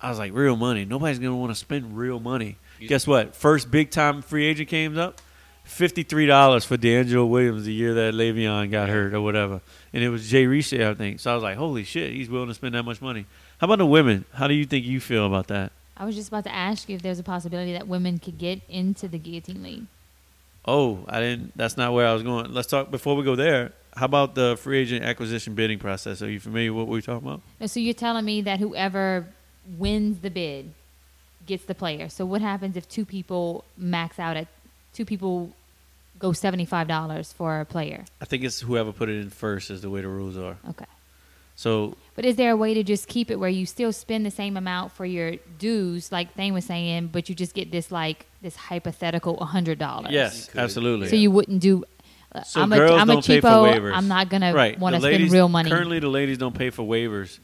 I 0.01 0.09
was 0.09 0.19
like, 0.19 0.33
real 0.33 0.55
money. 0.55 0.85
Nobody's 0.85 1.19
gonna 1.19 1.35
want 1.35 1.51
to 1.51 1.55
spend 1.55 1.97
real 1.97 2.19
money. 2.19 2.57
Guess 2.79 3.07
what? 3.07 3.33
First 3.35 3.71
big 3.71 3.89
time 3.91 4.21
free 4.21 4.45
agent 4.45 4.67
came 4.69 4.97
up, 4.97 5.21
fifty 5.65 6.03
three 6.03 6.25
dollars 6.25 6.63
for 6.63 6.77
DeAngelo 6.77 7.27
Williams 7.27 7.65
the 7.65 7.73
year 7.73 7.93
that 7.93 8.13
Le'Veon 8.13 8.71
got 8.71 8.87
hurt 8.87 9.13
or 9.13 9.21
whatever, 9.21 9.59
and 9.91 10.03
it 10.03 10.09
was 10.09 10.29
Jay 10.29 10.45
Reese, 10.45 10.71
I 10.73 10.93
think. 10.93 11.19
So 11.19 11.31
I 11.31 11.33
was 11.33 11.43
like, 11.43 11.57
holy 11.57 11.83
shit, 11.83 12.13
he's 12.13 12.29
willing 12.29 12.47
to 12.47 12.53
spend 12.53 12.75
that 12.75 12.83
much 12.83 13.01
money. 13.01 13.25
How 13.59 13.65
about 13.65 13.79
the 13.79 13.85
women? 13.85 14.25
How 14.33 14.47
do 14.47 14.53
you 14.53 14.65
think 14.65 14.85
you 14.85 14.99
feel 14.99 15.25
about 15.25 15.47
that? 15.47 15.71
I 15.97 16.05
was 16.05 16.15
just 16.15 16.27
about 16.27 16.43
to 16.45 16.53
ask 16.53 16.89
you 16.89 16.95
if 16.95 17.01
there's 17.01 17.19
a 17.19 17.23
possibility 17.23 17.73
that 17.73 17.87
women 17.87 18.19
could 18.19 18.37
get 18.37 18.61
into 18.69 19.07
the 19.07 19.17
guillotine 19.17 19.63
league. 19.63 19.85
Oh, 20.67 21.05
I 21.07 21.19
didn't. 21.19 21.53
That's 21.55 21.77
not 21.77 21.93
where 21.93 22.07
I 22.07 22.13
was 22.13 22.23
going. 22.23 22.51
Let's 22.53 22.67
talk 22.67 22.91
before 22.91 23.15
we 23.15 23.23
go 23.23 23.35
there. 23.35 23.71
How 23.95 24.05
about 24.05 24.35
the 24.35 24.57
free 24.57 24.79
agent 24.79 25.05
acquisition 25.05 25.55
bidding 25.55 25.79
process? 25.79 26.21
Are 26.21 26.29
you 26.29 26.39
familiar 26.39 26.73
with 26.73 26.81
what 26.81 26.91
we're 26.91 27.01
talking 27.01 27.27
about? 27.27 27.41
No, 27.61 27.67
So 27.67 27.79
you're 27.79 27.93
telling 27.93 28.25
me 28.25 28.41
that 28.41 28.59
whoever 28.59 29.27
wins 29.77 30.19
the 30.19 30.29
bid 30.29 30.73
gets 31.45 31.63
the 31.65 31.75
player. 31.75 32.09
So 32.09 32.25
what 32.25 32.41
happens 32.41 32.75
if 32.75 32.89
two 32.89 33.05
people 33.05 33.63
max 33.77 34.19
out 34.19 34.35
at 34.35 34.47
two 34.95 35.05
people 35.05 35.51
go 36.17 36.31
seventy 36.33 36.65
five 36.65 36.87
dollars 36.87 37.31
for 37.33 37.59
a 37.59 37.65
player? 37.65 38.05
I 38.21 38.25
think 38.25 38.43
it's 38.43 38.61
whoever 38.61 38.91
put 38.91 39.09
it 39.09 39.19
in 39.21 39.29
first 39.29 39.69
is 39.69 39.81
the 39.81 39.89
way 39.89 40.01
the 40.01 40.07
rules 40.07 40.37
are. 40.37 40.57
Okay. 40.71 40.85
So 41.57 41.95
But 42.15 42.25
is 42.25 42.35
there 42.35 42.51
a 42.51 42.57
way 42.57 42.73
to 42.73 42.83
just 42.83 43.07
keep 43.07 43.31
it 43.31 43.37
where 43.39 43.49
you 43.49 43.65
still 43.65 43.93
spend 43.93 44.25
the 44.25 44.31
same 44.31 44.57
amount 44.57 44.91
for 44.91 45.05
your 45.05 45.35
dues, 45.59 46.11
like 46.11 46.33
Thane 46.33 46.53
was 46.53 46.65
saying, 46.65 47.07
but 47.13 47.29
you 47.29 47.35
just 47.35 47.53
get 47.53 47.71
this 47.71 47.91
like 47.91 48.25
this 48.41 48.55
hypothetical 48.55 49.43
hundred 49.45 49.79
dollars? 49.79 50.11
Yes, 50.11 50.49
absolutely. 50.55 51.07
So 51.07 51.15
you 51.15 51.31
wouldn't 51.31 51.61
do. 51.61 51.83
Uh, 52.33 52.43
So 52.43 52.61
I'm 52.61 52.73
a, 52.73 52.77
girls 52.77 52.99
I'm 52.99 53.07
don't 53.07 53.25
pay 53.25 53.39
for 53.39 53.47
waivers. 53.47 53.93
I'm 53.95 54.07
not 54.09 54.27
gonna 54.29 54.53
right. 54.53 54.77
want 54.77 54.95
to 54.95 55.01
spend 55.01 55.13
ladies- 55.13 55.31
real 55.31 55.47
money. 55.47 55.69
Currently, 55.69 55.99
the 55.99 56.09
ladies 56.09 56.37
don't 56.37 56.55
pay 56.57 56.69
for 56.71 56.83
waivers, 56.83 57.39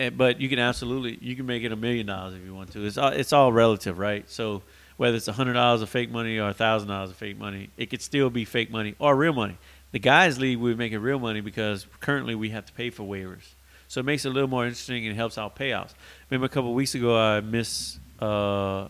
Eh, 0.00 0.08
but 0.10 0.40
you 0.40 0.48
can 0.48 0.58
absolutely 0.58 1.18
you 1.20 1.36
can 1.36 1.44
make 1.46 1.62
it 1.62 1.70
a 1.72 1.76
million 1.76 2.06
dollars 2.06 2.34
if 2.34 2.42
you 2.44 2.54
want 2.54 2.72
to. 2.72 2.84
It's 2.86 2.96
all, 2.98 3.12
it's 3.12 3.32
all 3.32 3.52
relative, 3.52 3.98
right? 3.98 4.28
So 4.30 4.62
whether 5.00 5.16
it's 5.16 5.26
hundred 5.28 5.54
dollars 5.54 5.80
of 5.80 5.88
fake 5.88 6.10
money 6.10 6.38
or 6.38 6.52
thousand 6.52 6.90
dollars 6.90 7.08
of 7.08 7.16
fake 7.16 7.38
money, 7.38 7.70
it 7.78 7.88
could 7.88 8.02
still 8.02 8.28
be 8.28 8.44
fake 8.44 8.70
money 8.70 8.94
or 8.98 9.16
real 9.16 9.32
money. 9.32 9.56
The 9.92 9.98
guys' 9.98 10.38
league 10.38 10.58
we 10.58 10.74
make 10.74 10.92
it 10.92 10.98
real 10.98 11.18
money 11.18 11.40
because 11.40 11.86
currently 12.00 12.34
we 12.34 12.50
have 12.50 12.66
to 12.66 12.72
pay 12.74 12.90
for 12.90 13.04
waivers, 13.04 13.54
so 13.88 14.00
it 14.00 14.02
makes 14.04 14.26
it 14.26 14.28
a 14.28 14.32
little 14.32 14.50
more 14.50 14.66
interesting 14.66 15.06
and 15.06 15.16
helps 15.16 15.38
out 15.38 15.56
payouts. 15.56 15.94
Remember 16.28 16.44
a 16.44 16.50
couple 16.50 16.74
weeks 16.74 16.94
ago 16.94 17.18
I 17.18 17.40
miss 17.40 17.98
uh, 18.20 18.88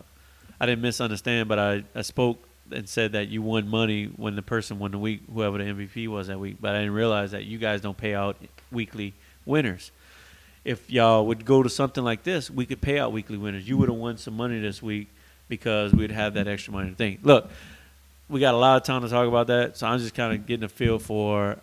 I 0.59 0.65
didn't 0.65 0.81
misunderstand, 0.81 1.47
but 1.47 1.57
I, 1.57 1.83
I 1.95 2.01
spoke 2.01 2.45
and 2.73 2.89
said 2.89 3.13
that 3.13 3.29
you 3.29 3.41
won 3.41 3.69
money 3.69 4.07
when 4.17 4.35
the 4.35 4.41
person 4.41 4.79
won 4.79 4.91
the 4.91 4.97
week, 4.97 5.21
whoever 5.33 5.59
the 5.59 5.63
MVP 5.63 6.09
was 6.09 6.27
that 6.27 6.41
week. 6.41 6.57
But 6.59 6.75
I 6.75 6.79
didn't 6.79 6.93
realize 6.93 7.31
that 7.31 7.45
you 7.45 7.57
guys 7.57 7.79
don't 7.79 7.97
pay 7.97 8.13
out 8.13 8.35
weekly 8.69 9.13
winners. 9.45 9.91
If 10.65 10.91
y'all 10.91 11.25
would 11.27 11.45
go 11.45 11.63
to 11.63 11.69
something 11.69 12.03
like 12.03 12.23
this, 12.23 12.51
we 12.51 12.65
could 12.65 12.81
pay 12.81 12.99
out 12.99 13.13
weekly 13.13 13.37
winners. 13.37 13.65
You 13.65 13.77
would 13.77 13.87
have 13.87 13.97
won 13.97 14.17
some 14.17 14.35
money 14.35 14.59
this 14.59 14.83
week 14.83 15.07
because 15.51 15.93
we'd 15.93 16.11
have 16.11 16.33
that 16.35 16.47
extra 16.47 16.71
money 16.73 16.89
to 16.89 16.95
think. 16.95 17.19
Look, 17.23 17.49
we 18.29 18.39
got 18.39 18.53
a 18.53 18.57
lot 18.57 18.77
of 18.77 18.83
time 18.83 19.01
to 19.01 19.09
talk 19.09 19.27
about 19.27 19.47
that, 19.47 19.75
so 19.77 19.85
I'm 19.85 19.99
just 19.99 20.15
kind 20.15 20.33
of 20.33 20.47
getting 20.47 20.63
a 20.63 20.69
feel 20.69 20.97
for 20.97 21.57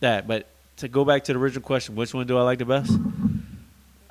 that. 0.00 0.26
But 0.26 0.48
to 0.78 0.88
go 0.88 1.04
back 1.04 1.24
to 1.24 1.34
the 1.34 1.38
original 1.38 1.62
question, 1.62 1.94
which 1.94 2.14
one 2.14 2.26
do 2.26 2.38
I 2.38 2.42
like 2.42 2.58
the 2.58 2.64
best? 2.64 2.90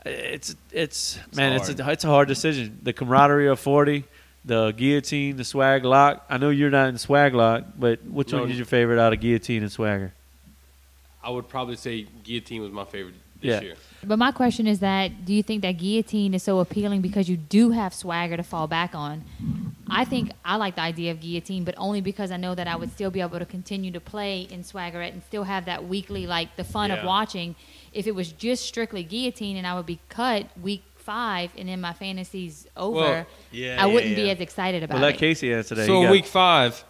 It's 0.06 0.56
it's 0.72 1.18
man, 1.36 1.54
it's 1.54 1.68
a 1.70 1.90
it's 1.92 2.04
a 2.04 2.08
hard 2.08 2.28
decision. 2.28 2.80
The 2.84 2.94
camaraderie 2.94 3.48
of 3.48 3.60
forty, 3.60 4.04
the 4.46 4.72
guillotine, 4.72 5.36
the 5.38 5.44
swag 5.44 5.84
lock. 5.84 6.24
I 6.30 6.38
know 6.38 6.52
you're 6.52 6.70
not 6.70 6.90
in 6.90 7.00
swag 7.00 7.34
lock, 7.34 7.64
but 7.78 8.04
which 8.06 8.32
No. 8.32 8.42
one 8.42 8.52
is 8.52 8.58
your 8.58 8.68
favorite 8.68 9.00
out 9.00 9.14
of 9.14 9.20
guillotine 9.20 9.64
and 9.64 9.72
swagger? 9.72 10.14
I 11.24 11.32
would 11.32 11.50
probably 11.50 11.76
say 11.76 12.06
guillotine 12.24 12.62
was 12.62 12.72
my 12.72 12.86
favorite 12.86 13.16
this 13.42 13.50
Yeah. 13.50 13.62
year. 13.62 13.76
But 14.08 14.20
my 14.20 14.32
question 14.32 14.68
is 14.68 14.80
that 14.80 15.26
do 15.26 15.34
you 15.34 15.42
think 15.44 15.62
that 15.64 15.74
guillotine 15.74 16.34
is 16.34 16.44
so 16.44 16.60
appealing 16.60 17.02
because 17.02 17.28
you 17.30 17.38
do 17.38 17.72
have 17.72 17.94
swagger 17.94 18.38
to 18.38 18.44
fall 18.44 18.68
back 18.68 18.94
on? 18.94 19.24
I 19.90 20.06
think 20.06 20.32
I 20.44 20.56
like 20.56 20.76
the 20.76 20.82
idea 20.82 21.12
of 21.12 21.20
guillotine, 21.22 21.64
but 21.64 21.76
only 21.78 22.02
because 22.02 22.32
I 22.32 22.38
know 22.38 22.56
that 22.56 22.68
I 22.68 22.76
would 22.76 22.92
still 22.92 23.12
be 23.12 23.22
able 23.22 23.40
to 23.40 23.46
continue 23.46 23.92
to 23.92 24.00
play 24.00 24.42
in 24.42 24.64
swaggerette 24.64 25.14
and 25.14 25.24
still 25.24 25.44
have 25.44 25.66
that 25.66 25.88
weekly 25.88 26.26
like 26.28 26.56
the 26.56 26.64
fun 26.64 26.92
of 26.92 27.04
watching. 27.06 27.56
If 27.94 28.08
it 28.08 28.16
was 28.16 28.32
just 28.32 28.66
strictly 28.66 29.04
guillotine 29.04 29.58
and 29.58 29.66
I 29.68 29.76
would 29.76 29.86
be 29.86 30.00
cut 30.10 30.48
week 30.62 30.84
five 30.98 31.52
and 31.58 31.70
then 31.70 31.82
my 31.82 31.94
fantasy's 31.94 32.68
over, 32.76 32.98
Well, 33.00 33.26
yeah, 33.52 33.84
I 33.84 33.88
yeah, 33.88 33.94
wouldn't 33.94 34.16
be 34.16 34.24
yeah. 34.24 34.34
as 34.34 34.40
excited 34.42 34.84
about 34.84 34.96
it. 34.96 34.98
Well, 35.00 35.08
let 35.10 35.16
it. 35.16 35.20
Casey 35.20 35.54
answer 35.54 35.76
that. 35.76 35.86
So 35.86 36.02
got- 36.04 36.12
week 36.12 36.26
five, 36.26 36.84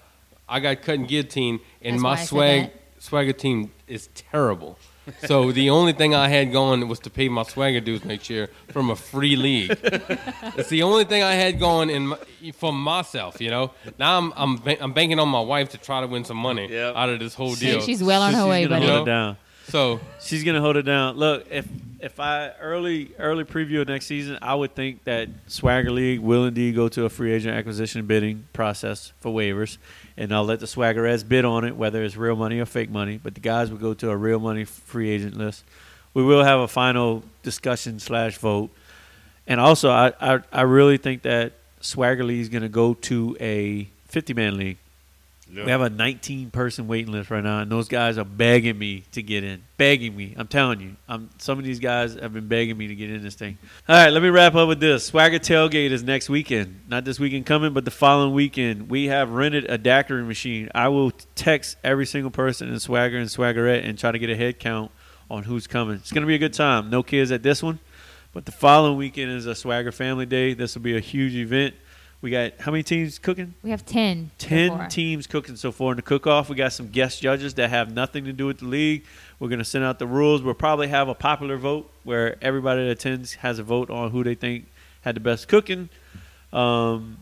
I 0.47 0.59
got 0.59 0.81
cut 0.81 0.95
in 0.95 1.05
guillotine, 1.05 1.59
and 1.81 1.95
That's 1.95 2.03
my 2.03 2.09
why 2.15 2.23
swag 2.23 2.61
that. 2.63 3.03
swagger 3.03 3.33
team 3.33 3.71
is 3.87 4.07
terrible. 4.15 4.77
so 5.25 5.51
the 5.51 5.69
only 5.69 5.93
thing 5.93 6.15
I 6.15 6.27
had 6.29 6.51
going 6.51 6.87
was 6.87 6.99
to 7.01 7.09
pay 7.09 7.29
my 7.29 7.43
swagger 7.43 7.79
dues 7.79 8.03
next 8.05 8.29
year 8.29 8.49
from 8.69 8.89
a 8.89 8.95
free 8.95 9.35
league. 9.35 9.71
it's 10.57 10.69
the 10.69 10.83
only 10.83 11.05
thing 11.05 11.23
I 11.23 11.33
had 11.33 11.59
going 11.59 11.89
in 11.89 12.07
my, 12.07 12.17
for 12.53 12.73
myself. 12.73 13.39
You 13.41 13.49
know, 13.51 13.71
now 13.99 14.17
I'm 14.17 14.33
I'm, 14.35 14.61
I'm 14.81 14.93
banking 14.93 15.19
on 15.19 15.29
my 15.29 15.41
wife 15.41 15.69
to 15.69 15.77
try 15.77 16.01
to 16.01 16.07
win 16.07 16.23
some 16.25 16.37
money 16.37 16.77
out 16.79 17.09
of 17.09 17.19
this 17.19 17.33
whole 17.35 17.55
She- 17.55 17.65
deal. 17.67 17.81
she's 17.81 18.03
well 18.03 18.21
on 18.21 18.33
her 18.33 18.41
she's 18.41 18.49
way, 18.49 18.63
gonna 18.63 18.75
buddy. 18.79 18.87
hold 18.91 19.07
it 19.07 19.11
down. 19.11 19.37
So 19.67 19.99
she's 20.21 20.43
gonna 20.43 20.61
hold 20.61 20.77
it 20.77 20.83
down. 20.83 21.17
Look, 21.17 21.47
if 21.49 21.67
if 21.99 22.19
I 22.19 22.51
early 22.61 23.11
early 23.17 23.43
preview 23.45 23.81
of 23.81 23.87
next 23.87 24.05
season, 24.05 24.37
I 24.41 24.53
would 24.53 24.75
think 24.75 25.05
that 25.05 25.27
Swagger 25.47 25.89
League 25.89 26.19
will 26.19 26.45
indeed 26.45 26.75
go 26.75 26.87
to 26.89 27.05
a 27.05 27.09
free 27.09 27.31
agent 27.33 27.55
acquisition 27.57 28.05
bidding 28.05 28.47
process 28.53 29.11
for 29.21 29.31
waivers, 29.33 29.79
and 30.17 30.33
I'll 30.33 30.45
let 30.45 30.59
the 30.59 30.65
Swaggerettes 30.65 31.27
bid 31.27 31.45
on 31.45 31.65
it, 31.65 31.75
whether 31.75 32.03
it's 32.03 32.15
real 32.15 32.35
money 32.35 32.59
or 32.59 32.65
fake 32.65 32.89
money. 32.89 33.19
But 33.21 33.35
the 33.35 33.41
guys 33.41 33.69
will 33.69 33.77
go 33.77 33.93
to 33.95 34.09
a 34.09 34.17
real 34.17 34.39
money 34.39 34.63
free 34.63 35.09
agent 35.09 35.37
list. 35.37 35.63
We 36.13 36.23
will 36.23 36.43
have 36.43 36.59
a 36.59 36.67
final 36.67 37.23
discussion 37.43 37.99
slash 37.99 38.37
vote, 38.37 38.69
and 39.45 39.59
also 39.59 39.89
I 39.89 40.13
I, 40.21 40.39
I 40.51 40.61
really 40.61 40.97
think 40.97 41.23
that 41.23 41.53
Swagger 41.81 42.23
League 42.23 42.41
is 42.41 42.49
gonna 42.49 42.69
go 42.69 42.93
to 42.93 43.35
a 43.39 43.89
fifty 44.07 44.33
man 44.33 44.57
league. 44.57 44.77
We 45.53 45.69
have 45.69 45.81
a 45.81 45.89
19 45.89 46.49
person 46.49 46.87
waiting 46.87 47.11
list 47.11 47.29
right 47.29 47.43
now, 47.43 47.59
and 47.59 47.71
those 47.71 47.87
guys 47.87 48.17
are 48.17 48.25
begging 48.25 48.77
me 48.77 49.03
to 49.11 49.21
get 49.21 49.43
in. 49.43 49.63
Begging 49.77 50.15
me. 50.15 50.33
I'm 50.37 50.47
telling 50.47 50.81
you. 50.81 50.95
I'm, 51.07 51.29
some 51.37 51.59
of 51.59 51.65
these 51.65 51.79
guys 51.79 52.15
have 52.15 52.33
been 52.33 52.47
begging 52.47 52.77
me 52.77 52.87
to 52.87 52.95
get 52.95 53.11
in 53.11 53.21
this 53.21 53.35
thing. 53.35 53.57
All 53.87 53.95
right, 53.95 54.09
let 54.09 54.23
me 54.23 54.29
wrap 54.29 54.55
up 54.55 54.67
with 54.67 54.79
this. 54.79 55.05
Swagger 55.05 55.37
Tailgate 55.37 55.91
is 55.91 56.03
next 56.03 56.29
weekend. 56.29 56.81
Not 56.87 57.05
this 57.05 57.19
weekend 57.19 57.45
coming, 57.45 57.73
but 57.73 57.85
the 57.85 57.91
following 57.91 58.33
weekend. 58.33 58.89
We 58.89 59.05
have 59.05 59.29
rented 59.29 59.69
a 59.69 59.77
daiquiri 59.77 60.23
machine. 60.23 60.69
I 60.73 60.87
will 60.87 61.11
text 61.35 61.77
every 61.83 62.07
single 62.07 62.31
person 62.31 62.67
in 62.69 62.79
Swagger 62.79 63.17
and 63.17 63.29
Swaggerette 63.29 63.87
and 63.87 63.99
try 63.99 64.11
to 64.11 64.19
get 64.19 64.31
a 64.31 64.35
head 64.35 64.59
count 64.59 64.91
on 65.29 65.43
who's 65.43 65.67
coming. 65.67 65.97
It's 65.97 66.11
going 66.11 66.23
to 66.23 66.27
be 66.27 66.35
a 66.35 66.39
good 66.39 66.53
time. 66.53 66.89
No 66.89 67.03
kids 67.03 67.31
at 67.31 67.43
this 67.43 67.61
one, 67.61 67.79
but 68.33 68.45
the 68.45 68.51
following 68.51 68.97
weekend 68.97 69.31
is 69.31 69.45
a 69.45 69.53
Swagger 69.55 69.91
Family 69.91 70.25
Day. 70.25 70.53
This 70.53 70.75
will 70.75 70.81
be 70.81 70.97
a 70.97 71.01
huge 71.01 71.35
event. 71.35 71.75
We 72.21 72.31
got 72.31 72.53
how 72.59 72.71
many 72.71 72.83
teams 72.83 73.19
cooking? 73.19 73.53
We 73.61 73.69
have 73.69 73.85
10. 73.85 74.31
10 74.37 74.69
far. 74.69 74.87
teams 74.87 75.27
cooking 75.27 75.55
so 75.55 75.71
far 75.71 75.91
in 75.91 75.97
the 75.97 76.01
cook 76.01 76.25
off. 76.25 76.49
We 76.49 76.55
got 76.55 76.73
some 76.73 76.89
guest 76.89 77.21
judges 77.21 77.53
that 77.55 77.69
have 77.69 77.93
nothing 77.93 78.25
to 78.25 78.33
do 78.33 78.47
with 78.47 78.59
the 78.59 78.65
league. 78.65 79.05
We're 79.39 79.49
going 79.49 79.59
to 79.59 79.65
send 79.65 79.83
out 79.83 79.99
the 79.99 80.07
rules. 80.07 80.41
We'll 80.41 80.53
probably 80.53 80.87
have 80.87 81.07
a 81.07 81.13
popular 81.13 81.57
vote 81.57 81.91
where 82.03 82.37
everybody 82.41 82.83
that 82.85 82.91
attends 82.91 83.35
has 83.35 83.59
a 83.59 83.63
vote 83.63 83.89
on 83.89 84.11
who 84.11 84.23
they 84.23 84.35
think 84.35 84.65
had 85.01 85.15
the 85.15 85.19
best 85.19 85.47
cooking. 85.47 85.89
Um, 86.51 87.17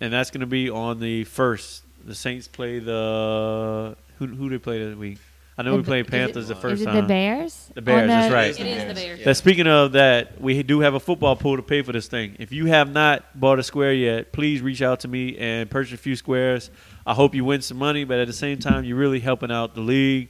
and 0.00 0.12
that's 0.12 0.30
going 0.30 0.40
to 0.40 0.46
be 0.46 0.70
on 0.70 1.00
the 1.00 1.24
first. 1.24 1.82
The 2.04 2.14
Saints 2.14 2.48
play 2.48 2.78
the. 2.78 3.96
Who, 4.18 4.26
who 4.26 4.48
they 4.48 4.58
play 4.58 4.78
this 4.78 4.96
week? 4.96 5.18
I 5.58 5.62
know 5.62 5.72
The 5.72 5.76
we 5.78 5.82
Ba- 5.82 5.86
played 5.88 6.00
is 6.00 6.06
it- 6.06 6.10
Panthers 6.12 6.48
the 6.48 6.54
first 6.54 6.74
is 6.74 6.82
it 6.82 6.84
time. 6.86 6.94
the 6.96 7.02
Bears? 7.02 7.70
The 7.74 7.82
Bears, 7.82 8.02
On 8.02 8.06
that's 8.06 8.32
right. 8.32 8.58
It 8.58 8.64
is 8.66 8.84
the 8.86 8.94
Bears. 8.94 9.26
Now, 9.26 9.32
speaking 9.32 9.66
of 9.66 9.92
that, 9.92 10.40
we 10.40 10.62
do 10.62 10.80
have 10.80 10.94
a 10.94 11.00
football 11.00 11.34
pool 11.34 11.56
to 11.56 11.62
pay 11.62 11.82
for 11.82 11.90
this 11.92 12.06
thing. 12.06 12.36
If 12.38 12.52
you 12.52 12.66
have 12.66 12.92
not 12.92 13.24
bought 13.38 13.58
a 13.58 13.64
square 13.64 13.92
yet, 13.92 14.30
please 14.32 14.62
reach 14.62 14.82
out 14.82 15.00
to 15.00 15.08
me 15.08 15.36
and 15.36 15.68
purchase 15.68 15.94
a 15.94 15.96
few 15.96 16.14
squares. 16.14 16.70
I 17.04 17.12
hope 17.14 17.34
you 17.34 17.44
win 17.44 17.60
some 17.62 17.76
money, 17.76 18.04
but 18.04 18.18
at 18.20 18.28
the 18.28 18.32
same 18.32 18.58
time, 18.58 18.84
you're 18.84 18.96
really 18.96 19.18
helping 19.20 19.50
out 19.50 19.74
the 19.74 19.80
league. 19.80 20.28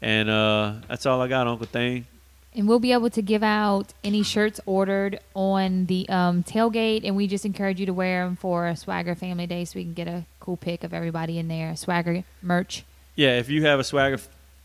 And 0.00 0.30
uh, 0.30 0.74
that's 0.88 1.04
all 1.04 1.20
I 1.20 1.26
got, 1.26 1.48
Uncle 1.48 1.66
Thane. 1.66 2.06
And 2.54 2.66
we'll 2.68 2.78
be 2.80 2.92
able 2.92 3.10
to 3.10 3.22
give 3.22 3.42
out 3.42 3.92
any 4.02 4.22
shirts 4.22 4.60
ordered 4.66 5.20
on 5.34 5.86
the 5.86 6.08
um, 6.08 6.42
tailgate, 6.42 7.02
and 7.04 7.14
we 7.16 7.26
just 7.26 7.44
encourage 7.44 7.78
you 7.80 7.86
to 7.86 7.92
wear 7.92 8.24
them 8.24 8.34
for 8.36 8.74
Swagger 8.76 9.14
Family 9.14 9.46
Day 9.46 9.64
so 9.64 9.78
we 9.78 9.84
can 9.84 9.94
get 9.94 10.08
a 10.08 10.24
cool 10.40 10.56
pic 10.56 10.82
of 10.84 10.92
everybody 10.94 11.38
in 11.38 11.48
there. 11.48 11.74
Swagger 11.76 12.24
merch. 12.42 12.84
Yeah, 13.14 13.38
if 13.38 13.48
you 13.50 13.64
have 13.66 13.78
a 13.78 13.84
Swagger 13.84 14.18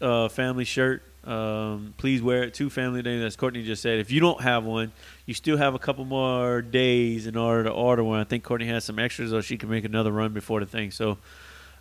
uh, 0.05 0.29
family 0.29 0.63
shirt, 0.63 1.01
um, 1.25 1.93
please 1.97 2.21
wear 2.21 2.43
it 2.43 2.53
to 2.55 2.69
Family 2.69 3.01
Day. 3.01 3.21
As 3.23 3.35
Courtney 3.35 3.63
just 3.63 3.81
said, 3.81 3.99
if 3.99 4.11
you 4.11 4.19
don't 4.19 4.41
have 4.41 4.63
one, 4.63 4.91
you 5.25 5.33
still 5.33 5.57
have 5.57 5.73
a 5.73 5.79
couple 5.79 6.05
more 6.05 6.61
days 6.61 7.25
in 7.25 7.35
order 7.35 7.63
to 7.63 7.71
order 7.71 8.03
one. 8.03 8.19
I 8.19 8.23
think 8.23 8.43
Courtney 8.43 8.67
has 8.67 8.83
some 8.83 8.99
extras, 8.99 9.33
or 9.33 9.41
she 9.41 9.57
can 9.57 9.69
make 9.69 9.83
another 9.83 10.11
run 10.11 10.33
before 10.33 10.59
the 10.59 10.67
thing. 10.67 10.91
So 10.91 11.17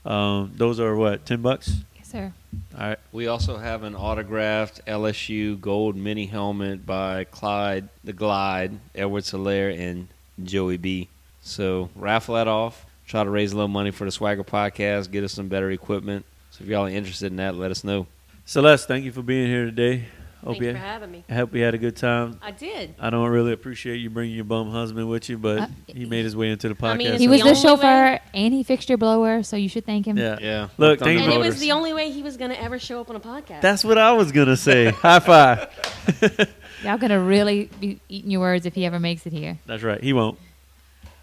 um, 0.06 0.52
those 0.56 0.80
are 0.80 0.96
what 0.96 1.26
ten 1.26 1.42
bucks. 1.42 1.70
Yes, 1.96 2.10
sir. 2.10 2.32
All 2.78 2.88
right. 2.88 2.98
We 3.12 3.26
also 3.26 3.58
have 3.58 3.82
an 3.82 3.94
autographed 3.94 4.80
LSU 4.86 5.60
gold 5.60 5.94
mini 5.94 6.26
helmet 6.26 6.86
by 6.86 7.24
Clyde 7.24 7.88
the 8.02 8.14
Glide, 8.14 8.78
Edwards-Helaire, 8.94 9.78
and 9.78 10.08
Joey 10.42 10.78
B. 10.78 11.08
So 11.42 11.90
raffle 11.94 12.36
that 12.36 12.48
off. 12.48 12.86
Try 13.06 13.22
to 13.22 13.28
raise 13.28 13.52
a 13.52 13.56
little 13.56 13.68
money 13.68 13.90
for 13.90 14.06
the 14.06 14.10
Swagger 14.10 14.44
podcast. 14.44 15.10
Get 15.10 15.24
us 15.24 15.32
some 15.34 15.48
better 15.48 15.70
equipment. 15.70 16.24
So 16.50 16.64
if 16.64 16.70
y'all 16.70 16.86
are 16.86 16.88
interested 16.88 17.26
in 17.26 17.36
that, 17.36 17.54
let 17.54 17.70
us 17.70 17.84
know. 17.84 18.06
Celeste, 18.45 18.86
thank 18.88 19.05
you 19.05 19.12
for 19.12 19.22
being 19.22 19.47
here 19.47 19.64
today. 19.64 20.05
Hope 20.45 20.53
Thank 20.59 20.62
you 20.64 20.72
for 20.72 20.78
having 20.78 21.11
me. 21.11 21.24
I 21.30 21.34
hope 21.34 21.55
you 21.55 21.62
had 21.62 21.72
a 21.72 21.78
good 21.78 21.97
time. 21.97 22.38
I 22.42 22.51
did. 22.51 22.95
I 23.01 23.09
don't 23.09 23.30
really 23.30 23.53
appreciate 23.53 23.97
you 23.97 24.11
bringing 24.11 24.36
your 24.36 24.45
bum 24.45 24.70
husband 24.70 25.09
with 25.09 25.30
you, 25.30 25.38
but 25.38 25.59
Uh, 25.61 25.66
he 25.86 26.05
made 26.05 26.24
his 26.24 26.36
way 26.36 26.51
into 26.51 26.68
the 26.68 26.74
podcast. 26.74 26.99
mean, 26.99 27.18
He 27.18 27.28
was 27.28 27.38
the 27.40 27.45
the 27.45 27.49
only 27.51 27.62
chauffeur 27.62 28.20
and 28.34 28.53
he 28.53 28.62
fixed 28.62 28.90
your 28.90 28.99
blower, 28.99 29.42
so 29.42 29.57
you 29.57 29.70
should 29.70 29.86
thank 29.86 30.07
him. 30.07 30.18
yeah, 30.18 30.36
Yeah. 30.38 30.68
Look, 30.76 30.99
Thunder 30.99 31.18
thank 31.18 31.32
And 31.32 31.32
it 31.32 31.47
was 31.47 31.61
the 31.61 31.72
only 31.72 31.95
way 31.95 32.11
he 32.11 32.22
was 32.22 32.36
going 32.36 32.51
to 32.51 32.61
ever 32.61 32.78
show 32.78 33.01
up 33.01 33.09
on 33.09 33.16
a 33.16 33.20
podcast. 33.20 33.62
That's 33.62 33.84
what 33.86 33.97
I 33.97 34.12
was 34.12 34.32
gonna 34.32 34.59
say. 34.59 34.90
High 34.90 35.20
five. 35.20 35.68
Y'all 36.84 36.99
gonna 36.99 37.20
really 37.20 37.70
be 37.80 37.99
eating 38.11 38.30
your 38.30 38.40
words 38.42 38.66
if 38.66 38.74
he 38.74 38.84
ever 38.84 39.01
makes 39.01 39.24
it 39.26 39.32
here. 39.32 39.59
That's 39.64 39.82
right. 39.82 40.03
He 40.03 40.12
won't. 40.12 40.38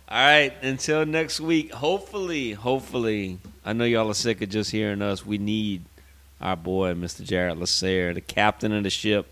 All 0.09 0.17
right, 0.17 0.51
until 0.63 1.05
next 1.05 1.39
week. 1.39 1.71
Hopefully, 1.71 2.53
hopefully, 2.53 3.37
I 3.63 3.73
know 3.73 3.85
y'all 3.85 4.09
are 4.09 4.15
sick 4.15 4.41
of 4.41 4.49
just 4.49 4.71
hearing 4.71 5.03
us. 5.03 5.23
We 5.25 5.37
need 5.37 5.83
our 6.41 6.55
boy, 6.55 6.93
Mr. 6.93 7.23
Jared 7.23 7.57
Lasser, 7.57 8.13
the 8.13 8.21
captain 8.21 8.71
of 8.71 8.83
the 8.83 8.89
ship, 8.89 9.31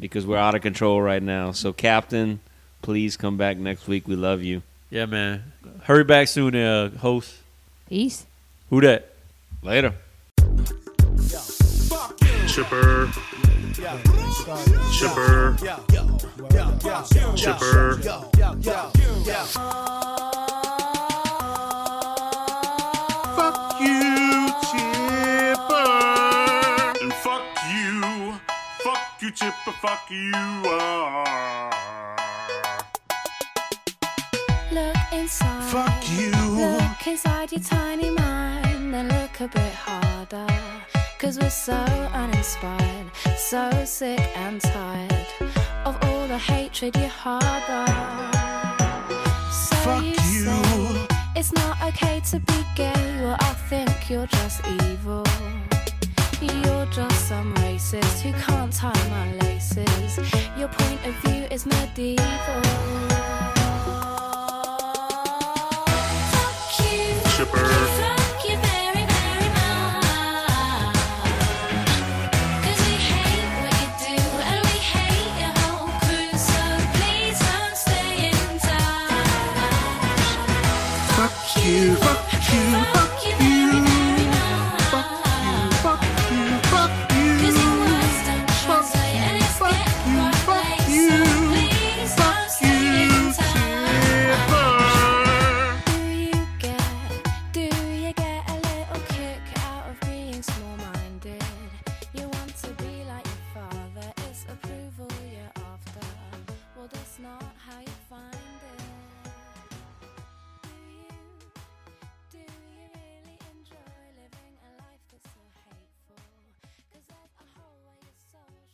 because 0.00 0.26
we're 0.26 0.38
out 0.38 0.54
of 0.54 0.62
control 0.62 1.00
right 1.00 1.22
now. 1.22 1.52
So, 1.52 1.72
Captain, 1.72 2.40
please 2.82 3.16
come 3.16 3.36
back 3.36 3.56
next 3.58 3.86
week. 3.86 4.08
We 4.08 4.16
love 4.16 4.42
you. 4.42 4.62
Yeah, 4.90 5.06
man. 5.06 5.52
Hurry 5.82 6.04
back 6.04 6.28
soon, 6.28 6.56
uh, 6.56 6.90
host. 6.98 7.34
Peace. 7.88 8.26
Who 8.70 8.80
that? 8.80 9.12
Later. 9.62 9.94
Chipper. 12.46 13.10
Chipper. 14.92 15.56
Chipper. 17.36 18.00
Chipper. 29.34 29.72
Fuck 29.82 30.10
you. 30.10 30.30
ah. 30.34 31.70
Look 34.72 34.96
inside. 35.12 35.64
Fuck 35.72 36.10
you. 36.10 36.30
Look 36.30 37.06
inside 37.06 37.50
your 37.52 37.60
tiny 37.62 38.10
mind 38.10 38.94
and 38.94 39.08
look 39.08 39.40
a 39.40 39.48
bit 39.48 39.74
harder. 39.74 40.46
Cause 41.18 41.38
we're 41.40 41.50
so 41.50 41.72
uninspired, 42.12 43.06
so 43.36 43.70
sick 43.84 44.20
and 44.36 44.60
tired 44.60 45.26
of 45.84 45.96
all 46.04 46.28
the 46.28 46.38
hatred 46.38 46.94
you 46.96 47.08
harbor. 47.08 47.86
So 49.50 49.76
Fuck 49.76 50.04
you, 50.04 50.10
you. 50.10 50.44
say 50.44 51.08
it's 51.34 51.52
not 51.52 51.82
okay 51.82 52.20
to 52.30 52.38
be 52.38 52.64
gay. 52.76 53.20
Well, 53.20 53.36
I 53.40 53.54
think 53.68 54.10
you're 54.10 54.26
just 54.26 54.64
evil. 54.68 55.24
You're 56.46 56.86
just 56.86 57.28
some 57.28 57.54
racist 57.54 58.20
who 58.20 58.32
can't 58.32 58.72
tie 58.72 59.08
my 59.08 59.32
laces. 59.46 60.18
Your 60.58 60.68
point 60.68 61.06
of 61.06 61.14
view 61.24 61.46
is 61.50 61.66
medieval. 61.66 62.62
Fuck 66.32 66.80
you 66.80 67.46
very, 67.46 68.23